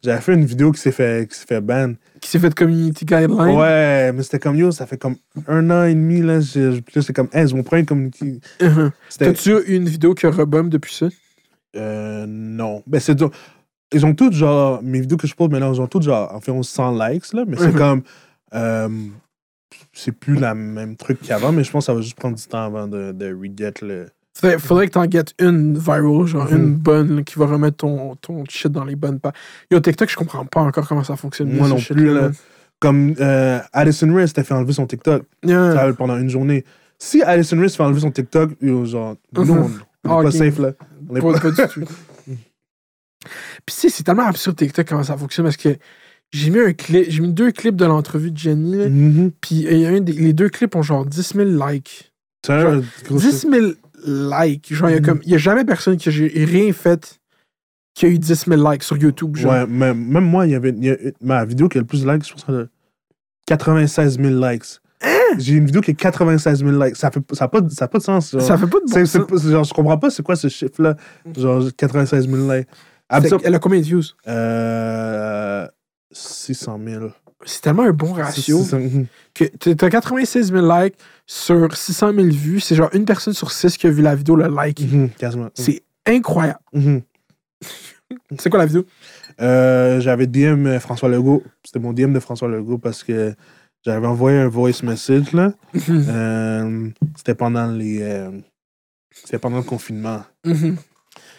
[0.06, 1.94] J'avais fait une vidéo qui s'est fait, qui s'est fait ban.
[2.22, 3.32] Qui s'est fait community guideline?
[3.57, 5.15] Ouais, mais c'était comme yo, ça fait comme
[5.48, 6.22] un an et demi.
[6.22, 8.40] Là, c'est comme, hey, c'est mon premier community.
[8.61, 8.91] Mhm.
[9.10, 9.26] C'était.
[9.34, 11.07] T'as-tu eu une vidéo qui a rebum depuis ça?
[11.76, 12.84] Euh, non.
[12.88, 13.32] Ben, c'est dur.
[13.94, 16.64] Ils ont toutes, genre, mes vidéos que je pose maintenant, ils ont toutes, genre, environ
[16.64, 17.77] 100 likes, là, mais c'est Mhm.
[17.77, 18.02] comme.
[18.53, 18.90] euh,
[19.91, 22.44] c'est plus la même truc qu'avant, mais je pense que ça va juste prendre du
[22.45, 24.07] temps avant de, de reget le.
[24.38, 26.57] Faudrait, faudrait que t'en gettes une viral, genre Mhm.
[26.57, 29.34] une bonne, là, qui va remettre ton, ton shit dans les bonnes pages.
[29.72, 31.53] Yo, TikTok, je comprends pas encore comment ça fonctionne.
[31.53, 32.32] Moi non plus, là.
[32.82, 35.94] Comme euh, Addison Rae s'était fait enlever son TikTok Yeah.
[35.98, 36.66] pendant une journée.
[36.99, 39.72] Si Addison se fait enlever son TikTok, yo, genre, nous, on, on est
[40.03, 40.74] Ah, pas safe, là.
[41.10, 41.86] On est Pas, pas- du tout.
[43.66, 45.78] Puis sais, c'est tellement absurde TikTok comment ça fonctionne parce que
[46.32, 49.32] j'ai mis un clip, j'ai mis deux clips de l'entrevue de Jenny, là, Mhm.
[49.41, 52.12] puis les deux clips ont genre 10 000 likes.
[52.45, 53.72] C'est un Genre, gros 10 000
[54.06, 54.73] likes.
[54.73, 55.22] Genre, il y a Mhm.
[55.34, 56.11] a jamais personne qui a
[56.45, 57.19] rien fait
[57.94, 59.36] qui a eu 10 000 likes sur YouTube.
[59.38, 59.52] Genre.
[59.52, 62.03] Ouais, même, même moi, il y avait y a- ma vidéo qui a le plus
[62.03, 62.68] de likes, je pense a
[63.48, 64.80] 96 000 likes.
[65.38, 66.95] J'ai une vidéo qui a 96 000 likes.
[66.95, 68.32] Ça n'a ça a pas, de- ça a pas de sens.
[68.32, 68.41] Genre.
[68.41, 69.48] Ça fait pas de bon sens.
[69.49, 70.95] genre, je comprends pas c'est quoi ce chiffre-là.
[71.38, 72.68] Genre 96 000 likes.
[73.07, 73.41] Absurde.
[73.45, 74.02] Elle a combien de views?
[74.27, 75.68] Euh,
[76.11, 77.10] 600 000.
[77.46, 78.58] C'est tellement un bon ratio.
[78.60, 78.78] 600
[79.34, 80.96] que t'as t'as 96 000 likes
[81.28, 82.60] sur 600 000 vues.
[82.60, 84.82] C'est genre une personne sur six qui a vu la vidéo le like.
[84.82, 85.10] Mhm.
[85.54, 86.60] C'est incroyable.
[86.74, 87.02] Mhm.
[88.40, 88.86] C'est quoi la vidéo?
[89.42, 91.44] Euh, j'avais DM François Legault.
[91.64, 93.34] C'était mon DM de François Legault parce que
[93.86, 95.32] j'avais envoyé un voice message.
[95.34, 95.54] là.
[95.74, 96.06] Mhm.
[96.10, 98.02] Euh, c'était pendant les.
[98.02, 98.32] euh,
[99.12, 100.24] c'était pendant le confinement.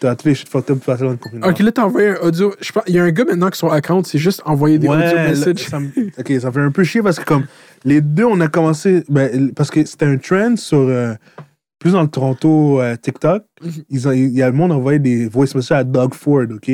[0.00, 1.46] T'as tous les shit fucked up dans le confinement.
[1.46, 2.54] Ok, là, t'as envoyé un audio.
[2.60, 4.88] Je pense- Il y a un gars maintenant qui son account, c'est juste envoyer des
[4.88, 5.68] audio messages.
[5.68, 7.44] ça me- ok, ça fait un peu chier parce que comme
[7.84, 9.04] les deux, on a commencé.
[9.08, 10.78] Ben, parce que c'était un trend sur.
[10.78, 11.14] euh,
[11.78, 13.44] plus dans le Toronto euh, TikTok.
[13.62, 13.70] Mhm.
[13.90, 16.70] Ils ont- Il y a le monde envoyé des voice messages à Doug Ford, ok?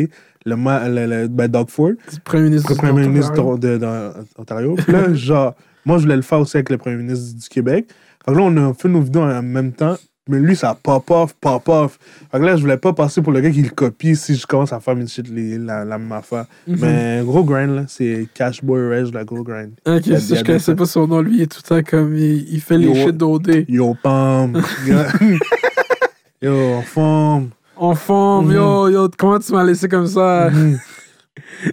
[0.47, 1.91] Le, ma- le, le- ben, Doug Ford,
[2.25, 3.59] premier ministre le premier ministre Ontario.
[3.59, 4.75] de- de- d'Ontario.
[4.77, 5.55] Puis là, genre,
[5.85, 7.87] moi, je voulais le faire aussi avec le premier ministre du Québec.
[8.25, 9.97] Fait que là, on a fait nos vidéos en même temps.
[10.29, 11.99] Mais lui, ça pop off, pop off.
[12.31, 14.47] Fait que là, je voulais pas passer pour le gars qui le copie si je
[14.47, 16.45] commence à faire une shit, les- la, la même affaire.
[16.69, 16.77] Mhm.
[16.81, 19.73] Mais gros grind, là, c'est Cashboy Reg, la gros grind.
[19.85, 21.21] Ok, a je connaissais pas son nom.
[21.23, 22.15] Lui, il est tout le temps comme.
[22.17, 22.95] Il, il fait les Yo.
[22.95, 23.65] shit d'OD.
[23.69, 24.63] Yo, pam.
[26.41, 27.51] Yo, en forme.
[27.77, 28.55] En forme, Mhm.
[28.55, 30.51] yo, yo, comment tu m'as laissé comme ça?
[30.51, 30.79] Mhm.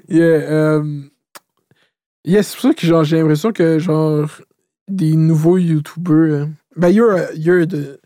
[0.07, 0.83] Yeah, euh,
[2.23, 4.25] yeah, c'est pour ça que genre, j'ai l'impression que genre
[4.87, 6.15] des nouveaux YouTubers.
[6.33, 6.45] euh,
[6.77, 7.98] ben, you're, a- you're the-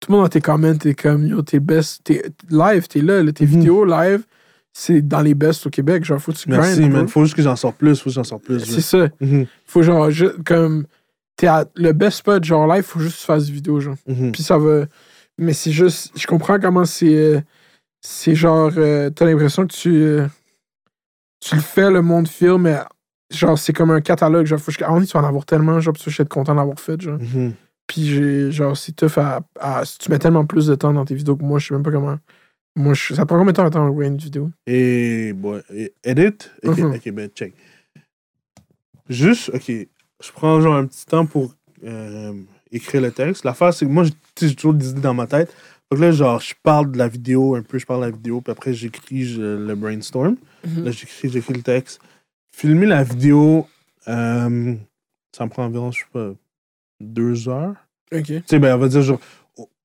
[0.00, 2.02] tout le monde dans tes comments est comme yo, t'es best.
[2.04, 3.50] T'es, live, t'es là, là, tes Mhm.
[3.50, 4.24] vidéos live,
[4.72, 6.04] c'est dans les best au Québec.
[6.04, 6.92] Genre, faut que tu Merci, grindes.
[6.92, 7.00] man.
[7.02, 7.08] bro.
[7.08, 7.98] Faut juste que j'en sorte plus.
[8.00, 8.60] Faut que j'en sorte plus.
[8.64, 9.08] C'est ça.
[9.20, 9.46] Mhm.
[9.66, 10.08] Faut genre,
[10.44, 10.86] comme.
[11.36, 13.96] T'es à le best spot, genre live, faut juste que tu fasses des vidéos, genre.
[14.06, 14.32] Mhm.
[14.32, 14.84] Puis ça va.
[15.38, 16.12] Mais c'est juste.
[16.18, 17.14] Je comprends comment c'est.
[17.14, 17.40] euh,
[18.02, 18.70] c'est genre.
[18.76, 19.90] euh, T'as l'impression que tu.
[20.02, 20.26] euh,
[21.40, 22.76] tu le fais, le monde film, mais
[23.30, 24.44] genre, c'est comme un catalogue.
[24.46, 24.84] Genre, faut que.
[24.84, 27.18] Ah, tu vas en avoir tellement, genre, puis je suis être content d'avoir fait, genre.
[27.90, 28.50] Puis.
[28.52, 29.40] Genre, c'est tough à,
[29.98, 31.90] tu mets tellement plus de temps dans tes vidéos que moi, je sais même pas
[31.90, 32.18] comment.
[32.76, 34.50] Moi, je, ça prend combien de temps à envoyer une vidéo?
[34.66, 36.48] Et, bon, et edit?
[36.64, 36.92] Ok, Mhm.
[36.94, 37.52] ok, ben, check.
[39.08, 41.54] Juste, ok, je prends genre un petit temps pour
[41.84, 42.32] euh,
[42.70, 43.44] écrire le texte.
[43.44, 44.04] L'affaire, c'est que moi,
[44.38, 45.54] j'ai toujours des idées dans ma tête.
[45.90, 48.40] Donc là, genre, je parle de la vidéo un peu, je parle de la vidéo,
[48.40, 50.36] puis après, j'écris je- le brainstorm.
[50.64, 50.84] Mhm.
[50.84, 52.00] Là, j'écris, j'écris le texte.
[52.54, 53.66] Filmer la vidéo,
[54.06, 54.74] euh,
[55.36, 56.30] ça me prend environ, je sais pas,
[57.00, 57.74] deux heures.
[58.12, 58.24] Ok.
[58.24, 59.20] Tu sais, ben, on va dire, genre,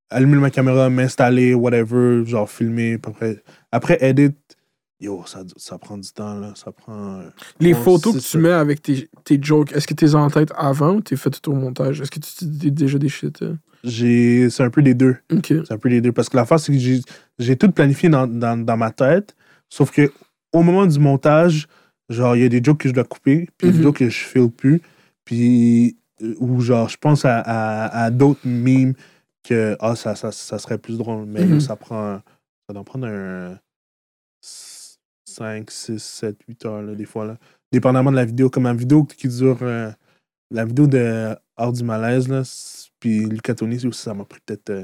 [0.09, 4.35] allumer ma caméra, m'installer, whatever, genre, filmer, après, après edit,
[4.99, 7.19] yo, ça, ça prend du temps, là, ça prend...
[7.19, 7.29] euh,
[7.59, 10.51] Les photos que tu mets avec tes, tes jokes, est-ce que tu les en tête
[10.57, 12.01] avant ou tu fait tout au montage?
[12.01, 13.41] Est-ce que tu dis déjà des shit?
[13.41, 13.55] euh?
[13.83, 14.49] j'ai...
[14.49, 15.17] C'est un peu les deux.
[15.31, 15.47] Ok.
[15.49, 16.11] C'est un peu les deux.
[16.11, 17.01] Parce que l'affaire, c'est que j'ai,
[17.37, 19.35] j'ai tout planifié dans, dans, dans ma tête.
[19.69, 20.11] Sauf que
[20.53, 21.67] au moment du montage,
[22.09, 23.75] genre, il y a des jokes que je dois couper, puis Mhm.
[23.77, 24.81] des jokes que je file plus.
[25.25, 25.97] Puis,
[26.39, 28.93] ou genre, je pense à, à, à d'autres memes
[29.43, 31.25] que, ah, ça, ça, ça serait plus drôle.
[31.25, 31.59] Mais Mhm.
[31.59, 32.21] ça prend,
[32.67, 33.57] ça doit prendre un
[34.41, 37.37] 5, 6, 7, 8 heures, là, des fois, là.
[37.71, 38.49] Dépendamment de la vidéo.
[38.49, 39.91] Comme la vidéo qui dure, euh,
[40.51, 42.43] la vidéo de Hors du malaise, là,
[42.99, 44.83] puis Lucas Tony, aussi, ça m'a pris peut-être euh,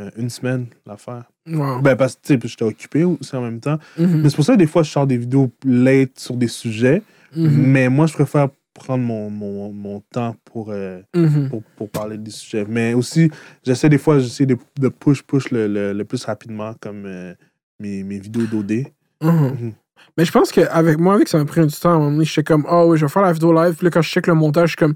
[0.00, 1.24] euh, une semaine l'affaire.
[1.48, 1.80] Wow.
[1.80, 3.78] Ben, parce que, tu sais, puis j'étais occupé aussi en même temps.
[3.98, 4.20] Mhm.
[4.22, 7.02] Mais c'est pour ça que des fois, je sors des vidéos late sur des sujets.
[7.34, 7.48] Mhm.
[7.72, 11.48] Mais moi, je préfère prendre mon, mon, mon temps pour, euh, Mhm.
[11.50, 12.64] pour, pour parler des sujets.
[12.68, 13.30] Mais aussi,
[13.64, 17.34] j'essaie des fois, j'essaie de, de push, push le, le, le plus rapidement, comme euh,
[17.80, 18.86] mes, mes vidéos d'OD.
[19.22, 19.30] Mhm.
[19.30, 19.72] Mhm.
[20.18, 21.90] Mais je pense qu'avec moi, avec ça m'a pris du temps.
[21.90, 23.74] À un moment donné, j'étais comme, ah oui, je vais faire la vidéo live.
[23.74, 24.94] Puis là, quand je check le montage, je suis comme,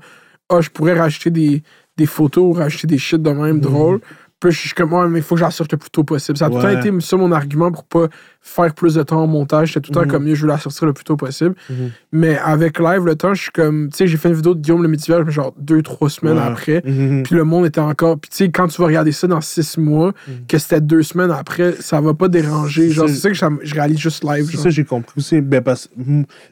[0.49, 1.63] ah, je pourrais rajouter des,
[1.97, 4.01] des photos ou rajouter des shit de même Mhm.
[4.41, 6.39] Puis je suis comme, ouais, mais il faut que j'en sorte le plus tôt possible.
[6.39, 8.09] Ça a tout le temps été ça mon argument pour pas
[8.41, 9.69] faire plus de temps au montage.
[9.69, 10.11] J'étais tout le temps Mhm.
[10.11, 11.55] comme, mieux, je veux la sortir le plus tôt possible.
[11.69, 11.91] Mhm.
[12.13, 14.61] Mais avec live, le temps, je suis comme, tu sais, j'ai fait une vidéo de
[14.61, 16.43] Guillaume le Métivier, genre deux, trois semaines Ouais.
[16.43, 16.83] après.
[16.87, 17.23] Mhm.
[17.23, 18.19] Puis le monde était encore.
[18.19, 20.13] Puis tu sais, quand tu vas regarder ça dans six mois,
[20.49, 22.91] que c'était deux semaines après, ça va pas déranger.
[22.91, 24.49] Genre, c'est ça que je, je réalise juste live.
[24.51, 25.43] C'est ça, j'ai compris aussi.
[25.43, 25.91] Ben, parce,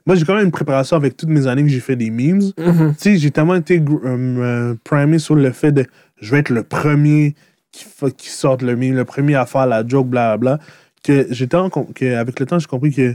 [0.05, 2.41] moi, j'ai quand même une préparation avec toutes mes années que j'ai fait des memes.
[2.55, 2.63] Tu
[2.99, 5.87] sais, j'ai tellement été euh, euh, primé sur le fait de
[6.21, 7.35] je vais être le premier
[7.73, 10.59] qui, fa- qui sorte le meme, le premier à faire la joke, blablabla,
[11.03, 13.15] que j'ai tellement com- que avec le temps, j'ai compris que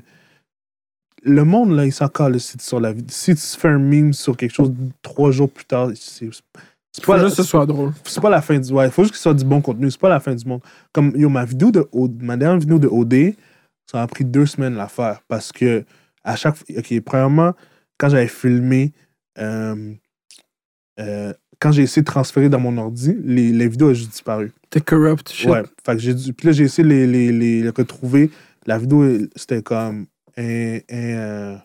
[1.24, 3.80] le monde, là, il s'en colle si tu, sur la vid- si tu fais un
[3.80, 4.72] meme sur quelque chose
[5.02, 6.30] trois jours plus tard, c'est
[7.06, 7.92] pas, juste que ce soit drôle.
[8.04, 10.00] c'est pas la fin du ouais, faut juste que ce soit du bon contenu, c'est
[10.00, 10.62] pas la fin du monde.
[10.92, 13.36] Comme yo, ma vidéo de O- ma dernière vidéo de OD,
[13.90, 15.86] ça a pris deux semaines à la faire parce que
[16.24, 17.54] à chaque fois, ok, premièrement,
[17.98, 18.92] quand j'avais filmé,
[19.40, 19.94] euh,
[21.00, 24.52] euh, quand j'ai essayé de transférer dans mon ordi, les, les vidéos ont juste disparu.
[24.70, 25.50] T'es corrupt, shit.
[25.50, 27.32] Ouais, fait que j'ai dû, puis là j'ai essayé de les, les,
[27.62, 28.30] les retrouver.
[28.66, 30.08] La vidéo, c'était comme
[30.38, 31.56] un, un, euh,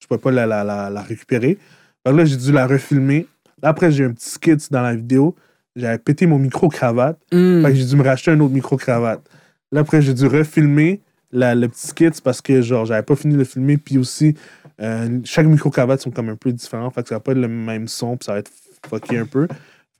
[0.00, 1.56] je pouvais pas la, la, la, la récupérer.
[2.04, 3.28] Fait que là j'ai dû la refilmer.
[3.62, 5.36] Là, après j'ai un petit skit dans la vidéo.
[5.76, 7.18] J'avais pété mon micro cravate.
[7.32, 7.62] Mm.
[7.62, 9.28] Fait que j'ai dû me racheter un autre micro-cravate.
[9.72, 11.00] Là, après, j'ai dû refilmer
[11.32, 13.76] la, le petit skit parce que, genre, j'avais pas fini de le filmer.
[13.76, 14.36] Puis aussi,
[14.80, 16.90] euh, chaque micro-cravate sont comme un peu différents.
[16.90, 18.16] Fait que ça va pas être le même son.
[18.16, 18.52] Puis ça va être
[18.88, 19.46] fucké un peu.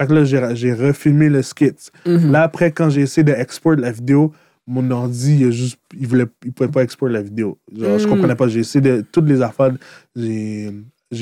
[0.01, 0.25] Fait que là,
[0.55, 1.91] j'ai, refilmé le skit.
[2.07, 2.33] Mhm.
[2.33, 4.33] Là, après, quand j'ai essayé d'export la vidéo,
[4.67, 7.59] mon ordi, il, juste, il, voulait, il pouvait pas export la vidéo.
[7.77, 8.11] Genre, je Mm.
[8.11, 8.49] comprenais pas.
[8.49, 9.73] J'ai essayé de toutes les affaires.
[10.17, 10.73] J'ai,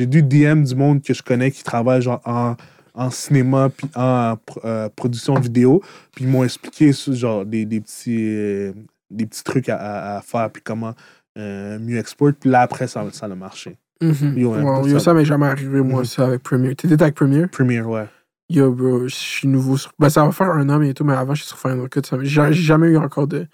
[0.07, 2.55] dû DM du monde que je connais qui travaille genre en,
[2.95, 5.83] en cinéma puis en euh, production vidéo.
[6.15, 8.73] Puis ils m'ont expliqué genre des, des petits euh,
[9.11, 10.95] des petits trucs à, à- à faire puis comment
[11.37, 12.33] euh, mieux export.
[12.39, 13.77] Puis là après ça, ça a marché.
[14.03, 14.35] Mhm.
[14.37, 15.15] Yo, Wow, yo, ça.
[15.15, 16.05] m'est jamais arrivé, moi, Mhm.
[16.07, 16.75] ça, avec Premiere.
[16.77, 17.49] T'étais avec Premiere?
[17.49, 18.07] Premiere, ouais.
[18.51, 19.93] Yo, bro, je suis nouveau sur.
[19.99, 22.01] Ben, ça va faire un an bientôt, mais avant, j'étais sur Final Cut.
[22.05, 23.47] ça- J'ai jamais eu encore de,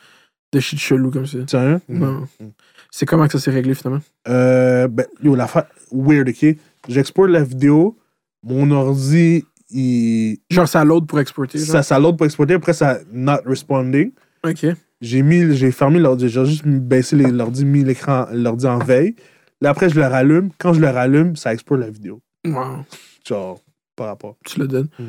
[0.52, 1.38] de shit chelou comme ça.
[1.46, 1.80] Sérieux?
[1.88, 2.26] Non.
[2.40, 2.50] Mhm.
[2.90, 4.00] C'est comment que ça s'est réglé finalement?
[4.28, 6.56] Euh, ben, yo, l'affaire weird, ok?
[6.88, 7.96] J'exporte la vidéo,
[8.42, 10.38] mon ordi, il.
[10.50, 11.58] Genre, ça load pour exporter.
[11.58, 11.68] genre?
[11.68, 14.12] Ça, ça load pour exporter, après ça not responding.
[14.44, 14.66] Ok.
[15.00, 19.14] J'ai mis, j'ai fermé l'ordi, j'ai juste baissé l'ordi, mis l'écran, l'ordi en veille.
[19.60, 20.50] Là après, je le rallume.
[20.58, 22.20] Quand je le rallume, ça exporte la vidéo.
[22.46, 22.84] Wow,
[23.26, 23.60] Genre,
[23.96, 24.36] par rapport.
[24.44, 24.88] tu le donnes.
[24.98, 25.04] Mm.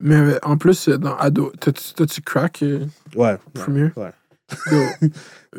[0.00, 2.84] Mais euh, en plus, euh, dans Ado, t'as-tu crack euh,
[3.16, 3.32] Ouais.
[3.32, 3.90] ouais, Premiere?
[3.96, 4.12] ouais.
[4.70, 5.08] Yo,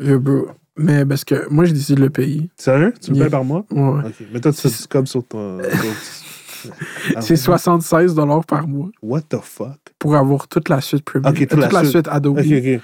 [0.00, 0.48] yo, bro.
[0.76, 2.48] Mais parce que moi, j'ai décidé de le payer.
[2.56, 2.94] Sérieux?
[3.00, 3.66] Tu me payes par mois?
[3.70, 4.00] Ouais.
[4.06, 4.14] Ok.
[4.32, 5.58] Mais toi, tu fais scope sur ton.
[7.16, 8.14] Ah, C'est 76
[8.46, 9.78] par mois What the fuck?
[9.98, 11.30] pour avoir toute la suite Premiere.
[11.32, 12.06] Ok, toute la la suite.
[12.06, 12.80] Ok, ok.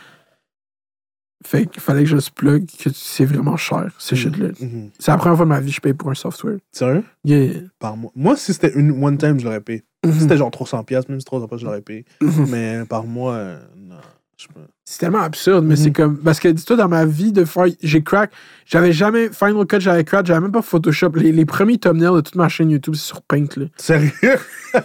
[1.45, 4.49] Fait qu'il fallait que je se plug que c'est vraiment cher, ce shit-là.
[4.61, 4.91] Mhm.
[4.99, 6.57] C'est la première fois de ma vie que je paye pour un software.
[6.73, 7.05] Sérieux?
[7.25, 7.61] Yeah.
[7.79, 8.11] Par mois.
[8.17, 9.85] Moi, si c'était une one time, je l'aurais payé.
[10.05, 10.21] Si Mhm.
[10.21, 12.05] c'était genre 300$, piastres, même si 300$, piastres, je l'aurais payé.
[12.23, 12.47] Mhm.
[12.51, 13.97] Mais par mois, euh, non.
[14.85, 15.81] C'est tellement absurde, mais Mhm.
[15.83, 16.19] c'est comme.
[16.19, 17.67] Parce que dis-toi, dans ma vie de faire.
[17.83, 18.31] J'ai crack.
[18.67, 19.31] J'avais jamais.
[19.33, 20.27] Final Cut, j'avais crack.
[20.27, 21.11] J'avais même pas Photoshop.
[21.17, 23.67] Les, les premiers thumbnails de toute ma chaîne YouTube, c'est sur Paint, là.
[23.77, 24.11] Sérieux?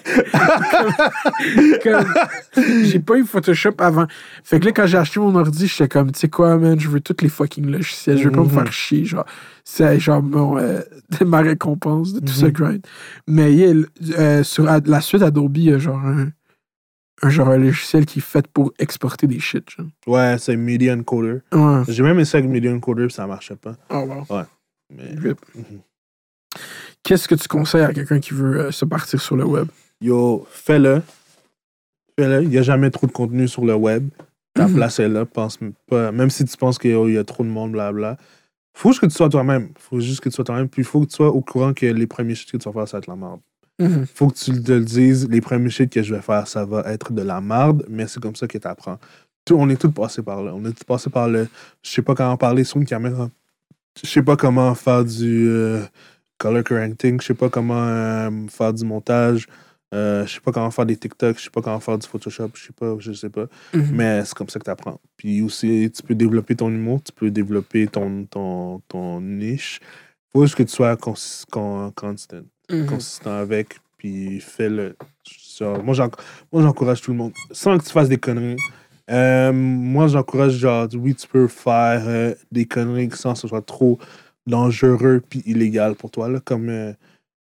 [2.84, 4.08] J'ai pas eu Photoshop avant.
[4.44, 6.88] Fait que là, quand j'ai acheté mon ordi, j'étais comme, tu sais quoi, man, je
[6.90, 8.18] veux toutes les fucking logiciels.
[8.18, 8.52] Je veux pas me Mhm.
[8.52, 9.06] faire chier.
[9.06, 9.26] Genre,
[9.64, 10.82] c'est genre mon, euh,
[11.26, 12.52] ma récompense de tout ce Mhm.
[12.52, 12.82] grind.
[13.28, 13.74] Mais yeah,
[14.18, 16.30] euh, sur la suite Adobe, il y a genre un,
[17.24, 19.70] un genre un logiciel qui est fait pour exporter des shit.
[19.70, 19.86] Genre.
[20.08, 21.40] Ouais, c'est Media Encoder.
[21.52, 21.84] Ouais.
[21.88, 23.76] J'ai même essayé avec Media Encoder, puis ça marchait pas.
[23.90, 24.42] Oh, wow.
[24.90, 25.40] Mais, Rip.
[25.56, 25.82] Mhm.
[27.04, 29.68] Qu'est-ce que tu conseilles à quelqu'un qui veut euh, se partir sur le web?
[30.02, 31.02] Yo, fais-le.
[32.20, 32.44] Fais-le.
[32.44, 34.10] Il n'y a jamais trop de contenu sur le web.
[34.54, 34.76] Ta Mhm.
[34.76, 35.26] place est là.
[35.26, 37.72] Pense pas, même si tu penses qu'il y a- il y a trop de monde,
[37.72, 38.18] blabla.
[38.76, 39.70] Faut juste que tu sois toi-même.
[39.78, 40.68] Faut juste que tu sois toi-même.
[40.70, 42.74] Puis il faut que tu sois au courant que les premiers shit que tu vas
[42.74, 43.40] faire, ça va être la merde.
[43.82, 44.06] Mhm.
[44.14, 45.28] Faut que tu te le dises.
[45.30, 48.20] Les premiers shit que je vais faire, ça va être de la merde, mais c'est
[48.22, 49.00] comme ça que tu apprends.
[49.52, 50.54] on est tous passés par là.
[50.54, 51.48] On est tous passés par le.
[51.84, 53.30] Je sais pas comment parler sur une caméra.
[54.02, 55.84] Je sais pas comment faire du euh,
[56.38, 57.20] color correcting.
[57.20, 59.48] Je sais pas comment euh, faire du montage.
[59.94, 61.38] Euh, je sais pas comment faire des TikTok.
[61.38, 62.52] Je sais pas comment faire du Photoshop.
[62.54, 62.96] Je sais pas.
[63.00, 63.48] Je sais pas.
[63.74, 63.90] Mhm.
[63.94, 65.00] Mais c'est comme ça que tu apprends.
[65.18, 69.80] Puis aussi, tu peux développer ton humour, tu peux développer ton, ton, ton niche.
[70.32, 71.14] faut juste que tu sois cons-
[71.52, 72.40] con- constant,
[72.72, 72.86] Mhm.
[72.88, 74.96] consistant avec, puis fais-le.
[75.60, 76.20] Genre, moi, j'enc-
[76.52, 77.34] moi, j'encourage tout le monde.
[77.52, 78.58] Sans que tu fasses des conneries.
[79.10, 83.62] Euh, moi, j'encourage, genre, oui, tu peux faire euh, des conneries sans que ce soit
[83.66, 84.00] trop
[84.48, 86.30] dangereux puis illégal pour toi.
[86.30, 86.94] Là, comme euh,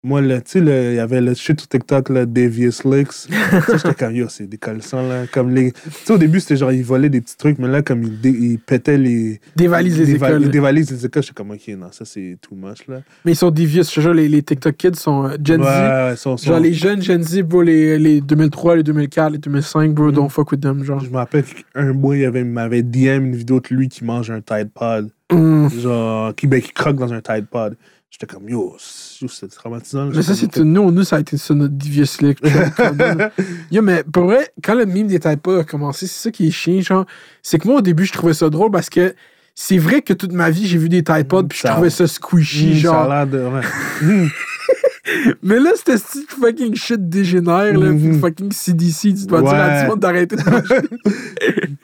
[0.02, 3.28] moi, tu sais, il y avait le shit sur TikTok, là, Devious Licks.
[3.72, 5.26] J'étais comme, yo, c'est décollissant, là.
[5.30, 5.72] Comme les...
[5.72, 8.18] Tu sais, au début, c'était genre, ils volaient des petits trucs, mais là, comme ils,
[8.18, 9.40] dé- ils pétaient les...
[9.56, 10.42] Dévalise les déva- écoles.
[10.44, 11.22] Ils dévalisent les écoles.
[11.22, 13.02] J'étais comme, ok, non, ça, c'est too much, là.
[13.26, 13.82] Mais ils sont devious.
[13.82, 15.70] Je te jure, les, les TikTok kids sont euh, Gen ouais, Z.
[16.10, 19.38] ouais, sont- sont- Genre les jeunes Gen Z, bro, les, les 2003, les 2004, les
[19.38, 20.12] 2005, bro, Mhm.
[20.12, 21.00] don't fuck with them, genre.
[21.00, 21.44] Je me rappelle
[21.74, 25.10] qu'un mois, il avait- m'avait DM une vidéo de lui qui mange un Tide Pod.
[25.30, 25.68] Mm.
[25.78, 27.76] Genre, qui, ben, qui croque dans un Tide Pod.
[28.10, 30.06] J'étais comme, yo, c'est traumatisant.
[30.06, 32.38] Mais ça, c'est nous, nous, ça a été ça, notre devious slick.
[33.70, 36.50] Yo, mais pour vrai, quand le meme des Pods a commencé, c'est ça qui est
[36.50, 37.06] chiant, genre.
[37.40, 39.14] C'est que moi, au début, je trouvais ça drôle parce que
[39.54, 42.08] c'est vrai que toute ma vie, j'ai vu des Tide Pods, puis je trouvais ça
[42.08, 42.94] squishy, genre.
[42.94, 43.46] Ça a l'air de.
[43.46, 43.62] ouais.
[44.02, 44.28] Mm.
[45.42, 49.68] Mais là, c'était ce fucking shit dégénère, là, puis fucking CDC, tu dois dire à
[49.68, 51.76] tout le monde d'arrêter de manger.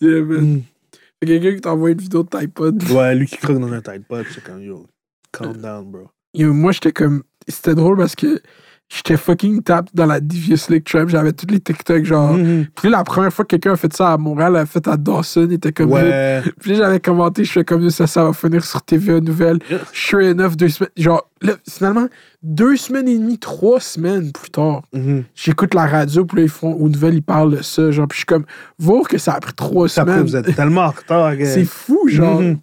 [0.00, 0.62] yeah, man.
[1.20, 2.82] Fait quelqu'un qui t'envoie une vidéo de Tide Pod.
[2.90, 4.86] Ouais, lui qui croque dans un Tide Pod, c'est comme, yo,
[5.32, 6.10] calm down, bro.
[6.34, 7.22] Yo, moi, j'étais comme.
[7.48, 8.40] C'était drôle parce que
[8.88, 11.08] j'étais fucking tap dans la Devious League Trap.
[11.08, 12.34] J'avais tous les TikTok, genre.
[12.34, 12.66] Mhm.
[12.76, 15.48] Puis la première fois que quelqu'un a fait ça à Montréal, a fait à Dawson,
[15.50, 15.90] il était comme.
[15.90, 16.40] Ouais.
[16.60, 19.58] Puis j'avais commenté, je fais comme ça, ça va finir sur TVA Nouvelle.
[19.92, 20.90] Sure enough, deux semaines.
[20.96, 22.06] Genre, là, finalement,
[22.42, 25.24] deux semaines et demie, trois semaines plus tard, Mhm.
[25.34, 27.90] j'écoute la radio, puis là, ils font aux nouvelles, ils parlent de ça.
[27.90, 28.44] Genre, puis je suis comme,
[28.78, 30.22] voir que ça a pris trois Ça, semaines.
[30.22, 31.32] vous êtes tellement en retard.
[31.44, 32.40] C'est fou, genre.
[32.40, 32.58] Mhm.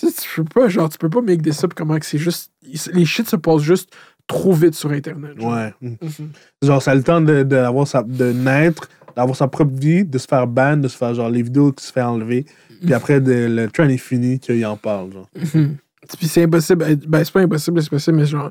[0.00, 2.52] Tu peux pas, genre, tu peux pas make this up comment que c'est juste.
[2.92, 3.90] Les shit se passent juste
[4.26, 5.40] trop vite sur Internet.
[5.40, 5.52] genre.
[5.52, 5.74] Ouais.
[5.80, 5.96] Mhm.
[6.02, 6.28] Mhm.
[6.62, 10.04] Genre, ça a le temps de, de, avoir sa- de naître, d'avoir sa propre vie,
[10.04, 12.44] de se faire ban, de se faire genre les vidéos qui se fait enlever.
[12.84, 15.12] Puis après, de- le train est fini, qu'il en parle.
[15.12, 15.28] Genre.
[15.34, 15.76] Mhm.
[16.18, 16.84] Puis c'est impossible.
[16.84, 18.50] euh, Ben, c'est pas impossible, c'est possible, mais genre,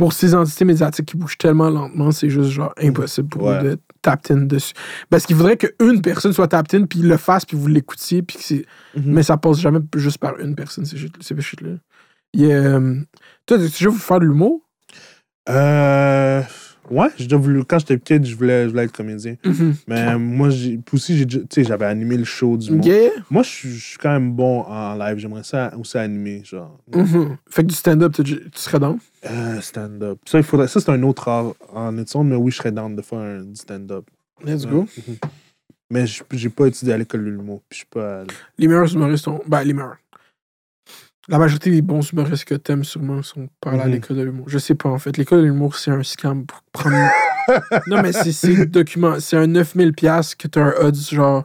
[0.00, 3.58] pour ces entités médiatiques qui bougent tellement lentement, c'est juste genre impossible pour Ouais.
[3.58, 4.72] eux de tap in dessus.
[5.10, 8.38] Parce qu'il faudrait qu'une personne soit tap in, puis le fasse, puis vous l'écoutiez, puis
[8.38, 8.64] que c'est.
[8.96, 9.02] Mhm.
[9.12, 11.72] Mais ça passe jamais juste par une personne, ces shit- ces shit-là.
[12.38, 12.96] Euh,
[13.44, 14.62] Toi, tu voulu faire de l'humour?
[15.50, 16.42] Euh.
[16.90, 17.64] Ouais, voulu.
[17.64, 19.36] Quand j'étais petit, je voulais, je voulais être comédien.
[19.86, 20.48] Mais moi,
[20.92, 21.26] aussi,
[21.56, 22.84] j'avais animé le show du monde.
[22.84, 23.10] Yeah.
[23.30, 25.18] Moi, je suis- quand même bon en live.
[25.18, 26.78] J'aimerais ça aussi animer, genre.
[26.94, 27.36] Mhm.
[27.48, 28.98] Fait que du stand-up, tu tu serais dans?
[29.28, 30.18] Euh, stand-up.
[30.26, 32.96] Ça, il faudrait, ça, c'est un autre art en études, mais oui, je serais down
[32.96, 34.04] de faire un du stand-up.
[34.44, 34.70] Let's Ouais.
[34.70, 34.80] go.
[34.96, 35.16] Mhm.
[35.92, 37.62] Mais je- j'ai pas étudié à l'école de l'humour.
[37.68, 38.22] Puis je suis pas.
[38.58, 39.40] Les meilleurs humoristes sont.
[39.46, 39.96] Ben, les meilleurs.
[41.30, 43.92] La majorité des bons humoristes que t'aimes sûrement sont pas allés à Mhm.
[43.92, 44.48] l'école de l'humour.
[44.48, 45.16] Je sais pas, en fait.
[45.16, 46.96] L'école de l'humour, c'est un scam pour prendre.
[47.86, 49.20] non, mais c'est- c'est document.
[49.20, 51.44] C'est un 9000$ piastres que t'as un odds, genre.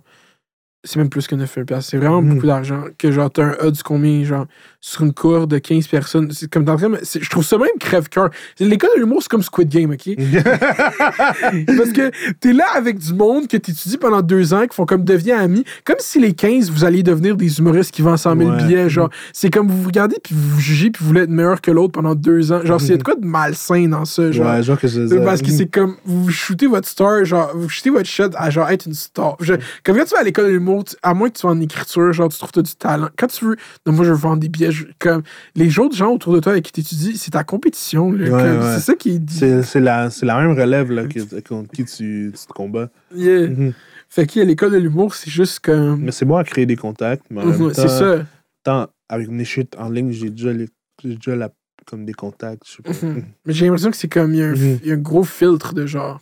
[0.84, 1.66] C'est même plus que 9000$.
[1.66, 1.90] piastres.
[1.92, 2.34] C'est vraiment Mhm.
[2.36, 2.84] beaucoup d'argent.
[2.98, 4.46] Que genre, t'as un odds combien, genre,
[4.88, 6.30] sur une cour de 15 personnes.
[6.32, 6.64] C'est comme
[7.02, 8.30] c'est- Je trouve ça même crève-cœur.
[8.60, 10.16] L'école de l'humour, c'est comme Squid Game, OK?
[11.78, 15.04] Parce que t'es là avec du monde que t'étudies pendant deux ans, qui font comme
[15.04, 15.64] devenir amis.
[15.86, 18.58] Comme si les 15, vous alliez devenir des humoristes qui vendent 100 000 Ouais.
[18.58, 18.90] billets.
[18.90, 21.72] Genre, c'est comme vous vous regardez, puis vous jugez, puis vous voulez être meilleur que
[21.72, 22.62] l'autre pendant deux ans.
[22.64, 24.46] Genre, c'est de quoi de malsain dans ça, genre?
[24.54, 25.16] ouais, genre que je.
[25.16, 28.70] Parce que c'est comme, vous shootez votre star, genre, vous shootez votre shot à genre
[28.70, 29.36] être une star.
[29.40, 31.60] Je- comme quand tu vas à l'école de l'humour, à moins que tu sois en
[31.60, 33.10] écriture, genre, tu trouves que tu as du talent.
[33.18, 33.56] Quand tu veux,
[33.88, 35.24] non, moi, je vendre des billets, comme,
[35.56, 38.60] les autres gens autour de toi avec qui tu étudies, c'est ta compétition, Ouais.
[38.76, 39.44] C'est ça qui est dit.
[39.64, 41.04] C'est, la, la même relève là,
[41.48, 42.90] contre qui tu, tu te combats.
[43.16, 43.48] Yeah.
[43.48, 43.74] Mhm.
[44.10, 46.02] Fait que l'école de l'humour, c'est juste comme.
[46.02, 48.26] Mais c'est bon à créer des contacts, mais Mhm, c'est ça.
[48.64, 50.70] tant avec mes shit en ligne, j'ai déjà, les-
[51.04, 51.52] j'ai déjà la-
[51.86, 52.64] comme des contacts.
[52.66, 53.06] Je sais pas.
[53.08, 53.24] Mhm.
[53.46, 54.34] Mais j'ai l'impression que c'est comme.
[54.34, 54.80] Y, Mhm.
[54.84, 56.20] il y a un gros filtre de genre.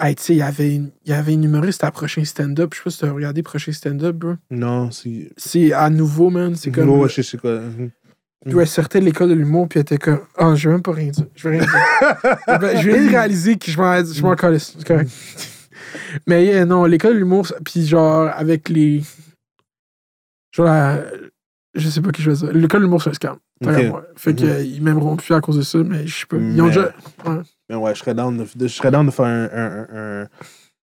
[0.00, 2.72] Hey, tu sais, il y avait une- il y avait une humoriste à Prochain Stand-Up.
[2.74, 4.32] Je sais pas si tu as regardé Prochain Stand-Up, bro.
[4.50, 5.30] Non, c'est.
[5.36, 6.56] C'est à nouveau, man.
[6.56, 6.88] C'est comme.
[6.90, 7.60] Ouais, je sais quoi.
[7.60, 7.90] Mhm.
[8.44, 10.20] Puis elle sortait de l'école de l'humour, puis elle était comme.
[10.36, 11.26] Ah, je vais même pas rien dire.
[11.34, 11.72] Je vais rien dire.
[12.60, 14.74] Ben, je viens de réaliser que je m'en, je m'en calisse.
[14.76, 15.10] C'est correct.
[16.26, 19.02] Mais yeah, non, l'école de l'humour, puis genre, avec les.
[20.52, 21.04] Genre, la-
[21.74, 22.52] je sais pas qui je vais dire.
[22.52, 23.36] L'école de l'humour, c'est un scam.
[23.62, 23.76] Tant Ok.
[23.76, 24.04] qu'à moi.
[24.16, 24.36] Fait Mhm.
[24.36, 26.36] qu'ils m'aimeront plus à cause de ça, mais je sais pas.
[26.36, 26.92] Ils ont Mais- déjà.
[27.68, 29.86] Mais ouais, je serais down de, je serais down de faire un, un,
[30.22, 30.26] un,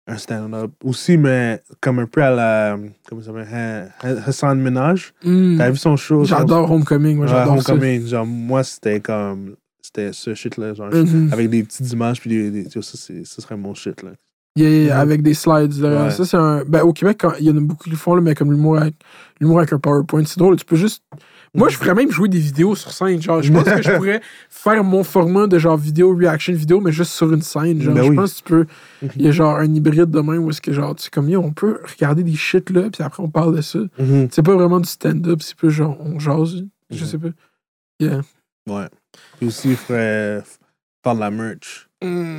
[0.07, 0.73] un stand-up.
[0.83, 2.77] Aussi, mais comme un peu à la.
[3.09, 5.15] Comment ça s'appelle Ha- Ha- Hassan Ménage.
[5.25, 5.57] Hmm.
[5.57, 6.25] T'as vu son show?
[6.25, 7.73] son- J'adore Homecoming, moi, Ouais, j'adore ça.
[7.73, 8.07] Homecoming.
[8.07, 9.55] Genre, moi, c'était comme.
[9.83, 10.75] C'était ce shit-là.
[10.75, 11.29] Genre, Mhm.
[11.33, 12.51] avec des petites images, puis des.
[12.65, 14.11] des- ça, c'est- ça serait mon shit, là.
[14.57, 15.01] Yeah, yeah, Mhm.
[15.01, 15.75] avec des slides.
[15.83, 16.11] Ouais.
[16.11, 16.65] Ça, c'est un.
[16.65, 18.79] Ben, au Québec, il y en a beaucoup qui le font, là, mais comme l'humour
[18.79, 18.95] avec,
[19.41, 20.57] l'humour avec un PowerPoint, c'est drôle.
[20.57, 21.03] Tu peux juste.
[21.55, 23.23] Moi, je ferais même jouer des vidéos sur scène.
[23.23, 24.21] Genre, je pense que je pourrais
[24.51, 27.81] faire mon format de genre vidéo, reaction vidéo, mais juste sur une scène.
[27.81, 28.17] Genre, Ben je oui.
[28.17, 28.67] pense que tu peux.
[29.17, 31.33] Il y a genre un hybride de même où est-ce que genre, tu sais, comme,
[31.37, 33.79] on peut regarder des shit là, puis après, on parle de ça.
[33.99, 34.29] Mhm.
[34.33, 36.65] C'est pas vraiment du stand-up, c'est plus genre, on jase.
[36.91, 37.09] Je Mhm.
[37.11, 37.29] sais pas.
[38.01, 38.21] Yeah.
[38.69, 38.87] Ouais.
[39.39, 40.43] Puis aussi, il faire
[41.15, 41.89] de la merch.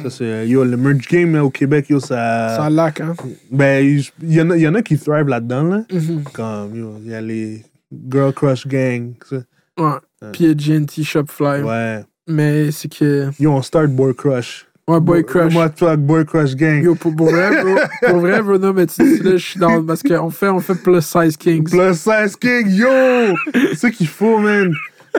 [0.03, 0.47] Ça, c'est.
[0.47, 2.55] Yo, le merch game, là, au Québec, yo, ça.
[2.57, 3.15] Ça lac, hein.
[3.49, 3.83] Ben,
[4.21, 5.83] il y, en a- il y en a qui thrive là-dedans, là.
[5.91, 6.23] Mhm.
[6.33, 7.63] Comme, yo, il y a les
[8.09, 9.13] Girl Crush Gang.
[9.27, 9.37] ça.
[9.77, 10.31] Ouais.
[10.31, 11.61] Puis il y a GNT Shopfly.
[11.63, 12.03] Ouais.
[12.27, 13.29] Mais c'est que.
[13.39, 14.65] Yo, on start Boy Crush.
[14.87, 15.51] Ouais, Boy Crush.
[15.51, 16.83] Moi, toi, Boy Crush Gang.
[16.83, 17.75] Yo, pour, pour vrai, bro,
[18.07, 19.83] pour vrai, bro, non, mais tu dis là, je suis dans.
[19.83, 21.69] Parce qu'on fait, on fait plus size kings.
[21.69, 22.87] Plus 16 King, yo!
[23.53, 24.71] c'est ce qu'il faut, man.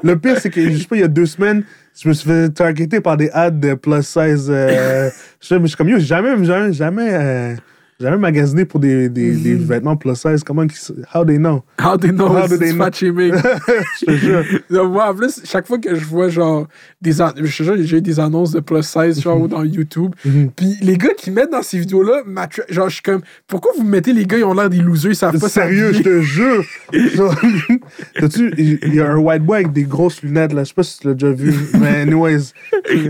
[0.03, 1.65] Le pire, c'est que, je sais pas, il y a deux semaines,
[1.99, 4.47] je me suis fait targeter par des ads de plus 16.
[4.51, 7.55] Euh, je, mais je suis comme, yo, jamais, jamais, jamais, euh,
[8.01, 10.45] jamais magasiné pour des, des, des vêtements plus 16.
[10.45, 10.67] Comment,
[11.15, 11.63] how they know?
[11.81, 12.85] How they know How do they know?
[14.01, 14.45] je te jure.
[14.71, 16.67] Moi, en plus, chaque fois que je vois, genre,
[17.01, 20.15] des an- je te jure, j'ai eu des annonces de plus size, genre, dans YouTube.
[20.25, 20.51] Mhm.
[20.55, 22.23] Puis les gars qui mettent dans ces vidéos-là,
[22.69, 25.17] genre, je suis comme, pourquoi vous mettez les gars, ils ont l'air des losers, ils
[25.17, 26.65] savent pas Sérieux, je te jure.
[26.93, 27.35] Genre,
[28.21, 30.65] T'as-tu, il y a un white boy avec des grosses lunettes, là.
[30.65, 31.55] Je sais pas si tu l'as déjà vu.
[31.81, 32.53] Mais, anyways.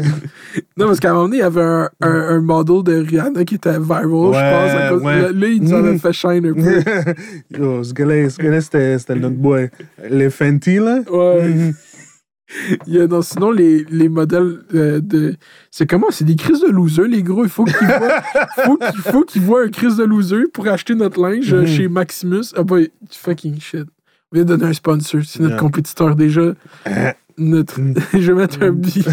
[0.78, 3.44] Non, parce qu'à un moment donné, il y avait un, un, un model de Rihanna
[3.44, 4.72] qui était viral, je pense.
[4.90, 5.32] Cause- ouais.
[5.32, 5.98] Là, il nous avait Mhm.
[6.00, 6.82] fait shine un peu.
[7.58, 9.70] Yo, ce gars-là, c'était, notre boy.
[10.10, 11.00] Les Fenty, là.
[11.10, 11.72] Ouais.
[12.86, 15.34] A- non, sinon, les, les modèles euh, de.
[15.72, 16.06] C'est comment?
[16.10, 17.42] C'est des crises de loser, les gros.
[17.44, 18.22] Il faut qu'ils voient,
[18.64, 21.66] faut qu'il faut qu'ils voient un crise de loser pour acheter notre linge euh, Mhm.
[21.66, 22.44] chez Maximus.
[22.56, 23.86] Ah, boy, fucking shit.
[24.32, 25.22] On vient de donner un sponsor.
[25.24, 25.60] C'est notre Yeah.
[25.60, 26.54] compétiteur déjà.
[27.38, 27.80] Notre...
[27.80, 27.94] Mhm.
[28.14, 29.04] Je vais mettre un billet.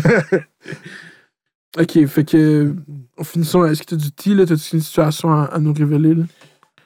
[1.78, 2.76] Ok, fait que.
[3.24, 3.66] Finissons.
[3.66, 4.46] Est-ce que t'as du tea, là?
[4.46, 6.24] T'as-tu une situation à, à nous révéler, là?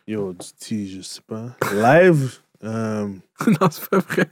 [0.08, 1.56] Yo, du tea, je sais pas.
[1.74, 3.08] Live, euh,
[3.48, 4.28] Non, c'est pas vrai.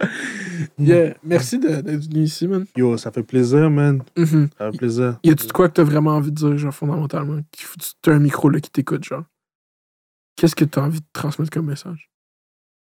[0.78, 1.14] yeah.
[1.22, 2.66] Merci d'être venu ici, man.
[2.76, 4.02] yo, ça fait plaisir, man.
[4.16, 4.48] Mhm.
[4.58, 5.18] Ça fait plaisir.
[5.24, 7.40] Y a-tu de quoi que t'as vraiment envie de dire, genre, fondamentalement?
[8.02, 9.24] T'as un micro là qui t'écoute, genre?
[10.36, 12.10] Qu'est-ce que t'as envie de transmettre comme message?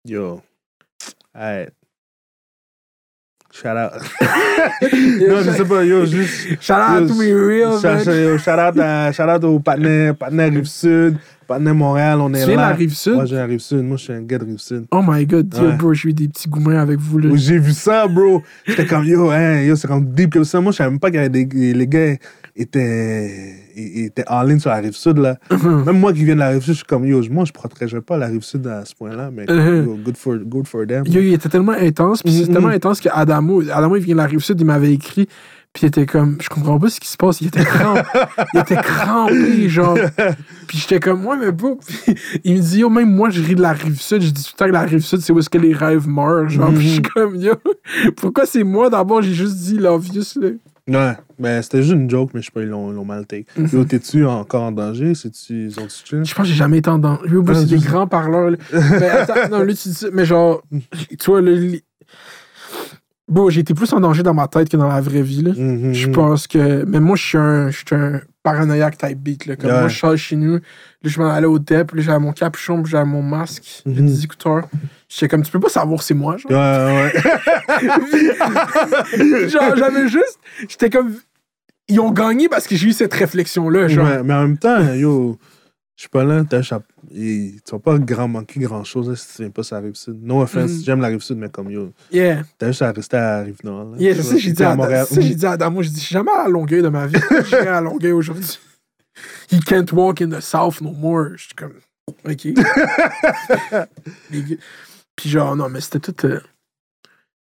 [0.05, 0.41] Yo.
[1.33, 1.73] Alright.
[3.55, 3.91] Shout out.
[5.29, 6.59] non, je sais pas, yo, juste.
[6.59, 8.23] Shout out to me real, Shout, man.
[8.23, 11.17] yo, shout out, à, shout out aux partenaires, partenaires Rive-Sud,
[11.47, 12.55] partenaires Montréal, on Tu est là.
[12.55, 13.13] la Rive-Sud?
[13.13, 13.83] Moi, j'ai la Rive-Sud.
[13.83, 14.85] Moi, je suis un gars de Rive-Sud.
[14.89, 17.29] Oh my god, yo, bro, j'ai eu des petits gourmets avec vous, là.
[17.35, 18.41] J'ai vu ça, bro.
[18.65, 20.59] J'étais comme, yo, hein, yo, c'est comme deep comme ça.
[20.59, 22.15] Moi, je savais même pas que les gars
[22.55, 25.37] étaient, ils étaient en ligne sur la rive sud, là.
[25.51, 25.83] Mhm.
[25.85, 28.01] Même moi qui viens de la rive sud, je suis comme, yo, moi, je protégerais
[28.01, 29.85] pas la rive sud à ce point-là, mais Mhm.
[29.85, 31.03] yo, good for, good for them.
[31.07, 32.53] Yo, il était tellement intense, puis c'est Mhm.
[32.53, 35.25] tellement intense que Adamo, Adamo, il vient de la Rive-Sud, il m'avait écrit,
[35.73, 38.01] puis il était comme, je comprends pas ce qui se passe, il était crampé,
[38.53, 39.97] il était crampé, genre.
[40.67, 43.55] Puis j'étais comme, ouais, mais bro, Puis il me dit, yo, même moi, je ris
[43.55, 45.57] de la Rive-Sud, je dis tout le temps que la Rive-Sud, c'est où est-ce que
[45.57, 46.71] les rêves meurent, genre.
[46.71, 47.53] Puis je suis comme, yo,
[48.17, 50.49] pourquoi c'est moi d'abord, j'ai juste dit l'obvious, là.
[50.89, 53.45] Ouais, ben c'était juste une joke, mais je sais pas, ils l'ont mal take.
[53.57, 53.69] Mhm.
[53.71, 55.15] Yo, t'es-tu encore en danger?
[55.15, 56.25] C'est-tu, ils ont chill?
[56.25, 57.21] Je pense que j'ai jamais été en danger.
[57.29, 58.57] Yo, Ah, c'est des grands parleurs, là.
[58.71, 60.61] Mais attends, non, là, tu dis mais genre,
[61.19, 61.83] tu vois, là, li-
[63.29, 65.43] Bon, j'ai été plus en danger dans ma tête que dans la vraie vie.
[65.43, 66.83] Mhm, Je pense que.
[66.85, 69.45] Mais moi, je suis un, je suis un paranoïaque type beat.
[69.45, 69.55] Là.
[69.55, 69.79] Comme Ouais.
[69.79, 70.55] moi, je sors chez nous.
[70.55, 70.59] Là,
[71.05, 71.93] je m'en allais au DEP.
[71.93, 73.81] Là, j'avais mon capuchon, puis j'avais mon masque.
[73.85, 74.05] J'ai Mhm.
[74.07, 74.67] des écouteurs.
[75.09, 76.37] J'étais comme, tu peux pas savoir c'est moi.
[76.37, 77.87] Genre, Ouais, ouais.
[79.49, 80.39] genre j'avais juste.
[80.67, 81.15] J'étais comme.
[81.89, 83.87] Ils ont gagné parce que j'ai eu cette réflexion-là.
[83.89, 84.05] Genre.
[84.07, 85.37] Ouais, mais en même temps, yo,
[85.95, 86.43] je suis pas là.
[87.13, 89.81] Et Tu vas pas grand manquer grand chose là, si tu viens pas sur la
[89.83, 90.17] rive sud.
[90.23, 90.83] No offense, Mhm.
[90.83, 92.43] j'aime la rive sud, mais comme yo, Yeah.
[92.57, 93.91] t'as juste à rester à la rive nord.
[93.91, 93.97] là.
[93.99, 95.05] Yeah, c'est ça, j'ai dit, à, Montréal.
[95.05, 95.81] ça, j'ai dit à Adamo.
[95.83, 97.19] J'ai dit, je suis jamais à Longueuil de ma vie.
[97.47, 98.59] J'irai à Longueuil aujourd'hui.
[99.51, 101.29] He can't walk in the South no more.
[101.35, 101.73] Je suis comme,
[102.27, 102.47] OK.
[105.15, 106.25] Puis genre, non, mais c'était tout.
[106.27, 106.39] euh,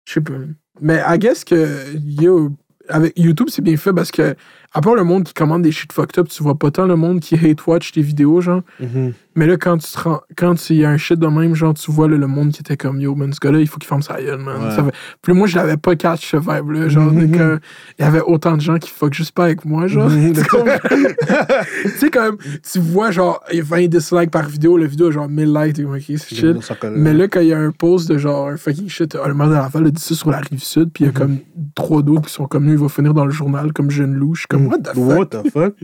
[0.06, 0.34] Je sais pas.
[0.80, 2.50] Mais I guess que, yo,
[2.88, 4.34] avec YouTube, c'est bien fait parce que,
[4.74, 6.96] à part le monde qui commande des shit fucked up, tu vois pas tant le
[6.96, 8.62] monde qui hate watch tes vidéos, genre.
[8.80, 9.14] Mhm.
[9.36, 11.74] Mais là, quand tu te rends, quand il y a un shit de même, genre,
[11.74, 13.88] tu vois là, le monde qui était comme yo, man, ce gars-là, il faut qu'il
[13.88, 14.62] ferme sa gueule, man.
[14.62, 14.70] Ouais.
[14.74, 14.92] Ça fait-
[15.22, 16.88] Puis moi, je l'avais pas catch ce vibe-là.
[16.88, 17.30] Genre, Mhm.
[17.32, 17.58] que
[17.98, 20.08] il y avait autant de gens qui fuck juste pas avec moi, genre.
[20.10, 20.34] Mhm.
[20.34, 22.36] Tu sais, comme,
[22.70, 25.52] tu vois, genre, il y a 20 dislikes par vidéo, la vidéo a genre 1000
[25.52, 26.56] likes, t'es comme, ok, c'est shit.
[26.96, 29.48] Mais là, quand il y a un post de genre un fucking shit, un maire
[29.48, 31.18] de Laval a dit ça sur la rive sud, puis il y a Mhm.
[31.18, 31.38] comme
[31.74, 34.46] trois d'autres qui sont comme lui, il va finir dans le journal comme jeune suis
[34.48, 34.96] comme, what the fuck?
[34.96, 35.74] What the fuck?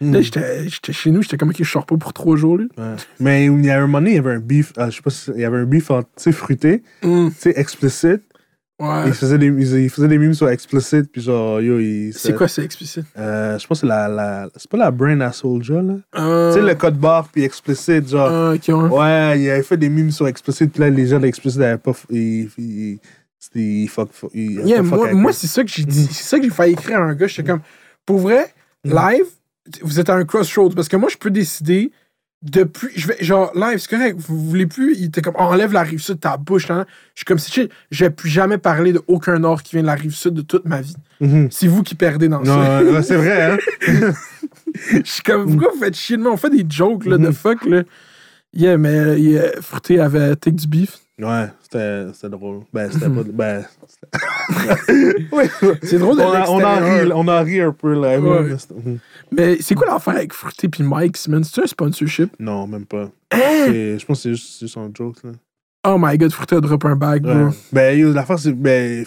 [0.00, 2.68] Là, j'étais chez nous, j'étais comme, ok, je sors pas pour trois jours, lui.
[2.76, 2.94] Ouais.
[3.20, 5.02] Mais il y a un moment donné, il y avait un beef, euh, je sais
[5.02, 8.22] pas si, il y avait un beef sais, fruité, Hum, tu sais, explicite.
[8.78, 9.02] ouais.
[9.06, 12.12] Il faisait des, il il faisait des mimes sur explicit, puis genre, yo, il.
[12.12, 13.06] C'est quoi, c'est explicite?
[13.16, 14.48] Euh, je pense que c'est la, la.
[14.56, 15.94] C'est pas la brain à Soulja, là.
[16.18, 18.54] Euh, Tu sais, le code barre, puis explicit, genre.
[18.54, 18.98] ok, ouais.
[18.98, 21.92] Ouais, il avait fait des mimes sur explicit, puis là, les gens d'explicit n'avaient pas.
[22.10, 22.48] Ils.
[22.58, 22.98] Ils.
[23.54, 24.10] Ils fuck.
[24.34, 26.08] Yeah, fuck moi, moi c'est ça que j'ai dit.
[26.10, 27.26] C'est ça que j'ai failli écrire à un gars.
[27.28, 27.60] J'étais comme,
[28.04, 28.52] pour vrai,
[28.84, 28.90] Mm.
[28.94, 29.24] live,
[29.82, 30.70] vous êtes à un crossroads.
[30.74, 31.90] Parce que moi, je peux décider
[32.42, 32.88] depuis.
[32.94, 34.16] Je vais, genre, live, c'est correct.
[34.18, 34.94] Vous voulez plus?
[34.96, 36.70] Il était comme, enlève la rive sud de ta bouche.
[36.70, 36.84] hein.
[37.14, 37.68] Je suis comme, c'est chill.
[37.90, 40.42] Je vais plus jamais parler de aucun nord qui vient de la rive sud de
[40.42, 40.96] toute ma vie.
[41.20, 41.48] Mhm.
[41.50, 42.82] C'est vous qui perdez dans Non, ça.
[42.84, 43.58] ouais, c'est vrai, hein.
[44.92, 46.32] Je suis comme, pourquoi vous faites chier de moi?
[46.32, 47.32] On fait des jokes, là, de Mhm.
[47.32, 47.82] fuck, là.
[48.52, 50.98] Yeah, mais euh, yeah, Fruité avait take du beef.
[51.18, 52.60] Ouais, c'était drôle.
[52.74, 53.22] Ben, c'était pas.
[53.32, 53.64] Ben.
[55.32, 55.44] oui.
[55.82, 58.20] C'est drôle de On, a- on, en rit, on en rit un peu, là.
[58.20, 58.54] Ouais.
[59.32, 61.42] mais c'est quoi l'affaire avec Fruité puis Mike, man?
[61.42, 62.32] C'est un sponsorship?
[62.38, 63.10] Non, même pas.
[63.32, 63.38] Hein?
[63.68, 65.30] Je pense que c'est juste, un joke, là.
[65.88, 67.32] Oh my god, Fruité a drop un bag, bro.
[67.32, 67.50] Ouais.
[67.72, 68.52] Ben, yo, l'affaire, c'est.
[68.52, 69.04] Ben,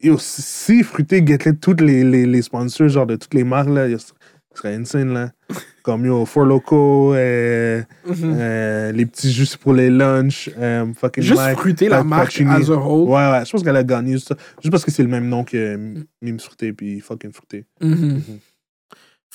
[0.00, 3.86] yo, si- Fruité guettait tous les, les, les sponsors, genre de toutes les marques, là,
[3.98, 4.12] ce
[4.54, 5.30] serait insane, là.
[5.82, 8.14] Comme yo, Four Loco, euh, Mhm.
[8.38, 12.70] euh, les petits jus pour les lunchs, euh, fucking Juste Mike, fruiter la marque as
[12.70, 13.08] a whole.
[13.08, 14.36] Ouais, ouais, je pense qu'elle a gagné juste, ça.
[14.60, 17.64] juste parce que c'est le même nom que Mime Fruité puis fucking Fruité.
[17.80, 18.20] Mhm.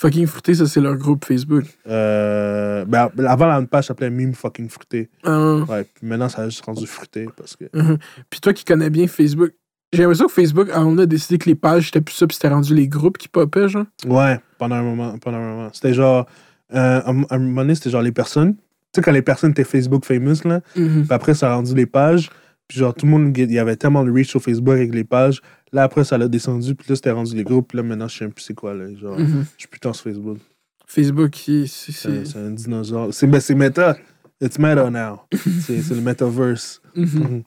[0.00, 1.64] Fucking fruité, ça c'est leur groupe Facebook.
[1.88, 5.10] Euh, ben, avant, la page s'appelait Mime fucking Fruité.
[5.26, 7.64] Euh, Ouais, puis maintenant, ça a juste rendu Fruité parce que.
[7.74, 7.98] mhm.
[8.30, 9.50] Puis toi qui connais bien Facebook,
[9.92, 12.48] j'ai l'impression que Facebook, on a décidé que les pages c'était plus ça, puis c'était
[12.48, 13.86] rendu les groupes qui popaient, genre.
[14.06, 15.16] Ouais, pendant un moment.
[15.18, 15.70] Pendant un moment.
[15.72, 16.26] C'était genre.
[16.74, 18.54] Euh, à un à un moment donné, c'était genre les personnes.
[18.56, 18.60] Tu
[18.96, 20.60] sais, quand les personnes étaient Facebook famous, là.
[20.76, 21.04] Mhm.
[21.04, 22.30] Puis après, ça a rendu les pages.
[22.68, 25.04] Puis genre, tout le monde, il y avait tellement de reach sur Facebook avec les
[25.04, 25.40] pages.
[25.72, 26.74] Là, après, ça l'a descendu.
[26.74, 27.68] Puis là, c'était rendu les groupes.
[27.68, 28.84] Puis là, maintenant, je sais plus c'est quoi, là.
[28.94, 29.44] Genre, Mhm.
[29.56, 30.38] je suis putain sur Facebook.
[30.86, 32.36] Facebook, c'est.
[32.36, 33.08] Un dinosaure.
[33.12, 33.96] C'est ben, c'est méta.
[34.40, 35.20] It's meta now.
[35.66, 36.80] c'est le metaverse.
[36.94, 37.04] Mhm.
[37.06, 37.42] Mhm.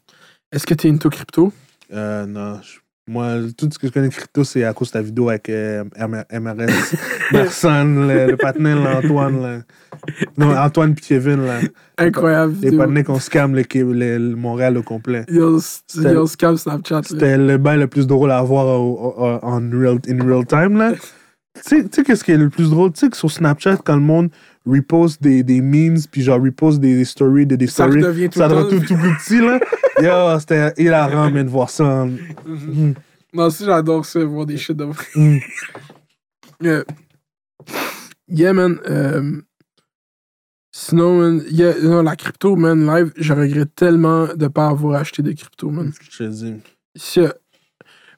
[0.52, 1.54] Est-ce que t'es into crypto?
[1.94, 4.94] Euh, non, je- moi, tout ce que je connais de crypto, c'est à cause de
[4.94, 6.96] ta vidéo avec euh, MRS.
[7.32, 9.42] Personne, le, le patinet, là, Antoine.
[9.42, 9.60] Là.
[10.38, 11.60] Non, Antoine puis Kevin, là.
[11.98, 15.26] Incroyable Les patinets qu'on scam le, le- le Montréal au complet.
[15.30, 15.60] Yo,
[15.96, 17.02] yo, scam Snapchat.
[17.04, 20.46] C'était le bain le plus drôle à voir au- au- au- en real, in real
[20.46, 20.94] time, là.
[21.68, 22.94] Tu sais- qu'est-ce qui est le plus drôle?
[22.94, 24.30] Tu sais que sur Snapchat, quand le monde
[24.66, 28.00] reposte des, des memes, puis genre reposte des, des stories de des Ça stories,
[28.30, 29.60] tout ça devient temps- tout, tout plus petit, là.
[30.02, 31.84] Yo, c'était hilarant, mais de voir ça.
[31.86, 32.08] en-
[32.46, 32.94] Mhm.
[33.34, 35.06] Moi aussi, j'adore ça, voir des shit de vrai.
[35.16, 35.38] Mm.
[38.34, 38.80] Yeah, man.
[38.90, 39.42] euh,
[40.72, 45.22] sinon, man, yeah, non, la crypto, man, live, je regrette tellement de pas avoir acheté
[45.22, 45.92] de crypto, man.
[46.10, 46.56] Je te dis.
[46.96, 47.30] Si, euh,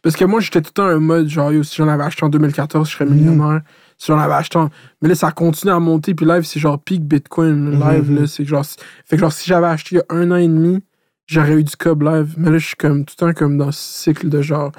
[0.04, 2.24] parce que moi, j'étais tout le temps un mode, genre, yo, si j'en avais acheté
[2.26, 3.62] en 2014, je serais millionnaire.
[3.98, 4.70] Si j'en avais acheté en...
[5.02, 7.72] Mais là, ça continue à monter, puis live, c'est genre peak Bitcoin.
[7.80, 8.20] Live, Mhm.
[8.20, 8.66] là, c'est genre...
[9.06, 10.84] Fait que genre, si j'avais acheté il y a un an et demi,
[11.28, 12.34] j'aurais eu du cob live.
[12.38, 14.72] Mais là, je suis comme tout le temps comme dans ce cycle de genre...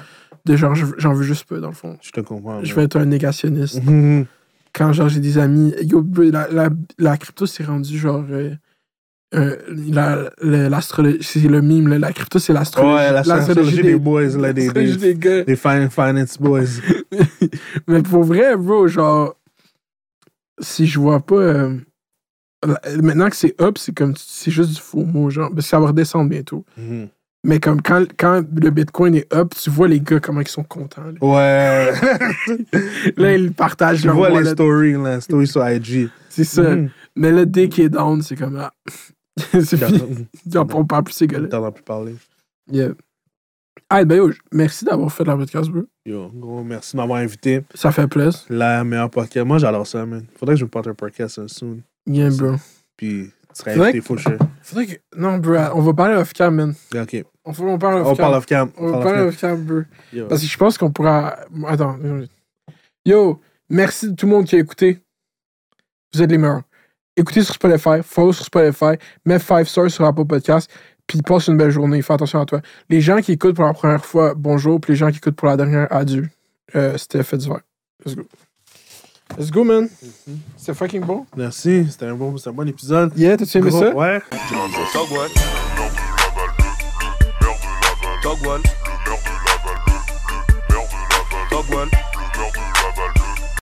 [0.45, 1.97] De genre, je- j'en veux juste peu, dans le fond.
[2.03, 2.63] Je te comprends.
[2.63, 3.81] Je vais être un négationniste.
[4.73, 6.69] Quand genre j'ai des amis, yo, la, la,
[6.99, 8.51] la crypto c'est rendu genre euh,
[9.33, 9.55] euh,
[9.91, 12.93] la- le- l'astrologie, c'est le mime, la crypto c'est l'astrologie.
[12.93, 15.43] Ouais, la stratégie des boys, là, des, l'astrologie des, des gars.
[15.45, 16.65] des fin- finance boys.
[17.87, 19.35] Mais pour vrai, bro, genre,
[20.59, 21.35] si je vois pas.
[21.35, 21.77] euh,
[23.01, 25.49] maintenant que c'est up, c'est comme c'est juste du faux mot, genre.
[25.49, 26.65] Parce que ça va redescendre bientôt.
[26.77, 27.09] Mhm.
[27.43, 30.63] Mais comme quand, quand le Bitcoin est up, tu vois les gars comment ils sont
[30.63, 31.03] contents.
[31.03, 31.91] Là, Ouais.
[33.17, 36.09] Là, ils partagent tu leur vois les stories, là, stories sur IG.
[36.29, 36.63] C'est ça.
[36.75, 36.89] Mhm.
[37.15, 38.73] Mais là, dès qu'il est down, c'est comme ah.
[39.51, 40.27] c'est fini.
[40.55, 41.47] On parle plus ces gars-là.
[41.47, 42.15] T'entends plus parler.
[42.71, 42.93] Yeah.
[43.89, 45.83] Ah, ben yo, merci d'avoir fait la podcast, bro.
[46.05, 47.61] Yo, gros, merci de m'avoir invité.
[47.75, 48.41] Ça fait plaisir.
[48.49, 49.45] La meilleure podcast.
[49.45, 50.25] Moi, j'adore ça, man.
[50.37, 51.81] Faudrait que je me porte un podcast euh, soon.
[52.07, 52.55] Yeah, bro.
[52.97, 54.93] Puis, tu serais invité, que Faudrait que.
[55.17, 56.75] Non, bro, on va parler off-cam, man.
[56.95, 57.23] Ok.
[57.45, 58.17] On, on parle On off-cam.
[58.17, 58.71] parle off-cam.
[58.77, 59.63] On On va parle parler off-cam.
[59.65, 59.81] bro.
[60.13, 60.27] Yo.
[60.27, 61.37] Parce que je pense qu'on pourra.
[61.67, 61.97] Attends.
[63.05, 64.99] Yo, Merci de tout le monde qui a écouté.
[66.13, 66.61] Vous êtes les meilleurs.
[67.17, 70.69] Écoutez sur Spotify, follow sur Spotify, mets 5 stars sur Apple Podcast,
[71.07, 72.01] puis passe une belle journée.
[72.01, 72.61] Fais attention à toi.
[72.89, 75.47] Les gens qui écoutent pour la première fois, bonjour, puis les gens qui écoutent pour
[75.47, 76.29] la dernière, adieu.
[76.75, 77.61] Euh, C'était fait divers.
[78.05, 78.23] Let's go.
[79.37, 79.89] Let's go, man.
[80.55, 81.25] C'était fucking bon.
[81.35, 83.11] Merci, c'était un bon, un bon épisode.
[83.17, 83.93] Yeah, t'as-tu aimé Gros- ça?
[83.93, 84.21] Ouais.
[84.49, 84.69] Togwall.
[84.93, 85.29] Togwall.
[88.23, 88.61] Togwall.